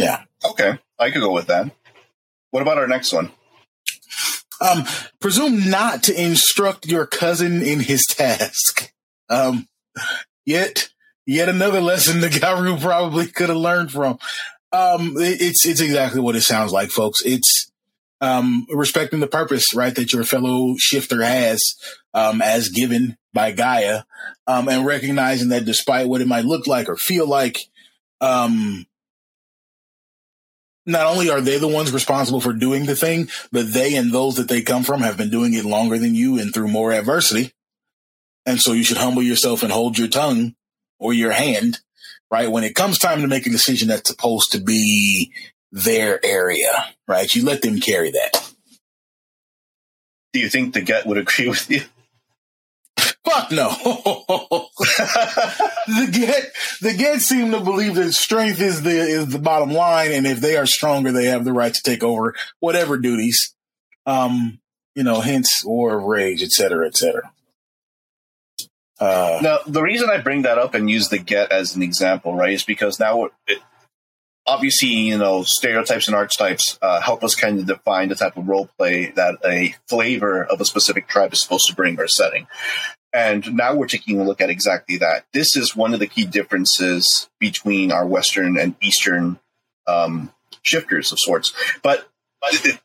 Yeah. 0.00 0.22
Okay. 0.44 0.78
I 0.98 1.10
could 1.10 1.20
go 1.20 1.32
with 1.32 1.48
that. 1.48 1.70
What 2.50 2.62
about 2.62 2.78
our 2.78 2.86
next 2.86 3.12
one? 3.12 3.30
Um, 4.60 4.84
presume 5.20 5.70
not 5.70 6.02
to 6.04 6.22
instruct 6.22 6.86
your 6.86 7.06
cousin 7.06 7.62
in 7.62 7.80
his 7.80 8.04
task. 8.04 8.92
Um, 9.28 9.68
yet, 10.44 10.88
yet 11.26 11.48
another 11.48 11.80
lesson 11.80 12.20
the 12.20 12.28
Garou 12.28 12.76
probably 12.78 13.26
could 13.26 13.48
have 13.48 13.58
learned 13.58 13.92
from. 13.92 14.18
Um, 14.72 15.14
it, 15.16 15.40
it's, 15.40 15.66
it's 15.66 15.80
exactly 15.80 16.20
what 16.20 16.36
it 16.36 16.42
sounds 16.42 16.72
like, 16.72 16.90
folks. 16.90 17.22
It's, 17.24 17.70
um, 18.20 18.66
respecting 18.70 19.20
the 19.20 19.26
purpose, 19.26 19.74
right, 19.74 19.94
that 19.94 20.12
your 20.12 20.24
fellow 20.24 20.74
shifter 20.78 21.22
has, 21.22 21.62
um, 22.12 22.42
as 22.42 22.68
given 22.68 23.16
by 23.32 23.52
Gaia, 23.52 24.02
um, 24.46 24.68
and 24.68 24.84
recognizing 24.84 25.48
that 25.50 25.64
despite 25.64 26.08
what 26.08 26.20
it 26.20 26.28
might 26.28 26.44
look 26.44 26.66
like 26.66 26.88
or 26.88 26.96
feel 26.96 27.26
like, 27.26 27.58
um, 28.20 28.86
not 30.86 31.06
only 31.06 31.30
are 31.30 31.40
they 31.40 31.58
the 31.58 31.68
ones 31.68 31.92
responsible 31.92 32.40
for 32.40 32.52
doing 32.52 32.86
the 32.86 32.96
thing, 32.96 33.28
but 33.52 33.72
they 33.72 33.96
and 33.96 34.12
those 34.12 34.36
that 34.36 34.48
they 34.48 34.62
come 34.62 34.82
from 34.82 35.00
have 35.02 35.16
been 35.16 35.30
doing 35.30 35.54
it 35.54 35.64
longer 35.64 35.98
than 35.98 36.14
you 36.14 36.38
and 36.38 36.52
through 36.52 36.68
more 36.68 36.92
adversity. 36.92 37.52
And 38.46 38.60
so 38.60 38.72
you 38.72 38.82
should 38.82 38.96
humble 38.96 39.22
yourself 39.22 39.62
and 39.62 39.70
hold 39.70 39.98
your 39.98 40.08
tongue 40.08 40.54
or 40.98 41.12
your 41.12 41.32
hand, 41.32 41.80
right? 42.30 42.50
When 42.50 42.64
it 42.64 42.74
comes 42.74 42.98
time 42.98 43.20
to 43.20 43.28
make 43.28 43.46
a 43.46 43.50
decision 43.50 43.88
that's 43.88 44.08
supposed 44.08 44.52
to 44.52 44.60
be 44.60 45.32
their 45.70 46.24
area, 46.24 46.94
right? 47.06 47.32
You 47.34 47.44
let 47.44 47.62
them 47.62 47.80
carry 47.80 48.10
that. 48.10 48.52
Do 50.32 50.40
you 50.40 50.48
think 50.48 50.74
the 50.74 50.80
Get 50.80 51.06
would 51.06 51.18
agree 51.18 51.48
with 51.48 51.70
you? 51.70 51.82
Fuck 53.24 53.52
no. 53.52 53.68
the 55.86 56.08
get 56.10 56.52
the 56.80 56.94
get 56.96 57.20
seem 57.20 57.50
to 57.50 57.60
believe 57.60 57.94
that 57.96 58.12
strength 58.12 58.60
is 58.60 58.82
the 58.82 58.90
is 58.90 59.28
the 59.28 59.38
bottom 59.38 59.70
line, 59.70 60.12
and 60.12 60.26
if 60.26 60.40
they 60.40 60.56
are 60.56 60.66
stronger, 60.66 61.12
they 61.12 61.26
have 61.26 61.44
the 61.44 61.52
right 61.52 61.74
to 61.74 61.82
take 61.82 62.02
over 62.02 62.34
whatever 62.60 62.96
duties. 62.96 63.54
Um, 64.06 64.60
you 64.94 65.04
know, 65.04 65.20
hence 65.20 65.62
war 65.64 65.98
of 65.98 66.04
rage, 66.04 66.42
et 66.42 66.50
cetera, 66.50 66.86
et 66.86 66.96
cetera. 66.96 67.30
Uh, 68.98 69.38
now, 69.42 69.58
the 69.66 69.82
reason 69.82 70.10
I 70.10 70.18
bring 70.18 70.42
that 70.42 70.58
up 70.58 70.74
and 70.74 70.90
use 70.90 71.08
the 71.08 71.18
get 71.18 71.52
as 71.52 71.74
an 71.74 71.82
example, 71.82 72.34
right, 72.34 72.52
is 72.52 72.64
because 72.64 73.00
now 73.00 73.28
it, 73.46 73.58
obviously, 74.46 74.88
you 74.88 75.16
know, 75.16 75.42
stereotypes 75.42 76.06
and 76.06 76.16
archetypes 76.16 76.78
uh, 76.82 77.00
help 77.00 77.24
us 77.24 77.34
kind 77.34 77.58
of 77.58 77.66
define 77.66 78.08
the 78.08 78.14
type 78.14 78.36
of 78.36 78.48
role 78.48 78.68
play 78.78 79.12
that 79.12 79.36
a 79.44 79.74
flavor 79.88 80.44
of 80.44 80.60
a 80.60 80.64
specific 80.64 81.08
tribe 81.08 81.32
is 81.32 81.42
supposed 81.42 81.66
to 81.68 81.74
bring 81.74 81.98
or 81.98 82.08
setting. 82.08 82.46
And 83.12 83.54
now 83.56 83.74
we're 83.74 83.88
taking 83.88 84.20
a 84.20 84.24
look 84.24 84.40
at 84.40 84.50
exactly 84.50 84.96
that. 84.98 85.24
This 85.32 85.56
is 85.56 85.74
one 85.74 85.94
of 85.94 86.00
the 86.00 86.06
key 86.06 86.24
differences 86.24 87.28
between 87.38 87.90
our 87.90 88.06
Western 88.06 88.56
and 88.56 88.76
Eastern 88.80 89.40
um, 89.86 90.32
shifters 90.62 91.10
of 91.10 91.18
sorts. 91.18 91.52
But 91.82 92.08
it, 92.44 92.80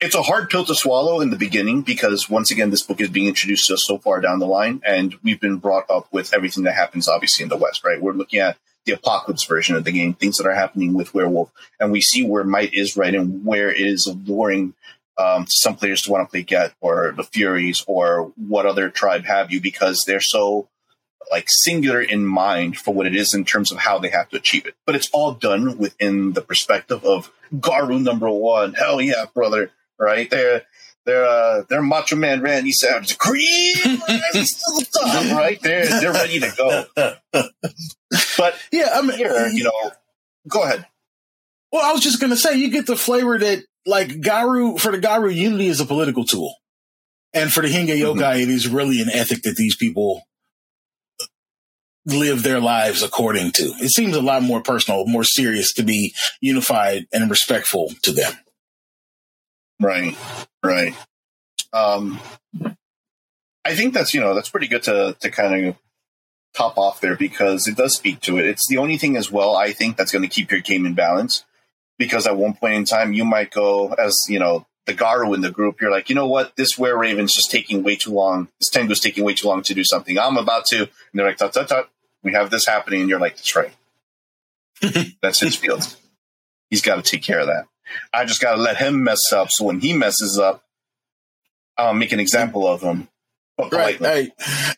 it's 0.00 0.14
a 0.14 0.22
hard 0.22 0.48
pill 0.48 0.64
to 0.64 0.74
swallow 0.74 1.20
in 1.20 1.30
the 1.30 1.36
beginning 1.36 1.82
because, 1.82 2.28
once 2.30 2.50
again, 2.50 2.70
this 2.70 2.82
book 2.82 3.00
is 3.00 3.10
being 3.10 3.26
introduced 3.26 3.66
to 3.66 3.74
us 3.74 3.84
so 3.84 3.98
far 3.98 4.20
down 4.20 4.38
the 4.38 4.46
line, 4.46 4.80
and 4.84 5.14
we've 5.22 5.40
been 5.40 5.56
brought 5.56 5.90
up 5.90 6.08
with 6.10 6.32
everything 6.32 6.64
that 6.64 6.74
happens, 6.74 7.06
obviously, 7.06 7.42
in 7.42 7.48
the 7.50 7.56
West, 7.56 7.84
right? 7.84 8.00
We're 8.00 8.12
looking 8.12 8.40
at 8.40 8.56
the 8.86 8.92
apocalypse 8.92 9.44
version 9.44 9.76
of 9.76 9.84
the 9.84 9.92
game, 9.92 10.14
things 10.14 10.38
that 10.38 10.46
are 10.46 10.54
happening 10.54 10.94
with 10.94 11.12
Werewolf, 11.12 11.52
and 11.78 11.92
we 11.92 12.00
see 12.00 12.24
where 12.24 12.44
might 12.44 12.72
is 12.72 12.96
right 12.96 13.14
and 13.14 13.44
where 13.44 13.70
it 13.70 13.80
is 13.80 14.06
alluring 14.06 14.74
um, 15.20 15.46
some 15.48 15.76
players 15.76 16.08
want 16.08 16.26
to 16.26 16.30
play 16.30 16.42
Get 16.42 16.72
or 16.80 17.12
the 17.16 17.24
Furies 17.24 17.84
or 17.86 18.32
what 18.36 18.66
other 18.66 18.88
tribe 18.88 19.24
have 19.24 19.52
you 19.52 19.60
because 19.60 20.04
they're 20.06 20.20
so 20.20 20.68
like 21.30 21.46
singular 21.48 22.00
in 22.00 22.26
mind 22.26 22.76
for 22.78 22.94
what 22.94 23.06
it 23.06 23.14
is 23.14 23.34
in 23.34 23.44
terms 23.44 23.70
of 23.70 23.78
how 23.78 23.98
they 23.98 24.08
have 24.08 24.28
to 24.30 24.36
achieve 24.36 24.66
it. 24.66 24.74
But 24.86 24.94
it's 24.94 25.10
all 25.12 25.32
done 25.32 25.78
within 25.78 26.32
the 26.32 26.40
perspective 26.40 27.04
of 27.04 27.30
Garou 27.58 27.98
number 27.98 28.30
one. 28.30 28.74
Hell 28.74 29.00
yeah, 29.00 29.26
brother! 29.34 29.70
Right 29.98 30.30
there. 30.30 30.62
They're 31.04 31.26
uh, 31.26 31.62
they're 31.68 31.82
Macho 31.82 32.16
Man 32.16 32.40
Randy 32.40 32.72
Savage, 32.72 33.18
cream, 33.18 33.74
right? 35.04 35.58
They're 35.62 35.86
they're 35.86 36.12
ready 36.12 36.40
to 36.40 36.52
go. 36.56 36.84
But 38.36 38.54
yeah, 38.72 38.90
I 38.94 39.02
mean, 39.02 39.16
here, 39.16 39.48
you 39.48 39.64
know, 39.64 39.92
go 40.48 40.62
ahead. 40.62 40.86
Well, 41.72 41.88
I 41.88 41.92
was 41.92 42.02
just 42.02 42.20
gonna 42.20 42.36
say, 42.36 42.56
you 42.56 42.70
get 42.70 42.86
the 42.86 42.96
flavor 42.96 43.38
that 43.38 43.64
like 43.86 44.20
Garou 44.20 44.78
for 44.78 44.92
the 44.92 44.98
Garou 44.98 45.30
unity 45.30 45.68
is 45.68 45.80
a 45.80 45.86
political 45.86 46.24
tool. 46.24 46.54
And 47.32 47.52
for 47.52 47.62
the 47.62 47.68
Henge 47.68 47.88
Yokai, 47.88 48.14
mm-hmm. 48.16 48.40
it 48.40 48.48
is 48.48 48.68
really 48.68 49.00
an 49.00 49.10
ethic 49.10 49.42
that 49.42 49.56
these 49.56 49.76
people 49.76 50.22
live 52.06 52.42
their 52.42 52.60
lives 52.60 53.02
according 53.02 53.52
to. 53.52 53.62
It 53.80 53.92
seems 53.92 54.16
a 54.16 54.22
lot 54.22 54.42
more 54.42 54.62
personal, 54.62 55.06
more 55.06 55.24
serious 55.24 55.72
to 55.74 55.82
be 55.82 56.14
unified 56.40 57.06
and 57.12 57.30
respectful 57.30 57.92
to 58.02 58.12
them. 58.12 58.32
Right. 59.80 60.16
Right. 60.64 60.94
Um, 61.72 62.20
I 63.64 63.74
think 63.74 63.94
that's, 63.94 64.12
you 64.12 64.20
know, 64.20 64.34
that's 64.34 64.48
pretty 64.48 64.66
good 64.66 64.82
to, 64.84 65.16
to 65.20 65.30
kind 65.30 65.66
of 65.66 65.76
top 66.54 66.76
off 66.78 67.00
there 67.00 67.16
because 67.16 67.68
it 67.68 67.76
does 67.76 67.94
speak 67.94 68.20
to 68.22 68.38
it. 68.38 68.46
It's 68.46 68.66
the 68.68 68.78
only 68.78 68.96
thing 68.96 69.16
as 69.16 69.30
well, 69.30 69.54
I 69.54 69.72
think, 69.72 69.96
that's 69.96 70.10
going 70.10 70.22
to 70.22 70.28
keep 70.28 70.50
your 70.50 70.60
game 70.60 70.84
in 70.84 70.94
balance 70.94 71.44
because 72.00 72.26
at 72.26 72.34
one 72.34 72.54
point 72.54 72.72
in 72.72 72.84
time 72.86 73.12
you 73.12 73.26
might 73.26 73.50
go 73.50 73.92
as 73.92 74.16
you 74.26 74.38
know 74.38 74.66
the 74.86 74.94
Garou 74.94 75.34
in 75.34 75.42
the 75.42 75.50
group. 75.50 75.80
You're 75.80 75.90
like, 75.90 76.08
you 76.08 76.14
know 76.14 76.26
what, 76.26 76.56
this 76.56 76.78
Were 76.78 76.96
Raven's 76.96 77.34
just 77.34 77.50
taking 77.50 77.82
way 77.82 77.94
too 77.94 78.10
long. 78.10 78.48
This 78.58 78.70
Tengu's 78.70 78.98
taking 78.98 79.22
way 79.22 79.34
too 79.34 79.46
long 79.46 79.62
to 79.62 79.74
do 79.74 79.84
something. 79.84 80.18
I'm 80.18 80.38
about 80.38 80.64
to. 80.66 80.78
And 80.78 80.88
they're 81.12 81.26
like, 81.26 81.36
tut 81.36 81.52
tut 81.52 81.68
tut. 81.68 81.90
We 82.22 82.32
have 82.32 82.50
this 82.50 82.66
happening, 82.66 83.02
and 83.02 83.10
you're 83.10 83.20
like, 83.20 83.36
that's 83.36 83.54
right. 83.54 83.72
that's 85.22 85.40
his 85.40 85.54
field. 85.54 85.94
He's 86.70 86.80
got 86.80 86.96
to 86.96 87.02
take 87.02 87.22
care 87.22 87.40
of 87.40 87.48
that. 87.48 87.66
I 88.14 88.24
just 88.24 88.40
got 88.40 88.56
to 88.56 88.62
let 88.62 88.78
him 88.78 89.04
mess 89.04 89.32
up. 89.32 89.50
So 89.50 89.66
when 89.66 89.80
he 89.80 89.92
messes 89.92 90.38
up, 90.38 90.64
I'll 91.76 91.94
make 91.94 92.12
an 92.12 92.20
example 92.20 92.66
of 92.66 92.80
him 92.80 93.08
Right. 93.72 93.98
Hey, 93.98 94.32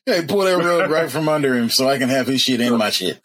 hey, 0.06 0.26
pull 0.26 0.40
that 0.40 0.58
rug 0.58 0.90
right 0.90 1.10
from 1.10 1.28
under 1.28 1.54
him 1.54 1.70
so 1.70 1.88
I 1.88 1.98
can 1.98 2.08
have 2.08 2.26
his 2.26 2.40
shit 2.40 2.60
in 2.60 2.76
my 2.76 2.90
shit. 2.90 3.20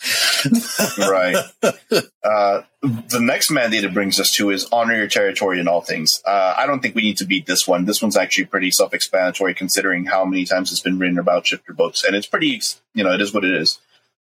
right. 0.98 1.36
Uh, 2.24 2.64
the 2.82 3.22
next 3.22 3.50
mandate 3.50 3.86
it 3.86 3.94
brings 3.94 4.20
us 4.20 4.32
to 4.32 4.50
is 4.50 4.68
honor 4.74 4.98
your 4.98 5.08
territory 5.08 5.62
in 5.62 5.68
all 5.70 5.80
things. 5.80 6.22
Uh, 6.26 6.56
I 6.58 6.66
don't 6.66 6.82
think 6.82 6.94
we 6.94 7.02
need 7.02 7.18
to 7.20 7.26
beat 7.26 7.46
this 7.46 7.66
one. 7.66 7.86
This 7.86 8.02
one's 8.02 8.18
actually 8.18 8.46
pretty 8.46 8.70
self 8.70 8.94
explanatory 8.94 9.54
considering 9.54 10.04
how 10.04 10.26
many 10.26 10.44
times 10.44 10.72
it's 10.72 10.82
been 10.82 11.00
written 11.00 11.20
about 11.20 11.48
shifter 11.48 11.72
books. 11.72 12.04
And 12.04 12.18
it's 12.18 12.28
pretty, 12.28 12.62
you 12.94 13.06
know, 13.06 13.14
it 13.14 13.22
is 13.22 13.34
what 13.34 13.46
it 13.46 13.56
is. 13.56 13.80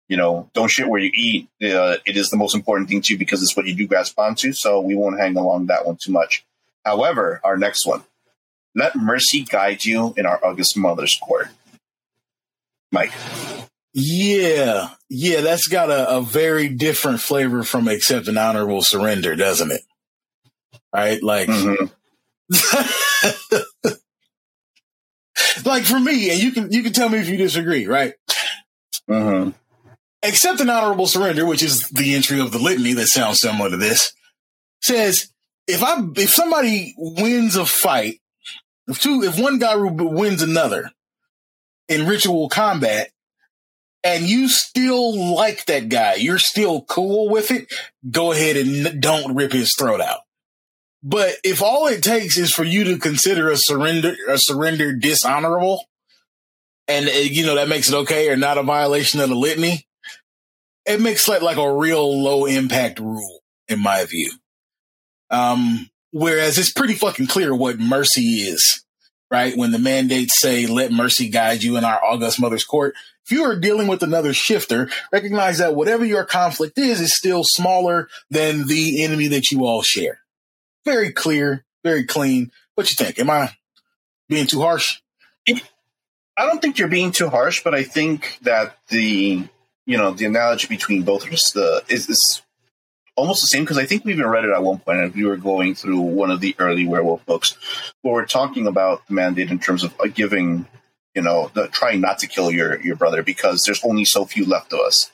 You 0.08 0.18
know, 0.18 0.52
don't 0.54 0.70
shit 0.70 0.88
where 0.88 1.02
you 1.02 1.10
eat. 1.16 1.50
Uh, 1.64 1.98
it 2.06 2.16
is 2.16 2.30
the 2.30 2.38
most 2.38 2.54
important 2.54 2.90
thing 2.90 3.02
to 3.02 3.14
you 3.14 3.18
because 3.18 3.42
it's 3.42 3.58
what 3.58 3.66
you 3.66 3.74
do 3.74 3.88
grasp 3.88 4.20
onto. 4.20 4.54
So 4.54 4.82
we 4.82 4.94
won't 4.94 5.20
hang 5.20 5.36
along 5.36 5.66
that 5.66 5.88
one 5.88 5.98
too 6.00 6.12
much. 6.12 6.46
However, 6.86 7.42
our 7.44 7.58
next 7.58 7.88
one 7.88 8.04
let 8.76 8.96
mercy 8.96 9.44
guide 9.44 9.86
you 9.86 10.14
in 10.18 10.26
our 10.26 10.44
August 10.44 10.78
Mother's 10.78 11.18
Court. 11.18 11.48
Mike. 12.92 13.12
Yeah. 13.94 14.90
Yeah, 15.10 15.42
that's 15.42 15.68
got 15.68 15.90
a, 15.90 16.18
a 16.18 16.22
very 16.22 16.68
different 16.68 17.22
flavor 17.22 17.64
from 17.64 17.88
accept 17.88 18.28
an 18.28 18.38
honorable 18.38 18.82
surrender, 18.82 19.36
doesn't 19.36 19.72
it? 19.72 19.82
Right? 20.94 21.24
Like, 21.24 21.48
mm-hmm. 21.48 21.86
like 25.66 25.84
for 25.84 26.00
me, 26.00 26.32
and 26.32 26.42
you 26.42 26.52
can 26.52 26.72
you 26.72 26.84
can 26.84 26.94
tell 26.94 27.10
me 27.10 27.20
if 27.20 27.28
you 27.28 27.38
disagree, 27.38 27.88
right? 27.88 28.14
Mm-hmm. 29.10 29.52
Accept 30.24 30.62
an 30.62 30.70
honorable 30.70 31.08
surrender, 31.08 31.46
which 31.46 31.64
is 31.64 31.90
the 31.90 32.16
entry 32.16 32.40
of 32.40 32.52
the 32.52 32.60
litany 32.60 32.94
that 32.94 33.08
sounds 33.08 33.40
similar 33.40 33.70
to 33.70 33.78
this, 33.78 34.14
says 34.82 35.32
if 35.68 35.84
I 35.84 35.98
if 36.16 36.30
somebody 36.30 36.94
wins 36.98 37.56
a 37.56 37.66
fight 37.66 38.20
if 38.88 39.00
two, 39.00 39.24
if 39.24 39.40
one 39.40 39.58
guy 39.58 39.76
wins 39.76 40.42
another 40.42 40.92
in 41.88 42.08
ritual 42.08 42.50
combat, 42.50 43.10
and 44.04 44.26
you 44.26 44.48
still 44.48 45.34
like 45.34 45.66
that 45.66 45.90
guy, 45.90 46.16
you're 46.16 46.38
still 46.38 46.84
cool 46.84 47.30
with 47.30 47.50
it, 47.50 47.74
go 48.10 48.32
ahead 48.32 48.56
and 48.56 49.02
don't 49.02 49.36
rip 49.36 49.52
his 49.52 49.74
throat 49.76 50.00
out. 50.00 50.20
But 51.02 51.36
if 51.44 51.62
all 51.62 51.88
it 51.88 52.04
takes 52.04 52.38
is 52.38 52.52
for 52.52 52.64
you 52.64 52.84
to 52.86 52.98
consider 52.98 53.50
a 53.50 53.58
surrender, 53.58 54.16
a 54.28 54.38
surrender 54.38 54.94
dishonorable, 54.94 55.86
and 56.88 57.08
uh, 57.08 57.12
you 57.12 57.46
know 57.46 57.56
that 57.56 57.68
makes 57.68 57.90
it 57.90 57.96
okay 57.96 58.30
or 58.30 58.36
not 58.36 58.58
a 58.58 58.64
violation 58.64 59.20
of 59.20 59.30
the 59.30 59.36
litany, 59.36 59.88
it 60.86 61.02
makes 61.02 61.26
that 61.26 61.44
like 61.44 61.58
a 61.58 61.74
real 61.74 62.24
low 62.24 62.46
impact 62.46 63.00
rule, 63.00 63.40
in 63.68 63.80
my 63.80 64.06
view. 64.06 64.32
Um, 65.30 65.90
Whereas 66.18 66.58
it's 66.58 66.72
pretty 66.72 66.94
fucking 66.94 67.28
clear 67.28 67.54
what 67.54 67.78
mercy 67.78 68.22
is, 68.22 68.86
right? 69.30 69.52
When 69.58 69.74
the 69.74 69.80
mandates 69.80 70.40
say, 70.40 70.66
let 70.66 70.90
mercy 70.90 71.28
guide 71.28 71.62
you 71.62 71.76
in 71.76 71.84
our 71.84 72.02
august 72.02 72.40
mother's 72.40 72.64
court. 72.64 72.96
If 73.26 73.32
you 73.34 73.44
are 73.44 73.60
dealing 73.60 73.88
with 73.90 74.02
another 74.02 74.32
shifter, 74.32 74.90
recognize 75.12 75.58
that 75.58 75.76
whatever 75.76 76.06
your 76.06 76.24
conflict 76.24 76.78
is, 76.78 77.02
is 77.02 77.14
still 77.14 77.44
smaller 77.44 78.08
than 78.30 78.66
the 78.66 79.04
enemy 79.04 79.28
that 79.28 79.52
you 79.52 79.66
all 79.66 79.82
share. 79.82 80.20
Very 80.86 81.12
clear, 81.12 81.66
very 81.84 82.06
clean. 82.06 82.50
What 82.76 82.90
you 82.90 82.96
think? 82.96 83.20
Am 83.20 83.30
I 83.30 83.52
being 84.30 84.48
too 84.48 84.62
harsh? 84.62 85.02
I 85.50 86.46
don't 86.46 86.62
think 86.62 86.78
you're 86.78 86.88
being 86.88 87.12
too 87.12 87.28
harsh, 87.28 87.62
but 87.62 87.76
I 87.76 87.84
think 87.84 88.38
that 88.44 88.78
the 88.88 89.46
you 89.86 89.98
know 89.98 90.12
the 90.12 90.28
analogy 90.28 90.68
between 90.68 91.02
both 91.02 91.30
is 91.30 91.52
the 91.52 91.84
is, 91.90 92.10
is 92.10 92.42
almost 93.16 93.42
the 93.42 93.48
same 93.48 93.64
because 93.64 93.78
I 93.78 93.86
think 93.86 94.04
we 94.06 94.14
even 94.14 94.26
read 94.28 94.46
it 94.46 94.52
at 94.52 94.64
one 94.64 94.80
point 94.80 95.00
if 95.00 95.16
you 95.16 95.28
were 95.28 95.38
going 95.38 95.76
through 95.76 96.00
one 96.00 96.32
of 96.32 96.42
the 96.42 96.56
early 96.60 96.86
werewolf 96.86 97.26
books 97.26 97.58
where 98.02 98.14
we're 98.14 98.26
talking 98.26 98.68
about 98.68 99.06
the 99.08 99.14
mandate 99.14 99.52
in 99.52 99.60
terms 99.60 99.84
of 99.84 99.94
uh, 100.00 100.08
giving, 100.08 100.68
you 101.14 101.22
know, 101.22 101.50
the, 101.54 101.68
trying 101.68 102.02
not 102.02 102.20
to 102.20 102.28
kill 102.28 102.52
your 102.52 102.80
your 102.82 102.96
brother 102.96 103.24
because 103.24 103.64
there's 103.64 103.84
only 103.84 104.06
so 104.06 104.26
few 104.26 104.46
left 104.46 104.74
of 104.74 104.80
us. 104.80 105.12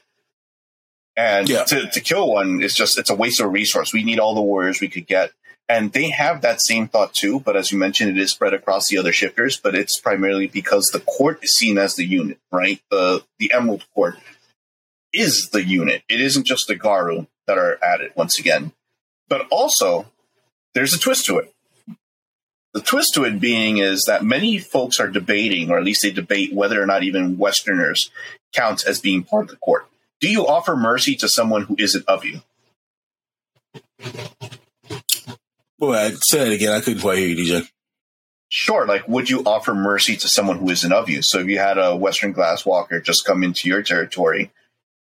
And 1.15 1.49
Yeah. 1.49 1.63
to, 1.65 1.87
to 1.89 2.01
kill 2.01 2.31
one 2.31 2.61
is 2.61 2.73
just 2.73 2.97
it's 2.97 3.09
a 3.09 3.15
waste 3.15 3.39
of 3.39 3.45
a 3.47 3.49
resource. 3.49 3.93
We 3.93 4.03
need 4.03 4.19
all 4.19 4.33
the 4.35 4.41
warriors 4.41 4.81
we 4.81 4.87
could 4.87 5.07
get. 5.07 5.31
And 5.69 5.93
they 5.93 6.09
have 6.09 6.41
that 6.41 6.61
same 6.61 6.89
thought 6.89 7.13
too, 7.13 7.39
but 7.39 7.55
as 7.55 7.71
you 7.71 7.77
mentioned, 7.77 8.09
it 8.09 8.21
is 8.21 8.31
spread 8.31 8.53
across 8.53 8.89
the 8.89 8.97
other 8.97 9.13
shifters, 9.13 9.55
but 9.57 9.73
it's 9.73 9.97
primarily 9.99 10.47
because 10.47 10.87
the 10.87 10.99
court 10.99 11.39
is 11.43 11.55
seen 11.55 11.77
as 11.77 11.95
the 11.95 12.03
unit, 12.03 12.39
right? 12.51 12.81
The 12.89 13.23
the 13.39 13.53
Emerald 13.53 13.85
Court 13.95 14.15
is 15.13 15.49
the 15.51 15.63
unit. 15.63 16.03
It 16.09 16.19
isn't 16.19 16.45
just 16.45 16.67
the 16.67 16.75
Garou 16.75 17.27
that 17.47 17.57
are 17.57 17.77
at 17.83 18.01
it 18.01 18.15
once 18.15 18.39
again. 18.39 18.71
But 19.27 19.47
also, 19.49 20.07
there's 20.73 20.93
a 20.93 20.99
twist 20.99 21.25
to 21.25 21.37
it. 21.37 21.53
The 22.73 22.81
twist 22.81 23.13
to 23.15 23.25
it 23.25 23.39
being 23.39 23.79
is 23.79 24.05
that 24.07 24.23
many 24.23 24.57
folks 24.57 24.99
are 24.99 25.09
debating, 25.09 25.69
or 25.69 25.77
at 25.77 25.83
least 25.83 26.03
they 26.03 26.11
debate 26.11 26.53
whether 26.53 26.81
or 26.81 26.85
not 26.85 27.03
even 27.03 27.37
Westerners 27.37 28.11
count 28.53 28.85
as 28.85 29.01
being 29.01 29.23
part 29.23 29.43
of 29.43 29.49
the 29.49 29.57
court. 29.57 29.87
Do 30.21 30.29
you 30.29 30.47
offer 30.47 30.77
mercy 30.77 31.15
to 31.15 31.27
someone 31.27 31.63
who 31.63 31.75
isn't 31.77 32.07
of 32.07 32.23
you? 32.23 32.41
Boy, 35.79 35.95
I 35.95 36.11
said 36.11 36.47
it 36.47 36.53
again. 36.53 36.71
I 36.71 36.81
couldn't 36.81 37.01
quite 37.01 37.17
hear 37.17 37.27
you, 37.27 37.35
DJ. 37.35 37.67
Sure, 38.49 38.85
like 38.85 39.07
would 39.07 39.29
you 39.29 39.43
offer 39.45 39.73
mercy 39.73 40.17
to 40.17 40.27
someone 40.27 40.57
who 40.57 40.69
isn't 40.69 40.91
of 40.91 41.09
you? 41.09 41.21
So 41.21 41.39
if 41.39 41.47
you 41.47 41.57
had 41.57 41.77
a 41.77 41.95
Western 41.95 42.33
glass 42.33 42.65
walker 42.65 42.99
just 42.99 43.25
come 43.25 43.43
into 43.43 43.67
your 43.67 43.81
territory, 43.81 44.51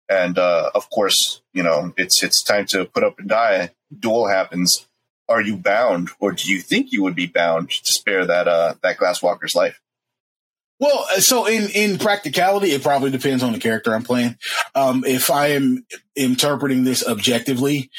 and 0.09 0.37
uh, 0.37 0.69
of 0.75 0.89
course, 0.89 1.41
you 1.53 1.63
know 1.63 1.93
it's 1.97 2.23
it's 2.23 2.43
time 2.43 2.65
to 2.67 2.85
put 2.85 3.03
up 3.03 3.19
and 3.19 3.29
die. 3.29 3.71
Duel 3.97 4.27
happens. 4.27 4.87
Are 5.27 5.41
you 5.41 5.57
bound, 5.57 6.09
or 6.19 6.31
do 6.33 6.51
you 6.51 6.61
think 6.61 6.91
you 6.91 7.01
would 7.01 7.15
be 7.15 7.25
bound 7.25 7.69
to 7.71 7.93
spare 7.93 8.25
that 8.25 8.47
uh, 8.47 8.75
that 8.83 8.97
Glasswalker's 8.97 9.55
life? 9.55 9.81
Well, 10.79 11.05
uh, 11.11 11.19
so 11.19 11.45
in 11.47 11.69
in 11.73 11.97
practicality, 11.97 12.71
it 12.71 12.83
probably 12.83 13.09
depends 13.11 13.41
on 13.43 13.53
the 13.53 13.59
character 13.59 13.95
I'm 13.95 14.03
playing. 14.03 14.37
Um, 14.75 15.03
if 15.05 15.31
I 15.31 15.47
am 15.47 15.85
interpreting 16.15 16.83
this 16.83 17.05
objectively, 17.07 17.89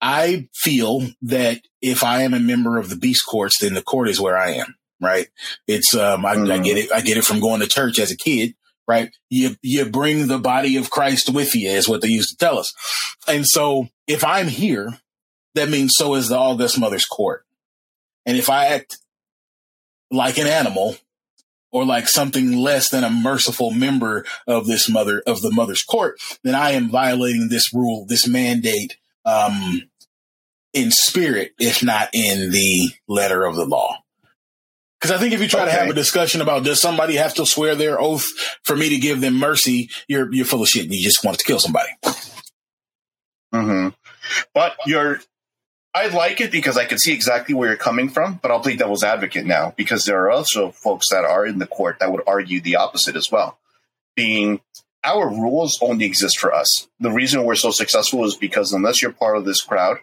I 0.00 0.48
feel 0.54 1.06
that 1.22 1.60
if 1.80 2.02
I 2.04 2.22
am 2.22 2.34
a 2.34 2.40
member 2.40 2.78
of 2.78 2.90
the 2.90 2.96
Beast 2.96 3.24
Courts, 3.26 3.60
then 3.60 3.74
the 3.74 3.82
court 3.82 4.08
is 4.08 4.20
where 4.20 4.36
I 4.36 4.52
am. 4.54 4.74
Right? 5.00 5.28
It's 5.66 5.94
um, 5.94 6.26
I, 6.26 6.32
I 6.32 6.36
Mhm. 6.36 6.64
get 6.64 6.76
it. 6.78 6.92
I 6.92 7.00
get 7.00 7.16
it 7.16 7.24
from 7.24 7.40
going 7.40 7.60
to 7.60 7.66
church 7.68 7.98
as 7.98 8.10
a 8.10 8.16
kid. 8.16 8.54
Right? 8.88 9.10
You 9.30 9.56
you 9.62 9.86
bring 9.86 10.28
the 10.28 10.38
body 10.38 10.76
of 10.76 10.90
Christ 10.90 11.32
with 11.32 11.54
you, 11.54 11.68
is 11.70 11.88
what 11.88 12.02
they 12.02 12.08
used 12.08 12.30
to 12.30 12.36
tell 12.36 12.58
us. 12.58 12.72
And 13.26 13.46
so, 13.46 13.88
if 14.06 14.24
I'm 14.24 14.48
here, 14.48 14.98
that 15.54 15.68
means 15.68 15.94
so 15.96 16.14
is 16.14 16.28
the 16.28 16.36
August 16.36 16.78
Mother's 16.78 17.06
Court. 17.06 17.44
And 18.24 18.36
if 18.36 18.48
I 18.48 18.66
act 18.66 18.98
like 20.10 20.38
an 20.38 20.46
animal, 20.46 20.96
or 21.76 21.84
like 21.84 22.08
something 22.08 22.56
less 22.56 22.88
than 22.88 23.04
a 23.04 23.10
merciful 23.10 23.70
member 23.70 24.24
of 24.46 24.66
this 24.66 24.88
mother 24.88 25.22
of 25.26 25.42
the 25.42 25.50
mother's 25.50 25.82
court, 25.82 26.18
then 26.42 26.54
I 26.54 26.70
am 26.70 26.88
violating 26.88 27.48
this 27.48 27.74
rule, 27.74 28.06
this 28.06 28.26
mandate, 28.26 28.96
um, 29.26 29.82
in 30.72 30.90
spirit, 30.90 31.52
if 31.58 31.82
not 31.82 32.08
in 32.14 32.50
the 32.50 32.90
letter 33.08 33.44
of 33.44 33.56
the 33.56 33.66
law. 33.66 33.98
Because 35.00 35.14
I 35.14 35.18
think 35.18 35.34
if 35.34 35.40
you 35.40 35.48
try 35.48 35.64
to 35.64 35.70
have 35.70 35.88
a 35.88 35.94
discussion 35.94 36.40
about 36.40 36.64
does 36.64 36.80
somebody 36.80 37.16
have 37.16 37.34
to 37.34 37.44
swear 37.44 37.74
their 37.74 38.00
oath 38.00 38.24
for 38.62 38.74
me 38.76 38.88
to 38.88 38.98
give 38.98 39.20
them 39.20 39.34
mercy, 39.34 39.90
you're 40.08 40.32
you're 40.32 40.46
full 40.46 40.62
of 40.62 40.68
shit. 40.68 40.90
You 40.90 41.02
just 41.02 41.24
wanted 41.24 41.38
to 41.40 41.44
kill 41.44 41.58
somebody. 41.58 41.90
Mm-hmm. 43.54 43.88
But 44.54 44.76
you're, 44.86 45.20
I 45.94 46.08
like 46.08 46.40
it 46.40 46.50
because 46.50 46.76
I 46.76 46.84
can 46.84 46.98
see 46.98 47.12
exactly 47.12 47.54
where 47.54 47.68
you're 47.68 47.76
coming 47.76 48.08
from. 48.08 48.38
But 48.42 48.50
I'll 48.50 48.60
play 48.60 48.76
devil's 48.76 49.04
advocate 49.04 49.46
now 49.46 49.74
because 49.76 50.04
there 50.04 50.22
are 50.24 50.30
also 50.30 50.70
folks 50.70 51.06
that 51.10 51.24
are 51.24 51.46
in 51.46 51.58
the 51.58 51.66
court 51.66 51.98
that 52.00 52.10
would 52.12 52.22
argue 52.26 52.60
the 52.60 52.76
opposite 52.76 53.16
as 53.16 53.30
well. 53.30 53.58
Being 54.14 54.60
our 55.04 55.28
rules 55.28 55.78
only 55.80 56.04
exist 56.04 56.38
for 56.38 56.52
us. 56.52 56.88
The 57.00 57.10
reason 57.10 57.44
we're 57.44 57.54
so 57.54 57.70
successful 57.70 58.24
is 58.24 58.34
because 58.34 58.72
unless 58.72 59.00
you're 59.00 59.12
part 59.12 59.36
of 59.36 59.44
this 59.44 59.60
crowd, 59.60 59.98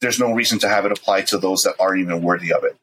there's 0.00 0.20
no 0.20 0.32
reason 0.32 0.58
to 0.60 0.68
have 0.68 0.84
it 0.86 0.92
apply 0.92 1.22
to 1.22 1.38
those 1.38 1.62
that 1.62 1.74
aren't 1.80 2.00
even 2.00 2.22
worthy 2.22 2.52
of 2.52 2.64
it. 2.64 2.76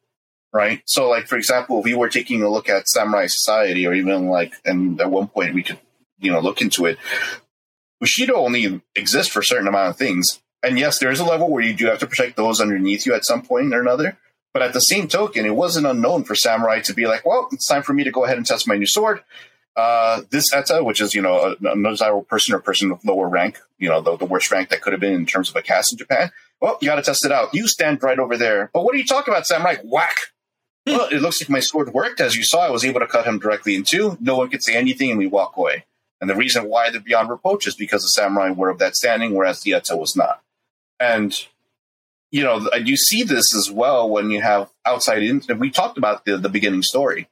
Right. 0.52 0.82
So, 0.84 1.08
like 1.08 1.28
for 1.28 1.36
example, 1.36 1.78
if 1.78 1.84
we 1.84 1.94
were 1.94 2.10
taking 2.10 2.42
a 2.42 2.48
look 2.50 2.68
at 2.68 2.88
samurai 2.88 3.26
society, 3.26 3.86
or 3.86 3.94
even 3.94 4.28
like, 4.28 4.52
and 4.64 5.00
at 5.00 5.10
one 5.10 5.28
point 5.28 5.54
we 5.54 5.62
could, 5.62 5.78
you 6.18 6.30
know, 6.30 6.40
look 6.40 6.60
into 6.60 6.84
it. 6.84 6.98
Bushido 8.00 8.34
only 8.34 8.82
exists 8.94 9.32
for 9.32 9.40
a 9.40 9.44
certain 9.44 9.68
amount 9.68 9.90
of 9.90 9.96
things. 9.96 10.40
And 10.62 10.78
yes, 10.78 10.98
there 10.98 11.10
is 11.10 11.20
a 11.20 11.24
level 11.24 11.50
where 11.50 11.62
you 11.62 11.72
do 11.72 11.86
have 11.86 12.00
to 12.00 12.06
protect 12.06 12.36
those 12.36 12.60
underneath 12.60 13.06
you 13.06 13.14
at 13.14 13.24
some 13.24 13.42
point 13.42 13.74
or 13.74 13.80
another. 13.80 14.18
But 14.52 14.62
at 14.62 14.74
the 14.74 14.80
same 14.80 15.08
token, 15.08 15.46
it 15.46 15.56
wasn't 15.56 15.86
unknown 15.86 16.24
for 16.24 16.34
samurai 16.34 16.80
to 16.80 16.92
be 16.92 17.06
like, 17.06 17.24
well, 17.24 17.48
it's 17.52 17.66
time 17.66 17.82
for 17.82 17.94
me 17.94 18.04
to 18.04 18.10
go 18.10 18.24
ahead 18.24 18.36
and 18.36 18.46
test 18.46 18.68
my 18.68 18.76
new 18.76 18.86
sword. 18.86 19.22
Uh, 19.74 20.20
this 20.28 20.52
Eta, 20.52 20.84
which 20.84 21.00
is, 21.00 21.14
you 21.14 21.22
know, 21.22 21.38
a, 21.38 21.66
a 21.66 21.72
undesirable 21.72 22.24
person 22.24 22.54
or 22.54 22.58
person 22.58 22.92
of 22.92 23.02
lower 23.04 23.28
rank, 23.28 23.58
you 23.78 23.88
know, 23.88 24.02
the, 24.02 24.16
the 24.18 24.26
worst 24.26 24.50
rank 24.50 24.68
that 24.68 24.82
could 24.82 24.92
have 24.92 25.00
been 25.00 25.14
in 25.14 25.24
terms 25.24 25.48
of 25.48 25.56
a 25.56 25.62
caste 25.62 25.94
in 25.94 25.98
Japan. 25.98 26.30
Well, 26.60 26.76
you 26.82 26.88
got 26.88 26.96
to 26.96 27.02
test 27.02 27.24
it 27.24 27.32
out. 27.32 27.54
You 27.54 27.66
stand 27.66 28.02
right 28.02 28.18
over 28.18 28.36
there. 28.36 28.70
But 28.74 28.84
what 28.84 28.94
are 28.94 28.98
you 28.98 29.06
talking 29.06 29.32
about, 29.32 29.46
samurai? 29.46 29.76
Whack. 29.82 30.16
Well, 30.86 31.08
it 31.10 31.22
looks 31.22 31.40
like 31.40 31.50
my 31.50 31.60
sword 31.60 31.92
worked. 31.92 32.20
As 32.20 32.36
you 32.36 32.44
saw, 32.44 32.66
I 32.66 32.70
was 32.70 32.84
able 32.84 33.00
to 33.00 33.06
cut 33.06 33.26
him 33.26 33.38
directly 33.38 33.74
in 33.74 33.84
two. 33.84 34.18
No 34.20 34.36
one 34.36 34.50
could 34.50 34.62
say 34.62 34.74
anything, 34.74 35.10
and 35.10 35.18
we 35.18 35.26
walk 35.26 35.56
away. 35.56 35.84
And 36.20 36.30
the 36.30 36.36
reason 36.36 36.68
why 36.68 36.90
they're 36.90 37.00
beyond 37.00 37.30
reproach 37.30 37.66
is 37.66 37.74
because 37.74 38.02
the 38.02 38.08
samurai 38.08 38.50
were 38.50 38.68
of 38.68 38.78
that 38.78 38.96
standing, 38.96 39.34
whereas 39.34 39.60
the 39.60 39.74
Eta 39.74 39.96
was 39.96 40.16
not. 40.16 40.40
And 41.00 41.36
you 42.30 42.42
know, 42.42 42.66
you 42.82 42.96
see 42.96 43.22
this 43.22 43.54
as 43.54 43.70
well 43.70 44.08
when 44.08 44.30
you 44.30 44.40
have 44.40 44.70
outside 44.86 45.22
in. 45.22 45.42
We 45.58 45.70
talked 45.70 45.98
about 45.98 46.24
the 46.24 46.38
the 46.38 46.48
beginning 46.48 46.82
story. 46.82 47.28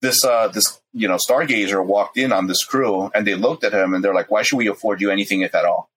This 0.00 0.24
uh, 0.24 0.48
this 0.48 0.80
you 0.92 1.06
know, 1.06 1.16
stargazer 1.16 1.84
walked 1.84 2.16
in 2.16 2.32
on 2.32 2.46
this 2.46 2.64
crew, 2.64 3.10
and 3.14 3.26
they 3.26 3.34
looked 3.34 3.64
at 3.64 3.74
him, 3.74 3.92
and 3.92 4.02
they're 4.02 4.14
like, 4.14 4.30
"Why 4.30 4.42
should 4.42 4.56
we 4.56 4.68
afford 4.68 5.00
you 5.00 5.10
anything, 5.10 5.42
if 5.42 5.54
at 5.54 5.64
all? 5.64 5.90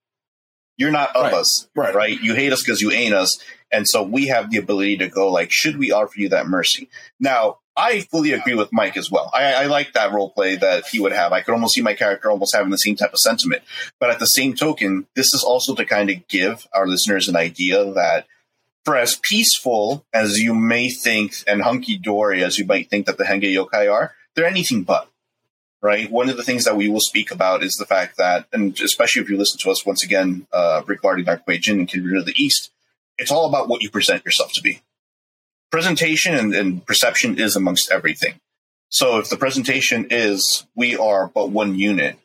You're 0.82 0.92
not 0.92 1.16
of 1.16 1.24
Right. 1.24 1.34
us, 1.36 1.68
Right. 1.76 1.94
right? 1.96 2.20
You 2.22 2.34
hate 2.36 2.52
us 2.52 2.62
because 2.64 2.82
you 2.82 2.92
ain't 2.92 3.14
us." 3.14 3.38
And 3.72 3.88
so 3.88 4.04
we 4.04 4.28
have 4.28 4.50
the 4.52 4.58
ability 4.58 4.98
to 4.98 5.08
go 5.08 5.32
like, 5.32 5.50
should 5.52 5.78
we 5.78 5.92
offer 5.92 6.14
you 6.20 6.30
that 6.30 6.48
mercy? 6.48 6.90
Now, 7.20 7.60
I 7.78 8.02
fully 8.12 8.34
agree 8.34 8.56
with 8.56 8.74
Mike 8.74 8.98
as 8.98 9.10
well. 9.10 9.32
I, 9.34 9.54
I 9.54 9.66
like 9.68 9.94
that 9.94 10.12
role 10.12 10.30
play 10.32 10.58
that 10.58 10.88
he 10.92 11.00
would 11.00 11.14
have. 11.14 11.32
I 11.32 11.40
could 11.42 11.54
almost 11.54 11.76
see 11.76 11.82
my 11.82 11.94
character 11.94 12.30
almost 12.30 12.54
having 12.54 12.70
the 12.72 12.78
same 12.78 12.98
type 12.98 13.14
of 13.14 13.20
sentiment. 13.20 13.62
But 13.98 14.10
at 14.10 14.20
the 14.20 14.26
same 14.26 14.56
token, 14.56 15.08
this 15.16 15.34
is 15.34 15.42
also 15.42 15.74
to 15.76 15.86
kind 15.86 16.10
of 16.10 16.28
give 16.28 16.68
our 16.74 16.86
listeners 16.86 17.30
an 17.30 17.38
idea 17.38 17.86
that 17.94 18.26
for 18.84 18.98
as 18.98 19.16
peaceful 19.16 20.06
as 20.12 20.40
you 20.42 20.54
may 20.54 20.90
think 20.90 21.36
and 21.48 21.62
hunky 21.62 21.98
dory 21.98 22.44
as 22.44 22.58
you 22.60 22.66
might 22.66 22.90
think 22.90 23.06
that 23.06 23.18
the 23.18 23.24
Henge 23.24 23.44
yokai 23.44 23.90
are, 23.92 24.16
they're 24.36 24.46
anything 24.46 24.84
but. 24.84 25.08
Right. 25.84 26.12
One 26.12 26.30
of 26.30 26.38
the 26.38 26.44
things 26.44 26.66
that 26.66 26.78
we 26.78 26.90
will 26.90 27.00
speak 27.00 27.32
about 27.32 27.64
is 27.64 27.74
the 27.74 27.88
fact 27.88 28.18
that, 28.18 28.46
and 28.54 28.80
especially 28.80 29.24
if 29.24 29.30
you 29.32 29.38
listen 29.38 29.58
to 29.62 29.72
us 29.72 29.84
once 29.84 30.04
again 30.04 30.46
uh, 30.54 30.84
regarding 30.86 31.26
Dark 31.26 31.42
Jin 31.60 31.80
and 31.80 31.88
Kindred 31.88 32.18
of 32.18 32.26
the 32.28 32.36
East, 32.38 32.72
it's 33.18 33.32
all 33.32 33.48
about 33.48 33.68
what 33.68 33.82
you 33.82 33.90
present 33.90 34.24
yourself 34.24 34.54
to 34.54 34.62
be. 34.62 34.82
Presentation 35.72 36.36
and, 36.36 36.54
and 36.54 36.86
perception 36.86 37.40
is 37.40 37.56
amongst 37.56 37.92
everything. 37.92 38.36
So 38.90 39.18
if 39.18 39.30
the 39.30 39.38
presentation 39.38 40.08
is 40.12 40.68
we 40.76 40.98
are 40.98 41.28
but 41.34 41.50
one 41.50 41.76
unit, 41.76 42.20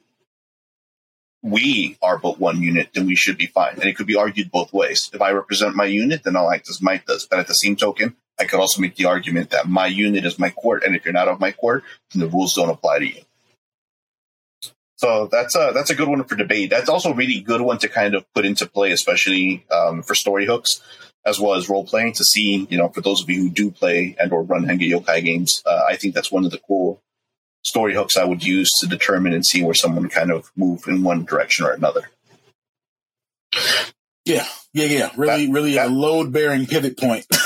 we 1.43 1.97
are 2.03 2.19
but 2.19 2.41
one 2.41 2.61
unit, 2.61 2.91
then 2.93 3.07
we 3.07 3.15
should 3.15 3.39
be 3.39 3.47
fine. 3.47 3.75
And 3.75 3.85
it 3.85 3.97
could 3.97 4.07
be 4.07 4.17
argued 4.17 4.51
both 4.51 4.73
ways. 4.73 5.09
If 5.15 5.23
I 5.23 5.31
represent 5.31 5.77
my 5.77 5.85
unit, 5.85 6.25
then 6.25 6.37
I'll 6.37 6.51
act 6.51 6.69
as 6.69 6.83
Mike 6.83 7.07
does. 7.07 7.27
But 7.27 7.39
at 7.39 7.47
the 7.47 7.55
same 7.55 7.77
token, 7.77 8.17
I 8.39 8.45
could 8.45 8.61
also 8.61 8.83
make 8.83 8.97
the 8.97 9.07
argument 9.07 9.51
that 9.51 9.69
my 9.69 9.87
unit 9.87 10.25
is 10.27 10.39
my 10.39 10.51
court, 10.51 10.83
and 10.85 10.95
if 10.95 11.05
you're 11.05 11.15
not 11.15 11.29
of 11.29 11.41
my 11.41 11.53
court, 11.53 11.85
then 12.13 12.21
the 12.21 12.29
rules 12.29 12.55
don't 12.55 12.69
apply 12.69 12.99
to 12.99 13.07
you. 13.07 13.23
So 14.97 15.29
that's 15.31 15.55
a 15.55 15.73
that's 15.75 15.91
a 15.91 15.95
good 15.95 16.09
one 16.09 16.25
for 16.25 16.37
debate. 16.37 16.71
That's 16.71 16.89
also 16.89 17.13
a 17.13 17.15
really 17.15 17.41
good 17.41 17.61
one 17.61 17.79
to 17.79 17.89
kind 17.89 18.15
of 18.15 18.25
put 18.35 18.47
into 18.47 18.67
play, 18.67 18.93
especially 18.93 19.67
um, 19.71 20.03
for 20.03 20.15
story 20.15 20.47
hooks 20.47 20.81
as 21.25 21.39
well 21.41 21.55
as 21.55 21.69
role 21.69 21.85
playing. 21.85 22.15
To 22.15 22.25
see, 22.25 22.67
you 22.71 22.79
know, 22.79 22.89
for 22.89 23.03
those 23.03 23.23
of 23.23 23.29
you 23.29 23.43
who 23.43 23.51
do 23.51 23.71
play 23.71 24.17
and 24.19 24.33
or 24.33 24.43
run 24.43 24.65
Henge 24.65 24.89
Yokai 24.91 25.23
games, 25.25 25.63
uh, 25.67 25.83
I 25.89 25.97
think 25.97 26.15
that's 26.15 26.33
one 26.33 26.45
of 26.47 26.51
the 26.51 26.61
cool 26.67 27.03
story 27.63 27.95
hooks 27.95 28.17
I 28.17 28.25
would 28.25 28.45
use 28.45 28.71
to 28.81 28.87
determine 28.87 29.33
and 29.35 29.45
see 29.45 29.63
where 29.63 29.75
someone 29.75 30.09
kind 30.09 30.31
of 30.31 30.51
move 30.57 30.87
in 30.87 31.03
one 31.03 31.25
direction 31.25 31.67
or 31.67 31.73
another. 31.73 32.09
Yeah, 34.25 34.47
yeah, 34.73 34.87
yeah. 34.87 35.11
Really, 35.17 35.47
That- 35.47 35.53
really 35.53 35.77
a 35.77 35.87
load 35.89 36.33
bearing 36.33 36.67
pivot 36.67 36.97
point. 36.99 37.27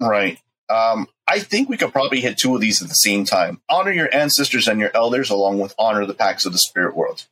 Right. 0.00 0.38
Um, 0.68 1.06
I 1.26 1.40
think 1.40 1.68
we 1.68 1.76
could 1.76 1.92
probably 1.92 2.20
hit 2.20 2.38
two 2.38 2.54
of 2.54 2.60
these 2.60 2.82
at 2.82 2.88
the 2.88 2.94
same 2.94 3.24
time. 3.24 3.60
Honor 3.68 3.92
your 3.92 4.14
ancestors 4.14 4.68
and 4.68 4.80
your 4.80 4.90
elders, 4.94 5.30
along 5.30 5.58
with 5.58 5.74
honor 5.78 6.06
the 6.06 6.14
packs 6.14 6.46
of 6.46 6.52
the 6.52 6.58
spirit 6.58 6.96
world. 6.96 7.26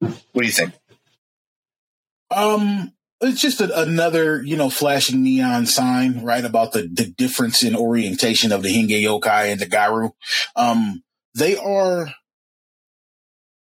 What 0.00 0.14
do 0.34 0.46
you 0.46 0.52
think? 0.52 0.74
Um, 2.30 2.92
it's 3.20 3.40
just 3.40 3.60
a, 3.60 3.80
another, 3.80 4.42
you 4.42 4.56
know, 4.56 4.70
flashing 4.70 5.22
neon 5.22 5.66
sign, 5.66 6.22
right, 6.22 6.44
about 6.44 6.72
the, 6.72 6.82
the 6.82 7.06
difference 7.06 7.62
in 7.62 7.74
orientation 7.74 8.52
of 8.52 8.62
the 8.62 8.68
Henge 8.68 9.02
Yokai 9.02 9.50
and 9.50 9.60
the 9.60 9.66
Garou. 9.66 10.12
Um, 10.54 11.02
they 11.34 11.56
are 11.56 12.14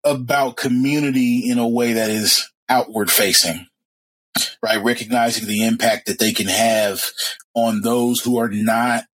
about 0.04 0.56
community 0.56 1.50
in 1.50 1.58
a 1.58 1.68
way 1.68 1.92
that 1.92 2.10
is 2.10 2.50
outward 2.68 3.10
facing, 3.10 3.66
right? 4.62 4.82
Recognizing 4.82 5.46
the 5.46 5.66
impact 5.66 6.06
that 6.06 6.18
they 6.18 6.32
can 6.32 6.48
have 6.48 7.02
on 7.54 7.82
those 7.82 8.20
who 8.20 8.38
are 8.38 8.48
not 8.48 9.04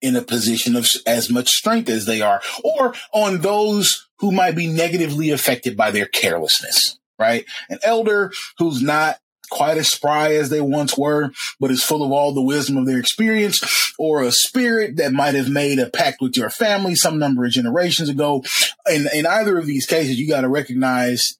in 0.00 0.16
a 0.16 0.22
position 0.22 0.76
of 0.76 0.86
as 1.06 1.30
much 1.30 1.48
strength 1.48 1.88
as 1.88 2.04
they 2.04 2.20
are, 2.20 2.42
or 2.62 2.94
on 3.12 3.40
those 3.40 4.06
who 4.18 4.30
might 4.30 4.54
be 4.54 4.66
negatively 4.66 5.30
affected 5.30 5.76
by 5.76 5.90
their 5.90 6.06
carelessness, 6.06 6.98
right? 7.18 7.46
An 7.70 7.78
elder 7.82 8.30
who's 8.58 8.82
not 8.82 9.16
quite 9.50 9.78
as 9.78 9.88
spry 9.88 10.34
as 10.34 10.50
they 10.50 10.60
once 10.60 10.96
were, 10.98 11.30
but 11.60 11.70
is 11.70 11.82
full 11.82 12.02
of 12.02 12.10
all 12.10 12.32
the 12.32 12.42
wisdom 12.42 12.76
of 12.76 12.86
their 12.86 12.98
experience, 12.98 13.94
or 13.98 14.22
a 14.22 14.32
spirit 14.32 14.96
that 14.96 15.12
might 15.12 15.34
have 15.34 15.48
made 15.48 15.78
a 15.78 15.88
pact 15.88 16.18
with 16.20 16.36
your 16.36 16.50
family 16.50 16.94
some 16.94 17.18
number 17.18 17.44
of 17.44 17.52
generations 17.52 18.08
ago. 18.08 18.42
In, 18.90 19.06
in 19.14 19.26
either 19.26 19.56
of 19.56 19.66
these 19.66 19.86
cases, 19.86 20.18
you 20.18 20.28
got 20.28 20.42
to 20.42 20.48
recognize, 20.48 21.38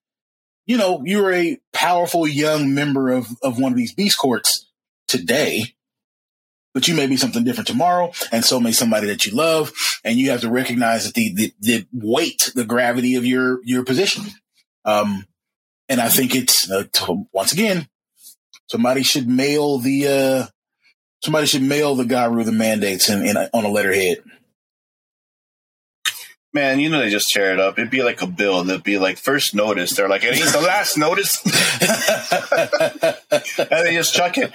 you 0.67 0.77
know, 0.77 1.03
you're 1.05 1.33
a 1.33 1.59
powerful 1.73 2.27
young 2.27 2.75
member 2.75 3.11
of, 3.11 3.29
of 3.43 3.59
one 3.59 3.73
of 3.73 3.79
these 3.79 3.95
beast 3.95 4.19
courts 4.19 4.71
today, 5.07 5.75
but 6.73 6.89
you 6.89 6.95
may 6.95 7.07
be 7.07 7.17
something 7.17 7.45
different 7.45 7.69
tomorrow, 7.69 8.13
and 8.33 8.45
so 8.45 8.59
may 8.59 8.73
somebody 8.73 9.07
that 9.07 9.27
you 9.27 9.33
love, 9.33 9.73
and 10.05 10.19
you 10.19 10.31
have 10.31 10.41
to 10.41 10.51
recognize 10.51 11.05
that 11.05 11.15
the 11.15 11.33
the, 11.35 11.53
the 11.61 11.87
weight, 11.93 12.51
the 12.55 12.65
gravity 12.65 13.15
of 13.15 13.25
your 13.25 13.61
your 13.65 13.85
position. 13.85 14.25
Um, 14.85 15.27
and 15.89 16.01
I 16.01 16.09
think 16.09 16.35
it's 16.35 16.71
uh, 16.71 16.85
once 17.33 17.53
again, 17.53 17.89
somebody 18.67 19.03
should 19.03 19.29
mail 19.29 19.79
the 19.79 20.09
uh, 20.09 20.47
somebody 21.23 21.47
should 21.47 21.63
mail 21.63 21.95
the 21.95 22.05
Garou 22.05 22.43
the 22.43 22.53
mandates 22.53 23.09
in 23.09 23.37
on 23.37 23.65
a 23.65 23.69
letterhead. 23.69 24.19
Man, 26.55 26.79
you 26.79 26.89
know 26.89 27.01
they 27.01 27.11
just 27.11 27.31
tear 27.31 27.53
it 27.53 27.59
up. 27.59 27.79
It'd 27.79 27.91
be 27.91 28.05
like 28.05 28.23
a 28.23 28.29
bill. 28.29 28.63
That'd 28.63 28.85
be 28.85 28.97
like 28.97 29.19
first 29.19 29.57
notice. 29.57 29.97
They're 29.97 30.09
like, 30.09 30.23
it 30.23 30.37
ain't 30.37 30.53
the 30.53 30.61
last 30.61 30.97
notice, 30.97 31.45
and 33.59 33.87
they 33.87 33.95
just 33.95 34.15
chuck 34.15 34.39
it. 34.39 34.53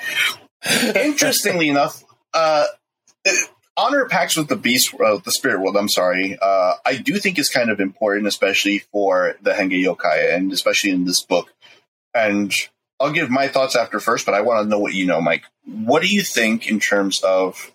Interestingly 0.96 1.68
enough, 1.68 2.06
uh, 2.34 2.68
honor 3.76 4.06
pacts 4.06 4.38
with 4.38 4.48
the 4.48 4.56
beast, 4.56 4.94
uh, 4.94 5.18
the 5.18 5.32
spirit 5.32 5.60
world. 5.60 5.76
I'm 5.76 5.90
sorry. 5.90 6.38
Uh, 6.42 6.76
I 6.86 6.96
do 6.96 7.18
think 7.18 7.38
is 7.38 7.50
kind 7.50 7.70
of 7.70 7.82
important, 7.82 8.28
especially 8.28 8.80
for 8.80 9.36
the 9.42 9.52
Henge 9.52 9.84
Yokai, 9.84 10.34
and 10.34 10.54
especially 10.54 10.92
in 10.92 11.04
this 11.04 11.22
book. 11.22 11.54
And 12.14 12.54
I'll 12.98 13.12
give 13.12 13.30
my 13.30 13.50
thoughts 13.50 13.76
after 13.76 14.00
first, 14.00 14.26
but 14.26 14.36
I 14.36 14.42
want 14.42 14.64
to 14.64 14.70
know 14.70 14.80
what 14.80 14.94
you 14.94 15.06
know, 15.06 15.20
Mike. 15.20 15.44
What 15.66 16.02
do 16.02 16.08
you 16.08 16.22
think 16.22 16.70
in 16.70 16.80
terms 16.80 17.22
of 17.24 17.74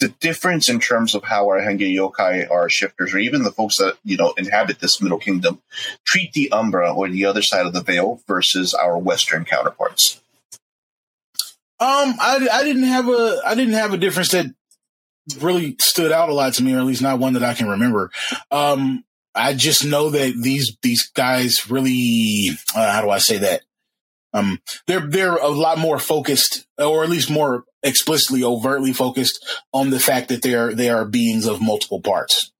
the 0.00 0.08
difference 0.20 0.68
in 0.68 0.80
terms 0.80 1.14
of 1.14 1.24
how 1.24 1.46
our 1.48 1.60
Henge 1.60 1.80
Yokai, 1.80 2.50
our 2.50 2.68
shifters, 2.68 3.14
or 3.14 3.18
even 3.18 3.42
the 3.42 3.52
folks 3.52 3.78
that 3.78 3.96
you 4.04 4.16
know 4.16 4.32
inhabit 4.36 4.80
this 4.80 5.00
Middle 5.02 5.18
Kingdom, 5.18 5.60
treat 6.04 6.32
the 6.32 6.50
Umbra 6.52 6.92
or 6.92 7.08
the 7.08 7.24
other 7.24 7.42
side 7.42 7.66
of 7.66 7.72
the 7.72 7.82
veil 7.82 8.20
versus 8.26 8.74
our 8.74 8.96
Western 8.96 9.44
counterparts? 9.44 10.20
Um, 11.80 12.14
I, 12.20 12.48
I 12.52 12.64
didn't 12.64 12.84
have 12.84 13.08
a 13.08 13.40
I 13.44 13.54
didn't 13.54 13.74
have 13.74 13.92
a 13.92 13.98
difference 13.98 14.30
that 14.30 14.46
really 15.40 15.76
stood 15.80 16.12
out 16.12 16.28
a 16.28 16.34
lot 16.34 16.54
to 16.54 16.62
me, 16.62 16.74
or 16.74 16.78
at 16.78 16.84
least 16.84 17.02
not 17.02 17.18
one 17.18 17.34
that 17.34 17.44
I 17.44 17.54
can 17.54 17.68
remember. 17.68 18.10
Um, 18.50 19.04
I 19.34 19.54
just 19.54 19.84
know 19.84 20.10
that 20.10 20.34
these 20.40 20.76
these 20.82 21.08
guys 21.10 21.70
really 21.70 22.50
uh, 22.74 22.92
how 22.92 23.02
do 23.02 23.10
I 23.10 23.18
say 23.18 23.38
that? 23.38 23.62
Um, 24.32 24.60
they're 24.86 25.06
they're 25.06 25.36
a 25.36 25.48
lot 25.48 25.78
more 25.78 25.98
focused, 25.98 26.66
or 26.78 27.04
at 27.04 27.10
least 27.10 27.30
more 27.30 27.64
explicitly, 27.82 28.44
overtly 28.44 28.92
focused 28.92 29.44
on 29.72 29.90
the 29.90 30.00
fact 30.00 30.28
that 30.28 30.42
they 30.42 30.54
are 30.54 30.74
they 30.74 30.90
are 30.90 31.04
beings 31.04 31.46
of 31.46 31.60
multiple 31.60 32.00
parts, 32.00 32.52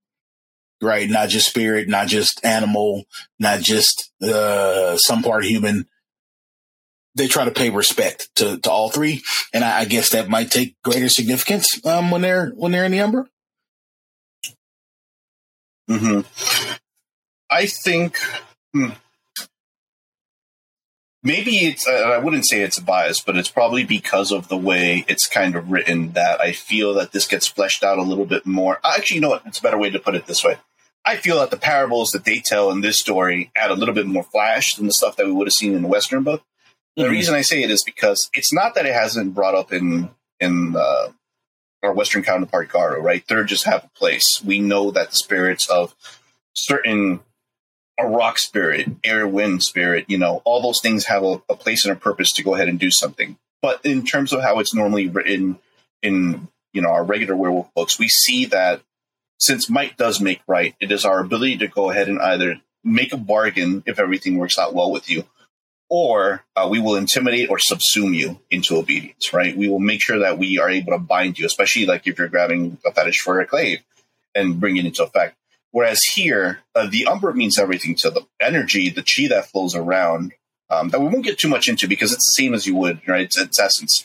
right? 0.80 1.08
Not 1.08 1.28
just 1.28 1.48
spirit, 1.48 1.88
not 1.88 2.08
just 2.08 2.44
animal, 2.44 3.04
not 3.38 3.60
just 3.60 4.10
uh, 4.22 4.96
some 4.96 5.22
part 5.22 5.44
human 5.44 5.86
they 7.18 7.26
try 7.26 7.44
to 7.44 7.50
pay 7.50 7.68
respect 7.68 8.34
to, 8.36 8.58
to 8.58 8.70
all 8.70 8.90
three, 8.90 9.22
and 9.52 9.64
I, 9.64 9.80
I 9.80 9.84
guess 9.84 10.10
that 10.10 10.28
might 10.28 10.50
take 10.50 10.80
greater 10.82 11.08
significance 11.08 11.84
um, 11.84 12.10
when 12.10 12.22
they're 12.22 12.50
when 12.50 12.72
they're 12.72 12.84
in 12.84 12.92
the 12.92 13.00
Umbra. 13.00 13.26
Hmm. 15.88 16.20
I 17.50 17.66
think 17.66 18.18
hmm, 18.72 18.90
maybe 21.22 21.58
it's. 21.58 21.86
I 21.86 22.18
wouldn't 22.18 22.46
say 22.46 22.62
it's 22.62 22.78
a 22.78 22.82
bias, 22.82 23.20
but 23.20 23.36
it's 23.36 23.50
probably 23.50 23.84
because 23.84 24.32
of 24.32 24.48
the 24.48 24.56
way 24.56 25.04
it's 25.08 25.26
kind 25.26 25.56
of 25.56 25.70
written 25.70 26.12
that 26.12 26.40
I 26.40 26.52
feel 26.52 26.94
that 26.94 27.12
this 27.12 27.26
gets 27.26 27.46
fleshed 27.46 27.82
out 27.82 27.98
a 27.98 28.02
little 28.02 28.26
bit 28.26 28.46
more. 28.46 28.78
Actually, 28.84 29.16
you 29.16 29.20
know 29.20 29.30
what? 29.30 29.42
It's 29.46 29.58
a 29.58 29.62
better 29.62 29.78
way 29.78 29.90
to 29.90 29.98
put 29.98 30.14
it 30.14 30.26
this 30.26 30.44
way. 30.44 30.56
I 31.04 31.16
feel 31.16 31.38
that 31.38 31.50
the 31.50 31.56
parables 31.56 32.10
that 32.10 32.24
they 32.24 32.40
tell 32.40 32.70
in 32.70 32.80
this 32.80 32.98
story 32.98 33.50
add 33.56 33.70
a 33.70 33.74
little 33.74 33.94
bit 33.94 34.06
more 34.06 34.24
flash 34.24 34.74
than 34.74 34.86
the 34.86 34.92
stuff 34.92 35.16
that 35.16 35.26
we 35.26 35.32
would 35.32 35.46
have 35.46 35.54
seen 35.54 35.74
in 35.74 35.82
the 35.82 35.88
Western 35.88 36.22
book. 36.22 36.42
The 36.96 37.04
mm-hmm. 37.04 37.12
reason 37.12 37.34
I 37.34 37.42
say 37.42 37.62
it 37.62 37.70
is 37.70 37.82
because 37.82 38.28
it's 38.34 38.52
not 38.52 38.74
that 38.74 38.86
it 38.86 38.92
hasn't 38.92 39.34
brought 39.34 39.54
up 39.54 39.72
in 39.72 40.10
in 40.40 40.76
uh, 40.76 41.08
our 41.82 41.92
Western 41.92 42.22
counterpart 42.22 42.68
Garou, 42.68 43.00
right? 43.00 43.26
They 43.26 43.42
just 43.44 43.64
have 43.64 43.84
a 43.84 43.98
place. 43.98 44.42
We 44.44 44.60
know 44.60 44.90
that 44.90 45.10
the 45.10 45.16
spirits 45.16 45.68
of 45.68 45.94
certain 46.54 47.20
a 47.98 48.06
rock 48.06 48.38
spirit, 48.38 48.88
air, 49.02 49.26
wind 49.26 49.62
spirit, 49.62 50.04
you 50.08 50.18
know, 50.18 50.40
all 50.44 50.62
those 50.62 50.80
things 50.80 51.06
have 51.06 51.24
a, 51.24 51.42
a, 51.48 51.56
place 51.56 51.84
and 51.84 51.96
a 51.96 51.98
purpose 51.98 52.32
to 52.32 52.44
go 52.44 52.54
ahead 52.54 52.68
and 52.68 52.78
do 52.78 52.90
something. 52.90 53.36
But 53.60 53.84
in 53.84 54.04
terms 54.04 54.32
of 54.32 54.40
how 54.40 54.60
it's 54.60 54.74
normally 54.74 55.08
written 55.08 55.58
in, 56.02 56.48
you 56.72 56.80
know, 56.80 56.90
our 56.90 57.02
regular 57.02 57.34
werewolf 57.34 57.74
books, 57.74 57.98
we 57.98 58.08
see 58.08 58.46
that 58.46 58.82
since 59.38 59.68
might 59.68 59.96
does 59.96 60.20
make 60.20 60.40
right, 60.46 60.74
it 60.80 60.92
is 60.92 61.04
our 61.04 61.20
ability 61.20 61.58
to 61.58 61.68
go 61.68 61.90
ahead 61.90 62.08
and 62.08 62.20
either 62.20 62.60
make 62.84 63.12
a 63.12 63.16
bargain 63.16 63.82
if 63.86 63.98
everything 63.98 64.36
works 64.36 64.58
out 64.58 64.74
well 64.74 64.90
with 64.90 65.10
you, 65.10 65.24
or 65.88 66.44
uh, 66.54 66.68
we 66.70 66.80
will 66.80 66.96
intimidate 66.96 67.50
or 67.50 67.58
subsume 67.58 68.14
you 68.14 68.38
into 68.50 68.76
obedience, 68.76 69.32
right? 69.32 69.56
We 69.56 69.68
will 69.68 69.78
make 69.80 70.02
sure 70.02 70.20
that 70.20 70.38
we 70.38 70.58
are 70.58 70.70
able 70.70 70.92
to 70.92 70.98
bind 70.98 71.38
you, 71.38 71.46
especially 71.46 71.86
like 71.86 72.06
if 72.06 72.18
you're 72.18 72.28
grabbing 72.28 72.78
a 72.84 72.92
fetish 72.92 73.20
for 73.20 73.40
a 73.40 73.46
clave 73.46 73.80
and 74.34 74.60
bring 74.60 74.76
it 74.76 74.86
into 74.86 75.02
effect. 75.02 75.36
Whereas 75.72 76.02
here, 76.02 76.60
uh, 76.74 76.86
the 76.86 77.06
umbra 77.06 77.34
means 77.34 77.58
everything 77.58 77.94
to 77.96 78.10
the 78.10 78.22
energy, 78.40 78.88
the 78.90 79.02
chi 79.02 79.28
that 79.28 79.50
flows 79.50 79.74
around, 79.74 80.32
um, 80.70 80.88
that 80.90 81.00
we 81.00 81.08
won't 81.08 81.24
get 81.24 81.38
too 81.38 81.48
much 81.48 81.68
into 81.68 81.88
because 81.88 82.12
it's 82.12 82.26
the 82.26 82.42
same 82.42 82.54
as 82.54 82.66
you 82.66 82.74
would, 82.76 83.00
right? 83.06 83.22
It's, 83.22 83.38
its 83.38 83.60
essence 83.60 84.04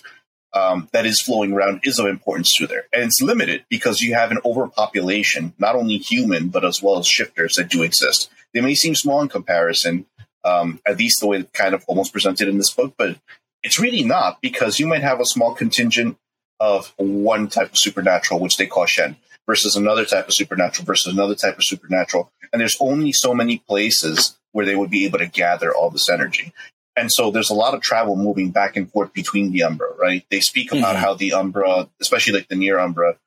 um, 0.53 0.87
that 0.93 1.05
is 1.05 1.21
flowing 1.21 1.53
around 1.53 1.81
is 1.83 1.99
of 1.99 2.05
importance 2.05 2.51
to 2.57 2.67
there. 2.67 2.85
And 2.93 3.03
it's 3.03 3.21
limited 3.21 3.65
because 3.69 4.01
you 4.01 4.13
have 4.13 4.31
an 4.31 4.39
overpopulation, 4.45 5.53
not 5.57 5.75
only 5.75 5.97
human, 5.97 6.49
but 6.49 6.65
as 6.65 6.81
well 6.81 6.99
as 6.99 7.07
shifters 7.07 7.55
that 7.55 7.69
do 7.69 7.81
exist. 7.81 8.29
They 8.53 8.61
may 8.61 8.75
seem 8.75 8.95
small 8.95 9.21
in 9.21 9.29
comparison, 9.29 10.05
um, 10.43 10.79
at 10.85 10.97
least 10.97 11.19
the 11.19 11.27
way 11.27 11.37
it's 11.39 11.51
kind 11.51 11.73
of 11.73 11.83
almost 11.87 12.11
presented 12.11 12.47
in 12.47 12.57
this 12.57 12.71
book, 12.71 12.93
but 12.97 13.17
it's 13.63 13.79
really 13.79 14.03
not 14.03 14.41
because 14.41 14.79
you 14.79 14.87
might 14.87 15.01
have 15.01 15.19
a 15.19 15.25
small 15.25 15.55
contingent 15.55 16.17
of 16.59 16.93
one 16.97 17.47
type 17.47 17.71
of 17.71 17.77
supernatural, 17.77 18.39
which 18.39 18.57
they 18.57 18.67
call 18.67 18.85
Shen, 18.85 19.15
versus 19.47 19.75
another 19.75 20.05
type 20.05 20.27
of 20.27 20.33
supernatural 20.33 20.85
versus 20.85 21.13
another 21.13 21.35
type 21.35 21.57
of 21.57 21.63
supernatural. 21.63 22.31
And 22.51 22.61
there's 22.61 22.77
only 22.79 23.11
so 23.11 23.33
many 23.33 23.57
places 23.57 24.37
where 24.51 24.65
they 24.65 24.75
would 24.75 24.89
be 24.89 25.05
able 25.05 25.19
to 25.19 25.27
gather 25.27 25.73
all 25.73 25.89
this 25.89 26.09
energy. 26.09 26.53
And 26.95 27.11
so 27.11 27.31
there's 27.31 27.49
a 27.49 27.55
lot 27.55 27.73
of 27.73 27.81
travel 27.81 28.15
moving 28.15 28.51
back 28.51 28.77
and 28.77 28.91
forth 28.91 29.13
between 29.13 29.51
the 29.51 29.63
Umbra, 29.63 29.93
right? 29.99 30.23
They 30.29 30.39
speak 30.39 30.71
about 30.71 30.95
mm-hmm. 30.95 31.03
how 31.03 31.13
the 31.15 31.33
Umbra, 31.33 31.89
especially 31.99 32.33
like 32.33 32.47
the 32.47 32.55
near 32.55 32.77
Umbra, 32.77 33.17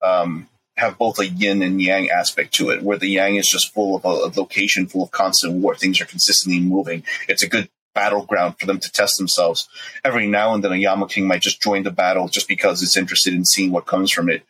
um, 0.00 0.48
have 0.76 0.98
both 0.98 1.18
a 1.18 1.26
yin 1.26 1.62
and 1.62 1.80
yang 1.82 2.10
aspect 2.10 2.54
to 2.54 2.70
it, 2.70 2.82
where 2.82 2.98
the 2.98 3.08
yang 3.08 3.36
is 3.36 3.48
just 3.48 3.72
full 3.72 3.96
of 3.96 4.04
a, 4.04 4.08
a 4.08 4.30
location 4.38 4.86
full 4.86 5.02
of 5.02 5.10
constant 5.10 5.54
war. 5.54 5.74
Things 5.74 6.00
are 6.00 6.06
consistently 6.06 6.60
moving. 6.60 7.02
It's 7.28 7.42
a 7.42 7.48
good 7.48 7.68
battleground 7.94 8.58
for 8.60 8.66
them 8.66 8.78
to 8.78 8.92
test 8.92 9.16
themselves. 9.16 9.68
Every 10.04 10.26
now 10.28 10.54
and 10.54 10.62
then, 10.62 10.72
a 10.72 10.76
Yama 10.76 11.08
King 11.08 11.26
might 11.26 11.40
just 11.40 11.62
join 11.62 11.82
the 11.82 11.90
battle 11.90 12.28
just 12.28 12.46
because 12.46 12.82
it's 12.82 12.96
interested 12.96 13.34
in 13.34 13.44
seeing 13.44 13.72
what 13.72 13.86
comes 13.86 14.12
from 14.12 14.28
it. 14.28 14.44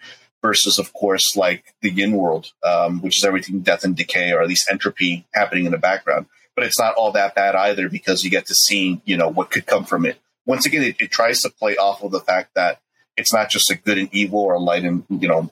Versus, 0.47 0.79
of 0.79 0.93
course, 0.93 1.37
like 1.37 1.75
the 1.83 1.91
Yin 1.91 2.13
world, 2.13 2.53
um, 2.63 3.01
which 3.01 3.19
is 3.19 3.25
everything 3.25 3.61
death 3.61 3.83
and 3.83 3.97
decay, 3.97 4.31
or 4.33 4.41
at 4.43 4.49
least 4.49 4.71
entropy 4.71 5.27
happening 5.35 5.67
in 5.67 5.73
the 5.73 5.79
background. 5.79 6.27
But 6.55 6.67
it's 6.67 6.79
not 6.79 6.95
all 6.95 7.11
that 7.13 7.35
bad 7.35 7.57
either 7.57 7.89
because 7.89 8.23
you 8.23 8.31
get 8.31 8.47
to 8.47 8.55
see, 8.55 9.03
you 9.05 9.17
know, 9.17 9.29
what 9.29 9.51
could 9.51 9.67
come 9.67 9.85
from 9.85 10.07
it. 10.07 10.21
Once 10.47 10.65
again, 10.65 10.85
it, 10.85 11.01
it 11.01 11.11
tries 11.11 11.41
to 11.41 11.51
play 11.51 11.77
off 11.77 12.05
of 12.05 12.13
the 12.13 12.21
fact 12.21 12.55
that 12.55 12.81
it's 13.17 13.33
not 13.33 13.51
just 13.51 13.71
a 13.71 13.75
good 13.75 13.99
and 13.99 14.09
evil 14.13 14.41
or 14.41 14.55
a 14.55 14.61
light 14.61 14.85
and 14.85 15.05
you 15.09 15.29
know 15.29 15.51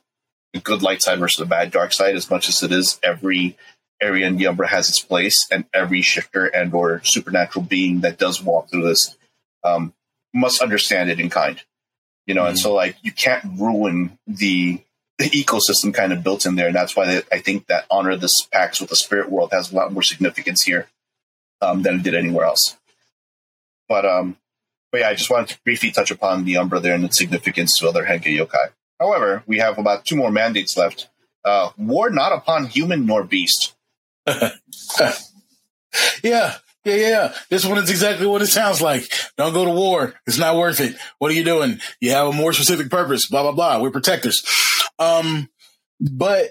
the 0.52 0.60
good 0.60 0.82
light 0.82 1.02
side 1.02 1.18
versus 1.18 1.40
the 1.40 1.46
bad 1.46 1.70
dark 1.70 1.92
side 1.92 2.14
as 2.14 2.30
much 2.30 2.48
as 2.48 2.62
it 2.62 2.70
is 2.70 3.00
every 3.02 3.56
area 4.00 4.26
in 4.26 4.36
the 4.36 4.46
Umbra 4.46 4.68
has 4.68 4.88
its 4.88 5.00
place 5.00 5.46
and 5.50 5.64
every 5.72 6.02
shifter 6.02 6.46
and 6.46 6.72
or 6.72 7.00
supernatural 7.04 7.64
being 7.64 8.00
that 8.00 8.18
does 8.18 8.42
walk 8.42 8.70
through 8.70 8.84
this 8.84 9.16
um, 9.64 9.92
must 10.32 10.62
understand 10.62 11.10
it 11.10 11.18
in 11.18 11.30
kind 11.30 11.62
you 12.26 12.34
know 12.34 12.42
mm-hmm. 12.42 12.50
and 12.50 12.58
so 12.58 12.74
like 12.74 12.96
you 13.02 13.12
can't 13.12 13.44
ruin 13.58 14.18
the 14.26 14.80
the 15.18 15.30
ecosystem 15.30 15.94
kind 15.94 16.12
of 16.12 16.24
built 16.24 16.44
in 16.44 16.56
there 16.56 16.66
and 16.66 16.76
that's 16.76 16.96
why 16.96 17.06
they, 17.06 17.22
i 17.32 17.38
think 17.38 17.66
that 17.66 17.84
honor 17.90 18.16
this 18.16 18.46
pacts 18.52 18.80
with 18.80 18.90
the 18.90 18.96
spirit 18.96 19.30
world 19.30 19.50
has 19.52 19.72
a 19.72 19.76
lot 19.76 19.92
more 19.92 20.02
significance 20.02 20.62
here 20.62 20.88
um, 21.62 21.82
than 21.82 21.96
it 21.96 22.02
did 22.02 22.14
anywhere 22.14 22.44
else 22.44 22.76
but 23.88 24.04
um 24.04 24.36
but 24.90 25.00
yeah 25.00 25.08
i 25.08 25.14
just 25.14 25.30
wanted 25.30 25.48
to 25.48 25.62
briefly 25.64 25.90
touch 25.90 26.10
upon 26.10 26.44
the 26.44 26.56
umbra 26.56 26.80
there 26.80 26.94
and 26.94 27.04
its 27.04 27.18
significance 27.18 27.76
to 27.76 27.88
other 27.88 28.04
Henge 28.04 28.24
yokai 28.24 28.70
However, 28.98 29.42
we 29.46 29.58
have 29.58 29.78
about 29.78 30.04
two 30.04 30.16
more 30.16 30.30
mandates 30.30 30.76
left. 30.76 31.08
Uh, 31.44 31.70
war 31.76 32.10
not 32.10 32.32
upon 32.32 32.66
human 32.66 33.06
nor 33.06 33.24
beast. 33.24 33.74
yeah, 36.22 36.54
Yeah, 36.84 36.94
yeah. 36.94 37.34
This 37.48 37.64
one 37.64 37.78
is 37.78 37.90
exactly 37.90 38.26
what 38.26 38.42
it 38.42 38.48
sounds 38.48 38.82
like. 38.82 39.08
Don't 39.38 39.54
go 39.54 39.64
to 39.64 39.70
war. 39.70 40.14
It's 40.26 40.38
not 40.38 40.56
worth 40.56 40.80
it. 40.80 40.96
What 41.18 41.30
are 41.30 41.34
you 41.34 41.44
doing? 41.44 41.80
You 42.00 42.10
have 42.10 42.28
a 42.28 42.32
more 42.32 42.52
specific 42.52 42.90
purpose. 42.90 43.26
Blah 43.28 43.42
blah 43.42 43.52
blah. 43.52 43.80
We're 43.80 43.90
protectors. 43.90 44.44
Um, 44.98 45.48
but 46.00 46.50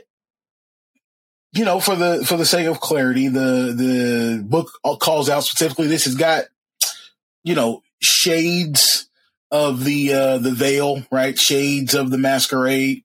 you 1.53 1.65
know, 1.65 1.79
for 1.79 1.95
the 1.95 2.25
for 2.25 2.35
the 2.35 2.45
sake 2.45 2.67
of 2.67 2.79
clarity, 2.79 3.27
the 3.27 3.73
the 3.75 4.43
book 4.43 4.71
calls 4.99 5.29
out 5.29 5.43
specifically 5.43 5.87
this 5.87 6.05
has 6.05 6.15
got 6.15 6.45
you 7.43 7.53
know 7.53 7.83
shades 8.01 9.07
of 9.51 9.83
the 9.83 10.13
uh 10.13 10.37
the 10.39 10.51
veil, 10.51 11.03
right? 11.11 11.37
Shades 11.37 11.93
of 11.93 12.09
the 12.09 12.17
masquerade. 12.17 13.03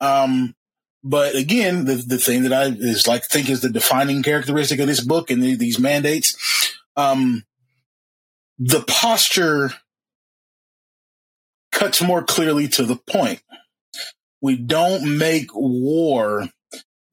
Um, 0.00 0.54
but 1.02 1.34
again, 1.34 1.84
the 1.84 1.94
the 1.94 2.18
thing 2.18 2.42
that 2.42 2.52
I 2.52 2.64
is 2.64 3.06
like 3.06 3.24
think 3.24 3.48
is 3.48 3.60
the 3.60 3.70
defining 3.70 4.22
characteristic 4.22 4.80
of 4.80 4.86
this 4.86 5.00
book 5.00 5.30
and 5.30 5.42
the, 5.42 5.54
these 5.54 5.78
mandates, 5.78 6.76
um, 6.96 7.44
the 8.58 8.82
posture 8.82 9.72
cuts 11.70 12.02
more 12.02 12.22
clearly 12.22 12.68
to 12.68 12.84
the 12.84 12.96
point. 12.96 13.42
We 14.40 14.56
don't 14.56 15.18
make 15.18 15.54
war 15.54 16.48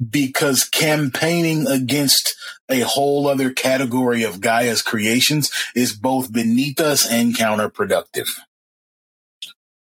because 0.10 0.64
campaigning 0.64 1.68
against 1.68 2.36
a 2.70 2.82
whole 2.82 3.28
other 3.28 3.52
category 3.52 4.24
of 4.24 4.42
Gaia's 4.42 4.82
creations 4.82 5.52
is 5.76 5.94
both 5.94 6.34
beneath 6.34 6.80
us 6.80 7.10
and 7.10 7.36
counterproductive. 7.36 8.28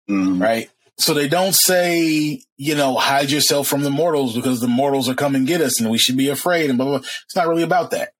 Mm. 0.08 0.42
Right? 0.42 0.70
So 0.96 1.12
they 1.12 1.28
don't 1.28 1.54
say, 1.54 2.42
you 2.56 2.74
know, 2.74 2.94
hide 2.96 3.30
yourself 3.30 3.66
from 3.66 3.82
the 3.82 3.90
mortals 3.90 4.36
because 4.36 4.60
the 4.60 4.68
mortals 4.68 5.08
are 5.08 5.14
coming 5.14 5.44
get 5.44 5.60
us 5.60 5.80
and 5.80 5.90
we 5.90 5.98
should 5.98 6.16
be 6.16 6.28
afraid 6.28 6.70
and 6.70 6.78
blah, 6.78 6.86
blah, 6.86 6.98
blah. 6.98 7.08
It's 7.24 7.34
not 7.34 7.48
really 7.48 7.64
about 7.64 7.90
that. 7.90 8.10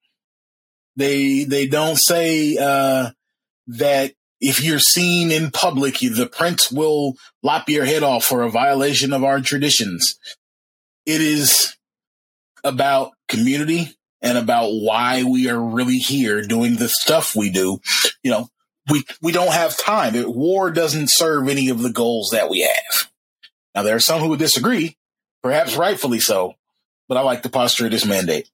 They, 0.96 1.44
they 1.44 1.66
don't 1.66 1.96
say, 1.96 2.56
uh, 2.56 3.10
that 3.66 4.12
if 4.40 4.62
you're 4.62 4.78
seen 4.78 5.30
in 5.30 5.50
public, 5.50 5.98
the 5.98 6.28
prince 6.30 6.70
will 6.70 7.16
lop 7.42 7.68
your 7.68 7.84
head 7.84 8.02
off 8.02 8.24
for 8.24 8.42
a 8.42 8.50
violation 8.50 9.12
of 9.12 9.24
our 9.24 9.40
traditions. 9.40 10.18
It 11.06 11.20
is 11.20 11.76
about 12.62 13.12
community 13.28 13.96
and 14.20 14.38
about 14.38 14.68
why 14.68 15.22
we 15.22 15.48
are 15.48 15.60
really 15.60 15.98
here 15.98 16.42
doing 16.42 16.76
the 16.76 16.88
stuff 16.88 17.36
we 17.36 17.50
do. 17.50 17.78
You 18.22 18.30
know, 18.30 18.48
we, 18.90 19.04
we 19.22 19.32
don't 19.32 19.52
have 19.52 19.76
time. 19.76 20.14
It, 20.14 20.28
war 20.28 20.70
doesn't 20.70 21.10
serve 21.10 21.48
any 21.48 21.68
of 21.68 21.80
the 21.80 21.92
goals 21.92 22.30
that 22.32 22.50
we 22.50 22.60
have. 22.60 23.10
Now, 23.74 23.82
there 23.82 23.96
are 23.96 24.00
some 24.00 24.20
who 24.20 24.28
would 24.28 24.38
disagree, 24.38 24.96
perhaps 25.42 25.76
rightfully 25.76 26.20
so, 26.20 26.54
but 27.08 27.16
I 27.16 27.22
like 27.22 27.42
the 27.42 27.48
posture 27.48 27.86
of 27.86 27.92
this 27.92 28.06
mandate. 28.06 28.50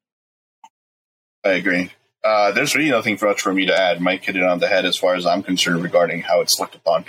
I 1.44 1.50
agree. 1.50 1.90
Uh, 2.22 2.52
there's 2.52 2.74
really 2.74 2.90
nothing 2.90 3.18
much 3.20 3.40
for 3.40 3.52
me 3.52 3.66
to 3.66 3.74
add. 3.74 4.00
Mike 4.00 4.24
hit 4.24 4.36
it 4.36 4.42
on 4.42 4.58
the 4.58 4.68
head 4.68 4.84
as 4.84 4.96
far 4.96 5.14
as 5.14 5.24
I'm 5.24 5.42
concerned 5.42 5.82
regarding 5.82 6.20
how 6.20 6.42
it's 6.42 6.60
looked 6.60 6.74
upon. 6.74 7.06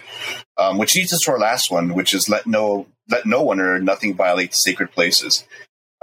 Um, 0.58 0.78
which 0.78 0.96
leads 0.96 1.12
us 1.12 1.20
to 1.22 1.32
our 1.32 1.40
last 1.40 1.70
one, 1.70 1.94
which 1.94 2.14
is 2.14 2.30
let 2.30 2.48
no 2.48 2.88
let 3.10 3.26
no 3.26 3.44
one 3.44 3.60
or 3.60 3.80
nothing 3.80 4.16
violate 4.16 4.52
the 4.52 4.58
sacred 4.58 4.92
places. 4.92 5.46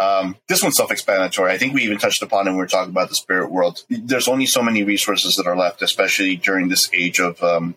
Um, 0.01 0.37
this 0.49 0.63
one's 0.63 0.77
self-explanatory. 0.77 1.51
I 1.51 1.59
think 1.59 1.75
we 1.75 1.83
even 1.83 1.99
touched 1.99 2.23
upon 2.23 2.47
it 2.47 2.51
when 2.51 2.57
we 2.57 2.63
were 2.63 2.69
talking 2.69 2.93
about 2.93 3.09
the 3.09 3.17
spirit 3.17 3.51
world. 3.51 3.85
There's 3.89 4.29
only 4.29 4.47
so 4.47 4.63
many 4.63 4.85
resources 4.85 5.35
that 5.37 5.47
are 5.47 5.57
left, 5.57 5.83
especially 5.83 6.37
during 6.37 6.69
this 6.69 6.89
age 6.93 7.19
of, 7.19 7.43
um, 7.43 7.75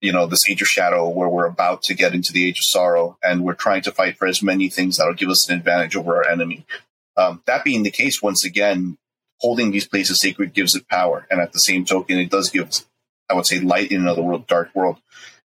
you 0.00 0.12
know, 0.12 0.26
this 0.26 0.48
age 0.48 0.62
of 0.62 0.68
shadow 0.68 1.08
where 1.08 1.28
we're 1.28 1.46
about 1.46 1.82
to 1.82 1.94
get 1.94 2.14
into 2.14 2.32
the 2.32 2.48
age 2.48 2.58
of 2.58 2.64
sorrow, 2.64 3.18
and 3.22 3.44
we're 3.44 3.54
trying 3.54 3.82
to 3.82 3.92
fight 3.92 4.16
for 4.16 4.26
as 4.26 4.42
many 4.42 4.70
things 4.70 4.96
that'll 4.96 5.14
give 5.14 5.28
us 5.28 5.48
an 5.50 5.56
advantage 5.56 5.96
over 5.96 6.16
our 6.16 6.28
enemy. 6.28 6.64
Um, 7.16 7.42
that 7.46 7.64
being 7.64 7.82
the 7.82 7.90
case, 7.90 8.22
once 8.22 8.44
again, 8.44 8.96
holding 9.40 9.70
these 9.70 9.86
places 9.86 10.20
sacred 10.20 10.54
gives 10.54 10.74
it 10.74 10.88
power, 10.88 11.26
and 11.30 11.40
at 11.40 11.52
the 11.52 11.58
same 11.58 11.84
token, 11.84 12.18
it 12.18 12.30
does 12.30 12.48
give, 12.50 12.70
I 13.30 13.34
would 13.34 13.46
say, 13.46 13.60
light 13.60 13.92
in 13.92 14.00
another 14.00 14.22
world, 14.22 14.46
dark 14.46 14.74
world. 14.74 14.98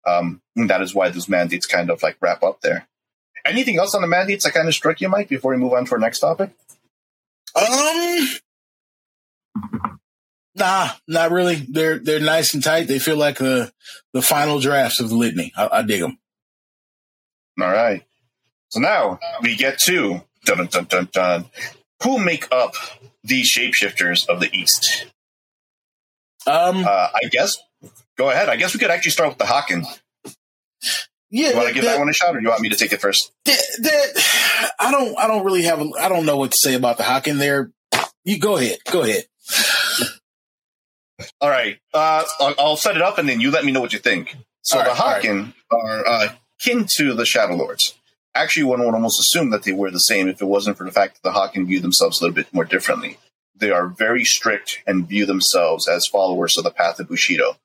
Um, 0.06 0.42
that 0.56 0.82
is 0.82 0.94
why 0.94 1.10
those 1.10 1.28
mandates 1.28 1.66
kind 1.66 1.90
of 1.90 2.04
like 2.04 2.18
wrap 2.22 2.44
up 2.44 2.62
there. 2.62 2.88
Anything 3.48 3.78
else 3.78 3.96
on 3.96 4.02
the 4.02 4.08
mandates 4.08 4.46
that 4.46 4.54
kind 4.54 4.68
of 4.68 4.74
struck 4.74 5.02
you, 5.02 5.10
Mike, 5.10 5.30
before 5.30 5.52
we 5.52 5.58
move 5.58 5.74
on 5.74 5.86
to 5.86 5.92
our 5.94 6.00
next 6.00 6.20
topic? 6.20 6.52
Um, 7.56 8.28
nah, 10.56 10.90
not 11.08 11.32
really. 11.32 11.56
They're 11.56 12.00
they're 12.00 12.20
nice 12.20 12.54
and 12.54 12.64
tight. 12.64 12.88
They 12.88 13.00
feel 13.00 13.18
like 13.18 13.38
the 13.38 13.72
the 14.14 14.22
final 14.22 14.60
drafts 14.60 15.00
of 15.00 15.10
the 15.10 15.16
litany. 15.16 15.54
I, 15.56 15.70
I 15.72 15.82
dig 15.82 16.02
them. 16.02 16.20
All 17.60 17.72
right. 17.72 18.04
So 18.70 18.80
now 18.80 19.20
we 19.42 19.56
get 19.56 19.80
to 19.86 20.22
dun 20.46 20.68
dun 20.68 20.86
dun 20.86 21.10
dun. 21.12 21.46
Who 22.04 22.20
make 22.20 22.48
up 22.52 22.74
the 23.24 23.42
shapeshifters 23.42 24.28
of 24.28 24.40
the 24.40 24.54
East? 24.56 25.08
Um, 26.46 26.86
uh, 26.86 27.10
I 27.14 27.28
guess. 27.32 27.58
Go 28.18 28.30
ahead. 28.30 28.50
I 28.50 28.56
guess 28.56 28.74
we 28.74 28.80
could 28.80 28.90
actually 28.92 29.12
start 29.12 29.30
with 29.30 29.38
the 29.38 29.46
Hakken. 29.46 29.86
Yeah, 31.30 31.50
you 31.50 31.56
want 31.56 31.68
to 31.68 31.74
give 31.74 31.84
that, 31.84 31.94
that, 31.94 32.00
one 32.00 32.10
a 32.10 32.14
shot, 32.14 32.36
or 32.36 32.40
do 32.40 32.44
you 32.44 32.50
want 32.50 32.62
me 32.62 32.70
to 32.70 32.76
take 32.76 32.94
it 32.94 33.02
first? 33.02 33.34
That, 33.46 33.62
that, 33.82 34.74
I 34.80 34.92
don't. 34.92 35.18
I 35.18 35.28
don't 35.28 35.44
really 35.44 35.64
have. 35.64 35.82
A, 35.82 35.90
I 36.00 36.08
don't 36.08 36.26
know 36.26 36.38
what 36.38 36.52
to 36.52 36.58
say 36.58 36.74
about 36.74 36.98
the 36.98 37.04
Hakken 37.04 37.38
there. 37.38 37.72
You 38.24 38.40
go 38.40 38.58
ahead. 38.58 38.78
Go 38.90 39.04
ahead. 39.04 39.26
All 41.42 41.50
right. 41.50 41.80
Uh, 41.94 42.24
I'll, 42.40 42.56
I'll, 42.60 42.78
set 42.78 42.96
it 42.96 43.02
up, 43.02 43.18
and 43.18 43.28
then 43.28 43.42
you 43.42 43.52
let 43.52 43.66
me 43.66 43.72
know 43.72 43.82
what 43.82 43.92
you 43.92 44.00
think. 44.00 44.36
So 44.62 44.80
right, 44.80 44.86
the 44.86 44.94
Hakken 44.94 45.54
right. 45.72 45.82
are 45.82 46.08
uh, 46.08 46.28
kin 46.62 46.86
to 46.98 47.14
the 47.14 47.26
Shadow 47.26 47.56
Lords. 47.56 47.96
Actually, 48.34 48.66
one 48.66 48.86
would 48.86 48.94
almost 48.94 49.20
assume 49.20 49.50
that 49.50 49.64
they 49.64 49.74
were 49.74 49.92
the 49.92 49.98
same 49.98 50.28
if 50.28 50.42
it 50.42 50.46
wasn't 50.46 50.78
for 50.78 50.84
the 50.84 50.92
fact 50.92 51.16
that 51.16 51.24
the 51.24 51.38
Hakken 51.38 51.66
view 51.66 51.80
themselves 51.80 52.22
a 52.22 52.24
little 52.24 52.36
bit 52.36 52.54
more 52.54 52.66
differently. 52.66 53.18
They 53.56 53.72
are 53.72 53.88
very 53.88 54.24
strict 54.24 54.84
and 54.86 55.08
view 55.08 55.26
themselves 55.26 55.88
as 55.88 56.06
followers 56.06 56.58
of 56.58 56.64
the 56.64 56.72
path 56.72 57.00
of 57.00 57.08
Bushido. 57.08 57.58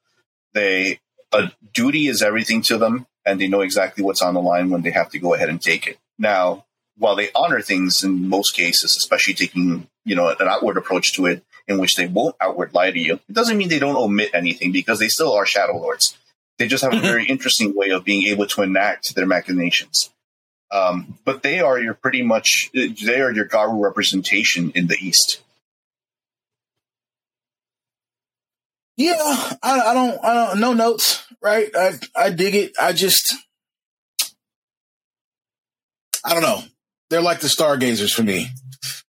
They 0.54 0.98
a 1.32 1.52
duty 1.72 2.08
is 2.08 2.22
everything 2.22 2.62
to 2.62 2.78
them 2.78 3.06
and 3.24 3.40
they 3.40 3.48
know 3.48 3.60
exactly 3.60 4.04
what's 4.04 4.22
on 4.22 4.34
the 4.34 4.40
line 4.40 4.70
when 4.70 4.82
they 4.82 4.90
have 4.90 5.10
to 5.10 5.18
go 5.18 5.34
ahead 5.34 5.48
and 5.48 5.60
take 5.60 5.86
it. 5.86 5.98
Now, 6.18 6.64
while 6.98 7.16
they 7.16 7.30
honor 7.34 7.60
things 7.60 8.02
in 8.02 8.28
most 8.28 8.54
cases, 8.54 8.96
especially 8.96 9.34
taking, 9.34 9.88
you 10.04 10.14
know, 10.14 10.28
an 10.28 10.48
outward 10.48 10.76
approach 10.76 11.14
to 11.14 11.26
it 11.26 11.42
in 11.66 11.78
which 11.78 11.96
they 11.96 12.06
won't 12.06 12.36
outward 12.40 12.74
lie 12.74 12.90
to 12.90 12.98
you, 12.98 13.14
it 13.14 13.32
doesn't 13.32 13.56
mean 13.56 13.68
they 13.68 13.78
don't 13.78 13.96
omit 13.96 14.30
anything 14.34 14.72
because 14.72 14.98
they 14.98 15.08
still 15.08 15.32
are 15.32 15.46
shadow 15.46 15.76
lords. 15.76 16.16
They 16.58 16.68
just 16.68 16.84
have 16.84 16.94
a 16.94 17.00
very 17.00 17.26
interesting 17.26 17.74
way 17.74 17.90
of 17.90 18.04
being 18.04 18.26
able 18.28 18.46
to 18.46 18.62
enact 18.62 19.14
their 19.14 19.26
machinations. 19.26 20.10
Um, 20.70 21.18
but 21.24 21.42
they 21.42 21.60
are 21.60 21.78
your 21.78 21.94
pretty 21.94 22.22
much 22.22 22.70
they 22.72 23.20
are 23.20 23.32
your 23.32 23.44
Garou 23.44 23.82
representation 23.82 24.72
in 24.74 24.86
the 24.86 24.96
East. 24.96 25.41
Yeah, 28.97 29.16
I, 29.62 29.80
I, 29.80 29.95
don't, 29.95 30.24
I 30.24 30.34
don't, 30.34 30.61
no 30.61 30.72
notes, 30.74 31.26
right? 31.43 31.70
I, 31.74 31.99
I 32.14 32.30
dig 32.30 32.55
it. 32.55 32.72
I 32.80 32.93
just, 32.93 33.34
I 36.24 36.34
don't 36.34 36.43
know. 36.43 36.62
They're 37.09 37.22
like 37.22 37.40
the 37.40 37.49
stargazers 37.49 38.12
for 38.12 38.22
me. 38.22 38.49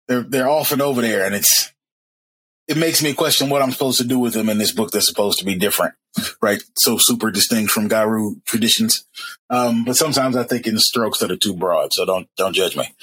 They're, 0.07 0.22
they're 0.22 0.49
off 0.49 0.72
and 0.72 0.83
over 0.83 1.01
there 1.01 1.27
and 1.27 1.35
it's, 1.35 1.72
it 2.66 2.77
makes 2.77 3.03
me 3.03 3.12
question 3.12 3.51
what 3.51 3.62
I'm 3.62 3.72
supposed 3.72 3.99
to 3.99 4.07
do 4.07 4.18
with 4.18 4.33
them 4.33 4.49
in 4.49 4.59
this 4.59 4.72
book 4.72 4.91
that's 4.91 5.07
supposed 5.07 5.39
to 5.41 5.45
be 5.45 5.55
different, 5.55 5.95
right? 6.41 6.62
So 6.79 6.97
super 6.99 7.31
distinct 7.31 7.70
from 7.70 7.89
Garou 7.89 8.37
traditions. 8.47 9.07
Um, 9.51 9.85
but 9.85 9.97
sometimes 9.97 10.35
I 10.37 10.45
think 10.45 10.66
in 10.66 10.79
strokes 10.79 11.18
that 11.18 11.31
are 11.31 11.37
too 11.37 11.55
broad. 11.55 11.93
So 11.93 12.07
don't, 12.07 12.29
don't 12.37 12.55
judge 12.55 12.77
me. 12.77 12.95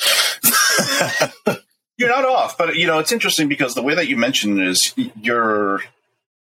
you're 1.97 2.09
not 2.09 2.25
off, 2.25 2.57
but 2.57 2.75
you 2.75 2.87
know, 2.87 2.97
it's 2.99 3.11
interesting 3.11 3.49
because 3.49 3.75
the 3.75 3.83
way 3.83 3.93
that 3.93 4.07
you 4.07 4.17
mentioned 4.17 4.61
is 4.61 4.93
you're, 4.95 5.81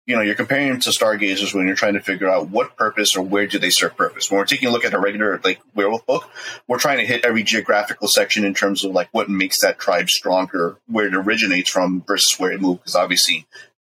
you 0.06 0.16
know, 0.16 0.22
you're 0.22 0.36
comparing 0.36 0.70
them 0.70 0.80
to 0.82 0.92
stargazers 0.92 1.54
when 1.54 1.66
you're 1.66 1.76
trying 1.76 1.96
to 1.96 2.00
figure 2.00 2.30
out 2.30 2.50
what 2.50 2.78
purpose 2.78 3.16
or 3.16 3.24
where 3.24 3.48
do 3.48 3.58
they 3.58 3.72
serve 3.72 3.98
purpose. 3.98 4.30
When 4.30 4.38
we're 4.38 4.46
taking 4.46 4.70
a 4.70 4.72
look 4.72 4.86
at 4.86 4.94
a 4.94 5.00
regular 5.00 5.40
like 5.44 5.60
werewolf 5.74 6.06
book, 6.06 6.30
we're 6.68 6.78
trying 6.78 7.00
to 7.00 7.06
hit 7.06 7.26
every 7.26 7.44
geographical 7.44 8.08
section 8.08 8.46
in 8.46 8.54
terms 8.54 8.84
of 8.84 8.92
like 8.92 9.10
what 9.12 9.30
makes 9.30 9.62
that 9.62 9.80
tribe 9.80 10.10
stronger, 10.10 10.78
where 10.88 11.08
it 11.08 11.16
originates 11.16 11.70
from 11.70 12.04
versus 12.06 12.40
where 12.40 12.52
it 12.52 12.62
moved. 12.62 12.82
Because 12.82 12.96
obviously, 12.96 13.48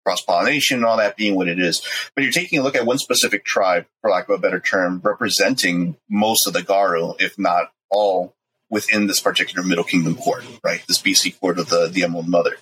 cross 0.06 0.22
pollination 0.22 0.78
and 0.78 0.86
all 0.86 0.98
that 0.98 1.18
being 1.18 1.36
what 1.36 1.48
it 1.48 1.60
is. 1.60 1.82
But 2.14 2.24
you're 2.24 2.34
taking 2.34 2.60
a 2.60 2.64
look 2.64 2.76
at 2.76 2.86
one 2.86 3.00
specific 3.00 3.44
tribe, 3.44 3.88
for 4.02 4.12
lack 4.12 4.30
of 4.30 4.36
a 4.36 4.42
better 4.42 4.60
term, 4.60 5.02
representing 5.04 5.98
most 6.10 6.46
of 6.46 6.54
the 6.54 6.62
Garou, 6.62 7.16
if 7.20 7.40
not 7.40 7.72
all, 7.90 8.36
within 8.70 9.08
this 9.08 9.20
particular 9.20 9.66
Middle 9.66 9.84
Kingdom 9.84 10.16
court, 10.16 10.46
right? 10.64 10.84
This 10.88 11.02
BC 11.02 11.40
court 11.40 11.58
of 11.58 11.70
the 11.70 11.88
the 11.88 12.04
Emerald 12.04 12.28
Mother 12.28 12.58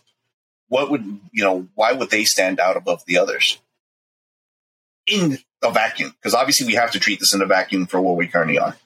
what 0.72 0.90
would 0.90 1.20
you 1.34 1.44
know? 1.44 1.68
Why 1.76 1.92
would 1.92 2.10
they 2.10 2.24
stand 2.24 2.62
out 2.62 2.78
above 2.78 3.04
the 3.06 3.18
others 3.18 3.60
in 5.06 5.38
a 5.62 5.70
vacuum? 5.70 6.16
Because 6.18 6.34
obviously 6.34 6.66
we 6.66 6.76
have 6.76 6.92
to 6.92 7.00
treat 7.00 7.20
this 7.20 7.34
in 7.34 7.42
a 7.42 7.46
vacuum 7.46 7.88
for 7.88 8.00
what 8.00 8.16
we 8.16 8.28
currently 8.28 8.58
are. 8.58 8.78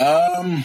Um, 0.00 0.64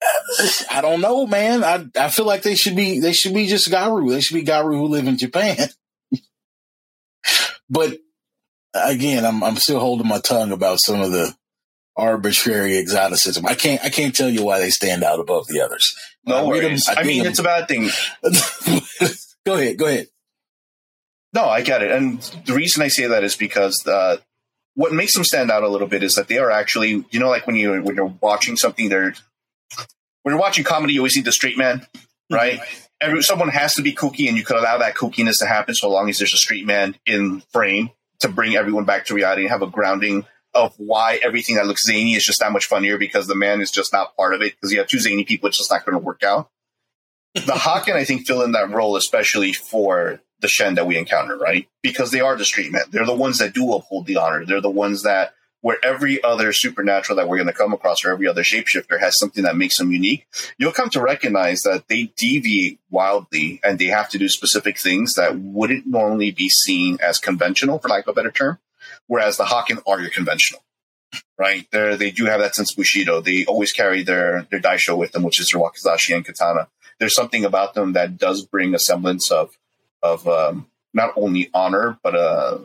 I 0.70 0.80
don't 0.80 1.02
know, 1.02 1.26
man. 1.26 1.62
I 1.62 1.84
I 1.94 2.08
feel 2.08 2.24
like 2.24 2.40
they 2.40 2.54
should 2.54 2.74
be 2.74 2.98
they 2.98 3.12
should 3.12 3.34
be 3.34 3.46
just 3.46 3.70
Garou. 3.70 4.08
They 4.10 4.22
should 4.22 4.36
be 4.36 4.42
Garou 4.42 4.78
who 4.78 4.86
live 4.86 5.06
in 5.06 5.18
Japan. 5.18 5.68
but 7.68 7.98
again, 8.72 9.26
I'm 9.26 9.44
I'm 9.44 9.56
still 9.56 9.78
holding 9.78 10.08
my 10.08 10.20
tongue 10.20 10.52
about 10.52 10.78
some 10.80 11.02
of 11.02 11.12
the 11.12 11.36
arbitrary 12.00 12.78
exoticism. 12.78 13.46
I 13.46 13.54
can't 13.54 13.82
I 13.84 13.90
can't 13.90 14.14
tell 14.14 14.28
you 14.28 14.42
why 14.44 14.58
they 14.58 14.70
stand 14.70 15.04
out 15.04 15.20
above 15.20 15.46
the 15.46 15.60
others. 15.60 15.94
No 16.24 16.46
worries. 16.48 16.88
I, 16.88 17.00
I 17.00 17.04
mean, 17.04 17.22
them. 17.22 17.30
it's 17.30 17.38
a 17.38 17.42
bad 17.42 17.68
thing. 17.68 17.90
go 19.46 19.54
ahead. 19.54 19.78
Go 19.78 19.86
ahead. 19.86 20.08
No, 21.32 21.44
I 21.44 21.62
get 21.62 21.82
it. 21.82 21.92
And 21.92 22.20
the 22.44 22.54
reason 22.54 22.82
I 22.82 22.88
say 22.88 23.06
that 23.06 23.22
is 23.22 23.36
because 23.36 23.86
uh, 23.86 24.16
what 24.74 24.92
makes 24.92 25.14
them 25.14 25.24
stand 25.24 25.50
out 25.50 25.62
a 25.62 25.68
little 25.68 25.86
bit 25.86 26.02
is 26.02 26.14
that 26.14 26.28
they 26.28 26.38
are 26.38 26.50
actually, 26.50 27.04
you 27.10 27.20
know, 27.20 27.28
like 27.28 27.46
when 27.46 27.56
you 27.56 27.82
when 27.82 27.94
you're 27.94 28.14
watching 28.20 28.56
something, 28.56 28.88
they're 28.88 29.14
when 30.22 30.34
you're 30.34 30.38
watching 30.38 30.64
comedy, 30.64 30.94
you 30.94 31.00
always 31.00 31.16
need 31.16 31.24
the 31.24 31.32
straight 31.32 31.56
man, 31.56 31.86
right? 32.30 32.60
Mm-hmm. 32.60 32.86
Every, 33.02 33.22
someone 33.22 33.48
has 33.48 33.76
to 33.76 33.82
be 33.82 33.94
kooky, 33.94 34.28
and 34.28 34.36
you 34.36 34.44
could 34.44 34.56
allow 34.56 34.78
that 34.78 34.94
kookiness 34.94 35.38
to 35.38 35.46
happen 35.46 35.74
so 35.74 35.88
long 35.88 36.10
as 36.10 36.18
there's 36.18 36.34
a 36.34 36.38
street 36.38 36.66
man 36.66 36.96
in 37.06 37.40
frame 37.52 37.90
to 38.20 38.28
bring 38.28 38.54
everyone 38.54 38.84
back 38.84 39.06
to 39.06 39.14
reality 39.14 39.42
and 39.42 39.50
have 39.50 39.62
a 39.62 39.66
grounding 39.66 40.26
of 40.54 40.74
why 40.78 41.20
everything 41.22 41.56
that 41.56 41.66
looks 41.66 41.86
zany 41.86 42.14
is 42.14 42.24
just 42.24 42.40
that 42.40 42.52
much 42.52 42.66
funnier 42.66 42.98
because 42.98 43.26
the 43.26 43.34
man 43.34 43.60
is 43.60 43.70
just 43.70 43.92
not 43.92 44.16
part 44.16 44.34
of 44.34 44.42
it 44.42 44.54
because 44.54 44.72
you 44.72 44.78
have 44.78 44.88
two 44.88 44.98
zany 44.98 45.24
people, 45.24 45.48
it's 45.48 45.58
just 45.58 45.70
not 45.70 45.84
going 45.84 45.98
to 45.98 46.04
work 46.04 46.22
out. 46.22 46.50
the 47.34 47.40
Hakken, 47.52 47.94
I 47.94 48.04
think, 48.04 48.26
fill 48.26 48.42
in 48.42 48.52
that 48.52 48.70
role, 48.70 48.96
especially 48.96 49.52
for 49.52 50.20
the 50.40 50.48
Shen 50.48 50.74
that 50.74 50.86
we 50.86 50.96
encounter, 50.96 51.36
right? 51.36 51.68
Because 51.82 52.10
they 52.10 52.20
are 52.20 52.36
the 52.36 52.44
street 52.44 52.72
men. 52.72 52.82
They're 52.90 53.06
the 53.06 53.14
ones 53.14 53.38
that 53.38 53.54
do 53.54 53.72
uphold 53.72 54.06
the 54.06 54.16
honor. 54.16 54.44
They're 54.44 54.60
the 54.60 54.70
ones 54.70 55.02
that, 55.02 55.34
where 55.60 55.76
every 55.84 56.22
other 56.22 56.52
supernatural 56.52 57.16
that 57.16 57.28
we're 57.28 57.36
going 57.36 57.46
to 57.46 57.52
come 57.52 57.72
across 57.72 58.04
or 58.04 58.10
every 58.10 58.26
other 58.26 58.42
shapeshifter 58.42 58.98
has 58.98 59.18
something 59.18 59.44
that 59.44 59.56
makes 59.56 59.76
them 59.76 59.92
unique, 59.92 60.26
you'll 60.58 60.72
come 60.72 60.90
to 60.90 61.02
recognize 61.02 61.60
that 61.62 61.88
they 61.88 62.12
deviate 62.16 62.80
wildly 62.90 63.60
and 63.62 63.78
they 63.78 63.86
have 63.86 64.08
to 64.08 64.18
do 64.18 64.28
specific 64.28 64.78
things 64.78 65.14
that 65.14 65.38
wouldn't 65.38 65.86
normally 65.86 66.30
be 66.30 66.48
seen 66.48 66.98
as 67.02 67.18
conventional, 67.18 67.78
for 67.78 67.88
lack 67.88 68.06
of 68.06 68.12
a 68.12 68.14
better 68.14 68.30
term. 68.30 68.58
Whereas 69.10 69.36
the 69.36 69.44
Hakken 69.44 69.82
are 69.88 70.00
your 70.00 70.10
conventional 70.10 70.62
right? 71.38 71.66
They 71.72 71.96
they 71.96 72.10
do 72.10 72.26
have 72.26 72.40
that 72.40 72.54
sense 72.54 72.72
of 72.72 72.76
Bushido. 72.76 73.20
They 73.20 73.44
always 73.46 73.72
carry 73.72 74.02
their 74.02 74.46
their 74.50 74.60
daisho 74.60 74.96
with 74.96 75.12
them, 75.12 75.22
which 75.22 75.40
is 75.40 75.50
their 75.50 75.60
wakizashi 75.60 76.14
and 76.14 76.24
katana. 76.24 76.68
There's 76.98 77.14
something 77.14 77.44
about 77.44 77.74
them 77.74 77.94
that 77.94 78.18
does 78.18 78.44
bring 78.44 78.74
a 78.74 78.78
semblance 78.78 79.30
of 79.30 79.50
of 80.02 80.28
um, 80.28 80.68
not 80.94 81.12
only 81.16 81.50
honor 81.54 81.98
but 82.02 82.14
uh, 82.14 82.58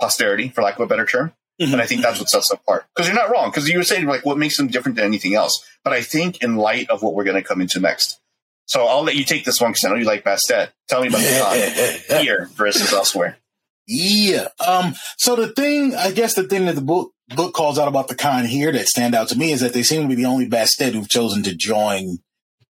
posterity, 0.00 0.48
for 0.48 0.62
lack 0.62 0.74
of 0.74 0.80
a 0.82 0.86
better 0.86 1.06
term. 1.06 1.32
Mm-hmm. 1.60 1.72
And 1.72 1.80
I 1.80 1.86
think 1.86 2.02
that's 2.02 2.18
what 2.18 2.28
sets 2.28 2.48
them 2.48 2.58
apart. 2.62 2.84
Because 2.94 3.06
you're 3.08 3.16
not 3.16 3.30
wrong. 3.30 3.50
Because 3.50 3.68
you 3.68 3.78
were 3.78 3.84
saying 3.84 4.06
like 4.06 4.26
what 4.26 4.36
makes 4.36 4.56
them 4.56 4.66
different 4.66 4.96
than 4.96 5.04
anything 5.04 5.36
else. 5.36 5.64
But 5.84 5.92
I 5.92 6.02
think 6.02 6.42
in 6.42 6.56
light 6.56 6.90
of 6.90 7.00
what 7.00 7.14
we're 7.14 7.24
going 7.24 7.40
to 7.40 7.46
come 7.46 7.60
into 7.60 7.78
next. 7.78 8.20
So 8.66 8.86
I'll 8.86 9.04
let 9.04 9.14
you 9.14 9.24
take 9.24 9.44
this 9.44 9.60
one 9.60 9.70
because 9.70 9.84
I 9.84 9.90
know 9.90 9.96
you 9.96 10.04
like 10.04 10.24
Bastet. 10.24 10.70
Tell 10.88 11.00
me 11.00 11.08
about 11.08 11.20
the 11.20 12.18
here 12.22 12.48
versus 12.54 12.92
elsewhere. 12.92 13.38
Yeah. 13.86 14.48
Um, 14.66 14.94
so 15.16 15.36
the 15.36 15.48
thing, 15.48 15.94
I 15.94 16.10
guess 16.10 16.34
the 16.34 16.44
thing 16.44 16.66
that 16.66 16.74
the 16.74 16.80
book 16.80 17.12
book 17.34 17.54
calls 17.54 17.78
out 17.78 17.88
about 17.88 18.08
the 18.08 18.14
Khan 18.14 18.44
here 18.44 18.72
that 18.72 18.86
stand 18.86 19.14
out 19.14 19.28
to 19.28 19.38
me 19.38 19.52
is 19.52 19.60
that 19.60 19.72
they 19.72 19.82
seem 19.82 20.02
to 20.02 20.08
be 20.08 20.14
the 20.14 20.28
only 20.28 20.48
Bastet 20.48 20.92
who've 20.92 21.08
chosen 21.08 21.42
to 21.44 21.54
join 21.54 22.18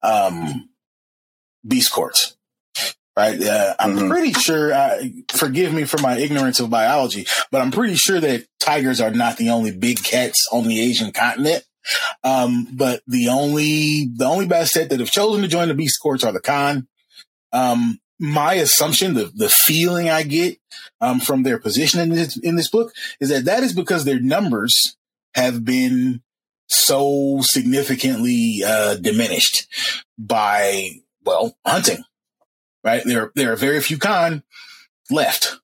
um, 0.03 0.69
Beast 1.67 1.93
Courts. 1.93 2.37
Right. 3.17 3.41
Uh, 3.41 3.75
I'm 3.79 3.97
mm-hmm. 3.97 4.11
pretty 4.11 4.33
sure, 4.33 4.73
uh, 4.73 5.05
forgive 5.31 5.73
me 5.73 5.85
for 5.85 5.99
my 5.99 6.19
ignorance 6.19 6.59
of 6.59 6.69
biology, 6.69 7.27
but 7.53 7.61
I'm 7.61 7.71
pretty 7.71 7.95
sure 7.95 8.19
that 8.19 8.47
tigers 8.59 9.01
are 9.01 9.13
not 9.13 9.37
the 9.37 9.51
only 9.51 9.71
big 9.71 10.03
cats 10.03 10.49
on 10.51 10.67
the 10.67 10.81
Asian 10.81 11.13
continent. 11.13 11.65
Um, 12.25 12.67
but 12.73 13.03
the 13.07 13.29
only, 13.29 14.11
the 14.17 14.25
only 14.25 14.47
Bastet 14.47 14.89
that 14.89 14.99
have 14.99 15.13
chosen 15.13 15.43
to 15.43 15.49
join 15.49 15.69
the 15.69 15.75
Beast 15.75 16.01
Courts 16.03 16.25
are 16.25 16.33
the 16.33 16.41
Khan. 16.41 16.89
Um, 17.53 18.01
my 18.19 18.55
assumption, 18.55 19.15
the, 19.15 19.31
the 19.35 19.49
feeling 19.49 20.09
I 20.09 20.23
get 20.23 20.59
um, 21.01 21.21
from 21.21 21.43
their 21.43 21.59
position 21.59 22.01
in 22.01 22.11
this, 22.11 22.37
in 22.37 22.57
this 22.57 22.71
book 22.71 22.93
is 23.21 23.29
that 23.29 23.45
that 23.45 23.63
is 23.63 23.73
because 23.73 24.05
their 24.05 24.21
numbers 24.21 24.97
have 25.35 25.65
been 25.65 26.23
so 26.69 27.41
significantly 27.43 28.63
uh, 28.65 28.97
diminished 28.97 29.67
by, 30.19 30.91
well, 31.25 31.57
hunting, 31.67 32.05
right? 32.83 33.03
There, 33.05 33.33
there 33.35 33.53
are 33.53 33.57
very 33.57 33.81
few 33.81 33.99
Khan 33.99 34.43
left. 35.11 35.57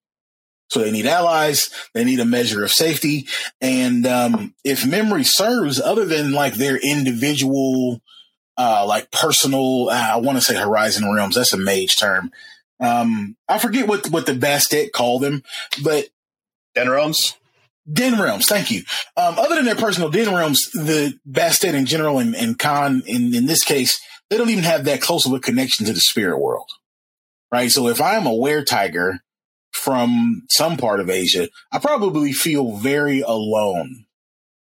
So 0.69 0.81
they 0.81 0.93
need 0.93 1.07
allies. 1.07 1.71
They 1.95 2.05
need 2.05 2.21
a 2.21 2.25
measure 2.25 2.65
of 2.65 2.71
safety. 2.71 3.27
And 3.61 4.07
um, 4.07 4.55
if 4.65 4.87
memory 4.87 5.25
serves, 5.25 5.81
other 5.81 6.05
than 6.05 6.33
like 6.33 6.55
their 6.55 6.77
individual 6.77 8.01
uh, 8.61 8.85
like 8.87 9.11
personal, 9.11 9.89
uh, 9.89 10.11
I 10.13 10.17
want 10.19 10.37
to 10.37 10.43
say 10.43 10.55
Horizon 10.55 11.11
Realms. 11.11 11.35
That's 11.35 11.55
a 11.55 11.57
mage 11.57 11.97
term. 11.97 12.31
Um, 12.79 13.37
I 13.49 13.59
forget 13.59 13.89
what, 13.89 14.11
what 14.11 14.27
the 14.27 14.33
Bastet 14.33 14.93
called 14.93 15.23
them, 15.23 15.43
but 15.83 16.09
Den 16.75 16.91
Realms. 16.91 17.37
Den 17.91 18.21
Realms, 18.21 18.45
thank 18.45 18.71
you. 18.71 18.83
Um, 19.17 19.39
other 19.39 19.55
than 19.55 19.65
their 19.65 19.77
personal 19.77 20.11
Den 20.11 20.35
Realms, 20.35 20.71
the 20.73 21.19
Bastet 21.29 21.73
in 21.73 21.87
general 21.87 22.19
and, 22.19 22.37
and 22.37 22.59
Khan 22.59 23.03
in, 23.07 23.35
in 23.35 23.47
this 23.47 23.65
case, 23.65 23.99
they 24.29 24.37
don't 24.37 24.51
even 24.51 24.65
have 24.65 24.85
that 24.85 25.01
close 25.01 25.25
of 25.25 25.33
a 25.33 25.41
connection 25.41 25.87
to 25.87 25.95
the 25.95 26.01
spirit 26.01 26.39
world. 26.39 26.69
Right. 27.51 27.71
So 27.71 27.89
if 27.89 27.99
I'm 27.99 28.27
a 28.27 28.35
were 28.35 28.63
tiger 28.63 29.21
from 29.73 30.43
some 30.51 30.77
part 30.77 31.01
of 31.01 31.09
Asia, 31.09 31.49
I 31.73 31.79
probably 31.79 32.35
feel 32.35 32.77
very 32.77 33.23
alone 33.23 34.05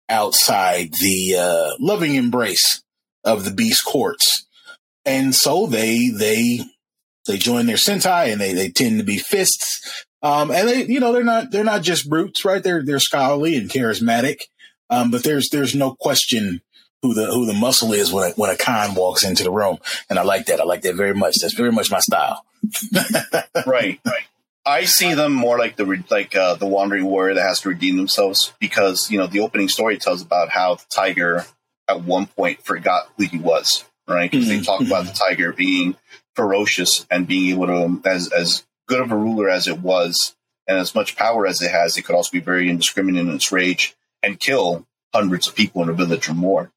outside 0.09 0.95
the 0.95 1.36
uh, 1.36 1.70
loving 1.80 2.14
embrace 2.14 2.84
of 3.25 3.45
the 3.45 3.51
beast 3.51 3.85
courts. 3.85 4.47
And 5.05 5.35
so 5.35 5.66
they, 5.66 6.09
they, 6.09 6.61
they 7.27 7.39
join 7.39 7.66
their 7.66 7.77
Sentai 7.77 8.33
and 8.33 8.41
they, 8.41 8.53
they 8.53 8.71
tend 8.71 8.99
to 8.99 9.05
be 9.05 9.18
fists. 9.18 10.05
Um, 10.23 10.51
and 10.51 10.68
they, 10.68 10.85
you 10.85 11.01
know, 11.01 11.12
they're 11.12 11.25
not, 11.25 11.51
they're 11.51 11.64
not 11.64 11.83
just 11.83 12.09
brutes, 12.09 12.45
right? 12.45 12.62
They're, 12.62 12.85
they're 12.85 13.01
scholarly 13.01 13.57
and 13.57 13.71
charismatic. 13.71 14.43
Um, 14.91 15.11
but 15.11 15.23
there's, 15.23 15.49
there's 15.51 15.75
no 15.75 15.95
question 15.95 16.61
who 17.03 17.14
the, 17.14 17.27
who 17.27 17.47
the 17.47 17.55
muscle 17.55 17.93
is 17.93 18.12
when 18.12 18.31
a, 18.31 18.35
when 18.35 18.51
a 18.51 18.57
Khan 18.57 18.95
walks 18.95 19.25
into 19.25 19.43
the 19.43 19.51
room. 19.51 19.79
And 20.11 20.18
I 20.18 20.23
like 20.23 20.47
that. 20.47 20.61
I 20.61 20.64
like 20.64 20.83
that 20.83 20.97
very 20.97 21.14
much. 21.14 21.37
That's 21.41 21.55
very 21.55 21.73
much 21.73 21.91
my 21.91 22.01
style. 22.01 22.45
right. 23.66 24.01
Right. 24.05 24.25
I 24.66 24.85
see 24.85 25.14
them 25.14 25.33
more 25.33 25.59
like 25.59 25.77
the 25.77 26.05
like 26.11 26.37
uh, 26.37 26.55
the 26.55 26.66
wandering 26.66 27.07
warrior 27.07 27.35
that 27.35 27.43
has 27.43 27.61
to 27.62 27.71
redeem 27.71 27.97
themselves 27.97 28.53
because 28.61 29.11
you 29.11 29.18
know 29.18 29.27
the 29.27 29.41
opening 29.41 29.68
story 29.68 29.97
tells 29.97 30.23
about 30.23 30.51
how 30.51 30.75
the 30.75 30.85
tiger 30.91 31.47
at 31.91 32.03
one 32.03 32.26
point 32.26 32.62
forgot 32.62 33.09
who 33.16 33.24
he 33.24 33.38
was, 33.38 33.84
right? 34.09 34.30
Because 34.30 34.49
mm-hmm. 34.49 34.59
they 34.59 34.64
talk 34.64 34.80
about 34.80 35.07
the 35.07 35.12
tiger 35.12 35.53
being 35.53 35.97
ferocious 36.34 37.07
and 37.11 37.26
being 37.26 37.51
able 37.51 37.66
to, 37.66 38.09
as 38.09 38.32
as 38.32 38.66
good 38.86 39.01
of 39.01 39.12
a 39.12 39.16
ruler 39.16 39.49
as 39.49 39.68
it 39.68 39.80
was, 39.80 40.34
and 40.66 40.78
as 40.78 40.95
much 40.95 41.16
power 41.16 41.47
as 41.47 41.62
it 41.62 41.70
has, 41.70 41.97
it 41.97 42.03
could 42.03 42.14
also 42.14 42.30
be 42.30 42.41
very 42.41 42.70
indiscriminate 42.70 43.26
in 43.26 43.34
its 43.34 43.53
rage 43.53 43.97
and 44.22 44.41
kill 44.41 44.86
hundreds 45.12 45.49
of 45.49 45.55
people 45.55 45.82
in 45.82 45.88
a 45.88 45.93
village 45.93 46.28
or 46.28 46.34
more. 46.34 46.70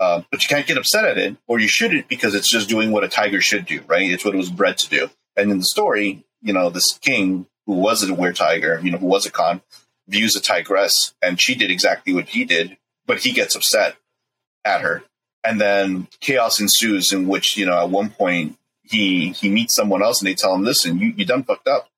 Uh, 0.00 0.22
but 0.30 0.42
you 0.42 0.48
can't 0.48 0.66
get 0.66 0.78
upset 0.78 1.04
at 1.04 1.18
it, 1.18 1.36
or 1.46 1.60
you 1.60 1.68
shouldn't, 1.68 2.08
because 2.08 2.34
it's 2.34 2.48
just 2.48 2.68
doing 2.68 2.90
what 2.90 3.04
a 3.04 3.08
tiger 3.08 3.40
should 3.40 3.64
do, 3.64 3.80
right? 3.86 4.10
It's 4.10 4.24
what 4.24 4.34
it 4.34 4.38
was 4.38 4.50
bred 4.50 4.78
to 4.78 4.88
do. 4.88 5.10
And 5.36 5.50
in 5.50 5.58
the 5.58 5.64
story, 5.64 6.24
you 6.42 6.52
know, 6.52 6.70
this 6.70 6.98
king 6.98 7.46
who 7.66 7.74
was 7.74 8.02
a 8.02 8.12
were 8.12 8.32
tiger, 8.32 8.80
you 8.82 8.90
know, 8.90 8.98
who 8.98 9.06
was 9.06 9.26
a 9.26 9.30
Khan, 9.30 9.62
views 10.08 10.36
a 10.36 10.40
tigress, 10.40 11.14
and 11.22 11.40
she 11.40 11.54
did 11.54 11.70
exactly 11.70 12.12
what 12.12 12.28
he 12.28 12.44
did, 12.44 12.76
but 13.06 13.20
he 13.20 13.32
gets 13.32 13.54
upset 13.54 13.96
at 14.64 14.80
her. 14.80 15.02
And 15.42 15.60
then 15.60 16.08
chaos 16.20 16.60
ensues 16.60 17.12
in 17.12 17.28
which, 17.28 17.56
you 17.56 17.66
know, 17.66 17.78
at 17.78 17.90
one 17.90 18.10
point 18.10 18.56
he 18.82 19.30
he 19.30 19.48
meets 19.48 19.74
someone 19.74 20.02
else 20.02 20.20
and 20.20 20.28
they 20.28 20.34
tell 20.34 20.54
him, 20.54 20.62
listen, 20.62 20.98
you, 20.98 21.12
you 21.16 21.24
done 21.24 21.44
fucked 21.44 21.68
up. 21.68 21.88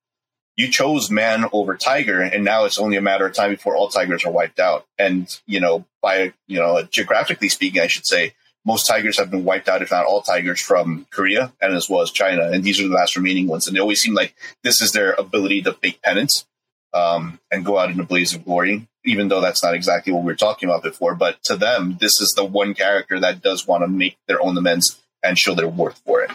You 0.56 0.70
chose 0.70 1.10
man 1.10 1.44
over 1.52 1.76
tiger, 1.76 2.22
and 2.22 2.42
now 2.42 2.64
it's 2.64 2.78
only 2.78 2.96
a 2.96 3.02
matter 3.02 3.26
of 3.26 3.34
time 3.34 3.50
before 3.50 3.76
all 3.76 3.88
tigers 3.88 4.24
are 4.24 4.32
wiped 4.32 4.58
out. 4.58 4.86
And, 4.98 5.28
you 5.46 5.60
know, 5.60 5.84
by, 6.00 6.32
you 6.46 6.58
know, 6.58 6.82
geographically 6.82 7.50
speaking, 7.50 7.82
I 7.82 7.88
should 7.88 8.06
say, 8.06 8.32
most 8.64 8.86
tigers 8.86 9.18
have 9.18 9.30
been 9.30 9.44
wiped 9.44 9.68
out, 9.68 9.82
if 9.82 9.90
not 9.90 10.06
all 10.06 10.22
tigers 10.22 10.60
from 10.60 11.06
Korea 11.10 11.52
and 11.60 11.74
as 11.74 11.90
well 11.90 12.00
as 12.00 12.10
China. 12.10 12.50
And 12.50 12.64
these 12.64 12.80
are 12.80 12.88
the 12.88 12.94
last 12.94 13.16
remaining 13.16 13.46
ones. 13.46 13.66
And 13.66 13.76
they 13.76 13.80
always 13.80 14.00
seem 14.00 14.14
like 14.14 14.34
this 14.64 14.80
is 14.80 14.92
their 14.92 15.12
ability 15.12 15.62
to 15.62 15.74
fake 15.74 16.00
penance 16.02 16.46
um, 16.94 17.38
and 17.50 17.64
go 17.64 17.78
out 17.78 17.90
in 17.90 18.00
a 18.00 18.04
blaze 18.04 18.34
of 18.34 18.44
glory 18.44 18.86
even 19.06 19.28
though 19.28 19.40
that's 19.40 19.62
not 19.62 19.74
exactly 19.74 20.12
what 20.12 20.22
we 20.22 20.26
were 20.26 20.36
talking 20.36 20.68
about 20.68 20.82
before. 20.82 21.14
But 21.14 21.42
to 21.44 21.56
them, 21.56 21.96
this 22.00 22.20
is 22.20 22.34
the 22.36 22.44
one 22.44 22.74
character 22.74 23.18
that 23.20 23.40
does 23.40 23.66
want 23.66 23.84
to 23.84 23.88
make 23.88 24.18
their 24.26 24.42
own 24.42 24.58
amends 24.58 25.00
and 25.22 25.38
show 25.38 25.54
their 25.54 25.68
worth 25.68 26.00
for 26.04 26.22
it. 26.22 26.30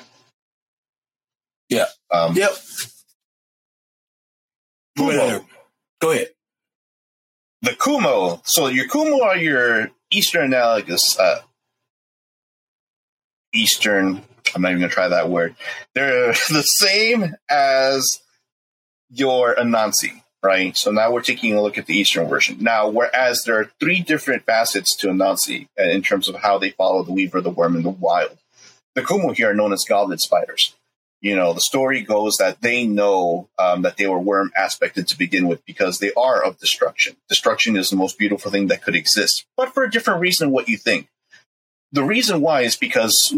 Yeah. 1.70 1.86
Um, 2.10 2.36
yep. 2.36 2.52
Kumo. 4.97 5.45
Go 5.99 6.12
ahead. 6.12 6.30
The 7.62 7.76
Kumo. 7.76 8.41
So 8.45 8.68
your 8.68 8.88
Kumo 8.88 9.24
are 9.24 9.38
your 9.38 9.91
Eastern 10.10 10.45
analogous. 10.45 11.20
Uh, 11.20 11.41
Eastern. 13.54 14.24
I'm 14.56 14.62
not 14.62 14.72
even 14.72 14.80
going 14.80 14.89
to 14.89 14.93
try 14.93 15.10
that 15.10 15.30
word. 15.30 15.56
They're 15.93 16.28
the 16.49 16.64
same 16.64 17.36
as 17.49 18.22
your 19.10 19.56
Anansi 19.56 20.20
right? 20.43 20.75
So 20.75 20.91
now 20.91 21.11
we're 21.11 21.21
taking 21.21 21.53
a 21.53 21.61
look 21.61 21.77
at 21.77 21.85
the 21.85 21.95
Eastern 21.95 22.27
version. 22.27 22.57
Now, 22.59 22.87
whereas 22.89 23.43
there 23.43 23.59
are 23.59 23.71
three 23.79 24.01
different 24.01 24.45
facets 24.45 24.95
to 24.97 25.07
Anansi 25.07 25.67
uh, 25.79 25.83
in 25.83 26.01
terms 26.01 26.27
of 26.27 26.35
how 26.35 26.57
they 26.57 26.71
follow 26.71 27.03
the 27.03 27.13
Weaver, 27.13 27.41
the 27.41 27.49
Worm, 27.49 27.75
and 27.75 27.85
the 27.85 27.89
Wild, 27.89 28.37
the 28.95 29.03
Kumo 29.03 29.33
here 29.33 29.51
are 29.51 29.53
known 29.53 29.73
as 29.73 29.85
goblin 29.87 30.17
spiders. 30.17 30.75
you 31.21 31.35
know, 31.35 31.53
the 31.53 31.61
story 31.61 32.01
goes 32.01 32.37
that 32.37 32.61
they 32.61 32.85
know 32.85 33.47
um, 33.59 33.83
that 33.83 33.97
they 33.97 34.07
were 34.07 34.19
worm 34.19 34.51
aspected 34.57 35.07
to 35.07 35.17
begin 35.17 35.47
with 35.47 35.63
because 35.65 35.99
they 35.99 36.11
are 36.13 36.43
of 36.43 36.57
destruction. 36.57 37.15
Destruction 37.29 37.77
is 37.77 37.89
the 37.89 37.95
most 37.95 38.17
beautiful 38.17 38.49
thing 38.51 38.67
that 38.67 38.81
could 38.81 38.95
exist, 38.95 39.45
but 39.55 39.73
for 39.73 39.83
a 39.83 39.91
different 39.91 40.19
reason 40.19 40.51
what 40.51 40.67
you 40.67 40.77
think. 40.77 41.07
The 41.91 42.03
reason 42.03 42.41
why 42.41 42.61
is 42.61 42.75
because 42.75 43.35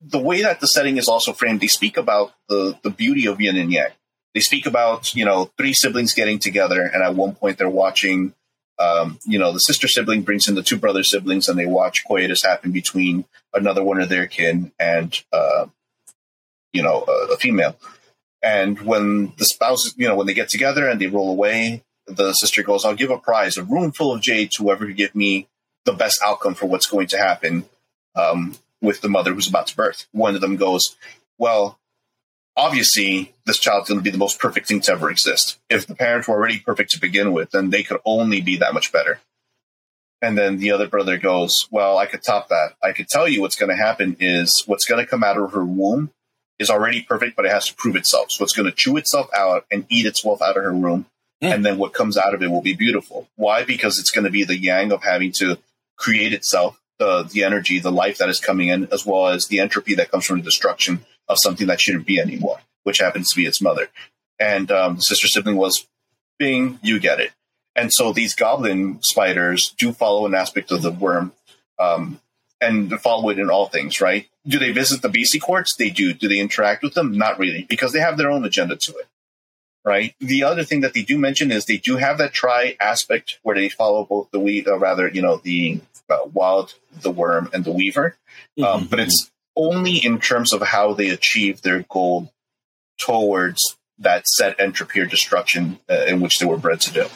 the 0.00 0.18
way 0.18 0.42
that 0.42 0.60
the 0.60 0.66
setting 0.66 0.98
is 0.98 1.08
also 1.08 1.32
framed, 1.32 1.60
they 1.60 1.68
speak 1.68 1.96
about 1.96 2.32
the, 2.48 2.76
the 2.82 2.90
beauty 2.90 3.26
of 3.26 3.40
yin 3.40 3.56
and 3.56 3.72
yang. 3.72 3.92
They 4.34 4.40
speak 4.40 4.66
about, 4.66 5.14
you 5.14 5.24
know, 5.24 5.50
three 5.58 5.74
siblings 5.74 6.14
getting 6.14 6.38
together, 6.38 6.82
and 6.82 7.02
at 7.02 7.14
one 7.14 7.34
point 7.34 7.58
they're 7.58 7.68
watching, 7.68 8.34
um, 8.78 9.18
you 9.26 9.38
know, 9.38 9.52
the 9.52 9.58
sister 9.58 9.88
sibling 9.88 10.22
brings 10.22 10.48
in 10.48 10.54
the 10.54 10.62
two 10.62 10.78
brother 10.78 11.02
siblings, 11.02 11.48
and 11.48 11.58
they 11.58 11.66
watch 11.66 12.04
coitus 12.06 12.42
happen 12.42 12.72
between 12.72 13.26
another 13.52 13.84
one 13.84 14.00
of 14.00 14.08
their 14.08 14.26
kin 14.26 14.72
and, 14.78 15.22
uh, 15.32 15.66
you 16.72 16.82
know, 16.82 17.04
a, 17.06 17.34
a 17.34 17.36
female. 17.36 17.76
And 18.42 18.80
when 18.80 19.32
the 19.36 19.44
spouse, 19.44 19.94
you 19.96 20.08
know, 20.08 20.16
when 20.16 20.26
they 20.26 20.34
get 20.34 20.48
together 20.48 20.88
and 20.88 21.00
they 21.00 21.06
roll 21.06 21.30
away, 21.30 21.84
the 22.06 22.32
sister 22.32 22.62
goes, 22.62 22.84
I'll 22.84 22.94
give 22.94 23.10
a 23.10 23.18
prize, 23.18 23.56
a 23.56 23.62
room 23.62 23.92
full 23.92 24.12
of 24.12 24.20
jade 24.20 24.50
to 24.52 24.64
whoever 24.64 24.86
can 24.86 24.96
give 24.96 25.14
me 25.14 25.48
the 25.84 25.92
best 25.92 26.20
outcome 26.22 26.54
for 26.54 26.66
what's 26.66 26.86
going 26.86 27.06
to 27.08 27.18
happen 27.18 27.66
um, 28.14 28.56
with 28.80 29.00
the 29.00 29.08
mother 29.08 29.32
who's 29.32 29.48
about 29.48 29.68
to 29.68 29.76
birth. 29.76 30.06
One 30.12 30.34
of 30.34 30.40
them 30.40 30.56
goes, 30.56 30.96
Well, 31.38 31.78
obviously, 32.56 33.34
this 33.46 33.58
child's 33.58 33.88
going 33.88 34.00
to 34.00 34.04
be 34.04 34.10
the 34.10 34.18
most 34.18 34.38
perfect 34.38 34.66
thing 34.68 34.80
to 34.82 34.92
ever 34.92 35.10
exist. 35.10 35.58
If 35.70 35.86
the 35.86 35.94
parents 35.94 36.28
were 36.28 36.34
already 36.34 36.58
perfect 36.58 36.90
to 36.92 37.00
begin 37.00 37.32
with, 37.32 37.50
then 37.50 37.70
they 37.70 37.82
could 37.82 38.00
only 38.04 38.40
be 38.40 38.56
that 38.58 38.74
much 38.74 38.92
better. 38.92 39.20
And 40.20 40.38
then 40.38 40.58
the 40.58 40.70
other 40.70 40.86
brother 40.86 41.18
goes, 41.18 41.66
Well, 41.70 41.98
I 41.98 42.06
could 42.06 42.22
top 42.22 42.48
that. 42.48 42.74
I 42.82 42.92
could 42.92 43.08
tell 43.08 43.26
you 43.26 43.40
what's 43.40 43.56
going 43.56 43.70
to 43.70 43.76
happen 43.76 44.16
is 44.20 44.62
what's 44.66 44.84
going 44.84 45.04
to 45.04 45.10
come 45.10 45.24
out 45.24 45.36
of 45.36 45.52
her 45.52 45.64
womb 45.64 46.10
is 46.58 46.70
already 46.70 47.02
perfect, 47.02 47.34
but 47.34 47.44
it 47.44 47.50
has 47.50 47.66
to 47.66 47.74
prove 47.74 47.96
itself. 47.96 48.30
So 48.30 48.44
it's 48.44 48.54
going 48.54 48.70
to 48.70 48.76
chew 48.76 48.96
itself 48.96 49.28
out 49.36 49.66
and 49.70 49.84
eat 49.88 50.06
itself 50.06 50.40
out 50.40 50.56
of 50.56 50.62
her 50.62 50.72
womb. 50.72 51.06
Mm. 51.42 51.54
And 51.54 51.66
then 51.66 51.76
what 51.78 51.92
comes 51.92 52.16
out 52.16 52.34
of 52.34 52.42
it 52.42 52.50
will 52.50 52.62
be 52.62 52.74
beautiful. 52.74 53.28
Why? 53.34 53.64
Because 53.64 53.98
it's 53.98 54.12
going 54.12 54.24
to 54.24 54.30
be 54.30 54.44
the 54.44 54.56
yang 54.56 54.92
of 54.92 55.02
having 55.02 55.32
to 55.32 55.58
create 55.96 56.32
itself, 56.32 56.80
the, 57.00 57.24
the 57.24 57.42
energy, 57.42 57.80
the 57.80 57.90
life 57.90 58.18
that 58.18 58.28
is 58.28 58.38
coming 58.38 58.68
in, 58.68 58.88
as 58.92 59.04
well 59.04 59.26
as 59.26 59.48
the 59.48 59.58
entropy 59.58 59.96
that 59.96 60.12
comes 60.12 60.24
from 60.24 60.38
the 60.38 60.44
destruction 60.44 61.04
of 61.28 61.38
something 61.40 61.66
that 61.66 61.80
shouldn't 61.80 62.06
be 62.06 62.20
anymore, 62.20 62.58
which 62.82 62.98
happens 62.98 63.30
to 63.30 63.36
be 63.36 63.46
its 63.46 63.60
mother. 63.60 63.88
And 64.38 64.70
um, 64.70 64.96
the 64.96 65.02
sister 65.02 65.28
sibling 65.28 65.56
was, 65.56 65.86
Bing, 66.38 66.78
you 66.82 66.98
get 66.98 67.20
it. 67.20 67.30
And 67.74 67.92
so 67.92 68.12
these 68.12 68.34
goblin 68.34 68.98
spiders 69.02 69.74
do 69.78 69.92
follow 69.92 70.26
an 70.26 70.34
aspect 70.34 70.72
of 70.72 70.82
the 70.82 70.90
worm 70.90 71.32
um, 71.78 72.20
and 72.60 72.92
follow 73.00 73.30
it 73.30 73.38
in 73.38 73.50
all 73.50 73.66
things, 73.66 74.00
right? 74.00 74.28
Do 74.46 74.58
they 74.58 74.72
visit 74.72 75.02
the 75.02 75.08
BC 75.08 75.40
courts? 75.40 75.76
They 75.76 75.90
do. 75.90 76.12
Do 76.12 76.28
they 76.28 76.38
interact 76.38 76.82
with 76.82 76.94
them? 76.94 77.16
Not 77.16 77.38
really, 77.38 77.66
because 77.68 77.92
they 77.92 78.00
have 78.00 78.16
their 78.16 78.30
own 78.30 78.44
agenda 78.44 78.76
to 78.76 78.92
it, 78.92 79.06
right? 79.84 80.14
The 80.20 80.42
other 80.42 80.64
thing 80.64 80.80
that 80.80 80.94
they 80.94 81.02
do 81.02 81.18
mention 81.18 81.50
is 81.50 81.64
they 81.64 81.76
do 81.76 81.96
have 81.96 82.18
that 82.18 82.32
try 82.32 82.76
aspect 82.80 83.38
where 83.42 83.56
they 83.56 83.68
follow 83.68 84.04
both 84.04 84.30
the 84.30 84.40
weed, 84.40 84.68
or 84.68 84.78
rather, 84.78 85.08
you 85.08 85.22
know, 85.22 85.38
the 85.38 85.80
uh, 86.10 86.18
wild, 86.32 86.74
the 87.00 87.10
worm, 87.10 87.50
and 87.52 87.64
the 87.64 87.72
weaver. 87.72 88.16
Um, 88.58 88.64
mm-hmm. 88.64 88.86
But 88.86 89.00
it's 89.00 89.30
only 89.56 89.96
in 89.96 90.18
terms 90.18 90.52
of 90.52 90.62
how 90.62 90.94
they 90.94 91.08
achieve 91.08 91.62
their 91.62 91.84
goal 91.88 92.32
towards 92.98 93.76
that 93.98 94.26
set 94.26 94.58
entropy 94.58 95.00
or 95.00 95.06
destruction 95.06 95.78
uh, 95.90 96.04
in 96.06 96.20
which 96.20 96.38
they 96.38 96.46
were 96.46 96.56
bred 96.56 96.80
to 96.80 96.92
do. 96.92 97.06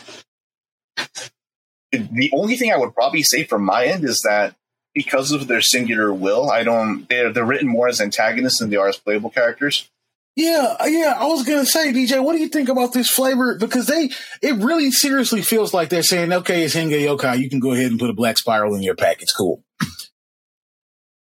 The 1.92 2.30
only 2.32 2.56
thing 2.56 2.72
I 2.72 2.76
would 2.76 2.94
probably 2.94 3.22
say 3.22 3.44
from 3.44 3.64
my 3.64 3.86
end 3.86 4.04
is 4.04 4.22
that 4.28 4.54
because 4.94 5.30
of 5.30 5.46
their 5.46 5.60
singular 5.60 6.12
will, 6.12 6.50
I 6.50 6.62
don't. 6.62 7.08
They're 7.08 7.32
they're 7.32 7.44
written 7.44 7.68
more 7.68 7.88
as 7.88 8.00
antagonists 8.00 8.58
than 8.58 8.70
they 8.70 8.76
are 8.76 8.88
as 8.88 8.96
playable 8.96 9.30
characters. 9.30 9.88
Yeah, 10.34 10.76
yeah. 10.84 11.14
I 11.16 11.26
was 11.26 11.44
gonna 11.44 11.64
say, 11.64 11.92
DJ, 11.92 12.22
what 12.22 12.34
do 12.34 12.40
you 12.40 12.48
think 12.48 12.68
about 12.68 12.92
this 12.92 13.10
flavor? 13.10 13.56
Because 13.56 13.86
they, 13.86 14.10
it 14.42 14.56
really 14.56 14.90
seriously 14.90 15.40
feels 15.42 15.72
like 15.72 15.88
they're 15.88 16.02
saying, 16.02 16.32
okay, 16.32 16.62
it's 16.62 16.74
Henge 16.74 16.90
Yokai. 16.90 17.38
You 17.38 17.48
can 17.48 17.60
go 17.60 17.72
ahead 17.72 17.90
and 17.90 18.00
put 18.00 18.10
a 18.10 18.14
black 18.14 18.36
spiral 18.36 18.74
in 18.74 18.82
your 18.82 18.96
pack. 18.96 19.22
It's 19.22 19.32
Cool. 19.32 19.62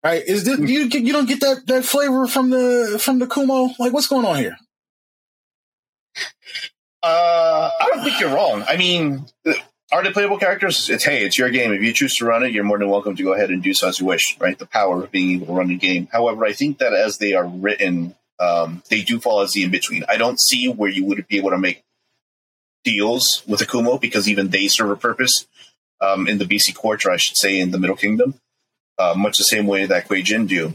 Right? 0.03 0.23
Is 0.25 0.43
this 0.45 0.59
you? 0.59 0.85
You 0.85 1.13
don't 1.13 1.27
get 1.27 1.41
that 1.41 1.67
that 1.67 1.85
flavor 1.85 2.25
from 2.27 2.49
the 2.49 2.99
from 3.01 3.19
the 3.19 3.27
Kumo? 3.27 3.69
Like, 3.77 3.93
what's 3.93 4.07
going 4.07 4.25
on 4.25 4.37
here? 4.37 4.57
Uh, 7.03 7.69
I 7.79 7.87
don't 7.89 8.03
think 8.03 8.19
you're 8.19 8.33
wrong. 8.33 8.63
I 8.67 8.77
mean, 8.77 9.25
are 9.91 10.03
they 10.03 10.11
playable 10.11 10.37
characters? 10.37 10.89
It's 10.89 11.03
hey, 11.03 11.23
it's 11.23 11.37
your 11.37 11.49
game. 11.49 11.71
If 11.71 11.81
you 11.81 11.93
choose 11.93 12.15
to 12.15 12.25
run 12.25 12.43
it, 12.43 12.51
you're 12.51 12.63
more 12.63 12.79
than 12.79 12.89
welcome 12.89 13.15
to 13.15 13.23
go 13.23 13.33
ahead 13.33 13.49
and 13.49 13.61
do 13.61 13.73
so 13.73 13.89
as 13.89 13.99
you 13.99 14.05
wish. 14.05 14.37
Right, 14.39 14.57
the 14.57 14.65
power 14.65 15.03
of 15.03 15.11
being 15.11 15.31
able 15.35 15.47
to 15.47 15.53
run 15.53 15.67
the 15.67 15.77
game. 15.77 16.07
However, 16.11 16.45
I 16.45 16.53
think 16.53 16.79
that 16.79 16.93
as 16.93 17.17
they 17.17 17.33
are 17.33 17.45
written, 17.45 18.15
um, 18.39 18.81
they 18.89 19.01
do 19.01 19.19
fall 19.19 19.41
as 19.41 19.53
the 19.53 19.63
in 19.63 19.71
between. 19.71 20.03
I 20.09 20.17
don't 20.17 20.39
see 20.39 20.67
where 20.67 20.89
you 20.89 21.05
would 21.05 21.27
be 21.27 21.37
able 21.37 21.51
to 21.51 21.57
make 21.57 21.83
deals 22.83 23.43
with 23.47 23.61
a 23.61 23.65
Kumo 23.65 23.97
because 23.97 24.27
even 24.27 24.49
they 24.49 24.67
serve 24.67 24.89
a 24.89 24.95
purpose 24.95 25.47
um, 25.99 26.27
in 26.27 26.39
the 26.39 26.45
BC 26.45 26.75
quarter, 26.75 27.11
I 27.11 27.17
should 27.17 27.37
say, 27.37 27.59
in 27.59 27.71
the 27.71 27.79
Middle 27.79 27.95
Kingdom, 27.95 28.35
uh, 29.01 29.13
much 29.15 29.37
the 29.37 29.43
same 29.43 29.67
way 29.67 29.85
that 29.85 30.07
Kuei-jin 30.07 30.47
do. 30.47 30.73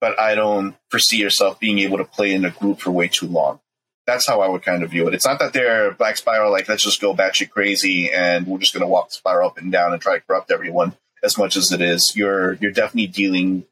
But 0.00 0.18
I 0.20 0.34
don't 0.34 0.74
foresee 0.90 1.18
yourself 1.18 1.58
being 1.58 1.78
able 1.78 1.98
to 1.98 2.04
play 2.04 2.32
in 2.32 2.44
a 2.44 2.50
group 2.50 2.80
for 2.80 2.90
way 2.90 3.08
too 3.08 3.26
long 3.26 3.60
that's 4.06 4.26
how 4.26 4.40
I 4.40 4.48
would 4.48 4.62
kind 4.62 4.82
of 4.82 4.90
view 4.90 5.08
it. 5.08 5.14
It's 5.14 5.26
not 5.26 5.40
that 5.40 5.52
they're 5.52 5.90
Black 5.92 6.16
Spiral, 6.16 6.52
like, 6.52 6.68
let's 6.68 6.84
just 6.84 7.00
go 7.00 7.12
batshit 7.14 7.50
crazy 7.50 8.10
and 8.10 8.46
we're 8.46 8.58
just 8.58 8.72
going 8.72 8.82
to 8.82 8.88
walk 8.88 9.08
the 9.08 9.14
spiral 9.14 9.50
up 9.50 9.58
and 9.58 9.72
down 9.72 9.92
and 9.92 10.00
try 10.00 10.16
to 10.16 10.24
corrupt 10.24 10.50
everyone 10.52 10.94
as 11.22 11.36
much 11.36 11.56
as 11.56 11.72
it 11.72 11.80
is. 11.80 12.12
You're, 12.14 12.54
you're 12.54 12.70
definitely 12.70 13.08
dealing 13.08 13.64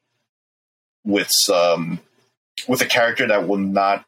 with, 1.05 1.33
um, 1.53 2.01
with 2.67 2.81
a 2.83 2.87
character 2.87 3.29
that 3.29 3.47
will 3.47 3.59
not 3.59 4.05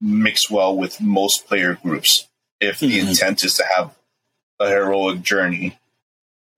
mix 0.00 0.50
well 0.50 0.76
with 0.76 1.00
most 1.00 1.46
player 1.46 1.78
groups 1.82 2.28
if 2.60 2.80
the 2.80 2.90
mm-hmm. 2.90 3.08
intent 3.08 3.44
is 3.44 3.54
to 3.54 3.64
have 3.76 3.96
a 4.58 4.68
heroic 4.68 5.22
journey, 5.22 5.78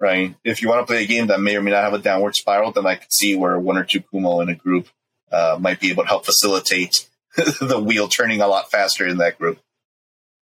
right? 0.03 0.35
If 0.43 0.61
you 0.61 0.69
want 0.69 0.81
to 0.81 0.87
play 0.87 1.05
a 1.05 1.07
game 1.07 1.29
that 1.29 1.41
may 1.41 1.55
or 1.55 1.63
may 1.63 1.71
not 1.71 1.85
have 1.85 1.95
a 1.95 1.99
downward 1.99 2.35
spiral, 2.35 2.73
then 2.73 2.87
I 2.87 2.97
could 2.97 3.13
see 3.13 3.37
where 3.37 3.57
one 3.59 3.79
or 3.79 3.85
two 3.85 4.01
Kumo 4.01 4.41
in 4.41 4.49
a 4.49 4.55
group 4.55 4.89
uh, 5.31 5.57
might 5.61 5.79
be 5.79 5.91
able 5.91 6.03
to 6.03 6.09
help 6.09 6.27
facilitate 6.27 7.09
the 7.37 7.81
wheel 7.81 8.09
turning 8.09 8.41
a 8.41 8.49
lot 8.49 8.71
faster 8.71 9.07
in 9.07 9.19
that 9.19 9.39
group. 9.39 9.61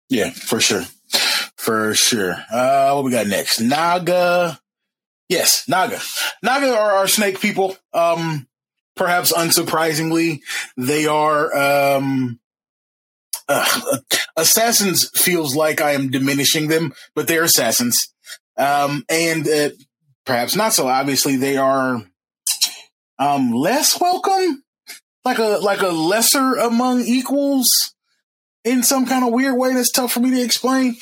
Yeah, 0.09 0.29
for 0.29 0.61
sure. 0.61 0.83
For 1.57 1.95
sure. 1.95 2.35
Uh, 2.51 2.91
what 2.93 3.03
we 3.03 3.11
got 3.11 3.25
next? 3.25 3.59
Naga. 3.59 4.59
Yes, 5.27 5.67
Naga. 5.67 5.99
Naga 6.43 6.77
are 6.77 6.91
our 6.91 7.07
snake 7.07 7.41
people. 7.41 7.75
Um, 7.93 8.47
perhaps 8.95 9.33
unsurprisingly, 9.33 10.41
they 10.77 11.07
are, 11.07 11.95
um, 11.97 12.39
uh, 13.49 13.97
assassins 14.37 15.09
feels 15.09 15.55
like 15.55 15.81
I 15.81 15.91
am 15.91 16.11
diminishing 16.11 16.67
them, 16.67 16.93
but 17.15 17.27
they're 17.27 17.43
assassins. 17.43 18.13
Um, 18.57 19.03
and, 19.09 19.47
uh, 19.47 19.69
perhaps 20.25 20.55
not 20.55 20.73
so 20.73 20.87
obviously 20.87 21.35
they 21.35 21.57
are, 21.57 22.03
um, 23.19 23.51
less 23.51 23.99
welcome 23.99 24.63
like 25.27 25.39
a 25.39 25.59
like 25.61 25.81
a 25.81 25.89
lesser 25.89 26.55
among 26.55 27.01
equals 27.01 27.67
in 28.63 28.81
some 28.81 29.05
kind 29.05 29.25
of 29.25 29.33
weird 29.33 29.57
way 29.57 29.73
that's 29.73 29.91
tough 29.91 30.13
for 30.13 30.21
me 30.21 30.31
to 30.31 30.41
explain. 30.41 30.95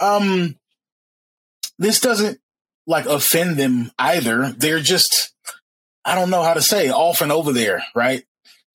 Um, 0.00 0.56
this 1.78 2.00
doesn't 2.00 2.38
like 2.86 3.04
offend 3.04 3.58
them 3.58 3.90
either. 3.98 4.54
They're 4.56 4.80
just 4.80 5.34
I 6.06 6.14
don't 6.14 6.30
know 6.30 6.42
how 6.42 6.54
to 6.54 6.62
say 6.62 6.90
off 6.90 7.20
and 7.20 7.30
over 7.30 7.52
there, 7.52 7.84
right? 7.94 8.24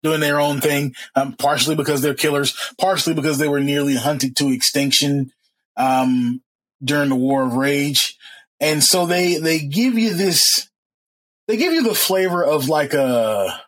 Doing 0.01 0.19
their 0.19 0.39
own 0.39 0.61
thing, 0.61 0.95
um, 1.15 1.33
partially 1.33 1.75
because 1.75 2.01
they're 2.01 2.15
killers, 2.15 2.57
partially 2.79 3.13
because 3.13 3.37
they 3.37 3.47
were 3.47 3.59
nearly 3.59 3.95
hunted 3.95 4.35
to 4.37 4.51
extinction 4.51 5.31
um, 5.75 6.41
during 6.83 7.09
the 7.09 7.15
War 7.15 7.45
of 7.45 7.53
Rage, 7.53 8.17
and 8.59 8.83
so 8.83 9.05
they 9.05 9.37
they 9.37 9.59
give 9.59 9.97
you 9.97 10.13
this, 10.13 10.69
they 11.47 11.57
give 11.57 11.73
you 11.73 11.83
the 11.83 11.95
flavor 11.95 12.43
of 12.43 12.69
like 12.69 12.93
a 12.93 13.61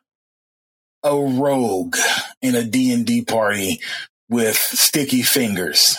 a 1.04 1.16
rogue 1.16 1.96
in 2.42 2.56
a 2.56 2.64
D&D 2.64 3.24
party 3.24 3.80
with 4.30 4.58
sticky 4.58 5.22
fingers, 5.22 5.98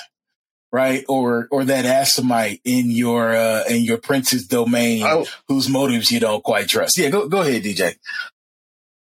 right? 0.73 1.05
Or 1.09 1.49
or 1.51 1.65
that 1.65 1.85
Assamite 1.85 2.61
in 2.65 2.91
your 2.91 3.35
uh 3.35 3.65
in 3.69 3.83
your 3.83 3.99
prince's 3.99 4.47
domain 4.47 5.03
I, 5.03 5.25
whose 5.49 5.69
motives 5.69 6.11
you 6.11 6.21
don't 6.21 6.45
quite 6.45 6.69
trust. 6.69 6.99
Yeah, 6.99 7.11
go 7.11 7.29
go 7.29 7.41
ahead, 7.41 7.63
DJ. 7.63 7.97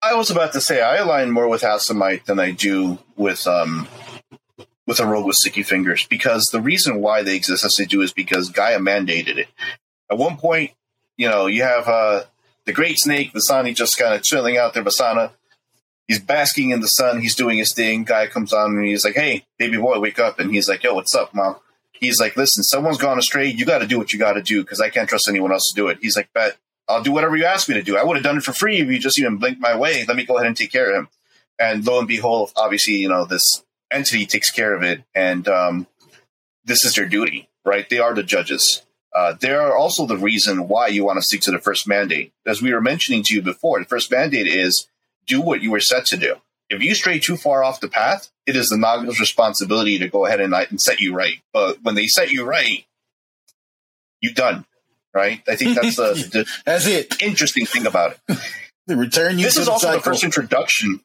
I 0.02 0.14
was 0.14 0.30
about 0.30 0.52
to 0.52 0.60
say 0.60 0.82
I 0.82 0.96
align 0.96 1.30
more 1.30 1.48
with 1.48 1.62
Assamite 1.62 2.24
than 2.26 2.38
I 2.38 2.50
do 2.50 2.98
with 3.16 3.46
um 3.46 3.88
with 4.86 5.00
a 5.00 5.06
rogue 5.06 5.26
with 5.26 5.36
sticky 5.36 5.62
fingers 5.62 6.06
because 6.06 6.44
the 6.52 6.60
reason 6.60 7.00
why 7.00 7.22
they 7.22 7.36
exist 7.36 7.64
as 7.64 7.74
they 7.76 7.86
do 7.86 8.02
is 8.02 8.12
because 8.12 8.50
Gaia 8.50 8.78
mandated 8.78 9.38
it. 9.38 9.48
At 10.10 10.18
one 10.18 10.36
point, 10.36 10.72
you 11.16 11.28
know, 11.28 11.46
you 11.46 11.62
have 11.62 11.88
uh 11.88 12.24
the 12.66 12.72
Great 12.72 12.98
Snake, 12.98 13.32
Vasani, 13.32 13.74
just 13.74 13.98
kind 13.98 14.14
of 14.14 14.22
chilling 14.22 14.56
out 14.56 14.74
there, 14.74 14.82
Vasana, 14.82 15.32
he's 16.06 16.20
basking 16.20 16.70
in 16.70 16.80
the 16.80 16.86
sun. 16.86 17.20
He's 17.20 17.34
doing 17.34 17.58
his 17.58 17.72
thing. 17.74 18.04
Guy 18.04 18.26
comes 18.26 18.52
on 18.52 18.76
and 18.76 18.86
he's 18.86 19.04
like, 19.04 19.14
"Hey, 19.14 19.44
baby 19.58 19.76
boy, 19.76 19.98
wake 19.98 20.18
up!" 20.18 20.38
And 20.38 20.50
he's 20.50 20.68
like, 20.68 20.82
"Yo, 20.82 20.94
what's 20.94 21.14
up, 21.14 21.34
mom?" 21.34 21.56
He's 21.92 22.20
like, 22.20 22.36
"Listen, 22.36 22.62
someone's 22.62 22.98
gone 22.98 23.18
astray. 23.18 23.48
You 23.48 23.64
got 23.64 23.78
to 23.78 23.86
do 23.86 23.98
what 23.98 24.12
you 24.12 24.18
got 24.18 24.34
to 24.34 24.42
do 24.42 24.62
because 24.62 24.80
I 24.80 24.90
can't 24.90 25.08
trust 25.08 25.28
anyone 25.28 25.52
else 25.52 25.70
to 25.70 25.80
do 25.80 25.88
it." 25.88 25.98
He's 26.00 26.16
like, 26.16 26.32
"Bet 26.32 26.56
I'll 26.88 27.02
do 27.02 27.12
whatever 27.12 27.36
you 27.36 27.44
ask 27.44 27.68
me 27.68 27.74
to 27.76 27.82
do. 27.82 27.96
I 27.96 28.04
would 28.04 28.16
have 28.16 28.24
done 28.24 28.36
it 28.36 28.42
for 28.42 28.52
free 28.52 28.78
if 28.78 28.88
you 28.88 28.98
just 28.98 29.18
even 29.18 29.38
blinked 29.38 29.60
my 29.60 29.76
way. 29.76 30.04
Let 30.06 30.16
me 30.16 30.26
go 30.26 30.36
ahead 30.36 30.46
and 30.46 30.56
take 30.56 30.72
care 30.72 30.90
of 30.90 30.96
him." 30.96 31.08
And 31.58 31.86
lo 31.86 31.98
and 31.98 32.08
behold, 32.08 32.52
obviously, 32.56 32.94
you 32.94 33.08
know, 33.08 33.24
this 33.24 33.62
entity 33.94 34.26
takes 34.26 34.50
care 34.50 34.74
of 34.74 34.82
it, 34.82 35.02
and 35.14 35.46
um, 35.48 35.86
this 36.64 36.84
is 36.84 36.94
their 36.94 37.06
duty, 37.06 37.48
right? 37.64 37.88
They 37.88 37.98
are 37.98 38.14
the 38.14 38.22
judges. 38.22 38.82
Uh, 39.14 39.34
they 39.40 39.52
are 39.52 39.76
also 39.76 40.06
the 40.06 40.16
reason 40.16 40.66
why 40.66 40.88
you 40.88 41.04
want 41.04 41.18
to 41.18 41.22
stick 41.22 41.40
to 41.42 41.52
the 41.52 41.60
first 41.60 41.86
mandate. 41.86 42.32
As 42.44 42.60
we 42.60 42.72
were 42.72 42.80
mentioning 42.80 43.22
to 43.24 43.34
you 43.34 43.42
before, 43.42 43.78
the 43.78 43.84
first 43.84 44.10
mandate 44.10 44.48
is 44.48 44.88
do 45.26 45.40
what 45.40 45.62
you 45.62 45.70
were 45.70 45.80
set 45.80 46.04
to 46.06 46.16
do. 46.16 46.36
If 46.68 46.82
you 46.82 46.94
stray 46.94 47.20
too 47.20 47.36
far 47.36 47.62
off 47.62 47.80
the 47.80 47.88
path, 47.88 48.30
it 48.46 48.56
is 48.56 48.68
the 48.68 48.76
Naga's 48.76 49.20
responsibility 49.20 49.98
to 49.98 50.08
go 50.08 50.26
ahead 50.26 50.40
and, 50.40 50.52
and 50.54 50.80
set 50.80 51.00
you 51.00 51.14
right. 51.14 51.40
But 51.52 51.82
when 51.82 51.94
they 51.94 52.06
set 52.08 52.30
you 52.30 52.44
right, 52.44 52.84
you're 54.20 54.32
done, 54.32 54.64
right? 55.12 55.42
I 55.46 55.56
think 55.56 55.76
that's 55.80 55.96
the, 55.96 56.14
the 56.32 56.46
that's 56.64 56.86
it. 56.86 57.22
Interesting 57.22 57.66
thing 57.66 57.86
about 57.86 58.16
it. 58.28 58.38
the 58.86 58.96
return 58.96 59.38
you. 59.38 59.44
This 59.44 59.58
is 59.58 59.68
also 59.68 59.86
cycle. 59.86 60.00
the 60.00 60.04
first 60.04 60.24
introduction. 60.24 61.00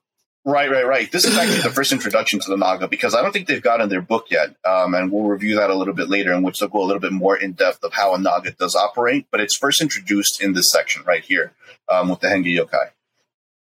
Right, 0.46 0.72
right, 0.72 0.86
right. 0.86 1.12
This 1.12 1.26
is 1.26 1.38
actually 1.38 1.62
the 1.62 1.70
first 1.70 1.92
introduction 1.92 2.40
to 2.40 2.50
the 2.50 2.58
Naga 2.58 2.88
because 2.88 3.14
I 3.14 3.22
don't 3.22 3.32
think 3.32 3.48
they've 3.48 3.62
gotten 3.62 3.90
their 3.90 4.02
book 4.02 4.28
yet, 4.32 4.56
um, 4.64 4.94
and 4.94 5.12
we'll 5.12 5.24
review 5.24 5.56
that 5.58 5.70
a 5.70 5.76
little 5.76 5.94
bit 5.94 6.10
later, 6.10 6.32
in 6.32 6.44
which 6.44 6.60
they'll 6.60 6.70
go 6.70 6.82
a 6.82 6.88
little 6.88 7.02
bit 7.02 7.12
more 7.12 7.36
in 7.36 7.52
depth 7.52 7.84
of 7.84 7.94
how 7.94 8.16
a 8.16 8.18
Naga 8.18 8.52
does 8.52 8.74
operate. 8.74 9.28
But 9.32 9.42
it's 9.42 9.56
first 9.56 9.82
introduced 9.82 10.42
in 10.42 10.54
this 10.54 10.72
section 10.72 11.04
right 11.06 11.24
here 11.24 11.54
um, 11.90 12.10
with 12.10 12.22
the 12.22 12.28
Henge 12.28 12.46
Yokai. 12.46 12.92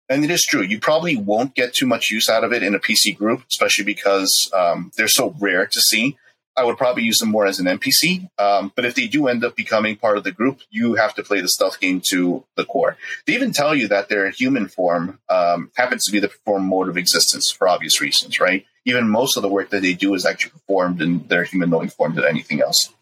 And 0.09 0.25
it 0.25 0.31
is 0.31 0.43
true. 0.43 0.63
You 0.63 0.81
probably 0.81 1.17
won't 1.17 1.55
get 1.55 1.75
too 1.75 1.87
much 1.87 2.11
use 2.11 2.29
out 2.29 2.45
of 2.45 2.53
it 2.53 2.63
in 2.63 2.75
a 2.75 2.79
PC 2.79 3.17
group, 3.17 3.43
especially 3.51 3.85
because 3.85 4.51
um, 4.55 4.91
they're 4.97 5.09
so 5.09 5.35
rare 5.39 5.67
to 5.67 5.81
see. 5.81 6.17
I 6.57 6.65
would 6.65 6.79
probably 6.79 7.03
use 7.03 7.19
them 7.19 7.31
more 7.31 7.47
as 7.47 7.59
an 7.59 7.67
NPC. 7.67 8.29
Um, 8.39 8.73
but 8.75 8.85
if 8.85 8.95
they 8.95 9.07
do 9.07 9.27
end 9.27 9.45
up 9.45 9.57
becoming 9.57 9.97
part 9.97 10.17
of 10.17 10.25
the 10.25 10.31
group, 10.31 10.61
you 10.71 10.95
have 10.95 11.15
to 11.15 11.23
play 11.23 11.41
the 11.41 11.49
stealth 11.49 11.81
game 11.81 12.01
to 12.11 12.45
the 12.57 12.65
core. 12.65 12.97
They 13.27 13.35
even 13.35 13.53
tell 13.53 13.75
you 13.75 13.89
that 13.89 14.09
their 14.09 14.31
human 14.31 14.69
form 14.69 15.19
um, 15.29 15.71
happens 15.77 16.05
to 16.07 16.13
be 16.13 16.21
the 16.21 16.29
form 16.45 16.67
mode 16.67 16.89
of 16.89 16.97
existence 16.97 17.51
for 17.51 17.69
obvious 17.69 18.01
reasons, 18.01 18.39
right? 18.39 18.65
Even 18.85 19.09
most 19.09 19.37
of 19.37 19.43
the 19.43 19.49
work 19.49 19.71
that 19.71 19.83
they 19.83 19.95
do 19.95 20.15
is 20.15 20.25
actually 20.25 20.53
performed 20.53 21.03
in 21.03 21.27
their 21.27 21.45
human 21.45 21.71
knowing 21.71 21.89
form 21.89 22.15
than 22.15 22.25
anything 22.25 22.61
else. 22.61 22.93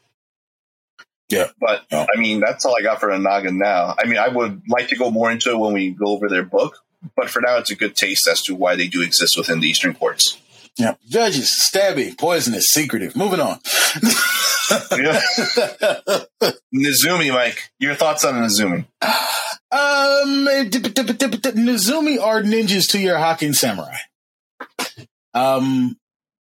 Yeah. 1.28 1.48
But 1.60 1.84
Yeah. 1.90 2.06
I 2.14 2.18
mean, 2.18 2.40
that's 2.40 2.64
all 2.64 2.76
I 2.78 2.82
got 2.82 3.00
for 3.00 3.10
a 3.10 3.18
Naga 3.18 3.50
now. 3.50 3.94
I 3.98 4.06
mean, 4.06 4.18
I 4.18 4.28
would 4.28 4.62
like 4.68 4.88
to 4.88 4.96
go 4.96 5.10
more 5.10 5.30
into 5.30 5.50
it 5.50 5.58
when 5.58 5.72
we 5.72 5.90
go 5.90 6.06
over 6.06 6.28
their 6.28 6.44
book, 6.44 6.78
but 7.16 7.30
for 7.30 7.40
now, 7.40 7.58
it's 7.58 7.70
a 7.70 7.74
good 7.74 7.96
taste 7.96 8.28
as 8.28 8.42
to 8.42 8.54
why 8.54 8.76
they 8.76 8.86
do 8.86 9.02
exist 9.02 9.36
within 9.36 9.60
the 9.60 9.68
Eastern 9.68 9.94
courts. 9.94 10.38
Yeah. 10.78 10.94
Judges, 11.06 11.50
stabby, 11.50 12.16
poisonous, 12.16 12.66
secretive. 12.68 13.14
Moving 13.16 13.40
on. 13.40 13.58
Yeah. 14.92 15.20
Nezumi, 16.74 17.30
Mike, 17.30 17.70
your 17.78 17.94
thoughts 17.94 18.24
on 18.24 18.34
Nezumi? 18.34 18.86
Um, 19.70 20.46
Nezumi 20.46 22.20
are 22.20 22.42
ninjas 22.42 22.90
to 22.92 22.98
your 22.98 23.16
Hakken 23.16 23.54
samurai. 23.54 23.96
Um, 25.34 25.96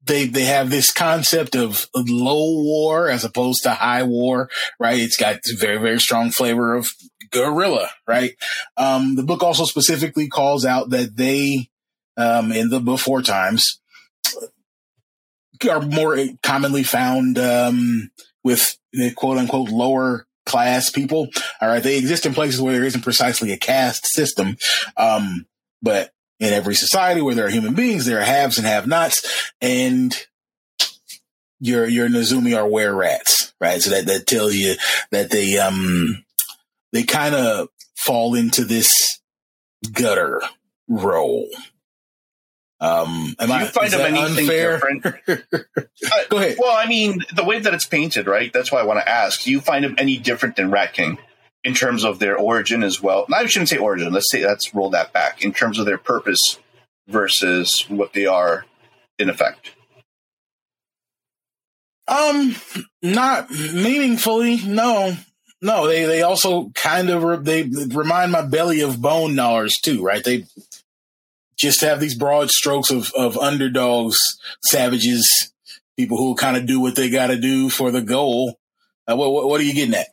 they 0.05 0.26
they 0.26 0.44
have 0.44 0.70
this 0.70 0.93
concept 0.93 1.55
of 1.55 1.89
low 1.94 2.62
war 2.62 3.09
as 3.09 3.24
opposed 3.24 3.62
to 3.62 3.70
high 3.70 4.02
war, 4.02 4.51
right? 4.80 4.98
It's 4.98 5.16
got 5.16 5.40
very 5.59 5.78
very 5.78 6.01
strong 6.01 6.30
flavor 6.30 6.74
of 6.74 6.93
guerrilla, 7.30 7.90
right? 8.06 8.32
Um, 8.76 9.16
the 9.16 9.22
book 9.22 9.43
also 9.43 9.64
specifically 9.64 10.28
calls 10.28 10.64
out 10.64 10.90
that 10.90 11.16
they, 11.16 11.68
um, 12.16 12.52
in 12.52 12.68
the 12.68 12.80
before 12.80 13.22
times, 13.22 13.80
are 15.70 15.82
more 15.82 16.19
commonly 16.43 16.82
found 16.82 17.39
um, 17.39 18.11
with 18.43 18.78
the 18.93 19.12
quote 19.12 19.39
unquote 19.39 19.70
lower 19.70 20.27
class 20.44 20.90
people. 20.90 21.28
All 21.61 21.69
right, 21.69 21.82
they 21.82 21.99
exist 21.99 22.27
in 22.27 22.35
places 22.35 22.61
where 22.61 22.73
there 22.73 22.85
isn't 22.85 23.03
precisely 23.03 23.53
a 23.53 23.57
caste 23.57 24.07
system, 24.07 24.57
um, 24.97 25.47
but 25.81 26.12
in 26.40 26.53
every 26.53 26.74
society 26.74 27.20
where 27.20 27.35
there 27.35 27.47
are 27.47 27.51
human 27.51 27.74
beings, 27.74 28.05
there 28.05 28.19
are 28.19 28.24
haves 28.24 28.59
and 28.59 28.66
have-nots, 28.66 29.53
and 29.61 30.27
your 31.61 31.86
your 31.86 32.09
Nezumi 32.09 32.57
are 32.57 32.69
were 32.69 32.93
rats, 32.93 33.55
right? 33.61 33.81
So 33.81 33.90
that 33.90 34.07
that 34.07 34.27
tells 34.27 34.55
you 34.55 34.74
that 35.12 35.31
they 35.31 35.59
um 35.59 36.24
they 36.93 37.05
kind 37.05 37.35
of 37.35 37.69
fall 37.97 38.35
into 38.35 38.65
this 38.65 39.20
gutter 39.93 40.43
role. 40.89 41.49
Um, 42.83 43.37
am 43.39 43.47
Do 43.47 43.53
I 43.55 43.61
you 43.61 43.67
find 43.69 43.93
them 43.93 44.01
anything 44.01 44.39
unfair? 44.41 44.73
different? 44.73 45.03
Go 46.31 46.37
ahead. 46.39 46.57
Well, 46.59 46.77
I 46.77 46.87
mean, 46.87 47.21
the 47.33 47.45
way 47.45 47.61
that 47.61 47.73
it's 47.73 47.87
painted, 47.87 48.27
right? 48.27 48.53
That's 48.53 48.73
why 48.73 48.81
I 48.81 48.83
want 48.83 48.99
to 48.99 49.09
ask. 49.09 49.43
Do 49.43 49.53
you 49.53 49.61
find 49.61 49.85
them 49.85 49.95
any 49.99 50.19
different 50.19 50.57
than 50.57 50.73
Ratkin 50.73 51.17
in 51.63 51.75
terms 51.75 52.03
of 52.05 52.19
their 52.19 52.37
origin 52.37 52.83
as 52.83 53.01
well? 53.01 53.25
I 53.33 53.47
shouldn't 53.47 53.69
say 53.69 53.77
origin. 53.79 54.13
Let's 54.13 54.29
say 54.29 54.45
let's 54.45 54.75
roll 54.75 54.91
that 54.91 55.13
back 55.13 55.43
in 55.45 55.53
terms 55.53 55.79
of 55.79 55.87
their 55.87 55.97
purpose 55.97 56.59
versus 57.07 57.89
what 57.89 58.15
they 58.15 58.27
are 58.27 58.65
in 59.17 59.31
effect. 59.31 59.71
Um, 62.09 62.57
not 63.01 63.49
meaningfully. 63.51 64.59
No, 64.67 65.17
no. 65.63 65.87
They 65.87 66.05
they 66.05 66.23
also 66.23 66.71
kind 66.75 67.11
of 67.11 67.23
re- 67.23 67.37
they 67.37 67.63
remind 67.95 68.33
my 68.33 68.43
belly 68.43 68.81
of 68.81 69.01
bone 69.01 69.37
gnawers 69.37 69.75
too, 69.81 70.03
right? 70.03 70.25
They 70.25 70.47
just 71.62 71.80
have 71.80 72.01
these 72.01 72.16
broad 72.16 72.51
strokes 72.51 72.90
of 72.90 73.12
of 73.16 73.39
underdogs, 73.39 74.18
savages, 74.62 75.52
people 75.97 76.16
who 76.16 76.34
kind 76.34 76.56
of 76.56 76.66
do 76.66 76.80
what 76.80 76.97
they 76.97 77.09
got 77.09 77.28
to 77.28 77.39
do 77.39 77.70
for 77.70 77.90
the 77.90 78.02
goal. 78.02 78.59
Uh, 79.06 79.16
what, 79.16 79.32
what 79.32 79.48
what 79.48 79.60
are 79.60 79.64
you 79.64 79.74
getting 79.74 79.94
at? 79.94 80.09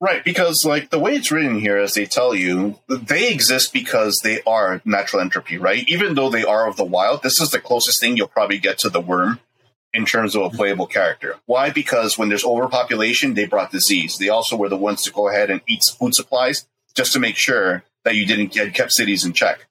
Right, 0.00 0.24
because 0.24 0.64
like 0.64 0.90
the 0.90 0.98
way 0.98 1.14
it's 1.14 1.30
written 1.30 1.60
here, 1.60 1.76
as 1.76 1.94
they 1.94 2.06
tell 2.06 2.34
you, 2.34 2.78
they 2.88 3.32
exist 3.32 3.72
because 3.72 4.20
they 4.22 4.40
are 4.42 4.80
natural 4.84 5.22
entropy, 5.22 5.58
right? 5.58 5.88
Even 5.88 6.14
though 6.14 6.30
they 6.30 6.44
are 6.44 6.68
of 6.68 6.76
the 6.76 6.84
wild, 6.84 7.22
this 7.22 7.40
is 7.40 7.50
the 7.50 7.60
closest 7.60 8.00
thing 8.00 8.16
you'll 8.16 8.26
probably 8.26 8.58
get 8.58 8.78
to 8.78 8.88
the 8.88 9.00
worm 9.00 9.38
in 9.94 10.04
terms 10.04 10.34
of 10.34 10.42
a 10.42 10.50
playable 10.50 10.86
character. 10.86 11.36
Why? 11.46 11.70
Because 11.70 12.18
when 12.18 12.28
there's 12.30 12.44
overpopulation, 12.44 13.34
they 13.34 13.46
brought 13.46 13.70
disease. 13.70 14.18
They 14.18 14.28
also 14.28 14.56
were 14.56 14.68
the 14.68 14.76
ones 14.76 15.02
to 15.02 15.12
go 15.12 15.28
ahead 15.28 15.50
and 15.50 15.60
eat 15.68 15.82
food 15.98 16.14
supplies 16.14 16.66
just 16.94 17.12
to 17.12 17.20
make 17.20 17.36
sure 17.36 17.84
that 18.04 18.16
you 18.16 18.26
didn't 18.26 18.52
get 18.52 18.74
kept 18.74 18.92
cities 18.92 19.24
in 19.24 19.32
check. 19.32 19.68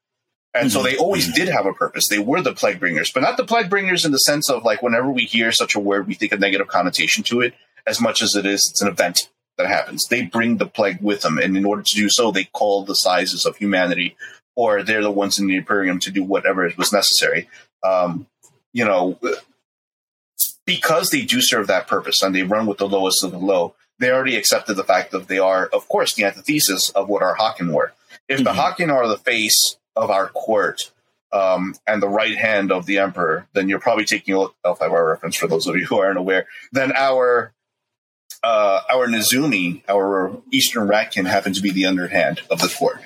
And 0.53 0.71
so 0.71 0.83
they 0.83 0.97
always 0.97 1.33
did 1.33 1.47
have 1.47 1.65
a 1.65 1.73
purpose. 1.73 2.09
They 2.09 2.19
were 2.19 2.41
the 2.41 2.53
plague 2.53 2.79
bringers, 2.79 3.09
but 3.11 3.21
not 3.23 3.37
the 3.37 3.45
plague 3.45 3.69
bringers 3.69 4.03
in 4.05 4.11
the 4.11 4.17
sense 4.17 4.49
of 4.49 4.63
like 4.63 4.81
whenever 4.83 5.09
we 5.09 5.23
hear 5.23 5.51
such 5.51 5.75
a 5.75 5.79
word, 5.79 6.07
we 6.07 6.13
think 6.13 6.33
a 6.33 6.37
negative 6.37 6.67
connotation 6.67 7.23
to 7.25 7.39
it 7.41 7.53
as 7.87 8.01
much 8.01 8.21
as 8.21 8.35
it 8.35 8.45
is, 8.45 8.67
it's 8.69 8.81
an 8.81 8.89
event 8.89 9.29
that 9.57 9.67
happens. 9.67 10.05
They 10.07 10.23
bring 10.23 10.57
the 10.57 10.65
plague 10.65 11.01
with 11.01 11.21
them. 11.21 11.37
And 11.37 11.55
in 11.55 11.65
order 11.65 11.83
to 11.83 11.95
do 11.95 12.09
so, 12.09 12.31
they 12.31 12.43
call 12.45 12.83
the 12.83 12.95
sizes 12.95 13.45
of 13.45 13.55
humanity 13.57 14.17
or 14.55 14.83
they're 14.83 15.01
the 15.01 15.11
ones 15.11 15.39
in 15.39 15.47
the 15.47 15.55
Imperium 15.55 15.99
to 15.99 16.11
do 16.11 16.23
whatever 16.23 16.69
was 16.77 16.91
necessary. 16.91 17.49
Um, 17.83 18.27
you 18.73 18.85
know, 18.85 19.17
because 20.65 21.09
they 21.09 21.21
do 21.21 21.41
serve 21.41 21.67
that 21.67 21.87
purpose 21.87 22.21
and 22.21 22.35
they 22.35 22.43
run 22.43 22.65
with 22.65 22.77
the 22.77 22.87
lowest 22.87 23.23
of 23.23 23.31
the 23.31 23.37
low, 23.37 23.75
they 23.99 24.11
already 24.11 24.35
accepted 24.35 24.75
the 24.75 24.83
fact 24.83 25.11
that 25.11 25.27
they 25.27 25.39
are, 25.39 25.67
of 25.67 25.87
course, 25.87 26.13
the 26.13 26.25
antithesis 26.25 26.89
of 26.91 27.07
what 27.07 27.21
our 27.21 27.35
Hakken 27.37 27.71
were. 27.71 27.93
If 28.27 28.43
the 28.43 28.51
Mhm. 28.51 28.55
Hakken 28.55 28.93
are 28.93 29.07
the 29.07 29.17
face 29.17 29.77
of 29.95 30.09
our 30.09 30.27
court 30.29 30.91
um, 31.33 31.75
and 31.87 32.01
the 32.01 32.09
right 32.09 32.37
hand 32.37 32.71
of 32.71 32.85
the 32.85 32.99
emperor, 32.99 33.47
then 33.53 33.69
you're 33.69 33.79
probably 33.79 34.05
taking 34.05 34.33
a 34.33 34.39
look. 34.39 34.55
L5R 34.65 35.09
reference 35.09 35.35
for 35.35 35.47
those 35.47 35.67
of 35.67 35.75
you 35.75 35.85
who 35.85 35.99
aren't 35.99 36.17
aware. 36.17 36.47
Then 36.71 36.91
our 36.95 37.53
uh, 38.43 38.81
our 38.89 39.07
Nezumi, 39.07 39.83
our 39.87 40.35
Eastern 40.51 40.87
Ratkin, 40.87 41.27
happen 41.27 41.53
to 41.53 41.61
be 41.61 41.71
the 41.71 41.85
underhand 41.85 42.41
of 42.49 42.59
the 42.59 42.73
court. 42.75 42.99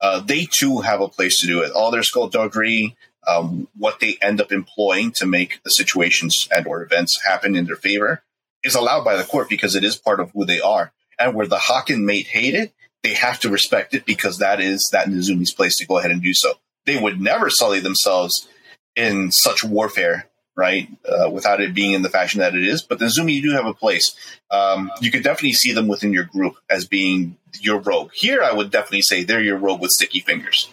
Uh, 0.00 0.20
they 0.20 0.46
too 0.50 0.80
have 0.80 1.00
a 1.00 1.08
place 1.08 1.40
to 1.40 1.46
do 1.46 1.62
it. 1.62 1.72
All 1.72 1.90
their 1.90 2.02
skullduggery, 2.02 2.96
um, 3.26 3.66
what 3.76 3.98
they 4.00 4.16
end 4.22 4.40
up 4.40 4.52
employing 4.52 5.10
to 5.12 5.26
make 5.26 5.60
the 5.64 5.70
situations 5.70 6.48
and 6.54 6.66
or 6.66 6.82
events 6.82 7.24
happen 7.24 7.56
in 7.56 7.64
their 7.64 7.76
favor, 7.76 8.22
is 8.62 8.74
allowed 8.74 9.04
by 9.04 9.16
the 9.16 9.24
court 9.24 9.48
because 9.48 9.74
it 9.74 9.84
is 9.84 9.96
part 9.96 10.20
of 10.20 10.30
who 10.32 10.44
they 10.44 10.60
are. 10.60 10.92
And 11.18 11.34
where 11.34 11.46
the 11.46 11.56
Hakken 11.56 12.04
mate 12.04 12.26
hate 12.26 12.54
it, 12.54 12.72
they 13.06 13.14
have 13.14 13.38
to 13.38 13.48
respect 13.48 13.94
it 13.94 14.04
because 14.04 14.38
that 14.38 14.60
is 14.60 14.88
that 14.92 15.06
Nezumi's 15.06 15.52
place 15.52 15.76
to 15.76 15.86
go 15.86 15.98
ahead 15.98 16.10
and 16.10 16.20
do 16.20 16.34
so. 16.34 16.54
They 16.86 16.98
would 16.98 17.20
never 17.20 17.50
sully 17.50 17.78
themselves 17.78 18.48
in 18.96 19.30
such 19.30 19.62
warfare, 19.62 20.28
right? 20.56 20.88
Uh, 21.08 21.30
without 21.30 21.60
it 21.60 21.72
being 21.72 21.92
in 21.92 22.02
the 22.02 22.08
fashion 22.08 22.40
that 22.40 22.56
it 22.56 22.64
is. 22.64 22.82
But 22.82 22.98
the 22.98 23.04
Nezumi 23.04 23.34
you 23.34 23.42
do 23.42 23.52
have 23.52 23.66
a 23.66 23.74
place. 23.74 24.16
Um, 24.50 24.90
you 25.00 25.12
could 25.12 25.22
definitely 25.22 25.52
see 25.52 25.72
them 25.72 25.86
within 25.86 26.12
your 26.12 26.24
group 26.24 26.56
as 26.68 26.84
being 26.84 27.36
your 27.60 27.78
rogue. 27.78 28.10
Here, 28.12 28.42
I 28.42 28.52
would 28.52 28.72
definitely 28.72 29.02
say 29.02 29.22
they're 29.22 29.42
your 29.42 29.58
rogue 29.58 29.80
with 29.80 29.92
sticky 29.92 30.20
fingers. 30.20 30.68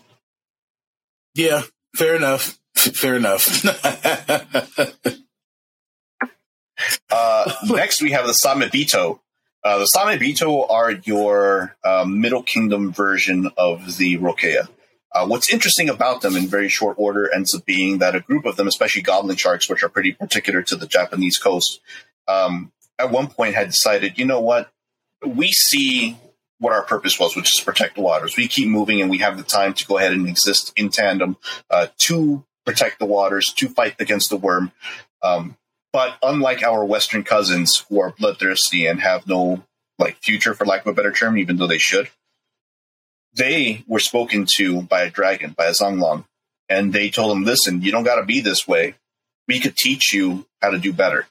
Yeah, 1.36 1.64
fair 1.96 2.16
enough. 2.16 2.60
Fair 2.76 3.16
enough. 3.16 3.64
Uh, 7.10 7.54
next, 7.70 8.02
we 8.02 8.12
have 8.12 8.26
the 8.26 8.36
Samebito. 8.44 9.20
Uh, 9.64 9.78
the 9.78 9.88
Samebito 9.96 10.70
are 10.70 10.92
your 10.92 11.76
um, 11.86 12.20
Middle 12.20 12.44
Kingdom 12.44 12.92
version 12.92 13.50
of 13.58 13.98
the 13.98 14.18
Rokea. 14.18 14.68
Uh, 15.14 15.26
what's 15.28 15.54
interesting 15.54 15.90
about 15.90 16.22
them 16.22 16.36
in 16.36 16.48
very 16.48 16.68
short 16.68 16.96
order 16.98 17.34
ends 17.34 17.56
up 17.56 17.66
being 17.66 18.00
that 18.00 18.16
a 18.16 18.20
group 18.20 18.46
of 18.46 18.56
them, 18.56 18.68
especially 18.68 19.04
goblin 19.04 19.38
sharks, 19.38 19.70
which 19.70 19.84
are 19.84 19.90
pretty 19.90 20.12
particular 20.12 20.64
to 20.64 20.76
the 20.76 20.88
Japanese 20.88 21.38
coast, 21.38 21.80
um, 22.28 22.72
at 23.00 23.12
one 23.12 23.28
point 23.28 23.56
had 23.56 23.68
decided, 23.68 24.18
you 24.18 24.26
know 24.26 24.42
what? 24.42 24.70
We 25.26 25.52
see 25.52 26.18
what 26.60 26.74
our 26.74 26.84
purpose 26.84 27.20
was, 27.20 27.36
which 27.36 27.54
is 27.54 27.64
protect 27.64 27.96
the 27.96 28.02
waters. 28.02 28.36
We 28.36 28.48
keep 28.48 28.68
moving 28.68 29.02
and 29.02 29.10
we 29.10 29.20
have 29.20 29.38
the 29.38 29.44
time 29.44 29.74
to 29.76 29.86
go 29.86 29.98
ahead 29.98 30.14
and 30.14 30.28
exist 30.28 30.74
in 30.76 30.90
tandem 30.90 31.38
uh, 31.70 31.88
to 32.00 32.44
protect 32.66 33.00
the 33.00 33.06
waters, 33.06 33.46
to 33.58 33.70
fight 33.70 33.96
against 34.00 34.30
the 34.30 34.38
worm. 34.38 34.72
Um, 35.22 35.58
but 35.94 36.18
unlike 36.22 36.64
our 36.64 36.84
Western 36.84 37.24
cousins 37.24 37.86
who 37.88 38.02
are 38.02 38.14
bloodthirsty 38.18 38.86
and 38.88 39.00
have 39.00 39.28
no 39.28 39.64
like 40.00 40.18
future, 40.18 40.54
for 40.54 40.66
lack 40.66 40.82
of 40.82 40.88
a 40.88 40.94
better 40.94 41.12
term, 41.12 41.38
even 41.38 41.58
though 41.58 41.68
they 41.68 41.78
should, 41.78 42.10
they 43.34 43.86
were 43.88 44.00
spoken 44.00 44.46
to 44.46 44.82
by 44.82 45.04
a 45.04 45.10
dragon, 45.10 45.52
by 45.56 45.66
a 45.66 45.72
Zhong 45.72 46.02
Lung, 46.02 46.26
and 46.68 46.92
they 46.92 47.10
told 47.10 47.32
them, 47.32 47.46
"Listen, 47.46 47.82
you 47.82 47.92
don't 47.92 48.04
got 48.04 48.16
to 48.16 48.26
be 48.26 48.42
this 48.42 48.68
way. 48.68 48.96
We 49.48 49.60
could 49.60 49.78
teach 49.78 50.14
you 50.14 50.46
how 50.62 50.72
to 50.72 50.80
do 50.80 50.92
better." 50.92 51.28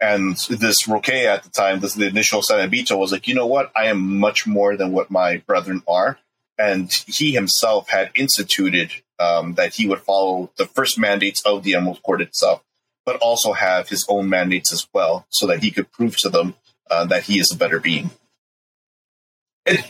And 0.00 0.36
this 0.48 0.86
Rokea 0.86 1.26
at 1.26 1.42
the 1.42 1.50
time, 1.50 1.80
this 1.80 1.94
the 1.94 2.06
initial 2.06 2.42
Samebito 2.42 2.96
was 2.96 3.10
like, 3.10 3.26
you 3.26 3.34
know 3.34 3.46
what? 3.46 3.72
I 3.74 3.86
am 3.86 4.18
much 4.18 4.46
more 4.46 4.76
than 4.76 4.92
what 4.92 5.10
my 5.10 5.38
brethren 5.38 5.82
are. 5.88 6.18
And 6.56 6.92
he 7.06 7.32
himself 7.32 7.88
had 7.88 8.10
instituted 8.14 8.92
um, 9.18 9.54
that 9.54 9.74
he 9.74 9.88
would 9.88 10.00
follow 10.00 10.50
the 10.56 10.66
first 10.66 10.98
mandates 10.98 11.42
of 11.44 11.62
the 11.62 11.74
Emerald 11.74 12.02
Court 12.02 12.20
itself, 12.20 12.62
but 13.08 13.16
also 13.20 13.54
have 13.54 13.88
his 13.88 14.04
own 14.06 14.28
mandates 14.28 14.70
as 14.70 14.86
well, 14.92 15.24
so 15.30 15.46
that 15.46 15.62
he 15.62 15.70
could 15.70 15.90
prove 15.90 16.14
to 16.18 16.28
them 16.28 16.52
uh, 16.90 17.06
that 17.06 17.22
he 17.22 17.38
is 17.38 17.50
a 17.50 17.56
better 17.56 17.80
being. 17.80 18.10
It, 19.64 19.82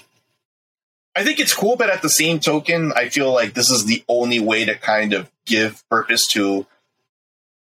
I 1.16 1.24
think 1.24 1.40
it's 1.40 1.53
cool, 1.53 1.74
but 1.74 1.90
at 1.90 2.01
the 2.01 2.09
same 2.09 2.39
token, 2.39 2.93
I 2.95 3.09
feel 3.09 3.32
like 3.32 3.55
this 3.55 3.70
is 3.70 3.86
the 3.86 4.05
only 4.09 4.39
way 4.39 4.65
to 4.65 4.77
kind 4.77 5.15
of 5.15 5.28
give 5.47 5.82
purpose 5.90 6.28
to 6.28 6.65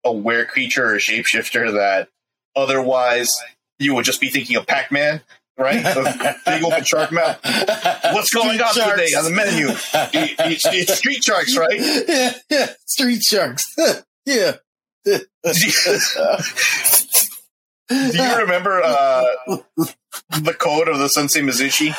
a 0.05 0.13
were 0.13 0.45
creature 0.45 0.93
or 0.93 0.99
shapeshifter 0.99 1.73
that 1.73 2.07
otherwise 2.55 3.27
you 3.77 3.93
would 3.93 4.05
just 4.05 4.21
be 4.21 4.29
thinking 4.29 4.55
of 4.55 4.65
Pac 4.65 4.89
Man. 4.89 5.19
Right, 5.57 5.83
the 5.83 6.37
big 6.45 6.63
open 6.63 6.85
shark 6.85 7.11
mouth. 7.11 7.39
What's 8.13 8.33
going 8.33 8.61
on 8.61 8.73
sharks. 8.73 9.01
today 9.01 9.13
on 9.17 9.25
the 9.25 9.31
menu? 9.31 9.67
It's, 10.49 10.65
it's 10.65 10.93
street 10.97 11.21
sharks, 11.21 11.57
right? 11.57 11.77
Yeah, 12.07 12.33
yeah, 12.49 12.67
street 12.87 13.21
sharks. 13.21 13.65
yeah. 14.25 14.53
Do 17.89 18.23
you 18.23 18.37
remember 18.37 18.81
uh, 18.83 19.23
the 20.29 20.55
code 20.57 20.87
of 20.87 20.99
the 20.99 21.09
Sensei 21.09 21.41
Mizuchi? 21.41 21.93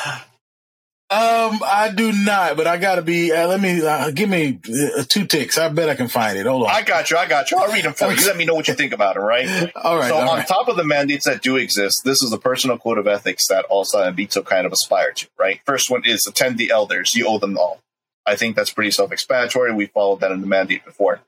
Um, 1.13 1.59
I 1.63 1.91
do 1.93 2.11
not, 2.11 2.57
but 2.57 2.65
I 2.65 2.77
gotta 2.77 3.03
be. 3.03 3.31
Uh, 3.31 3.47
let 3.47 3.61
me 3.61 3.85
uh, 3.85 4.09
give 4.09 4.27
me 4.27 4.59
uh, 4.97 5.03
two 5.07 5.27
ticks. 5.27 5.59
I 5.59 5.69
bet 5.69 5.87
I 5.87 5.93
can 5.93 6.07
find 6.07 6.39
it. 6.39 6.47
Hold 6.47 6.63
on. 6.63 6.69
I 6.71 6.81
got 6.81 7.11
you. 7.11 7.17
I 7.17 7.27
got 7.27 7.51
you. 7.51 7.57
I'll 7.57 7.71
read 7.71 7.85
them 7.85 7.93
for 7.93 8.11
you. 8.11 8.25
Let 8.25 8.35
me 8.35 8.45
know 8.45 8.55
what 8.55 8.67
you 8.67 8.73
think 8.73 8.93
about 8.93 9.17
it. 9.17 9.19
Right. 9.19 9.47
all 9.75 9.97
right. 9.97 10.09
So 10.09 10.15
all 10.15 10.27
on 10.27 10.39
right. 10.39 10.47
top 10.47 10.69
of 10.69 10.75
the 10.75 10.83
mandates 10.83 11.25
that 11.25 11.43
do 11.43 11.57
exist, 11.57 12.01
this 12.03 12.23
is 12.23 12.31
the 12.31 12.39
personal 12.39 12.79
code 12.79 12.97
of 12.97 13.05
ethics 13.05 13.47
that 13.49 13.65
all 13.65 13.85
Samebito 13.85 14.43
kind 14.43 14.65
of 14.65 14.71
aspire 14.71 15.11
to. 15.11 15.27
Right. 15.37 15.59
First 15.65 15.91
one 15.91 16.01
is 16.03 16.25
attend 16.25 16.57
the 16.57 16.71
elders. 16.71 17.13
You 17.13 17.27
owe 17.27 17.37
them 17.37 17.59
all. 17.59 17.79
I 18.25 18.35
think 18.35 18.55
that's 18.55 18.73
pretty 18.73 18.89
self-explanatory. 18.89 19.71
We 19.73 19.85
followed 19.87 20.21
that 20.21 20.31
in 20.31 20.41
the 20.41 20.47
mandate 20.47 20.83
before. 20.83 21.19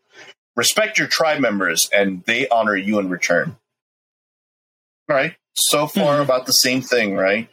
Respect 0.55 0.97
your 0.97 1.07
tribe 1.07 1.41
members, 1.41 1.89
and 1.91 2.23
they 2.25 2.47
honor 2.47 2.75
you 2.75 2.99
in 2.99 3.09
return. 3.09 3.57
All 5.09 5.15
right. 5.15 5.35
So 5.55 5.87
far, 5.87 6.15
mm-hmm. 6.15 6.23
about 6.23 6.45
the 6.45 6.53
same 6.53 6.81
thing, 6.81 7.15
right? 7.15 7.49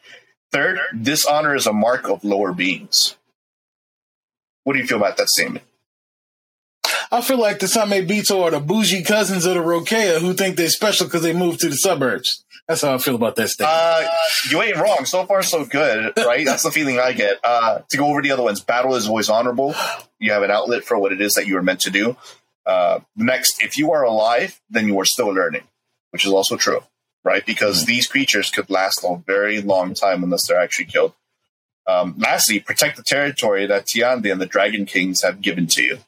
Third, 0.52 0.78
dishonor 1.00 1.54
is 1.54 1.66
a 1.66 1.72
mark 1.72 2.08
of 2.08 2.24
lower 2.24 2.52
beings. 2.52 3.16
What 4.64 4.74
do 4.74 4.78
you 4.78 4.86
feel 4.86 4.98
about 4.98 5.16
that 5.16 5.28
statement? 5.28 5.64
I 7.10 7.20
feel 7.20 7.38
like 7.38 7.58
the 7.58 7.66
Samebito 7.66 8.42
are 8.42 8.50
the 8.50 8.60
bougie 8.60 9.02
cousins 9.02 9.44
of 9.44 9.54
the 9.54 9.60
Rokea 9.60 10.20
who 10.20 10.32
think 10.32 10.56
they're 10.56 10.70
special 10.70 11.06
because 11.06 11.22
they 11.22 11.34
moved 11.34 11.60
to 11.60 11.68
the 11.68 11.76
suburbs. 11.76 12.44
That's 12.66 12.80
how 12.80 12.94
I 12.94 12.98
feel 12.98 13.16
about 13.16 13.36
that 13.36 13.48
statement. 13.48 13.76
Uh, 13.78 14.08
you 14.50 14.62
ain't 14.62 14.76
wrong. 14.76 15.04
So 15.04 15.26
far, 15.26 15.42
so 15.42 15.64
good, 15.64 16.12
right? 16.16 16.46
That's 16.46 16.62
the 16.62 16.70
feeling 16.70 16.98
I 16.98 17.12
get. 17.12 17.38
Uh, 17.42 17.80
to 17.90 17.96
go 17.96 18.06
over 18.06 18.22
the 18.22 18.30
other 18.30 18.42
ones, 18.42 18.60
battle 18.60 18.94
is 18.94 19.08
always 19.08 19.28
honorable. 19.28 19.74
You 20.20 20.32
have 20.32 20.42
an 20.42 20.50
outlet 20.50 20.84
for 20.84 20.98
what 20.98 21.12
it 21.12 21.20
is 21.20 21.32
that 21.32 21.46
you 21.46 21.56
were 21.56 21.62
meant 21.62 21.80
to 21.80 21.90
do. 21.90 22.16
Uh, 22.64 23.00
next, 23.16 23.62
if 23.62 23.76
you 23.76 23.92
are 23.92 24.04
alive, 24.04 24.60
then 24.70 24.86
you 24.86 24.98
are 25.00 25.04
still 25.04 25.28
learning, 25.28 25.64
which 26.10 26.24
is 26.24 26.32
also 26.32 26.56
true 26.56 26.82
right? 27.24 27.44
Because 27.44 27.78
mm-hmm. 27.78 27.86
these 27.86 28.06
creatures 28.06 28.50
could 28.50 28.70
last 28.70 29.04
a 29.04 29.16
very 29.26 29.60
long 29.60 29.94
time 29.94 30.22
unless 30.22 30.46
they're 30.46 30.60
actually 30.60 30.86
killed. 30.86 31.14
Um, 31.86 32.14
lastly, 32.18 32.60
protect 32.60 32.96
the 32.96 33.02
territory 33.02 33.66
that 33.66 33.86
Tiandi 33.86 34.30
and 34.30 34.40
the 34.40 34.46
Dragon 34.46 34.86
Kings 34.86 35.22
have 35.22 35.40
given 35.40 35.66
to 35.68 35.82
you. 35.82 35.98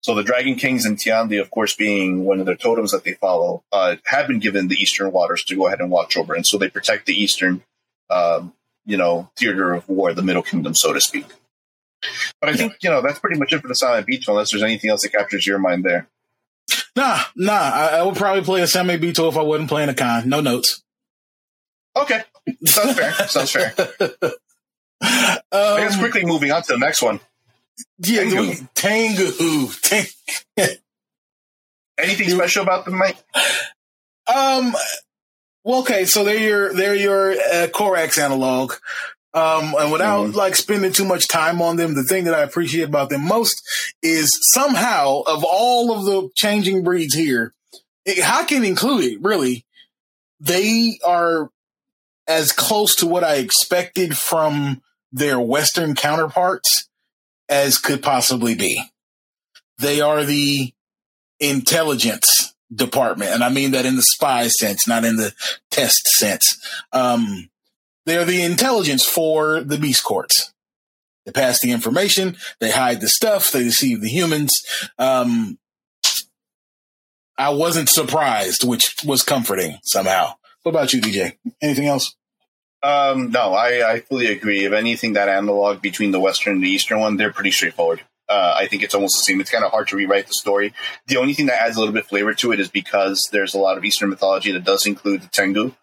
So 0.00 0.14
the 0.14 0.22
Dragon 0.22 0.54
Kings 0.54 0.86
and 0.86 0.96
Tiandi, 0.96 1.40
of 1.40 1.50
course, 1.50 1.74
being 1.74 2.24
one 2.24 2.38
of 2.38 2.46
their 2.46 2.54
totems 2.54 2.92
that 2.92 3.02
they 3.02 3.14
follow, 3.14 3.64
uh, 3.72 3.96
have 4.04 4.28
been 4.28 4.38
given 4.38 4.68
the 4.68 4.76
Eastern 4.76 5.10
waters 5.10 5.42
to 5.44 5.56
go 5.56 5.66
ahead 5.66 5.80
and 5.80 5.90
watch 5.90 6.16
over, 6.16 6.34
and 6.34 6.46
so 6.46 6.56
they 6.56 6.70
protect 6.70 7.06
the 7.06 7.20
Eastern, 7.20 7.62
um, 8.08 8.52
you 8.86 8.96
know, 8.96 9.30
theater 9.36 9.74
of 9.74 9.88
war, 9.88 10.14
the 10.14 10.22
Middle 10.22 10.42
Kingdom, 10.42 10.74
so 10.74 10.92
to 10.92 11.00
speak. 11.00 11.26
But 12.40 12.50
I 12.50 12.54
think 12.54 12.74
you 12.82 12.90
know 12.90 13.02
that's 13.02 13.18
pretty 13.18 13.38
much 13.38 13.52
it 13.52 13.60
for 13.60 13.68
the 13.68 13.74
Silent 13.74 14.06
Beach, 14.06 14.26
unless 14.28 14.50
there's 14.50 14.62
anything 14.62 14.90
else 14.90 15.02
that 15.02 15.12
captures 15.12 15.46
your 15.46 15.58
mind 15.58 15.84
there. 15.84 16.08
Nah, 16.94 17.20
nah. 17.36 17.52
I, 17.52 17.98
I 17.98 18.02
would 18.02 18.16
probably 18.16 18.42
play 18.42 18.60
a 18.60 18.64
Samebito 18.64 19.28
if 19.28 19.36
I 19.36 19.42
wasn't 19.42 19.68
playing 19.68 19.88
a 19.88 19.94
Khan. 19.94 20.28
No 20.28 20.40
notes. 20.40 20.82
Okay, 21.96 22.22
sounds 22.66 22.96
fair. 22.96 23.12
sounds 23.28 23.50
fair. 23.50 23.74
Um, 25.00 25.40
I 25.52 25.80
guess 25.80 25.96
quickly 25.96 26.24
moving 26.24 26.50
on 26.50 26.62
to 26.62 26.72
the 26.72 26.78
next 26.78 27.02
one. 27.02 27.20
Yeah, 27.98 28.24
Tengu. 28.24 28.66
Tengu. 28.74 29.68
Tengu. 29.80 30.10
Anything 31.98 32.30
special 32.30 32.62
about 32.64 32.84
them, 32.84 32.98
Mike? 32.98 33.16
Um. 34.26 34.74
Well, 35.64 35.80
okay, 35.80 36.04
so 36.04 36.24
they're 36.24 36.38
your 36.38 36.72
they're 36.74 36.94
your 36.94 37.32
uh, 37.32 37.68
Corax 37.72 38.18
analog. 38.18 38.74
Um, 39.34 39.74
and 39.78 39.92
without 39.92 40.28
mm-hmm. 40.28 40.36
like 40.36 40.56
spending 40.56 40.92
too 40.92 41.04
much 41.04 41.28
time 41.28 41.60
on 41.60 41.76
them, 41.76 41.94
the 41.94 42.02
thing 42.02 42.24
that 42.24 42.34
I 42.34 42.42
appreciate 42.42 42.88
about 42.88 43.10
them 43.10 43.26
most 43.26 43.62
is 44.02 44.30
somehow 44.54 45.22
of 45.26 45.44
all 45.44 45.92
of 45.92 46.04
the 46.04 46.30
changing 46.34 46.82
breeds 46.82 47.14
here, 47.14 47.52
it, 48.06 48.24
can 48.48 48.64
include 48.64 49.04
it 49.04 49.20
really, 49.20 49.66
they 50.40 50.98
are 51.04 51.50
as 52.26 52.52
close 52.52 52.94
to 52.96 53.06
what 53.06 53.24
I 53.24 53.36
expected 53.36 54.16
from 54.16 54.82
their 55.12 55.38
Western 55.38 55.94
counterparts 55.94 56.88
as 57.48 57.78
could 57.78 58.02
possibly 58.02 58.54
be. 58.54 58.82
They 59.78 60.00
are 60.00 60.24
the 60.24 60.72
intelligence 61.40 62.54
department. 62.74 63.30
And 63.30 63.42
I 63.42 63.48
mean 63.48 63.70
that 63.72 63.86
in 63.86 63.96
the 63.96 64.02
spy 64.02 64.48
sense, 64.48 64.86
not 64.86 65.04
in 65.04 65.16
the 65.16 65.32
test 65.70 66.06
sense. 66.08 66.58
Um, 66.92 67.48
they're 68.08 68.24
the 68.24 68.42
intelligence 68.42 69.04
for 69.04 69.60
the 69.60 69.78
beast 69.78 70.04
courts. 70.04 70.52
They 71.26 71.32
pass 71.32 71.60
the 71.60 71.72
information, 71.72 72.36
they 72.58 72.70
hide 72.70 73.00
the 73.00 73.08
stuff, 73.08 73.50
they 73.50 73.62
deceive 73.62 74.00
the 74.00 74.08
humans. 74.08 74.54
Um, 74.98 75.58
I 77.36 77.50
wasn't 77.50 77.88
surprised, 77.88 78.64
which 78.64 78.96
was 79.04 79.22
comforting 79.22 79.78
somehow. 79.84 80.34
What 80.62 80.70
about 80.70 80.92
you, 80.92 81.00
DJ? 81.00 81.36
Anything 81.60 81.86
else? 81.86 82.16
Um, 82.82 83.30
no, 83.30 83.54
I, 83.54 83.92
I 83.92 84.00
fully 84.00 84.26
agree. 84.26 84.64
If 84.64 84.72
anything, 84.72 85.12
that 85.12 85.28
analog 85.28 85.82
between 85.82 86.10
the 86.10 86.20
Western 86.20 86.54
and 86.54 86.64
the 86.64 86.70
Eastern 86.70 87.00
one, 87.00 87.16
they're 87.16 87.32
pretty 87.32 87.50
straightforward. 87.50 88.02
Uh, 88.28 88.54
I 88.56 88.66
think 88.66 88.82
it's 88.82 88.94
almost 88.94 89.16
the 89.16 89.22
same. 89.22 89.40
It's 89.40 89.50
kind 89.50 89.64
of 89.64 89.70
hard 89.70 89.88
to 89.88 89.96
rewrite 89.96 90.26
the 90.26 90.34
story. 90.34 90.74
The 91.06 91.16
only 91.16 91.32
thing 91.32 91.46
that 91.46 91.62
adds 91.62 91.76
a 91.76 91.80
little 91.80 91.94
bit 91.94 92.06
flavor 92.06 92.34
to 92.34 92.52
it 92.52 92.60
is 92.60 92.68
because 92.68 93.28
there's 93.32 93.54
a 93.54 93.58
lot 93.58 93.78
of 93.78 93.84
Eastern 93.84 94.10
mythology 94.10 94.52
that 94.52 94.64
does 94.64 94.86
include 94.86 95.22
the 95.22 95.28
Tengu, 95.28 95.74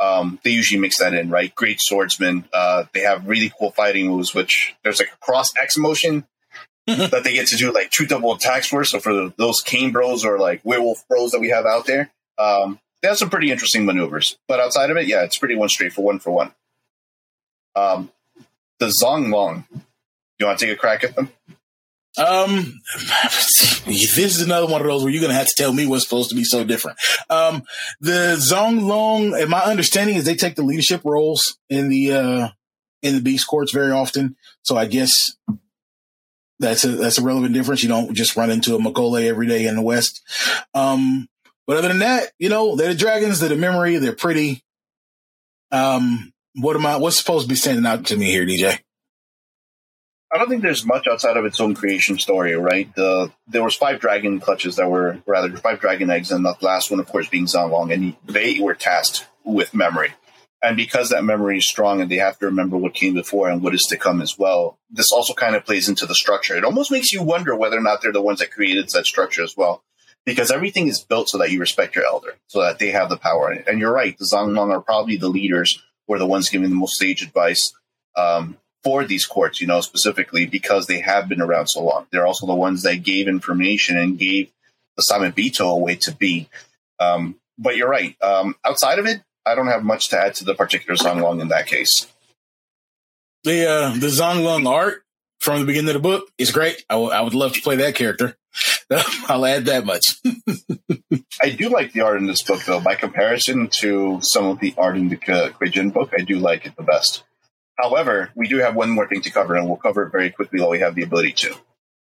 um, 0.00 0.38
they 0.44 0.50
usually 0.50 0.80
mix 0.80 0.98
that 0.98 1.14
in, 1.14 1.30
right? 1.30 1.54
Great 1.54 1.80
swordsmen. 1.80 2.44
Uh, 2.52 2.84
they 2.94 3.00
have 3.00 3.26
really 3.26 3.52
cool 3.58 3.72
fighting 3.72 4.06
moves, 4.06 4.34
which 4.34 4.74
there's 4.82 5.00
like 5.00 5.12
a 5.12 5.16
cross 5.24 5.52
X 5.60 5.76
motion 5.76 6.26
that 6.86 7.22
they 7.24 7.34
get 7.34 7.48
to 7.48 7.56
do 7.56 7.72
like 7.72 7.90
two 7.90 8.06
double 8.06 8.34
attacks 8.34 8.68
for. 8.68 8.84
So 8.84 9.00
for 9.00 9.12
the, 9.12 9.34
those 9.36 9.60
cane 9.60 9.92
bros 9.92 10.24
or 10.24 10.38
like 10.38 10.60
werewolf 10.64 11.06
bros 11.08 11.32
that 11.32 11.40
we 11.40 11.50
have 11.50 11.66
out 11.66 11.86
there, 11.86 12.10
um, 12.38 12.78
they 13.02 13.08
have 13.08 13.18
some 13.18 13.30
pretty 13.30 13.50
interesting 13.50 13.84
maneuvers. 13.84 14.38
But 14.46 14.60
outside 14.60 14.90
of 14.90 14.96
it, 14.96 15.06
yeah, 15.06 15.24
it's 15.24 15.38
pretty 15.38 15.56
one 15.56 15.68
straight 15.68 15.92
for 15.92 16.02
one 16.02 16.18
for 16.18 16.30
one. 16.30 16.52
Um, 17.74 18.10
the 18.78 18.92
Zhong 19.02 19.32
Lung. 19.32 19.64
Do 19.72 20.44
you 20.44 20.46
want 20.46 20.58
to 20.60 20.66
take 20.66 20.74
a 20.74 20.78
crack 20.78 21.02
at 21.02 21.16
them? 21.16 21.30
Um, 22.16 22.80
this 23.86 24.18
is 24.18 24.40
another 24.40 24.66
one 24.66 24.80
of 24.80 24.86
those 24.86 25.02
where 25.02 25.12
you're 25.12 25.26
to 25.28 25.32
have 25.32 25.48
to 25.48 25.54
tell 25.56 25.72
me 25.72 25.86
what's 25.86 26.04
supposed 26.04 26.30
to 26.30 26.36
be 26.36 26.44
so 26.44 26.64
different. 26.64 26.98
Um, 27.30 27.62
the 28.00 28.36
Zhong 28.38 28.82
Lung, 28.82 29.34
and 29.38 29.50
my 29.50 29.60
understanding 29.60 30.16
is 30.16 30.24
they 30.24 30.34
take 30.34 30.56
the 30.56 30.62
leadership 30.62 31.02
roles 31.04 31.58
in 31.68 31.88
the, 31.88 32.12
uh, 32.12 32.48
in 33.02 33.14
the 33.14 33.20
beast 33.20 33.46
courts 33.46 33.72
very 33.72 33.92
often. 33.92 34.36
So 34.62 34.76
I 34.76 34.86
guess 34.86 35.12
that's 36.58 36.84
a, 36.84 36.88
that's 36.88 37.18
a 37.18 37.22
relevant 37.22 37.54
difference. 37.54 37.82
You 37.82 37.88
don't 37.88 38.14
just 38.14 38.36
run 38.36 38.50
into 38.50 38.74
a 38.74 38.78
Mokole 38.78 39.24
every 39.24 39.46
day 39.46 39.66
in 39.66 39.76
the 39.76 39.82
West. 39.82 40.22
Um, 40.74 41.28
but 41.66 41.76
other 41.76 41.88
than 41.88 41.98
that, 42.00 42.32
you 42.38 42.48
know, 42.48 42.76
they're 42.76 42.88
the 42.88 42.94
dragons, 42.94 43.40
they're 43.40 43.50
the 43.50 43.56
memory, 43.56 43.98
they're 43.98 44.14
pretty. 44.14 44.64
Um, 45.70 46.32
what 46.54 46.76
am 46.76 46.86
I, 46.86 46.96
what's 46.96 47.18
supposed 47.18 47.44
to 47.44 47.48
be 47.48 47.54
standing 47.54 47.86
out 47.86 48.06
to 48.06 48.16
me 48.16 48.30
here, 48.30 48.46
DJ? 48.46 48.78
I 50.32 50.36
don't 50.36 50.48
think 50.48 50.62
there's 50.62 50.84
much 50.84 51.06
outside 51.06 51.36
of 51.36 51.46
its 51.46 51.60
own 51.60 51.74
creation 51.74 52.18
story, 52.18 52.54
right? 52.54 52.94
The 52.94 53.32
there 53.46 53.64
was 53.64 53.74
five 53.74 54.00
dragon 54.00 54.40
clutches 54.40 54.76
that 54.76 54.90
were 54.90 55.22
rather 55.26 55.56
five 55.56 55.80
dragon 55.80 56.10
eggs, 56.10 56.30
and 56.30 56.44
the 56.44 56.54
last 56.60 56.90
one, 56.90 57.00
of 57.00 57.06
course, 57.06 57.28
being 57.28 57.46
Zhong 57.46 57.70
Lung, 57.70 57.92
and 57.92 58.14
they 58.26 58.60
were 58.60 58.74
tasked 58.74 59.26
with 59.44 59.72
memory. 59.72 60.12
And 60.62 60.76
because 60.76 61.10
that 61.10 61.24
memory 61.24 61.58
is 61.58 61.68
strong 61.68 62.00
and 62.00 62.10
they 62.10 62.16
have 62.16 62.38
to 62.40 62.46
remember 62.46 62.76
what 62.76 62.92
came 62.92 63.14
before 63.14 63.48
and 63.48 63.62
what 63.62 63.74
is 63.74 63.86
to 63.90 63.96
come 63.96 64.20
as 64.20 64.36
well, 64.36 64.76
this 64.90 65.12
also 65.12 65.32
kind 65.32 65.54
of 65.54 65.64
plays 65.64 65.88
into 65.88 66.04
the 66.04 66.16
structure. 66.16 66.56
It 66.56 66.64
almost 66.64 66.90
makes 66.90 67.12
you 67.12 67.22
wonder 67.22 67.54
whether 67.54 67.78
or 67.78 67.82
not 67.82 68.02
they're 68.02 68.12
the 68.12 68.20
ones 68.20 68.40
that 68.40 68.50
created 68.50 68.88
that 68.90 69.06
structure 69.06 69.44
as 69.44 69.56
well. 69.56 69.84
Because 70.26 70.50
everything 70.50 70.88
is 70.88 71.00
built 71.00 71.28
so 71.28 71.38
that 71.38 71.52
you 71.52 71.60
respect 71.60 71.94
your 71.94 72.04
elder, 72.04 72.34
so 72.48 72.60
that 72.60 72.80
they 72.80 72.90
have 72.90 73.08
the 73.08 73.16
power. 73.16 73.50
And 73.50 73.78
you're 73.78 73.92
right, 73.92 74.18
the 74.18 74.28
Zhong 74.30 74.54
Lung 74.54 74.72
are 74.72 74.80
probably 74.80 75.16
the 75.16 75.28
leaders 75.28 75.80
or 76.08 76.18
the 76.18 76.26
ones 76.26 76.50
giving 76.50 76.70
the 76.70 76.74
most 76.74 76.98
sage 76.98 77.22
advice 77.22 77.72
um, 78.16 78.58
for 78.88 79.04
these 79.04 79.26
courts, 79.26 79.60
you 79.60 79.66
know, 79.66 79.82
specifically 79.82 80.46
because 80.46 80.86
they 80.86 81.00
have 81.00 81.28
been 81.28 81.42
around 81.42 81.66
so 81.66 81.84
long. 81.84 82.06
They're 82.10 82.26
also 82.26 82.46
the 82.46 82.54
ones 82.54 82.84
that 82.84 83.02
gave 83.02 83.28
information 83.28 83.98
and 83.98 84.18
gave 84.18 84.50
the 84.96 85.04
Samebito 85.10 85.70
a 85.70 85.76
way 85.76 85.96
to 85.96 86.14
be. 86.14 86.48
Um, 86.98 87.34
but 87.58 87.76
you're 87.76 87.90
right. 87.90 88.16
Um, 88.22 88.56
outside 88.64 88.98
of 88.98 89.04
it, 89.04 89.20
I 89.44 89.54
don't 89.54 89.66
have 89.66 89.84
much 89.84 90.08
to 90.08 90.18
add 90.18 90.36
to 90.36 90.46
the 90.46 90.54
particular 90.54 90.96
Zhong 90.96 91.20
Lung 91.20 91.42
in 91.42 91.48
that 91.48 91.66
case. 91.66 92.06
The 93.44 93.68
uh, 93.68 93.90
the 93.90 94.06
Zhong 94.06 94.42
Lung 94.42 94.66
art 94.66 95.02
from 95.38 95.60
the 95.60 95.66
beginning 95.66 95.90
of 95.90 95.94
the 95.94 96.08
book 96.08 96.30
is 96.38 96.50
great. 96.50 96.82
I, 96.88 96.94
w- 96.94 97.10
I 97.10 97.20
would 97.20 97.34
love 97.34 97.52
to 97.52 97.60
play 97.60 97.76
that 97.76 97.94
character. 97.94 98.38
I'll 99.28 99.44
add 99.44 99.66
that 99.66 99.84
much. 99.84 100.16
I 101.42 101.50
do 101.50 101.68
like 101.68 101.92
the 101.92 102.00
art 102.00 102.16
in 102.16 102.26
this 102.26 102.42
book, 102.42 102.64
though. 102.64 102.80
By 102.80 102.94
comparison 102.94 103.68
to 103.80 104.20
some 104.22 104.46
of 104.46 104.60
the 104.60 104.74
art 104.78 104.96
in 104.96 105.10
the 105.10 105.16
Kuei-jin 105.18 105.90
book, 105.90 106.14
I 106.18 106.22
do 106.22 106.38
like 106.38 106.64
it 106.64 106.74
the 106.74 106.82
best. 106.82 107.22
However, 107.78 108.30
we 108.34 108.48
do 108.48 108.58
have 108.58 108.74
one 108.74 108.90
more 108.90 109.06
thing 109.06 109.22
to 109.22 109.30
cover, 109.30 109.54
and 109.54 109.66
we'll 109.66 109.76
cover 109.76 110.04
it 110.04 110.10
very 110.10 110.30
quickly 110.30 110.60
while 110.60 110.70
we 110.70 110.80
have 110.80 110.94
the 110.94 111.02
ability 111.02 111.32
to, 111.32 111.54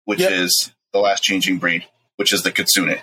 which 0.06 0.20
yep. 0.20 0.32
is 0.32 0.72
the 0.94 1.00
last 1.00 1.22
changing 1.22 1.58
breed, 1.58 1.86
which 2.16 2.32
is 2.32 2.44
the 2.44 2.52
Kitsune. 2.52 3.00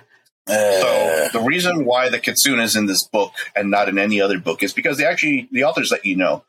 Uh, 0.49 0.81
so 0.81 1.29
the 1.33 1.45
reason 1.45 1.85
why 1.85 2.09
the 2.09 2.19
kitsune 2.19 2.59
is 2.59 2.75
in 2.75 2.87
this 2.87 3.07
book 3.07 3.33
and 3.55 3.71
not 3.71 3.89
in 3.89 3.97
any 3.97 4.21
other 4.21 4.41
book 4.41 4.65
is 4.65 4.73
because 4.73 4.99
they 4.99 5.07
actually 5.07 5.49
the 5.53 5.63
authors 5.63 5.93
let 5.93 6.05
you 6.05 6.17
know 6.17 6.43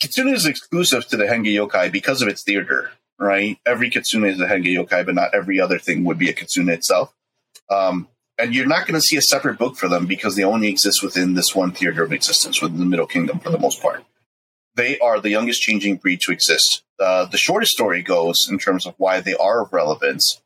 kitsune 0.00 0.34
is 0.34 0.46
exclusive 0.46 1.06
to 1.06 1.16
the 1.16 1.26
Henge 1.26 1.46
yokai 1.46 1.92
because 1.92 2.22
of 2.22 2.28
its 2.28 2.42
theater, 2.42 2.90
right? 3.20 3.56
Every 3.64 3.88
kitsune 3.88 4.24
is 4.24 4.40
a 4.40 4.46
Henge 4.46 4.66
yokai, 4.66 5.06
but 5.06 5.14
not 5.14 5.32
every 5.32 5.60
other 5.60 5.78
thing 5.78 6.02
would 6.04 6.18
be 6.18 6.28
a 6.28 6.32
kitsune 6.32 6.68
itself. 6.68 7.14
Um, 7.70 8.08
and 8.36 8.52
you're 8.52 8.66
not 8.66 8.88
going 8.88 9.00
to 9.00 9.00
see 9.00 9.16
a 9.16 9.22
separate 9.22 9.58
book 9.58 9.76
for 9.76 9.88
them 9.88 10.06
because 10.06 10.34
they 10.34 10.42
only 10.42 10.68
exist 10.68 11.04
within 11.04 11.34
this 11.34 11.54
one 11.54 11.70
theater 11.70 12.02
of 12.02 12.12
existence 12.12 12.60
within 12.60 12.80
the 12.80 12.84
Middle 12.84 13.06
Kingdom 13.06 13.38
for 13.38 13.50
the 13.50 13.58
most 13.58 13.80
part. 13.80 14.02
They 14.74 14.98
are 14.98 15.20
the 15.20 15.30
youngest 15.30 15.62
changing 15.62 15.96
breed 15.96 16.20
to 16.22 16.32
exist. 16.32 16.82
Uh, 16.98 17.26
the 17.26 17.38
shortest 17.38 17.72
story 17.72 18.02
goes 18.02 18.36
in 18.48 18.58
terms 18.58 18.86
of 18.86 18.94
why 18.96 19.20
they 19.20 19.34
are 19.34 19.62
of 19.62 19.72
relevance 19.72 20.40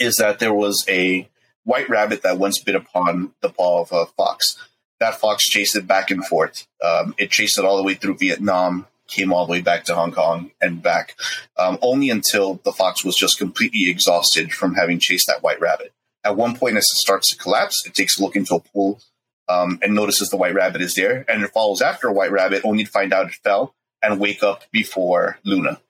is 0.00 0.16
that 0.16 0.38
there 0.38 0.54
was 0.54 0.84
a 0.88 1.28
white 1.64 1.88
rabbit 1.88 2.22
that 2.22 2.38
once 2.38 2.62
bit 2.62 2.74
upon 2.74 3.32
the 3.40 3.48
paw 3.48 3.82
of 3.82 3.92
a 3.92 4.06
fox. 4.06 4.56
That 5.00 5.16
fox 5.16 5.44
chased 5.48 5.76
it 5.76 5.86
back 5.86 6.10
and 6.10 6.24
forth. 6.24 6.66
Um, 6.82 7.14
it 7.18 7.30
chased 7.30 7.58
it 7.58 7.64
all 7.64 7.76
the 7.76 7.82
way 7.82 7.94
through 7.94 8.18
Vietnam, 8.18 8.86
came 9.08 9.32
all 9.32 9.46
the 9.46 9.52
way 9.52 9.60
back 9.60 9.84
to 9.84 9.94
Hong 9.94 10.12
Kong 10.12 10.50
and 10.60 10.82
back, 10.82 11.16
um, 11.56 11.78
only 11.82 12.10
until 12.10 12.60
the 12.64 12.72
fox 12.72 13.04
was 13.04 13.16
just 13.16 13.38
completely 13.38 13.88
exhausted 13.90 14.52
from 14.52 14.74
having 14.74 14.98
chased 14.98 15.26
that 15.26 15.42
white 15.42 15.60
rabbit. 15.60 15.92
At 16.24 16.36
one 16.36 16.56
point, 16.56 16.76
as 16.76 16.84
it 16.84 16.96
starts 16.96 17.30
to 17.30 17.36
collapse, 17.36 17.84
it 17.86 17.94
takes 17.94 18.18
a 18.18 18.22
look 18.22 18.36
into 18.36 18.54
a 18.54 18.60
pool 18.60 19.00
um, 19.48 19.78
and 19.82 19.94
notices 19.94 20.30
the 20.30 20.36
white 20.36 20.54
rabbit 20.54 20.80
is 20.80 20.94
there, 20.94 21.24
and 21.28 21.42
it 21.42 21.52
follows 21.52 21.82
after 21.82 22.08
a 22.08 22.12
white 22.12 22.32
rabbit, 22.32 22.64
only 22.64 22.84
to 22.84 22.90
find 22.90 23.12
out 23.12 23.26
it 23.26 23.34
fell 23.42 23.74
and 24.02 24.20
wake 24.20 24.42
up 24.42 24.64
before 24.70 25.38
Luna. 25.44 25.80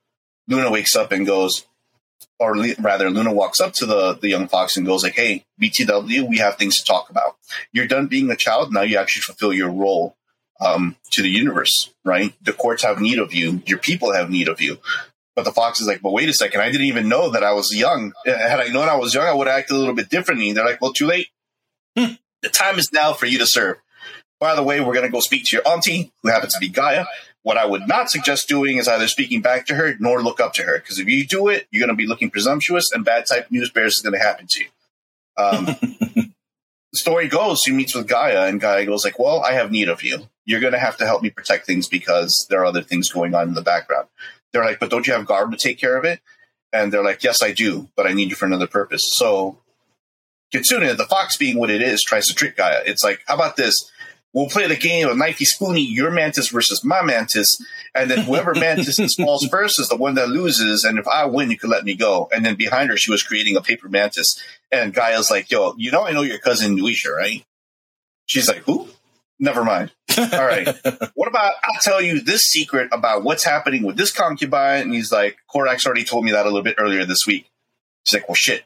Luna 0.49 0.71
wakes 0.71 0.95
up 0.95 1.13
and 1.13 1.27
goes, 1.27 1.67
or 2.39 2.57
rather, 2.79 3.11
Luna 3.11 3.33
walks 3.33 3.61
up 3.61 3.73
to 3.75 3.87
the, 3.87 4.15
the 4.15 4.29
young 4.29 4.49
fox 4.49 4.77
and 4.77 4.87
goes 4.87 5.03
like, 5.03 5.15
"Hey, 5.15 5.45
BTW, 5.61 6.29
we 6.29 6.39
have 6.39 6.57
things 6.57 6.79
to 6.79 6.85
talk 6.85 7.11
about. 7.11 7.37
You're 7.73 7.87
done 7.87 8.07
being 8.07 8.31
a 8.31 8.37
child. 8.37 8.73
Now 8.73 8.83
you 8.83 8.99
actually 8.99 9.23
fulfill 9.23 9.53
your 9.53 9.71
role 9.71 10.17
um, 10.61 10.97
to 11.11 11.23
the 11.23 11.31
universe, 11.31 11.91
right? 12.05 12.33
The 12.43 12.53
courts 12.53 12.83
have 12.83 13.01
need 13.01 13.19
of 13.19 13.33
you. 13.33 13.63
Your 13.67 13.79
people 13.79 14.13
have 14.13 14.31
need 14.31 14.49
of 14.49 14.61
you." 14.61 14.79
But 15.37 15.45
the 15.45 15.53
fox 15.53 15.81
is 15.81 15.87
like, 15.87 16.03
"But 16.03 16.13
wait 16.13 16.29
a 16.29 16.35
second. 16.35 16.61
I 16.61 16.71
didn't 16.71 16.87
even 16.87 17.09
know 17.09 17.31
that 17.31 17.45
I 17.45 17.53
was 17.53 17.75
young. 17.75 18.13
Had 18.27 18.61
I 18.61 18.69
known 18.69 18.89
I 18.89 18.97
was 18.97 19.15
young, 19.15 19.27
I 19.27 19.35
would 19.35 19.47
have 19.47 19.59
acted 19.59 19.77
a 19.77 19.79
little 19.79 19.95
bit 19.95 20.11
differently." 20.11 20.53
They're 20.53 20.65
like, 20.65 20.81
"Well, 20.81 20.93
too 20.93 21.07
late. 21.07 21.29
The 22.45 22.51
time 22.51 22.79
is 22.79 22.93
now 22.93 23.12
for 23.12 23.27
you 23.27 23.39
to 23.39 23.47
serve." 23.47 23.79
By 24.41 24.55
the 24.55 24.62
way, 24.62 24.81
we're 24.81 24.95
going 24.95 25.07
to 25.07 25.12
go 25.12 25.21
speak 25.21 25.45
to 25.47 25.57
your 25.57 25.66
auntie, 25.66 26.12
who 26.23 26.29
happens 26.29 26.53
to 26.55 26.61
be 26.61 26.69
Gaia. 26.69 27.07
What 27.43 27.57
I 27.57 27.65
would 27.65 27.89
not 27.89 28.11
suggest 28.11 28.49
doing 28.49 28.79
is 28.79 28.89
either 28.89 29.09
speaking 29.09 29.41
back 29.41 29.66
to 29.66 29.75
her 29.75 29.95
nor 29.99 30.23
look 30.23 30.41
up 30.41 30.55
to 30.55 30.62
her, 30.62 30.79
because 30.79 30.99
if 30.99 31.09
you 31.09 31.27
do 31.27 31.49
it, 31.49 31.66
you're 31.71 31.81
going 31.81 31.97
to 31.97 32.03
be 32.03 32.07
looking 32.07 32.31
presumptuous, 32.31 32.91
and 32.93 33.05
bad 33.05 33.27
type 33.27 33.51
news 33.51 33.71
bears 33.71 33.97
is 33.97 34.03
going 34.03 34.12
to 34.12 34.19
happen 34.19 34.47
to 34.49 34.61
you. 34.61 34.69
Um, 35.37 35.65
the 36.15 36.31
story 36.93 37.29
goes, 37.29 37.61
she 37.65 37.73
meets 37.73 37.95
with 37.95 38.07
Gaia, 38.07 38.47
and 38.47 38.61
Gaia 38.61 38.87
goes 38.87 39.05
like, 39.05 39.19
"Well, 39.19 39.41
I 39.41 39.53
have 39.53 39.71
need 39.71 39.89
of 39.89 40.03
you. 40.03 40.29
You're 40.45 40.61
going 40.61 40.73
to 40.73 40.79
have 40.79 40.97
to 40.99 41.07
help 41.07 41.23
me 41.23 41.31
protect 41.31 41.66
things 41.66 41.89
because 41.89 42.47
there 42.51 42.61
are 42.61 42.66
other 42.66 42.83
things 42.83 43.11
going 43.11 43.35
on 43.35 43.49
in 43.49 43.55
the 43.55 43.62
background." 43.62 44.09
They're 44.53 44.65
like, 44.65 44.79
"But 44.79 44.91
don't 44.91 45.07
you 45.07 45.12
have 45.12 45.27
Garou 45.27 45.51
to 45.51 45.57
take 45.57 45.79
care 45.79 45.97
of 45.97 46.05
it?" 46.05 46.21
And 46.73 46.93
they're 46.93 47.05
like, 47.05 47.23
"Yes, 47.23 47.43
I 47.43 47.53
do, 47.53 47.89
but 47.97 48.07
I 48.07 48.12
need 48.12 48.31
you 48.31 48.37
for 48.37 48.47
another 48.47 48.66
purpose." 48.66 49.03
So 49.15 49.59
Kitsune, 50.55 50.97
the 50.97 51.07
fox 51.07 51.37
being 51.37 51.59
what 51.59 51.71
it 51.71 51.83
is, 51.83 52.03
tries 52.03 52.27
to 52.27 52.35
trick 52.35 52.57
Gaia. 52.57 52.83
It's 52.87 53.03
like, 53.03 53.23
how 53.27 53.35
about 53.35 53.57
this? 53.57 53.91
we'll 54.35 54.49
play 54.49 54.67
the 54.67 54.77
game 54.77 55.09
of 55.09 55.17
knifey 55.17 55.47
spoony, 55.47 55.81
your 55.81 56.11
mantis 56.11 56.49
versus 56.49 56.85
my 56.85 57.01
mantis, 57.01 57.57
and 57.95 58.11
then 58.11 58.19
whoever 58.19 58.55
mantis 58.59 59.15
falls 59.15 59.47
first 59.47 59.81
is 59.81 59.89
the 59.89 59.97
one 59.97 60.17
that 60.17 60.29
loses. 60.29 60.85
And 60.85 60.99
if 60.99 61.09
I 61.09 61.25
win, 61.25 61.51
you 61.51 61.57
can 61.57 61.71
let 61.71 61.85
me 61.85 61.95
go. 61.95 62.29
And 62.35 62.45
then 62.45 62.57
behind 62.57 62.91
her, 62.91 62.99
she 62.99 63.11
was 63.11 63.23
creating 63.23 63.57
a 63.57 63.63
paper 63.63 63.89
mantis, 63.89 64.43
and 64.71 64.93
Gaia's 64.93 65.31
like, 65.31 65.51
"Yo, 65.51 65.75
you 65.79 65.91
know, 65.91 66.05
I 66.05 66.13
know 66.13 66.23
your 66.23 66.39
cousin 66.39 66.77
Nuwisha, 66.77 67.11
right?" 67.17 67.45
She's 68.27 68.49
like, 68.49 68.65
"Who?" 68.65 68.89
Never 69.41 69.65
mind. 69.65 69.91
All 70.17 70.45
right. 70.45 70.69
what 71.15 71.27
about 71.27 71.55
I'll 71.65 71.81
tell 71.83 72.01
you 72.01 72.21
this 72.21 72.43
secret 72.43 72.89
about 72.93 73.25
what's 73.25 73.45
happening 73.45 73.83
with 73.83 73.97
this 73.97 74.13
concubine? 74.13 74.83
And 74.83 74.95
he's 74.95 75.11
like, 75.11 75.39
Corax 75.53 75.85
already 75.85 76.05
told 76.05 76.25
me 76.25 76.31
that 76.31 76.45
a 76.47 76.49
little 76.49 76.63
bit 76.63 76.77
earlier 76.79 77.05
this 77.05 77.27
week. 77.27 77.51
She's 78.05 78.15
like, 78.15 78.29
well, 78.29 78.37
shit. 78.37 78.63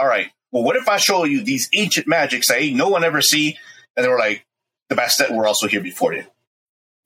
All 0.00 0.08
right. 0.08 0.32
Well, 0.52 0.64
what 0.64 0.76
if 0.76 0.88
I 0.88 0.96
show 0.96 1.24
you 1.24 1.42
these 1.42 1.68
ancient 1.74 2.06
magics 2.06 2.48
that 2.48 2.60
ain't 2.60 2.76
no 2.76 2.88
one 2.88 3.04
ever 3.04 3.20
see? 3.20 3.58
And 3.96 4.04
they 4.04 4.08
were 4.08 4.18
like, 4.18 4.46
the 4.88 4.94
Bastet 4.94 5.30
were 5.30 5.46
also 5.46 5.66
here 5.66 5.82
before 5.82 6.14
you. 6.14 6.24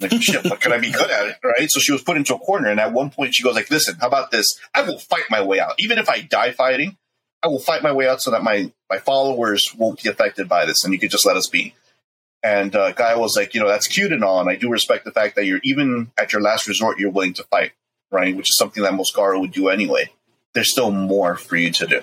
Like, 0.00 0.20
shit, 0.22 0.44
what 0.44 0.60
can 0.60 0.72
I 0.72 0.78
be 0.78 0.90
good 0.90 1.10
at 1.10 1.26
it? 1.26 1.36
Right. 1.44 1.70
So 1.70 1.80
she 1.80 1.92
was 1.92 2.02
put 2.02 2.16
into 2.16 2.34
a 2.34 2.38
corner. 2.38 2.68
And 2.68 2.80
at 2.80 2.92
one 2.92 3.10
point 3.10 3.34
she 3.34 3.42
goes 3.42 3.54
like, 3.54 3.70
listen, 3.70 3.96
how 4.00 4.08
about 4.08 4.30
this? 4.30 4.46
I 4.74 4.82
will 4.82 4.98
fight 4.98 5.24
my 5.30 5.42
way 5.42 5.60
out. 5.60 5.74
Even 5.78 5.98
if 5.98 6.08
I 6.08 6.20
die 6.20 6.52
fighting, 6.52 6.96
I 7.42 7.48
will 7.48 7.58
fight 7.58 7.82
my 7.82 7.92
way 7.92 8.08
out 8.08 8.20
so 8.20 8.30
that 8.30 8.42
my, 8.42 8.72
my 8.90 8.98
followers 8.98 9.74
won't 9.76 10.02
be 10.02 10.08
affected 10.08 10.48
by 10.48 10.64
this. 10.66 10.84
And 10.84 10.92
you 10.92 10.98
could 10.98 11.10
just 11.10 11.26
let 11.26 11.36
us 11.36 11.48
be. 11.48 11.74
And 12.42 12.74
uh, 12.74 12.92
Guy 12.92 13.16
was 13.16 13.36
like, 13.36 13.54
you 13.54 13.60
know, 13.60 13.68
that's 13.68 13.86
cute 13.86 14.12
and 14.12 14.24
all. 14.24 14.40
And 14.40 14.50
I 14.50 14.56
do 14.56 14.68
respect 14.68 15.04
the 15.04 15.12
fact 15.12 15.36
that 15.36 15.46
you're 15.46 15.60
even 15.62 16.10
at 16.18 16.32
your 16.32 16.42
last 16.42 16.66
resort, 16.66 16.98
you're 16.98 17.10
willing 17.10 17.34
to 17.34 17.44
fight. 17.44 17.72
Right. 18.10 18.36
Which 18.36 18.50
is 18.50 18.56
something 18.56 18.82
that 18.82 18.94
most 18.94 19.14
Garou 19.14 19.40
would 19.40 19.52
do 19.52 19.68
anyway. 19.68 20.10
There's 20.52 20.70
still 20.70 20.90
more 20.90 21.36
for 21.36 21.56
you 21.56 21.70
to 21.72 21.86
do. 21.86 22.02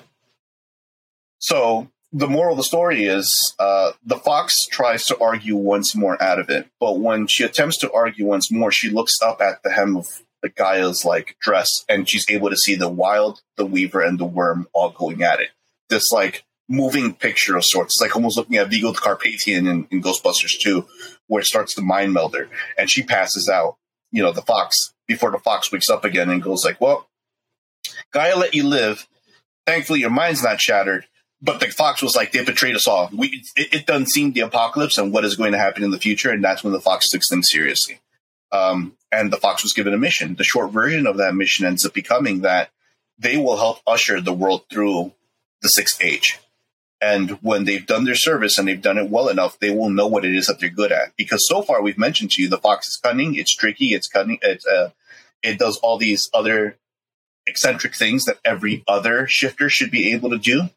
So 1.40 1.90
the 2.11 2.28
moral 2.28 2.53
of 2.53 2.57
the 2.57 2.64
story 2.64 3.06
is 3.06 3.56
uh, 3.60 3.91
the 4.06 4.18
fox 4.18 4.56
tries 4.68 5.06
to 5.07 5.20
argue 5.20 5.56
once 5.56 5.95
more 5.95 6.22
out 6.22 6.40
of 6.40 6.49
it, 6.49 6.68
but 6.80 6.99
when 6.99 7.28
she 7.28 7.44
attempts 7.44 7.78
to 7.78 7.91
argue 7.91 8.26
once 8.26 8.52
more, 8.52 8.72
she 8.72 8.90
looks 8.90 9.22
up 9.22 9.41
at 9.41 9.61
the 9.64 9.72
hem 9.72 9.95
of 9.95 10.07
the 10.41 10.49
Gaia's 10.49 11.06
like 11.06 11.38
dress, 11.40 11.70
and 11.88 12.07
she's 12.07 12.30
able 12.30 12.49
to 12.49 12.57
see 12.57 12.76
the 12.76 12.90
wild, 12.90 13.41
the 13.57 13.66
weaver, 13.66 14.02
and 14.02 14.18
the 14.18 14.26
worm 14.26 14.68
all 14.74 14.90
going 14.90 15.22
at 15.22 15.40
it. 15.40 15.49
This 15.90 16.11
like 16.11 16.45
moving 16.68 17.14
picture 17.14 17.57
of 17.57 17.66
sorts. 17.66 17.95
It's 17.95 18.02
like 18.02 18.16
almost 18.16 18.38
looking 18.38 18.57
at 18.57 18.70
Vigo 18.70 18.91
the 18.91 18.99
Carpathian 18.99 19.68
in, 19.68 19.88
in 19.91 20.02
Ghostbusters 20.02 20.60
2, 20.60 20.86
where 21.28 21.41
it 21.41 21.48
starts 21.48 21.74
to 21.76 21.82
mind 21.82 22.14
melder, 22.14 22.48
and 22.78 22.90
she 22.90 23.03
passes 23.03 23.49
out. 23.49 23.78
You 24.11 24.24
know, 24.24 24.32
the 24.32 24.41
fox 24.41 24.94
before 25.07 25.32
the 25.32 25.38
fox 25.38 25.72
wakes 25.72 25.90
up 25.90 26.03
again 26.03 26.30
and 26.30 26.41
goes 26.41 26.66
like, 26.66 26.82
"Well, 26.82 27.07
Gaia 28.11 28.36
let 28.36 28.56
you 28.56 28.64
live. 28.64 29.07
Thankfully, 29.68 29.99
your 29.99 30.10
mind's 30.10 30.41
not 30.41 30.61
shattered." 30.61 31.06
But 31.41 31.60
the 31.60 31.68
fox 31.68 32.02
was 32.02 32.16
like 32.16 32.32
they 32.32 32.44
betrayed 32.44 32.76
us 32.76 32.88
all. 32.88 33.10
We 33.14 33.44
it, 33.56 33.74
it 33.74 33.86
doesn't 33.86 34.10
seem 34.10 34.34
the 34.34 34.41
apocalypse 34.41 34.98
and 34.98 35.14
what 35.14 35.26
is 35.26 35.36
going 35.36 35.53
to 35.53 35.57
happen 35.57 35.84
in 35.84 35.91
the 35.91 35.99
future, 35.99 36.32
and 36.32 36.44
that's 36.44 36.64
when 36.64 36.74
the 36.74 36.82
fox 36.82 37.10
takes 37.10 37.30
things 37.30 37.49
seriously. 37.49 37.99
Um, 38.52 38.94
and 39.11 39.32
the 39.32 39.38
fox 39.38 39.64
was 39.64 39.74
given 39.74 39.94
a 39.94 39.98
mission. 39.98 40.36
The 40.36 40.44
short 40.44 40.72
version 40.72 41.07
of 41.07 41.18
that 41.18 41.36
mission 41.36 41.66
ends 41.66 41.86
up 41.86 41.94
becoming 41.94 42.41
that 42.41 42.72
they 43.18 43.38
will 43.38 43.57
help 43.57 43.80
usher 43.86 44.22
the 44.22 44.34
world 44.34 44.64
through 44.72 45.14
the 45.61 45.70
sixth 45.70 46.02
age. 46.03 46.40
And 47.02 47.32
when 47.41 47.64
they've 47.64 47.86
done 47.86 48.03
their 48.03 48.16
service 48.16 48.57
and 48.57 48.68
they've 48.68 48.82
done 48.82 48.98
it 48.98 49.10
well 49.10 49.30
enough, 49.30 49.60
they 49.60 49.70
will 49.70 49.90
know 49.90 50.07
what 50.07 50.26
it 50.26 50.36
is 50.36 50.48
that 50.48 50.60
they're 50.60 50.70
good 50.70 50.91
at. 50.91 51.16
Because 51.16 51.48
so 51.48 51.61
far 51.61 51.82
we've 51.82 51.98
mentioned 51.98 52.32
to 52.32 52.41
you 52.41 52.49
the 52.49 52.57
fox 52.57 52.90
is 52.90 52.98
cunning, 52.98 53.36
it's 53.36 53.56
tricky, 53.56 53.94
it's 53.94 54.07
cunning, 54.07 54.40
it's 54.41 54.66
uh, 54.66 54.90
it 55.41 55.57
does 55.57 55.78
all 55.78 55.98
these 55.98 56.30
other 56.34 56.78
eccentric 57.48 57.95
things 57.95 58.26
that 58.26 58.40
every 58.44 58.84
other 58.88 59.28
shifter 59.28 59.70
should 59.70 59.91
be 59.91 60.11
able 60.11 60.30
to 60.32 60.38
do 60.38 60.70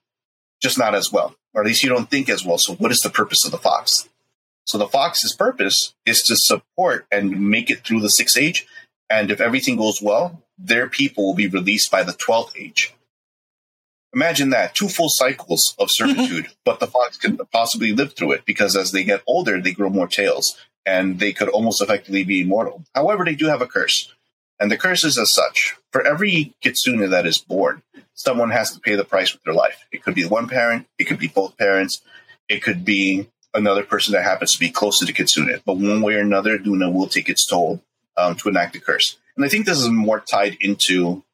just 0.63 0.79
not 0.79 0.95
as 0.95 1.13
well, 1.13 1.35
or 1.55 1.63
at 1.63 1.67
least 1.67 1.83
you 1.83 1.89
don't 1.89 2.11
think 2.11 2.29
as 2.29 2.45
well. 2.45 2.59
So, 2.59 2.75
what 2.75 2.93
is 2.93 3.01
the 3.01 3.11
purpose 3.11 3.45
of 3.45 3.51
the 3.51 3.59
fox? 3.59 4.09
So, 4.67 4.79
the 4.79 4.89
fox's 4.89 5.35
purpose 5.35 5.95
is 6.07 6.23
to 6.23 6.37
support 6.37 7.07
and 7.11 7.51
make 7.51 7.71
it 7.71 7.85
through 7.85 8.01
the 8.01 8.09
sixth 8.09 8.39
age. 8.39 8.67
And 9.11 9.31
if 9.31 9.41
everything 9.41 9.77
goes 9.77 10.01
well, 10.01 10.43
their 10.57 10.89
people 10.89 11.27
will 11.27 11.35
be 11.35 11.49
released 11.49 11.91
by 11.91 12.03
the 12.03 12.13
12th 12.13 12.57
age. 12.57 12.95
Imagine 14.15 14.51
that 14.51 14.75
two 14.75 14.89
full 14.89 15.09
cycles 15.11 15.75
of 15.79 15.89
mm-hmm. 15.89 16.11
servitude, 16.15 16.49
but 16.65 16.81
the 16.81 16.87
fox 16.87 17.17
can 17.17 17.39
possibly 17.53 17.93
live 17.93 18.15
through 18.15 18.33
it 18.33 18.45
because 18.45 18.77
as 18.77 18.93
they 18.93 19.05
get 19.05 19.23
older, 19.27 19.61
they 19.61 19.73
grow 19.73 19.91
more 19.91 20.09
tails. 20.09 20.57
and 20.85 21.21
they 21.21 21.33
could 21.33 21.49
almost 21.49 21.81
effectively 21.81 22.25
be 22.25 22.41
immortal. 22.41 22.83
However, 22.93 23.25
they 23.25 23.37
do 23.37 23.47
have 23.47 23.63
a 23.63 23.69
curse. 23.69 24.13
And 24.63 24.71
the 24.71 24.79
curse 24.79 25.03
is 25.03 25.19
as 25.19 25.29
such. 25.35 25.75
For 25.91 26.07
every 26.07 26.55
kitsune 26.61 27.11
that 27.11 27.27
is 27.27 27.39
born, 27.39 27.83
someone 28.15 28.51
has 28.51 28.71
to 28.71 28.79
pay 28.79 28.95
the 28.95 29.05
price 29.05 29.33
with 29.33 29.43
their 29.43 29.55
life. 29.55 29.85
It 29.91 30.05
could 30.05 30.15
be 30.15 30.25
one 30.25 30.47
parent, 30.47 30.87
it 31.01 31.05
could 31.07 31.19
be 31.19 31.27
both 31.27 31.59
parents, 31.59 32.01
it 32.49 32.63
could 32.63 32.85
be 32.85 33.29
another 33.53 33.83
person 33.83 34.13
that 34.13 34.23
happens 34.23 34.53
to 34.53 34.61
be 34.61 34.71
close 34.71 35.01
to 35.01 35.05
the 35.05 35.13
kitsune. 35.13 35.61
But 35.67 35.79
one 35.79 36.01
way 36.01 36.15
or 36.15 36.21
another, 36.21 36.61
Luna 36.61 36.91
will 36.91 37.09
take 37.09 37.29
its 37.29 37.45
toll 37.45 37.83
um, 38.17 38.37
to 38.37 38.49
enact 38.51 38.75
the 38.75 38.79
curse. 38.79 39.19
And 39.35 39.45
I 39.45 39.49
think 39.49 39.67
this 39.67 39.79
is 39.79 39.89
more 39.89 40.21
tied 40.21 40.57
into, 40.61 41.25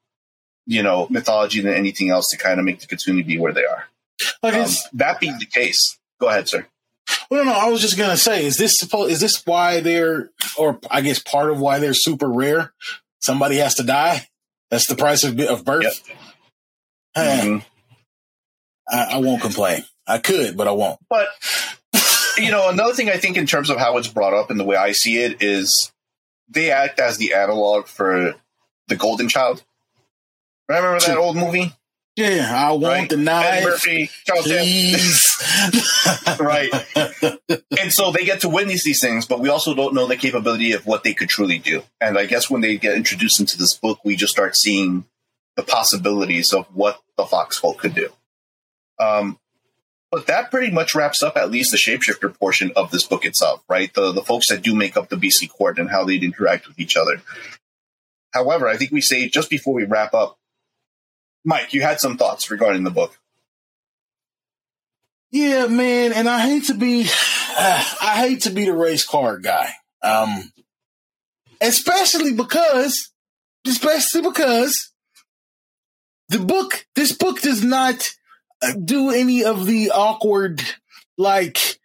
you 0.65 0.81
know, 0.81 1.05
mythology 1.11 1.61
than 1.61 1.75
anything 1.75 2.09
else 2.09 2.25
to 2.31 2.37
kind 2.37 2.59
of 2.59 2.65
make 2.65 2.79
the 2.79 2.87
kitsune 2.87 3.21
be 3.21 3.37
where 3.37 3.53
they 3.53 3.65
are. 3.65 3.85
Um, 4.41 4.97
that 4.97 5.19
being 5.19 5.37
the 5.37 5.45
case, 5.45 5.99
go 6.19 6.29
ahead, 6.29 6.49
sir. 6.49 6.65
Well, 7.29 7.45
no, 7.45 7.51
no, 7.51 7.57
I 7.57 7.69
was 7.69 7.81
just 7.81 7.97
gonna 7.97 8.17
say, 8.17 8.43
is 8.43 8.57
this 8.57 8.73
supposed? 8.75 9.11
Is 9.11 9.19
this 9.19 9.45
why 9.45 9.81
they're, 9.81 10.31
or 10.57 10.79
I 10.89 11.01
guess 11.01 11.19
part 11.19 11.51
of 11.51 11.59
why 11.59 11.77
they're 11.77 11.93
super 11.93 12.27
rare? 12.27 12.73
Somebody 13.19 13.57
has 13.57 13.75
to 13.75 13.83
die. 13.83 14.27
That's 14.69 14.87
the 14.87 14.95
price 14.95 15.23
of, 15.23 15.39
of 15.39 15.65
birth. 15.65 15.83
Yep. 15.83 16.17
Mm-hmm. 17.17 17.57
I, 18.87 19.15
I 19.15 19.17
won't 19.17 19.41
complain. 19.41 19.83
I 20.07 20.17
could, 20.17 20.57
but 20.57 20.67
I 20.67 20.71
won't. 20.71 20.99
But 21.09 21.27
you 22.37 22.51
know, 22.51 22.69
another 22.69 22.93
thing 22.93 23.09
I 23.09 23.17
think 23.17 23.37
in 23.37 23.45
terms 23.45 23.69
of 23.69 23.77
how 23.77 23.97
it's 23.97 24.07
brought 24.07 24.33
up 24.33 24.49
and 24.49 24.59
the 24.59 24.63
way 24.63 24.75
I 24.75 24.91
see 24.93 25.17
it 25.17 25.41
is 25.41 25.91
they 26.47 26.71
act 26.71 26.99
as 26.99 27.17
the 27.17 27.33
analog 27.33 27.87
for 27.87 28.35
the 28.87 28.95
Golden 28.95 29.29
Child. 29.29 29.63
Remember 30.67 30.99
that 30.99 31.17
old 31.17 31.35
movie? 31.35 31.73
Yeah, 32.19 32.51
I 32.53 32.71
want 32.73 32.83
right? 32.83 33.09
the 33.09 33.15
knife. 33.15 33.63
Murphy, 33.63 34.09
please. 34.27 35.37
right. 36.39 36.69
And 37.79 37.93
so 37.93 38.11
they 38.11 38.25
get 38.25 38.41
to 38.41 38.49
witness 38.49 38.83
these 38.83 38.99
things, 38.99 39.25
but 39.25 39.39
we 39.39 39.47
also 39.47 39.73
don't 39.73 39.93
know 39.93 40.05
the 40.05 40.17
capability 40.17 40.73
of 40.73 40.85
what 40.85 41.05
they 41.05 41.13
could 41.13 41.29
truly 41.29 41.59
do. 41.59 41.83
And 42.01 42.17
I 42.17 42.25
guess 42.25 42.49
when 42.49 42.59
they 42.59 42.77
get 42.77 42.97
introduced 42.97 43.39
into 43.39 43.57
this 43.57 43.73
book, 43.73 43.99
we 44.03 44.17
just 44.17 44.33
start 44.33 44.57
seeing 44.57 45.05
the 45.55 45.63
possibilities 45.63 46.51
of 46.53 46.65
what 46.75 46.99
the 47.15 47.25
foxhole 47.25 47.75
could 47.75 47.95
do. 47.95 48.09
Um, 48.99 49.39
but 50.11 50.27
that 50.27 50.51
pretty 50.51 50.71
much 50.71 50.95
wraps 50.95 51.23
up 51.23 51.37
at 51.37 51.51
least 51.51 51.71
the 51.71 51.77
shapeshifter 51.77 52.37
portion 52.37 52.73
of 52.75 52.91
this 52.91 53.05
book 53.05 53.23
itself, 53.23 53.63
right? 53.69 53.93
The 53.93 54.11
the 54.11 54.23
folks 54.23 54.49
that 54.49 54.61
do 54.61 54.75
make 54.75 54.97
up 54.97 55.07
the 55.07 55.15
BC 55.15 55.49
court 55.49 55.79
and 55.79 55.89
how 55.89 56.03
they'd 56.03 56.23
interact 56.23 56.67
with 56.67 56.79
each 56.79 56.97
other. 56.97 57.21
However, 58.33 58.67
I 58.67 58.75
think 58.75 58.91
we 58.91 58.99
say 58.99 59.29
just 59.29 59.49
before 59.49 59.73
we 59.73 59.85
wrap 59.85 60.13
up, 60.13 60.38
Mike, 61.45 61.73
you 61.73 61.81
had 61.81 61.99
some 61.99 62.17
thoughts 62.17 62.51
regarding 62.51 62.83
the 62.83 62.91
book. 62.91 63.17
Yeah, 65.31 65.67
man, 65.67 66.11
and 66.11 66.27
I 66.27 66.41
hate 66.41 66.65
to 66.65 66.73
be, 66.73 67.03
uh, 67.57 67.93
I 68.01 68.15
hate 68.27 68.41
to 68.41 68.49
be 68.49 68.65
the 68.65 68.73
race 68.73 69.05
car 69.05 69.37
guy, 69.37 69.71
um, 70.01 70.51
especially 71.61 72.33
because, 72.33 73.11
especially 73.67 74.21
because 74.21 74.91
the 76.29 76.39
book, 76.39 76.85
this 76.95 77.11
book 77.11 77.41
does 77.41 77.63
not 77.63 78.11
do 78.83 79.11
any 79.11 79.43
of 79.43 79.65
the 79.65 79.91
awkward, 79.91 80.61
like 81.17 81.78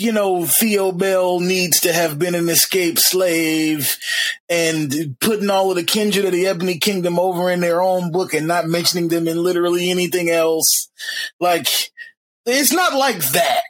you 0.00 0.12
know, 0.12 0.46
Theo 0.46 0.92
Bell 0.92 1.40
needs 1.40 1.80
to 1.80 1.92
have 1.92 2.18
been 2.18 2.34
an 2.34 2.48
escaped 2.48 2.98
slave 2.98 3.98
and 4.48 5.14
putting 5.20 5.50
all 5.50 5.70
of 5.70 5.76
the 5.76 5.84
kindred 5.84 6.24
of 6.24 6.32
the 6.32 6.46
Ebony 6.46 6.78
Kingdom 6.78 7.18
over 7.18 7.50
in 7.50 7.60
their 7.60 7.82
own 7.82 8.10
book 8.10 8.32
and 8.32 8.46
not 8.46 8.66
mentioning 8.66 9.08
them 9.08 9.28
in 9.28 9.42
literally 9.42 9.90
anything 9.90 10.30
else. 10.30 10.88
Like, 11.38 11.68
it's 12.46 12.72
not 12.72 12.94
like 12.94 13.18
that. 13.32 13.62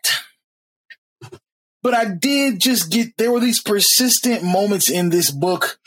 But 1.82 1.94
I 1.94 2.04
did 2.04 2.60
just 2.60 2.92
get, 2.92 3.16
there 3.16 3.32
were 3.32 3.40
these 3.40 3.60
persistent 3.60 4.44
moments 4.44 4.88
in 4.88 5.10
this 5.10 5.32
book 5.32 5.80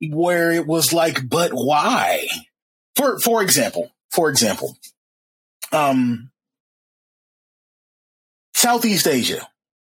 where 0.00 0.52
it 0.52 0.66
was 0.66 0.92
like, 0.92 1.28
but 1.28 1.50
why? 1.52 2.28
For, 2.94 3.18
for 3.18 3.42
example, 3.42 3.90
for 4.12 4.30
example, 4.30 4.76
um, 5.72 6.30
Southeast 8.54 9.08
Asia 9.08 9.48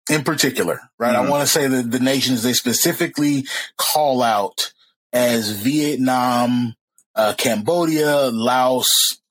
in 0.10 0.24
particular, 0.24 0.80
right? 0.98 1.16
Mm-hmm. 1.16 1.28
I 1.28 1.30
want 1.30 1.42
to 1.42 1.48
say 1.48 1.68
that 1.68 1.92
the 1.92 2.00
nations 2.00 2.44
they 2.44 2.54
specifically 2.54 3.46
call 3.78 4.22
out 4.22 4.74
as 5.12 5.52
Vietnam, 5.52 6.76
uh, 7.16 7.34
Cambodia, 7.38 8.30
Laos, 8.32 9.22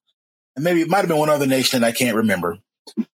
and 0.57 0.65
maybe 0.65 0.81
it 0.81 0.89
might 0.89 0.99
have 0.99 1.09
been 1.09 1.19
one 1.19 1.31
other 1.31 1.47
nation 1.47 1.81
that 1.81 1.87
I 1.87 1.93
can't 1.93 2.17
remember. 2.17 2.59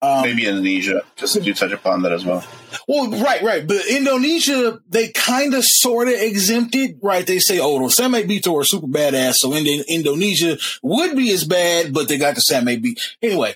Um, 0.02 0.22
maybe 0.22 0.46
Indonesia, 0.46 1.02
just 1.16 1.42
to 1.42 1.54
touch 1.54 1.72
upon 1.72 2.02
that 2.02 2.12
as 2.12 2.24
well. 2.24 2.44
Well, 2.86 3.10
right, 3.10 3.42
right. 3.42 3.66
But 3.66 3.86
Indonesia, 3.86 4.80
they 4.88 5.08
kind 5.08 5.54
of 5.54 5.64
sort 5.64 6.08
of 6.08 6.14
exempted, 6.14 6.98
right? 7.02 7.26
They 7.26 7.38
say, 7.38 7.58
oh, 7.60 7.78
the 7.78 7.86
Samebito 7.86 8.60
are 8.60 8.64
super 8.64 8.86
badass, 8.86 9.36
so 9.36 9.54
Indonesia 9.54 10.58
would 10.82 11.16
be 11.16 11.32
as 11.32 11.44
bad, 11.44 11.94
but 11.94 12.08
they 12.08 12.18
got 12.18 12.34
the 12.34 12.42
Same 12.42 12.66
Beat. 12.82 13.00
Anyway, 13.22 13.54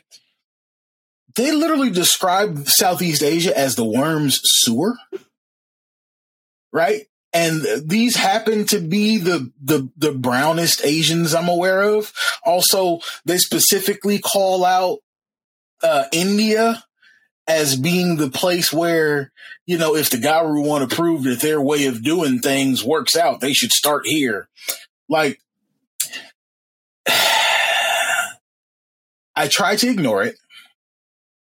they 1.39 1.53
literally 1.53 1.91
describe 1.91 2.67
Southeast 2.69 3.23
Asia 3.23 3.57
as 3.57 3.77
the 3.77 3.85
worm's 3.85 4.41
sewer, 4.43 4.99
right? 6.73 7.07
And 7.33 7.65
these 7.89 8.17
happen 8.17 8.67
to 8.67 8.81
be 8.81 9.19
the, 9.19 9.53
the, 9.63 9.89
the 9.97 10.11
brownest 10.13 10.85
Asians 10.85 11.35
I'm 11.35 11.49
aware 11.49 11.83
of. 11.83 12.13
Also, 12.45 12.99
they 13.25 13.39
specifically 13.39 14.19
call 14.19 14.65
out, 14.65 14.99
uh, 15.81 16.07
India 16.11 16.83
as 17.47 17.77
being 17.77 18.17
the 18.17 18.31
place 18.31 18.73
where, 18.73 19.31
you 19.65 19.79
know, 19.79 19.95
if 19.95 20.11
the 20.11 20.19
Garou 20.19 20.61
want 20.63 20.91
to 20.91 20.97
prove 20.97 21.23
that 21.23 21.41
their 21.41 21.61
way 21.61 21.87
of 21.87 22.03
doing 22.03 22.41
things 22.41 22.85
works 22.85 23.17
out, 23.17 23.41
they 23.41 23.53
should 23.53 23.71
start 23.71 24.07
here. 24.07 24.49
Like, 25.09 25.41
I 29.37 29.47
try 29.47 29.77
to 29.77 29.89
ignore 29.89 30.25
it 30.25 30.35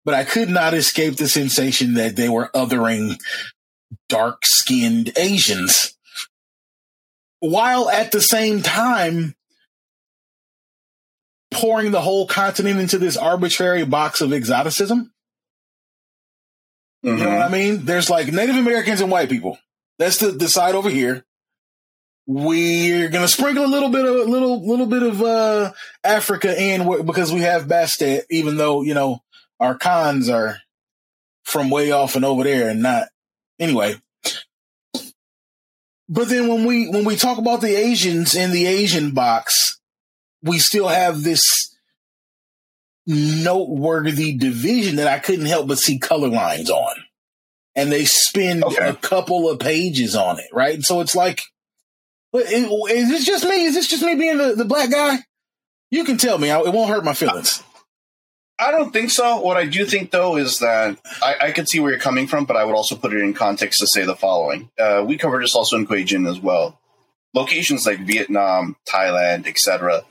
but 0.08 0.16
I 0.16 0.24
could 0.24 0.48
not 0.48 0.74
escape 0.74 1.18
the 1.18 1.28
sensation 1.28 1.96
that 1.96 2.16
they 2.16 2.30
were 2.30 2.50
othering 2.56 3.20
dark 4.08 4.46
skinned 4.46 5.12
Asians. 5.18 5.98
While 7.42 7.90
at 7.90 8.14
the 8.14 8.22
same 8.22 8.62
time 8.62 9.36
pouring 11.52 11.92
the 11.92 12.00
whole 12.00 12.26
continent 12.26 12.80
into 12.80 12.98
this 12.98 13.18
arbitrary 13.18 13.84
box 13.84 14.22
of 14.22 14.32
exoticism. 14.32 15.12
Mm-hmm. 17.06 17.18
You 17.18 17.24
know 17.26 17.30
what 17.30 17.40
I 17.40 17.44
mm-hmm. 17.44 17.52
mean? 17.52 17.86
There's 17.86 18.10
like 18.10 18.32
Native 18.32 18.56
Americans 18.56 19.02
and 19.02 19.12
white 19.12 19.28
people. 19.28 19.58
That's 20.00 20.20
the, 20.20 20.32
the 20.32 20.48
side 20.48 20.76
over 20.76 20.90
here. 20.90 21.26
We're 22.26 23.10
gonna 23.10 23.28
sprinkle 23.28 23.66
a 23.66 23.68
little 23.68 23.90
bit 23.90 24.06
of 24.06 24.16
a 24.16 24.24
little 24.24 24.66
little 24.66 24.86
bit 24.86 25.04
of 25.04 25.22
uh 25.22 25.74
Africa 26.04 26.58
in 26.58 27.06
because 27.06 27.34
we 27.34 27.42
have 27.42 27.68
Bastet, 27.68 28.24
even 28.30 28.56
though 28.56 28.84
you 28.84 28.94
know 28.94 29.22
our 29.60 29.76
Khans 29.76 30.30
are 30.30 30.58
from 31.44 31.70
way 31.70 31.92
off 31.92 32.16
and 32.16 32.26
over 32.26 32.44
there 32.44 32.70
and 32.70 32.82
not 32.82 33.08
anyway. 33.60 33.96
But 36.10 36.30
then 36.30 36.48
when 36.48 36.66
we 36.66 36.90
when 36.90 37.04
we 37.04 37.16
talk 37.16 37.38
about 37.38 37.62
the 37.62 37.76
Asians 37.76 38.34
in 38.34 38.52
the 38.52 38.66
Asian 38.66 39.12
box, 39.12 39.80
we 40.42 40.60
still 40.60 40.88
have 40.88 41.24
this 41.24 41.76
noteworthy 43.06 44.34
division 44.38 44.98
that 44.98 45.08
I 45.08 45.20
couldn't 45.20 45.46
help 45.46 45.68
but 45.68 45.80
see 45.80 46.00
color 46.00 46.30
lines 46.30 46.70
on. 46.70 46.96
And 47.76 47.92
they 47.92 48.06
spend 48.06 48.64
okay. 48.64 48.90
a 48.90 48.94
couple 48.94 49.50
of 49.50 49.60
pages 49.60 50.16
on 50.16 50.40
it, 50.40 50.48
right? 50.52 50.82
So 50.84 51.00
it's 51.00 51.16
like, 51.16 51.42
is 52.34 53.10
this 53.10 53.26
just 53.26 53.46
me? 53.46 53.66
Is 53.66 53.76
this 53.76 53.88
just 53.88 54.04
me 54.04 54.16
being 54.16 54.38
the, 54.38 54.56
the 54.56 54.66
black 54.66 54.90
guy? 54.90 55.18
You 55.92 56.04
can 56.04 56.18
tell 56.18 56.38
me. 56.38 56.50
It 56.50 56.74
won't 56.74 56.90
hurt 56.90 57.06
my 57.06 57.14
feelings. 57.14 57.64
I 58.60 58.72
don't 58.72 58.92
think 58.92 59.12
so. 59.12 59.40
What 59.40 59.58
I 59.58 59.66
do 59.66 59.86
think, 59.86 60.10
though, 60.10 60.36
is 60.36 60.60
that 60.60 60.98
I, 61.22 61.36
I 61.42 61.52
can 61.52 61.68
see 61.68 61.80
where 61.80 61.92
you're 61.92 62.00
coming 62.00 62.26
from, 62.26 62.46
but 62.46 62.56
I 62.56 62.66
would 62.66 62.76
also 62.76 62.96
put 62.96 63.14
it 63.14 63.22
in 63.22 63.34
context 63.34 63.80
to 63.80 63.88
say 63.88 64.04
the 64.04 64.16
following. 64.16 64.72
Uh, 64.80 65.04
we 65.06 65.18
covered 65.18 65.44
this 65.44 65.56
also 65.56 65.78
in 65.78 65.86
Kuei-jin 65.86 66.26
as 66.26 66.40
well. 66.40 66.80
Locations 67.36 67.86
like 67.86 68.00
Vietnam, 68.00 68.76
Thailand, 68.88 69.48
etc. 69.48 70.04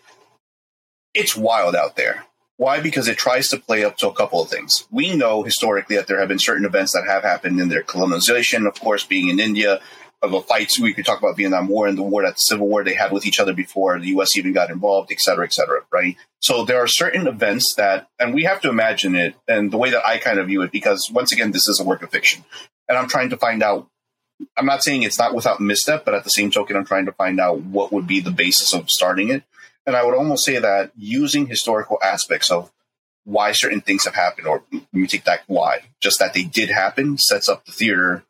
It's 1.12 1.36
wild 1.36 1.74
out 1.74 1.96
there. 1.96 2.24
Why? 2.56 2.80
Because 2.80 3.08
it 3.08 3.18
tries 3.18 3.48
to 3.48 3.58
play 3.58 3.84
up 3.84 3.96
to 3.98 4.08
a 4.08 4.14
couple 4.14 4.40
of 4.40 4.48
things. 4.48 4.86
We 4.90 5.14
know 5.14 5.42
historically 5.42 5.96
that 5.96 6.06
there 6.06 6.20
have 6.20 6.28
been 6.28 6.38
certain 6.38 6.64
events 6.64 6.92
that 6.92 7.04
have 7.06 7.22
happened 7.22 7.60
in 7.60 7.68
their 7.68 7.82
colonization, 7.82 8.66
of 8.66 8.80
course, 8.80 9.04
being 9.04 9.28
in 9.28 9.40
India, 9.40 9.80
of 10.22 10.32
a 10.32 10.40
fight. 10.40 10.72
We 10.80 10.94
could 10.94 11.04
talk 11.04 11.18
about 11.18 11.36
Vietnam 11.36 11.68
War 11.68 11.86
and 11.86 11.96
the 11.96 12.02
war 12.02 12.22
that 12.22 12.34
the 12.34 12.40
Civil 12.40 12.68
War 12.68 12.82
they 12.82 12.94
had 12.94 13.12
with 13.12 13.26
each 13.26 13.38
other 13.38 13.52
before 13.52 13.98
the 13.98 14.08
U.S. 14.08 14.36
even 14.36 14.52
got 14.52 14.70
involved, 14.70 15.12
et 15.12 15.20
cetera, 15.20 15.44
et 15.44 15.52
cetera, 15.52 15.82
right? 15.92 16.16
So 16.40 16.64
there 16.64 16.78
are 16.78 16.86
certain 16.86 17.26
events 17.26 17.74
that, 17.76 18.08
and 18.18 18.32
we 18.32 18.44
have 18.44 18.60
to 18.62 18.70
imagine 18.70 19.14
it 19.14 19.34
and 19.46 19.70
the 19.70 19.76
way 19.76 19.90
that 19.90 20.06
I 20.06 20.18
kind 20.18 20.38
of 20.38 20.46
view 20.46 20.62
it, 20.62 20.72
because 20.72 21.10
once 21.10 21.32
again, 21.32 21.52
this 21.52 21.68
is 21.68 21.80
a 21.80 21.84
work 21.84 22.02
of 22.02 22.10
fiction. 22.10 22.44
And 22.88 22.96
I'm 22.96 23.08
trying 23.08 23.30
to 23.30 23.36
find 23.36 23.62
out, 23.62 23.88
I'm 24.56 24.66
not 24.66 24.82
saying 24.82 25.02
it's 25.02 25.18
not 25.18 25.34
without 25.34 25.60
misstep, 25.60 26.04
but 26.04 26.14
at 26.14 26.24
the 26.24 26.30
same 26.30 26.50
token, 26.50 26.76
I'm 26.76 26.84
trying 26.84 27.06
to 27.06 27.12
find 27.12 27.40
out 27.40 27.60
what 27.60 27.92
would 27.92 28.06
be 28.06 28.20
the 28.20 28.30
basis 28.30 28.74
of 28.74 28.90
starting 28.90 29.30
it. 29.30 29.42
And 29.86 29.96
I 29.96 30.04
would 30.04 30.14
almost 30.14 30.44
say 30.44 30.58
that 30.58 30.92
using 30.96 31.46
historical 31.46 31.98
aspects 32.02 32.50
of 32.50 32.72
why 33.24 33.52
certain 33.52 33.80
things 33.80 34.04
have 34.04 34.14
happened, 34.14 34.46
or 34.46 34.62
let 34.72 34.82
me 34.92 35.06
take 35.06 35.24
that 35.24 35.42
why, 35.46 35.80
just 36.00 36.18
that 36.20 36.32
they 36.32 36.44
did 36.44 36.70
happen, 36.70 37.18
sets 37.18 37.48
up 37.48 37.64
the 37.64 37.72
theater 37.72 38.24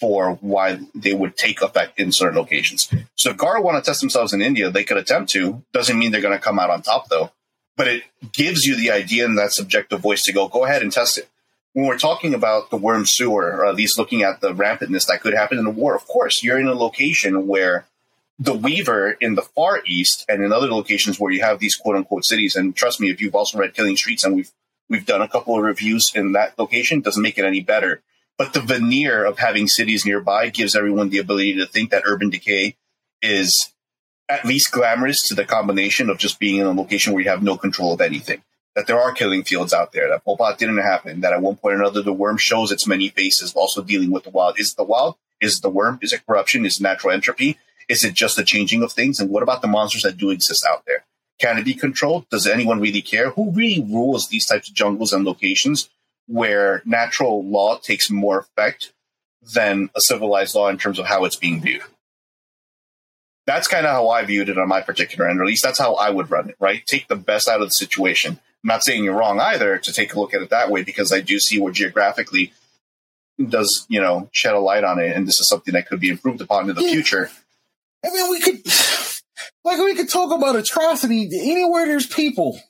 for 0.00 0.34
why 0.40 0.80
they 0.94 1.12
would 1.12 1.36
take 1.36 1.62
effect 1.62 1.98
in 1.98 2.12
certain 2.12 2.38
locations. 2.38 2.88
So 3.16 3.30
if 3.30 3.36
Garou 3.36 3.62
want 3.62 3.82
to 3.82 3.88
test 3.88 4.00
themselves 4.00 4.32
in 4.32 4.40
India, 4.40 4.70
they 4.70 4.84
could 4.84 4.96
attempt 4.96 5.30
to. 5.32 5.62
Doesn't 5.72 5.98
mean 5.98 6.12
they're 6.12 6.20
going 6.20 6.38
to 6.38 6.44
come 6.44 6.58
out 6.58 6.70
on 6.70 6.82
top 6.82 7.08
though. 7.08 7.32
But 7.76 7.88
it 7.88 8.04
gives 8.32 8.64
you 8.64 8.76
the 8.76 8.90
idea 8.90 9.24
and 9.24 9.38
that 9.38 9.52
subjective 9.52 10.00
voice 10.00 10.22
to 10.24 10.32
go, 10.32 10.48
go 10.48 10.64
ahead 10.64 10.82
and 10.82 10.92
test 10.92 11.18
it. 11.18 11.28
When 11.74 11.86
we're 11.86 11.98
talking 11.98 12.34
about 12.34 12.70
the 12.70 12.76
worm 12.76 13.06
sewer, 13.06 13.56
or 13.56 13.66
at 13.66 13.76
least 13.76 13.98
looking 13.98 14.22
at 14.22 14.40
the 14.40 14.52
rampantness 14.52 15.06
that 15.06 15.20
could 15.20 15.34
happen 15.34 15.58
in 15.58 15.66
a 15.66 15.70
war, 15.70 15.94
of 15.94 16.06
course, 16.06 16.42
you're 16.42 16.58
in 16.58 16.66
a 16.66 16.74
location 16.74 17.46
where 17.46 17.86
the 18.38 18.54
Weaver 18.54 19.12
in 19.20 19.34
the 19.34 19.42
Far 19.42 19.82
East 19.86 20.24
and 20.28 20.42
in 20.42 20.52
other 20.52 20.68
locations 20.68 21.20
where 21.20 21.30
you 21.30 21.42
have 21.42 21.58
these 21.58 21.76
quote 21.76 21.96
unquote 21.96 22.24
cities, 22.24 22.56
and 22.56 22.74
trust 22.74 23.00
me, 23.00 23.10
if 23.10 23.20
you've 23.20 23.34
also 23.34 23.58
read 23.58 23.74
Killing 23.74 23.96
Streets 23.96 24.24
and 24.24 24.34
we've 24.34 24.50
we've 24.88 25.06
done 25.06 25.22
a 25.22 25.28
couple 25.28 25.56
of 25.56 25.62
reviews 25.62 26.10
in 26.14 26.32
that 26.32 26.58
location, 26.58 27.00
doesn't 27.00 27.22
make 27.22 27.38
it 27.38 27.44
any 27.44 27.60
better 27.60 28.00
but 28.38 28.52
the 28.52 28.60
veneer 28.60 29.24
of 29.24 29.38
having 29.38 29.66
cities 29.66 30.06
nearby 30.06 30.48
gives 30.48 30.76
everyone 30.76 31.10
the 31.10 31.18
ability 31.18 31.56
to 31.56 31.66
think 31.66 31.90
that 31.90 32.04
urban 32.06 32.30
decay 32.30 32.76
is 33.20 33.72
at 34.28 34.44
least 34.44 34.70
glamorous 34.70 35.26
to 35.26 35.34
the 35.34 35.44
combination 35.44 36.08
of 36.08 36.18
just 36.18 36.38
being 36.38 36.56
in 36.56 36.66
a 36.66 36.72
location 36.72 37.12
where 37.12 37.22
you 37.22 37.28
have 37.28 37.42
no 37.42 37.56
control 37.56 37.92
of 37.92 38.00
anything. 38.00 38.42
That 38.76 38.86
there 38.86 39.00
are 39.00 39.12
killing 39.12 39.42
fields 39.42 39.72
out 39.72 39.92
there, 39.92 40.08
that 40.08 40.24
Pol 40.24 40.38
didn't 40.56 40.78
happen, 40.78 41.22
that 41.22 41.32
at 41.32 41.42
one 41.42 41.56
point 41.56 41.74
or 41.74 41.80
another 41.80 42.00
the 42.00 42.12
worm 42.12 42.36
shows 42.36 42.70
its 42.70 42.86
many 42.86 43.08
faces, 43.08 43.52
also 43.54 43.82
dealing 43.82 44.12
with 44.12 44.22
the 44.22 44.30
wild. 44.30 44.60
Is 44.60 44.74
the 44.74 44.84
wild? 44.84 45.16
Is 45.40 45.58
the 45.60 45.68
worm? 45.68 45.98
Is 46.00 46.12
it 46.12 46.24
corruption? 46.24 46.64
Is 46.64 46.78
it 46.78 46.82
natural 46.82 47.12
entropy? 47.12 47.58
Is 47.88 48.04
it 48.04 48.14
just 48.14 48.36
the 48.36 48.44
changing 48.44 48.84
of 48.84 48.92
things? 48.92 49.18
And 49.18 49.30
what 49.30 49.42
about 49.42 49.62
the 49.62 49.68
monsters 49.68 50.02
that 50.02 50.16
do 50.16 50.30
exist 50.30 50.64
out 50.70 50.84
there? 50.86 51.04
Can 51.40 51.58
it 51.58 51.64
be 51.64 51.74
controlled? 51.74 52.28
Does 52.28 52.46
anyone 52.46 52.80
really 52.80 53.02
care? 53.02 53.30
Who 53.30 53.50
really 53.50 53.82
rules 53.82 54.28
these 54.28 54.46
types 54.46 54.68
of 54.68 54.74
jungles 54.74 55.12
and 55.12 55.24
locations? 55.24 55.88
Where 56.28 56.82
natural 56.84 57.44
law 57.44 57.78
takes 57.78 58.10
more 58.10 58.38
effect 58.38 58.92
than 59.54 59.90
a 59.96 60.00
civilized 60.00 60.54
law 60.54 60.68
in 60.68 60.78
terms 60.78 60.98
of 60.98 61.06
how 61.06 61.24
it's 61.24 61.36
being 61.36 61.60
viewed. 61.60 61.82
That's 63.46 63.66
kind 63.66 63.86
of 63.86 63.92
how 63.92 64.10
I 64.10 64.24
viewed 64.24 64.50
it 64.50 64.58
on 64.58 64.68
my 64.68 64.82
particular 64.82 65.26
end, 65.26 65.40
or 65.40 65.44
at 65.44 65.48
least 65.48 65.62
that's 65.62 65.78
how 65.78 65.94
I 65.94 66.10
would 66.10 66.30
run 66.30 66.50
it, 66.50 66.56
right? 66.60 66.84
Take 66.84 67.08
the 67.08 67.16
best 67.16 67.48
out 67.48 67.62
of 67.62 67.68
the 67.68 67.72
situation. 67.72 68.32
I'm 68.32 68.68
not 68.68 68.84
saying 68.84 69.04
you're 69.04 69.16
wrong 69.16 69.40
either 69.40 69.78
to 69.78 69.92
take 69.92 70.12
a 70.12 70.20
look 70.20 70.34
at 70.34 70.42
it 70.42 70.50
that 70.50 70.70
way, 70.70 70.82
because 70.82 71.12
I 71.12 71.20
do 71.20 71.38
see 71.38 71.58
where 71.58 71.72
geographically 71.72 72.52
does, 73.42 73.86
you 73.88 74.00
know, 74.02 74.28
shed 74.32 74.54
a 74.54 74.58
light 74.58 74.84
on 74.84 74.98
it. 74.98 75.16
And 75.16 75.26
this 75.26 75.40
is 75.40 75.48
something 75.48 75.72
that 75.72 75.88
could 75.88 76.00
be 76.00 76.10
improved 76.10 76.42
upon 76.42 76.68
in 76.68 76.76
the 76.76 76.82
yeah. 76.82 76.90
future. 76.90 77.30
I 78.04 78.10
mean, 78.10 78.30
we 78.30 78.40
could, 78.40 78.60
like, 79.64 79.78
we 79.78 79.94
could 79.94 80.10
talk 80.10 80.36
about 80.36 80.56
atrocity 80.56 81.30
anywhere 81.32 81.86
there's 81.86 82.06
people, 82.06 82.60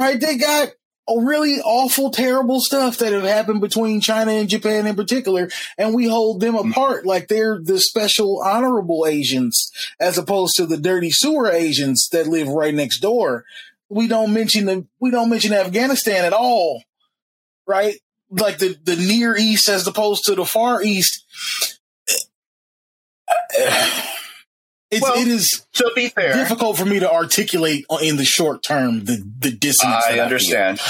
right? 0.00 0.18
They 0.18 0.38
got 0.38 0.70
really 1.08 1.60
awful, 1.60 2.10
terrible 2.10 2.60
stuff 2.60 2.98
that 2.98 3.12
have 3.12 3.22
happened 3.22 3.60
between 3.60 4.00
China 4.00 4.32
and 4.32 4.48
Japan 4.48 4.86
in 4.86 4.96
particular, 4.96 5.48
and 5.78 5.94
we 5.94 6.08
hold 6.08 6.40
them 6.40 6.54
mm-hmm. 6.54 6.70
apart 6.70 7.06
like 7.06 7.28
they're 7.28 7.60
the 7.62 7.78
special 7.78 8.42
honorable 8.42 9.06
Asians 9.06 9.70
as 10.00 10.18
opposed 10.18 10.56
to 10.56 10.66
the 10.66 10.76
dirty 10.76 11.10
sewer 11.10 11.50
Asians 11.50 12.08
that 12.10 12.26
live 12.26 12.48
right 12.48 12.74
next 12.74 13.00
door. 13.00 13.44
We 13.88 14.08
don't 14.08 14.34
mention 14.34 14.66
the 14.66 14.86
we 14.98 15.10
don't 15.10 15.30
mention 15.30 15.52
Afghanistan 15.52 16.24
at 16.24 16.32
all, 16.32 16.82
right? 17.66 17.94
Like 18.28 18.58
the 18.58 18.76
the 18.82 18.96
Near 18.96 19.36
East 19.36 19.68
as 19.68 19.86
opposed 19.86 20.24
to 20.24 20.34
the 20.34 20.44
Far 20.44 20.82
East. 20.82 21.24
It's, 24.90 25.02
well, 25.02 25.20
it 25.20 25.26
is 25.26 25.66
to 25.74 25.90
be 25.96 26.08
fair 26.08 26.34
difficult 26.34 26.78
for 26.78 26.84
me 26.84 27.00
to 27.00 27.10
articulate 27.10 27.84
in 28.02 28.16
the 28.16 28.24
short 28.24 28.62
term 28.62 29.04
the 29.04 29.24
the 29.38 29.50
dissonance. 29.50 30.04
I 30.08 30.20
understand. 30.20 30.80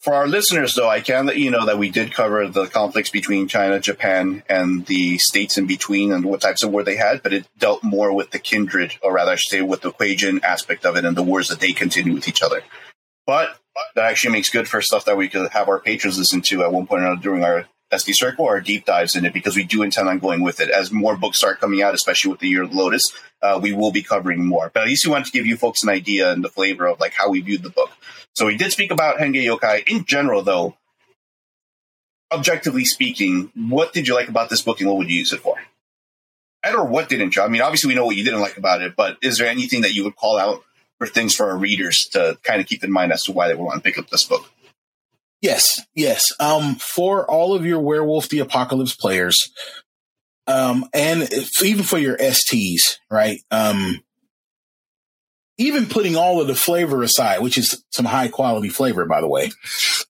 For 0.00 0.14
our 0.14 0.26
listeners, 0.26 0.74
though, 0.74 0.88
I 0.88 1.00
can 1.02 1.26
let 1.26 1.36
you 1.36 1.50
know 1.50 1.66
that 1.66 1.76
we 1.76 1.90
did 1.90 2.14
cover 2.14 2.48
the 2.48 2.66
conflicts 2.66 3.10
between 3.10 3.48
China, 3.48 3.78
Japan, 3.80 4.42
and 4.48 4.86
the 4.86 5.18
states 5.18 5.58
in 5.58 5.66
between, 5.66 6.10
and 6.10 6.24
what 6.24 6.40
types 6.40 6.62
of 6.62 6.70
war 6.70 6.82
they 6.82 6.96
had. 6.96 7.22
But 7.22 7.34
it 7.34 7.46
dealt 7.58 7.84
more 7.84 8.10
with 8.14 8.30
the 8.30 8.38
kindred, 8.38 8.94
or 9.02 9.12
rather, 9.12 9.32
I 9.32 9.34
should 9.34 9.50
say, 9.50 9.60
with 9.60 9.82
the 9.82 9.92
Kuei-jin 9.92 10.40
aspect 10.42 10.86
of 10.86 10.96
it, 10.96 11.04
and 11.04 11.14
the 11.14 11.22
wars 11.22 11.48
that 11.48 11.60
they 11.60 11.72
continue 11.72 12.14
with 12.14 12.28
each 12.28 12.40
other. 12.42 12.62
But 13.26 13.58
that 13.94 14.06
actually 14.06 14.32
makes 14.32 14.48
good 14.48 14.68
for 14.68 14.80
stuff 14.80 15.04
that 15.04 15.18
we 15.18 15.28
could 15.28 15.50
have 15.50 15.68
our 15.68 15.80
patrons 15.80 16.18
listen 16.18 16.40
to 16.42 16.62
at 16.62 16.72
one 16.72 16.86
point 16.86 17.02
or 17.02 17.06
another 17.06 17.20
during 17.20 17.44
our 17.44 17.66
SD 17.92 18.14
Circle 18.14 18.44
or 18.44 18.60
deep 18.60 18.84
dives 18.84 19.16
in 19.16 19.24
it 19.24 19.32
because 19.32 19.56
we 19.56 19.64
do 19.64 19.82
intend 19.82 20.08
on 20.08 20.18
going 20.18 20.42
with 20.42 20.60
it. 20.60 20.70
As 20.70 20.92
more 20.92 21.16
books 21.16 21.38
start 21.38 21.60
coming 21.60 21.82
out, 21.82 21.94
especially 21.94 22.30
with 22.30 22.40
the 22.40 22.48
Year 22.48 22.62
of 22.62 22.72
Lotus, 22.72 23.12
uh, 23.42 23.58
we 23.60 23.72
will 23.72 23.90
be 23.90 24.02
covering 24.02 24.44
more. 24.44 24.70
But 24.72 24.82
at 24.82 24.88
least 24.88 25.06
we 25.06 25.12
wanted 25.12 25.26
to 25.26 25.32
give 25.32 25.46
you 25.46 25.56
folks 25.56 25.82
an 25.82 25.88
idea 25.88 26.32
and 26.32 26.44
the 26.44 26.48
flavor 26.48 26.86
of 26.86 27.00
like 27.00 27.14
how 27.14 27.30
we 27.30 27.40
viewed 27.40 27.62
the 27.62 27.70
book. 27.70 27.90
So 28.34 28.46
we 28.46 28.56
did 28.56 28.72
speak 28.72 28.92
about 28.92 29.18
Henge 29.18 29.42
Yokai. 29.42 29.88
In 29.88 30.04
general, 30.04 30.42
though, 30.42 30.76
objectively 32.32 32.84
speaking, 32.84 33.50
what 33.54 33.92
did 33.92 34.06
you 34.06 34.14
like 34.14 34.28
about 34.28 34.50
this 34.50 34.62
book 34.62 34.80
and 34.80 34.88
what 34.88 34.98
would 34.98 35.10
you 35.10 35.18
use 35.18 35.32
it 35.32 35.40
for? 35.40 35.56
And 36.62 36.76
or 36.76 36.84
what 36.84 37.08
didn't 37.08 37.36
you? 37.36 37.42
I 37.42 37.48
mean, 37.48 37.62
obviously 37.62 37.88
we 37.88 37.94
know 37.94 38.04
what 38.04 38.16
you 38.16 38.24
didn't 38.24 38.40
like 38.40 38.56
about 38.56 38.82
it, 38.82 38.94
but 38.94 39.16
is 39.22 39.38
there 39.38 39.48
anything 39.48 39.80
that 39.80 39.94
you 39.94 40.04
would 40.04 40.16
call 40.16 40.38
out 40.38 40.62
for 40.98 41.06
things 41.06 41.34
for 41.34 41.50
our 41.50 41.56
readers 41.56 42.06
to 42.08 42.38
kind 42.42 42.60
of 42.60 42.66
keep 42.66 42.84
in 42.84 42.92
mind 42.92 43.12
as 43.12 43.24
to 43.24 43.32
why 43.32 43.48
they 43.48 43.54
would 43.54 43.64
want 43.64 43.82
to 43.82 43.82
pick 43.82 43.98
up 43.98 44.10
this 44.10 44.24
book? 44.24 44.50
Yes, 45.40 45.80
yes. 45.94 46.32
Um, 46.38 46.74
for 46.76 47.28
all 47.30 47.54
of 47.54 47.64
your 47.64 47.80
Werewolf 47.80 48.28
the 48.28 48.40
Apocalypse 48.40 48.94
players, 48.94 49.50
um, 50.46 50.86
and 50.92 51.22
if, 51.22 51.62
even 51.62 51.84
for 51.84 51.98
your 51.98 52.16
STs, 52.18 52.98
right? 53.10 53.40
Um, 53.50 54.00
even 55.56 55.86
putting 55.86 56.16
all 56.16 56.40
of 56.40 56.46
the 56.46 56.54
flavor 56.54 57.02
aside, 57.02 57.40
which 57.40 57.56
is 57.56 57.84
some 57.90 58.06
high 58.06 58.28
quality 58.28 58.68
flavor, 58.68 59.06
by 59.06 59.20
the 59.20 59.28
way. 59.28 59.50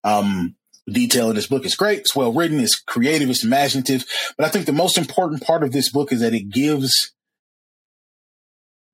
Um, 0.02 0.57
detail 0.89 1.31
in 1.31 1.36
this 1.36 1.47
book 1.47 1.65
is 1.65 1.77
great. 1.77 2.01
It's 2.01 2.16
well 2.16 2.32
written. 2.32 2.61
It's 2.61 2.81
creative. 2.81 3.31
It's 3.31 3.44
imaginative. 3.44 4.05
But 4.36 4.47
I 4.47 4.48
think 4.48 4.66
the 4.66 4.73
most 4.73 4.98
important 4.98 5.43
part 5.43 5.62
of 5.62 5.73
this 5.73 5.90
book 5.90 6.12
is 6.12 6.20
that 6.20 6.35
it 6.35 6.51
gives 6.51 7.12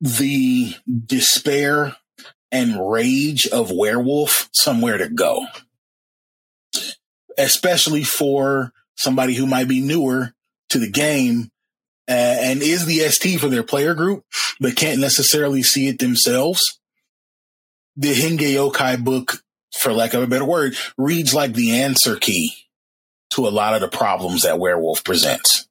the 0.00 0.74
despair 1.06 1.96
and 2.50 2.90
rage 2.90 3.46
of 3.46 3.70
werewolf 3.70 4.48
somewhere 4.52 4.98
to 4.98 5.08
go 5.08 5.46
especially 7.38 8.04
for 8.04 8.72
somebody 8.94 9.34
who 9.34 9.46
might 9.46 9.68
be 9.68 9.80
newer 9.80 10.34
to 10.70 10.78
the 10.78 10.90
game 10.90 11.50
uh, 12.08 12.12
and 12.12 12.62
is 12.62 12.86
the 12.86 13.00
ST 13.00 13.40
for 13.40 13.48
their 13.48 13.62
player 13.62 13.94
group, 13.94 14.24
but 14.60 14.76
can't 14.76 15.00
necessarily 15.00 15.62
see 15.62 15.88
it 15.88 15.98
themselves. 15.98 16.80
The 17.96 18.14
Henge 18.14 18.40
Yokai 18.40 19.02
book, 19.02 19.42
for 19.78 19.92
lack 19.92 20.14
of 20.14 20.22
a 20.22 20.26
better 20.26 20.44
word, 20.44 20.76
reads 20.96 21.34
like 21.34 21.54
the 21.54 21.80
answer 21.82 22.16
key 22.16 22.52
to 23.30 23.46
a 23.46 23.50
lot 23.50 23.74
of 23.74 23.80
the 23.80 23.88
problems 23.88 24.42
that 24.42 24.58
Werewolf 24.58 25.04
presents. 25.04 25.66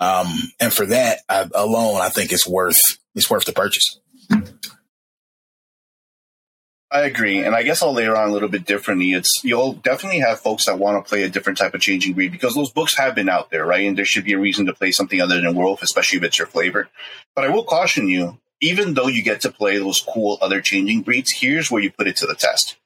Um, 0.00 0.28
and 0.60 0.72
for 0.72 0.86
that 0.86 1.20
I, 1.28 1.48
alone, 1.54 2.00
I 2.00 2.08
think 2.08 2.32
it's 2.32 2.46
worth 2.46 2.78
it's 3.14 3.30
worth 3.30 3.44
the 3.44 3.52
purchase. 3.52 3.98
I 6.90 7.02
agree, 7.02 7.44
and 7.44 7.54
I 7.54 7.64
guess 7.64 7.82
I'll 7.82 7.92
layer 7.92 8.16
on 8.16 8.30
a 8.30 8.32
little 8.32 8.48
bit 8.48 8.64
differently. 8.64 9.12
It's 9.12 9.44
you'll 9.44 9.74
definitely 9.74 10.20
have 10.20 10.40
folks 10.40 10.64
that 10.64 10.78
want 10.78 11.04
to 11.04 11.06
play 11.06 11.22
a 11.22 11.28
different 11.28 11.58
type 11.58 11.74
of 11.74 11.82
changing 11.82 12.14
breed 12.14 12.32
because 12.32 12.54
those 12.54 12.70
books 12.70 12.96
have 12.96 13.14
been 13.14 13.28
out 13.28 13.50
there, 13.50 13.66
right? 13.66 13.86
And 13.86 13.96
there 13.98 14.06
should 14.06 14.24
be 14.24 14.32
a 14.32 14.38
reason 14.38 14.64
to 14.66 14.72
play 14.72 14.90
something 14.90 15.20
other 15.20 15.38
than 15.38 15.54
Werewolf, 15.54 15.82
especially 15.82 16.16
if 16.16 16.24
it's 16.24 16.38
your 16.38 16.46
flavor. 16.46 16.88
But 17.34 17.44
I 17.44 17.50
will 17.50 17.64
caution 17.64 18.08
you, 18.08 18.38
even 18.62 18.94
though 18.94 19.06
you 19.06 19.22
get 19.22 19.42
to 19.42 19.52
play 19.52 19.76
those 19.76 20.00
cool 20.00 20.38
other 20.40 20.62
changing 20.62 21.02
breeds, 21.02 21.30
here's 21.30 21.70
where 21.70 21.82
you 21.82 21.90
put 21.90 22.08
it 22.08 22.16
to 22.16 22.26
the 22.26 22.34
test. 22.34 22.76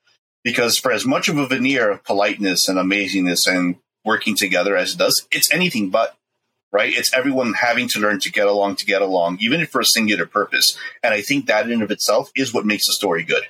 Because 0.43 0.77
for 0.77 0.91
as 0.91 1.07
much 1.07 1.29
of 1.29 1.39
a 1.39 1.47
veneer 1.47 1.89
of 1.89 2.03
politeness 2.03 2.67
and 2.67 2.79
amazingness 2.79 3.47
and 3.47 3.77
working 4.05 4.35
together 4.35 4.77
as 4.77 4.95
it 4.95 4.99
does, 4.99 5.29
it's 5.31 5.53
anything 5.53 5.91
but 5.91 6.17
right? 6.73 6.97
It's 6.97 7.13
everyone 7.13 7.53
having 7.53 7.87
to 7.89 8.01
learn 8.01 8.19
to 8.21 8.33
get 8.33 8.49
along 8.49 8.77
to 8.77 8.87
get 8.87 9.03
along, 9.03 9.39
even 9.43 9.61
if 9.61 9.69
for 9.69 9.83
a 9.83 9.85
singular 9.85 10.25
purpose. 10.25 10.77
And 11.03 11.13
I 11.13 11.21
think 11.21 11.45
that 11.47 11.71
in 11.71 11.83
of 11.83 11.91
itself 11.91 12.31
is 12.35 12.55
what 12.55 12.65
makes 12.65 12.87
the 12.87 12.95
story 12.95 13.23
good 13.23 13.45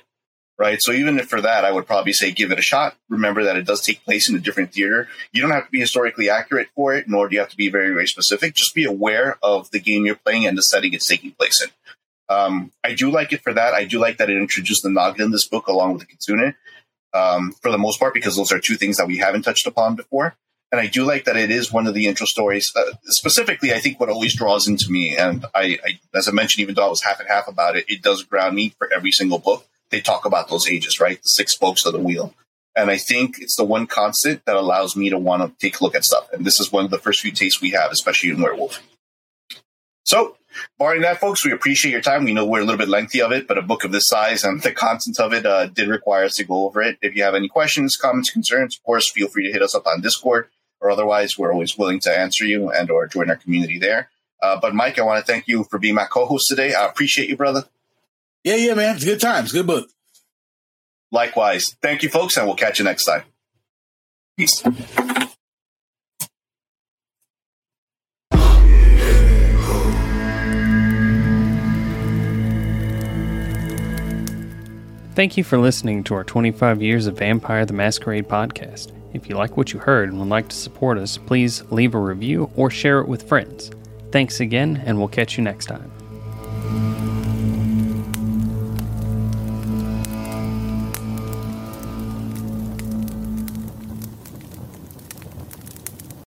right? 0.63 0.81
So 0.81 0.93
even 0.93 1.19
if 1.19 1.27
for 1.27 1.41
that, 1.41 1.65
I 1.65 1.71
would 1.71 1.85
probably 1.85 2.13
say 2.13 2.31
give 2.31 2.49
it 2.49 2.57
a 2.57 2.61
shot. 2.61 2.95
Remember 3.09 3.43
that 3.43 3.57
it 3.57 3.65
does 3.65 3.81
take 3.81 4.03
place 4.05 4.29
in 4.29 4.35
a 4.35 4.39
different 4.39 4.71
theater. 4.71 5.09
You 5.33 5.41
don't 5.41 5.51
have 5.51 5.65
to 5.65 5.71
be 5.71 5.81
historically 5.81 6.29
accurate 6.29 6.69
for 6.73 6.95
it, 6.95 7.09
nor 7.09 7.27
do 7.27 7.35
you 7.35 7.41
have 7.41 7.49
to 7.49 7.57
be 7.57 7.69
very, 7.69 7.89
very 7.89 8.07
specific. 8.07 8.53
Just 8.53 8.73
be 8.73 8.85
aware 8.85 9.37
of 9.43 9.69
the 9.71 9.81
game 9.81 10.05
you're 10.05 10.15
playing 10.15 10.47
and 10.47 10.57
the 10.57 10.61
setting 10.61 10.93
it's 10.93 11.05
taking 11.05 11.31
place 11.31 11.61
in. 11.61 11.69
Um, 12.33 12.71
I 12.81 12.93
do 12.93 13.11
like 13.11 13.33
it 13.33 13.41
for 13.43 13.53
that. 13.53 13.73
I 13.73 13.83
do 13.83 13.99
like 13.99 14.17
that 14.17 14.29
it 14.29 14.37
introduced 14.37 14.83
the 14.83 14.89
Naga 14.89 15.21
in 15.23 15.31
this 15.31 15.45
book 15.45 15.67
along 15.67 15.93
with 15.93 16.03
the 16.03 16.07
Kitsune, 16.07 16.55
um, 17.13 17.51
for 17.61 17.69
the 17.69 17.77
most 17.77 17.99
part, 17.99 18.13
because 18.13 18.37
those 18.37 18.53
are 18.53 18.59
two 18.59 18.75
things 18.75 18.95
that 18.95 19.07
we 19.07 19.17
haven't 19.17 19.41
touched 19.41 19.67
upon 19.67 19.95
before. 19.95 20.33
And 20.71 20.79
I 20.79 20.87
do 20.87 21.03
like 21.03 21.25
that 21.25 21.35
it 21.35 21.51
is 21.51 21.73
one 21.73 21.87
of 21.87 21.93
the 21.93 22.07
intro 22.07 22.25
stories. 22.25 22.71
Uh, 22.73 22.93
specifically, 23.03 23.73
I 23.73 23.79
think 23.79 23.99
what 23.99 24.09
always 24.09 24.33
draws 24.33 24.69
into 24.69 24.89
me, 24.89 25.17
and 25.17 25.45
I, 25.53 25.77
I, 25.85 25.99
as 26.15 26.29
I 26.29 26.31
mentioned, 26.31 26.61
even 26.61 26.73
though 26.73 26.85
I 26.85 26.89
was 26.89 27.03
half 27.03 27.19
and 27.19 27.27
half 27.27 27.49
about 27.49 27.75
it, 27.75 27.85
it 27.89 28.01
does 28.01 28.23
ground 28.23 28.55
me 28.55 28.73
for 28.79 28.91
every 28.91 29.11
single 29.11 29.39
book 29.39 29.67
they 29.93 30.01
talk 30.01 30.25
about 30.25 30.49
those 30.49 30.67
ages, 30.67 30.99
right? 30.99 31.21
The 31.21 31.27
six 31.27 31.53
spokes 31.53 31.85
of 31.85 31.93
the 31.93 31.99
wheel. 31.99 32.33
And 32.75 32.89
I 32.89 32.97
think 32.97 33.39
it's 33.39 33.55
the 33.55 33.63
one 33.63 33.85
constant 33.85 34.43
that 34.45 34.55
allows 34.55 34.95
me 34.95 35.09
to 35.11 35.17
want 35.17 35.43
to 35.43 35.65
take 35.65 35.79
a 35.79 35.83
look 35.83 35.95
at 35.95 36.03
stuff. 36.03 36.27
And 36.33 36.43
this 36.43 36.59
is 36.59 36.71
one 36.71 36.83
of 36.83 36.91
the 36.91 36.97
first 36.97 37.21
few 37.21 37.31
tastes 37.31 37.61
we 37.61 37.69
have, 37.71 37.91
especially 37.91 38.31
in 38.31 38.41
Werewolf. 38.41 38.81
So, 40.05 40.37
barring 40.79 41.03
that, 41.03 41.19
folks, 41.19 41.45
we 41.45 41.51
appreciate 41.51 41.91
your 41.91 42.01
time. 42.01 42.25
We 42.25 42.33
know 42.33 42.45
we're 42.45 42.61
a 42.61 42.65
little 42.65 42.79
bit 42.79 42.89
lengthy 42.89 43.21
of 43.21 43.31
it, 43.31 43.47
but 43.47 43.59
a 43.59 43.61
book 43.61 43.83
of 43.83 43.91
this 43.91 44.07
size 44.07 44.43
and 44.43 44.61
the 44.61 44.71
content 44.71 45.19
of 45.19 45.33
it 45.33 45.45
uh, 45.45 45.67
did 45.67 45.87
require 45.87 46.25
us 46.25 46.35
to 46.35 46.43
go 46.43 46.65
over 46.65 46.81
it. 46.81 46.97
If 47.01 47.15
you 47.15 47.23
have 47.23 47.35
any 47.35 47.47
questions, 47.47 47.95
comments, 47.95 48.31
concerns, 48.31 48.75
of 48.75 48.83
course, 48.83 49.09
feel 49.09 49.27
free 49.27 49.45
to 49.45 49.53
hit 49.53 49.61
us 49.61 49.75
up 49.75 49.87
on 49.87 50.01
Discord 50.01 50.49
or 50.81 50.89
otherwise, 50.89 51.37
we're 51.37 51.53
always 51.53 51.77
willing 51.77 51.99
to 52.01 52.11
answer 52.11 52.43
you 52.43 52.69
and 52.69 52.89
or 52.91 53.07
join 53.07 53.29
our 53.29 53.37
community 53.37 53.77
there. 53.77 54.09
Uh, 54.41 54.59
but 54.59 54.75
Mike, 54.75 54.99
I 54.99 55.03
want 55.03 55.25
to 55.25 55.31
thank 55.31 55.47
you 55.47 55.63
for 55.63 55.79
being 55.79 55.95
my 55.95 56.05
co-host 56.05 56.47
today. 56.49 56.73
I 56.73 56.85
appreciate 56.85 57.29
you, 57.29 57.37
brother. 57.37 57.63
Yeah, 58.43 58.55
yeah, 58.55 58.73
man. 58.73 58.95
It's 58.95 59.05
good 59.05 59.21
times. 59.21 59.51
Good 59.51 59.67
book. 59.67 59.89
Likewise. 61.11 61.75
Thank 61.81 62.03
you, 62.03 62.09
folks, 62.09 62.37
and 62.37 62.45
we'll 62.45 62.55
catch 62.55 62.79
you 62.79 62.85
next 62.85 63.05
time. 63.05 63.23
Peace. 64.37 64.63
Thank 75.15 75.37
you 75.37 75.43
for 75.43 75.59
listening 75.59 76.03
to 76.05 76.15
our 76.15 76.23
25 76.23 76.81
Years 76.81 77.05
of 77.05 77.19
Vampire 77.19 77.67
the 77.67 77.73
Masquerade 77.73 78.27
podcast. 78.27 78.91
If 79.13 79.29
you 79.29 79.35
like 79.35 79.55
what 79.55 79.71
you 79.71 79.77
heard 79.77 80.09
and 80.09 80.17
would 80.19 80.29
like 80.29 80.47
to 80.49 80.55
support 80.55 80.97
us, 80.97 81.19
please 81.19 81.63
leave 81.69 81.93
a 81.93 81.99
review 81.99 82.49
or 82.55 82.71
share 82.71 82.99
it 82.99 83.07
with 83.07 83.21
friends. 83.29 83.69
Thanks 84.11 84.39
again, 84.39 84.81
and 84.87 84.97
we'll 84.97 85.07
catch 85.07 85.37
you 85.37 85.43
next 85.43 85.67
time. 85.67 85.91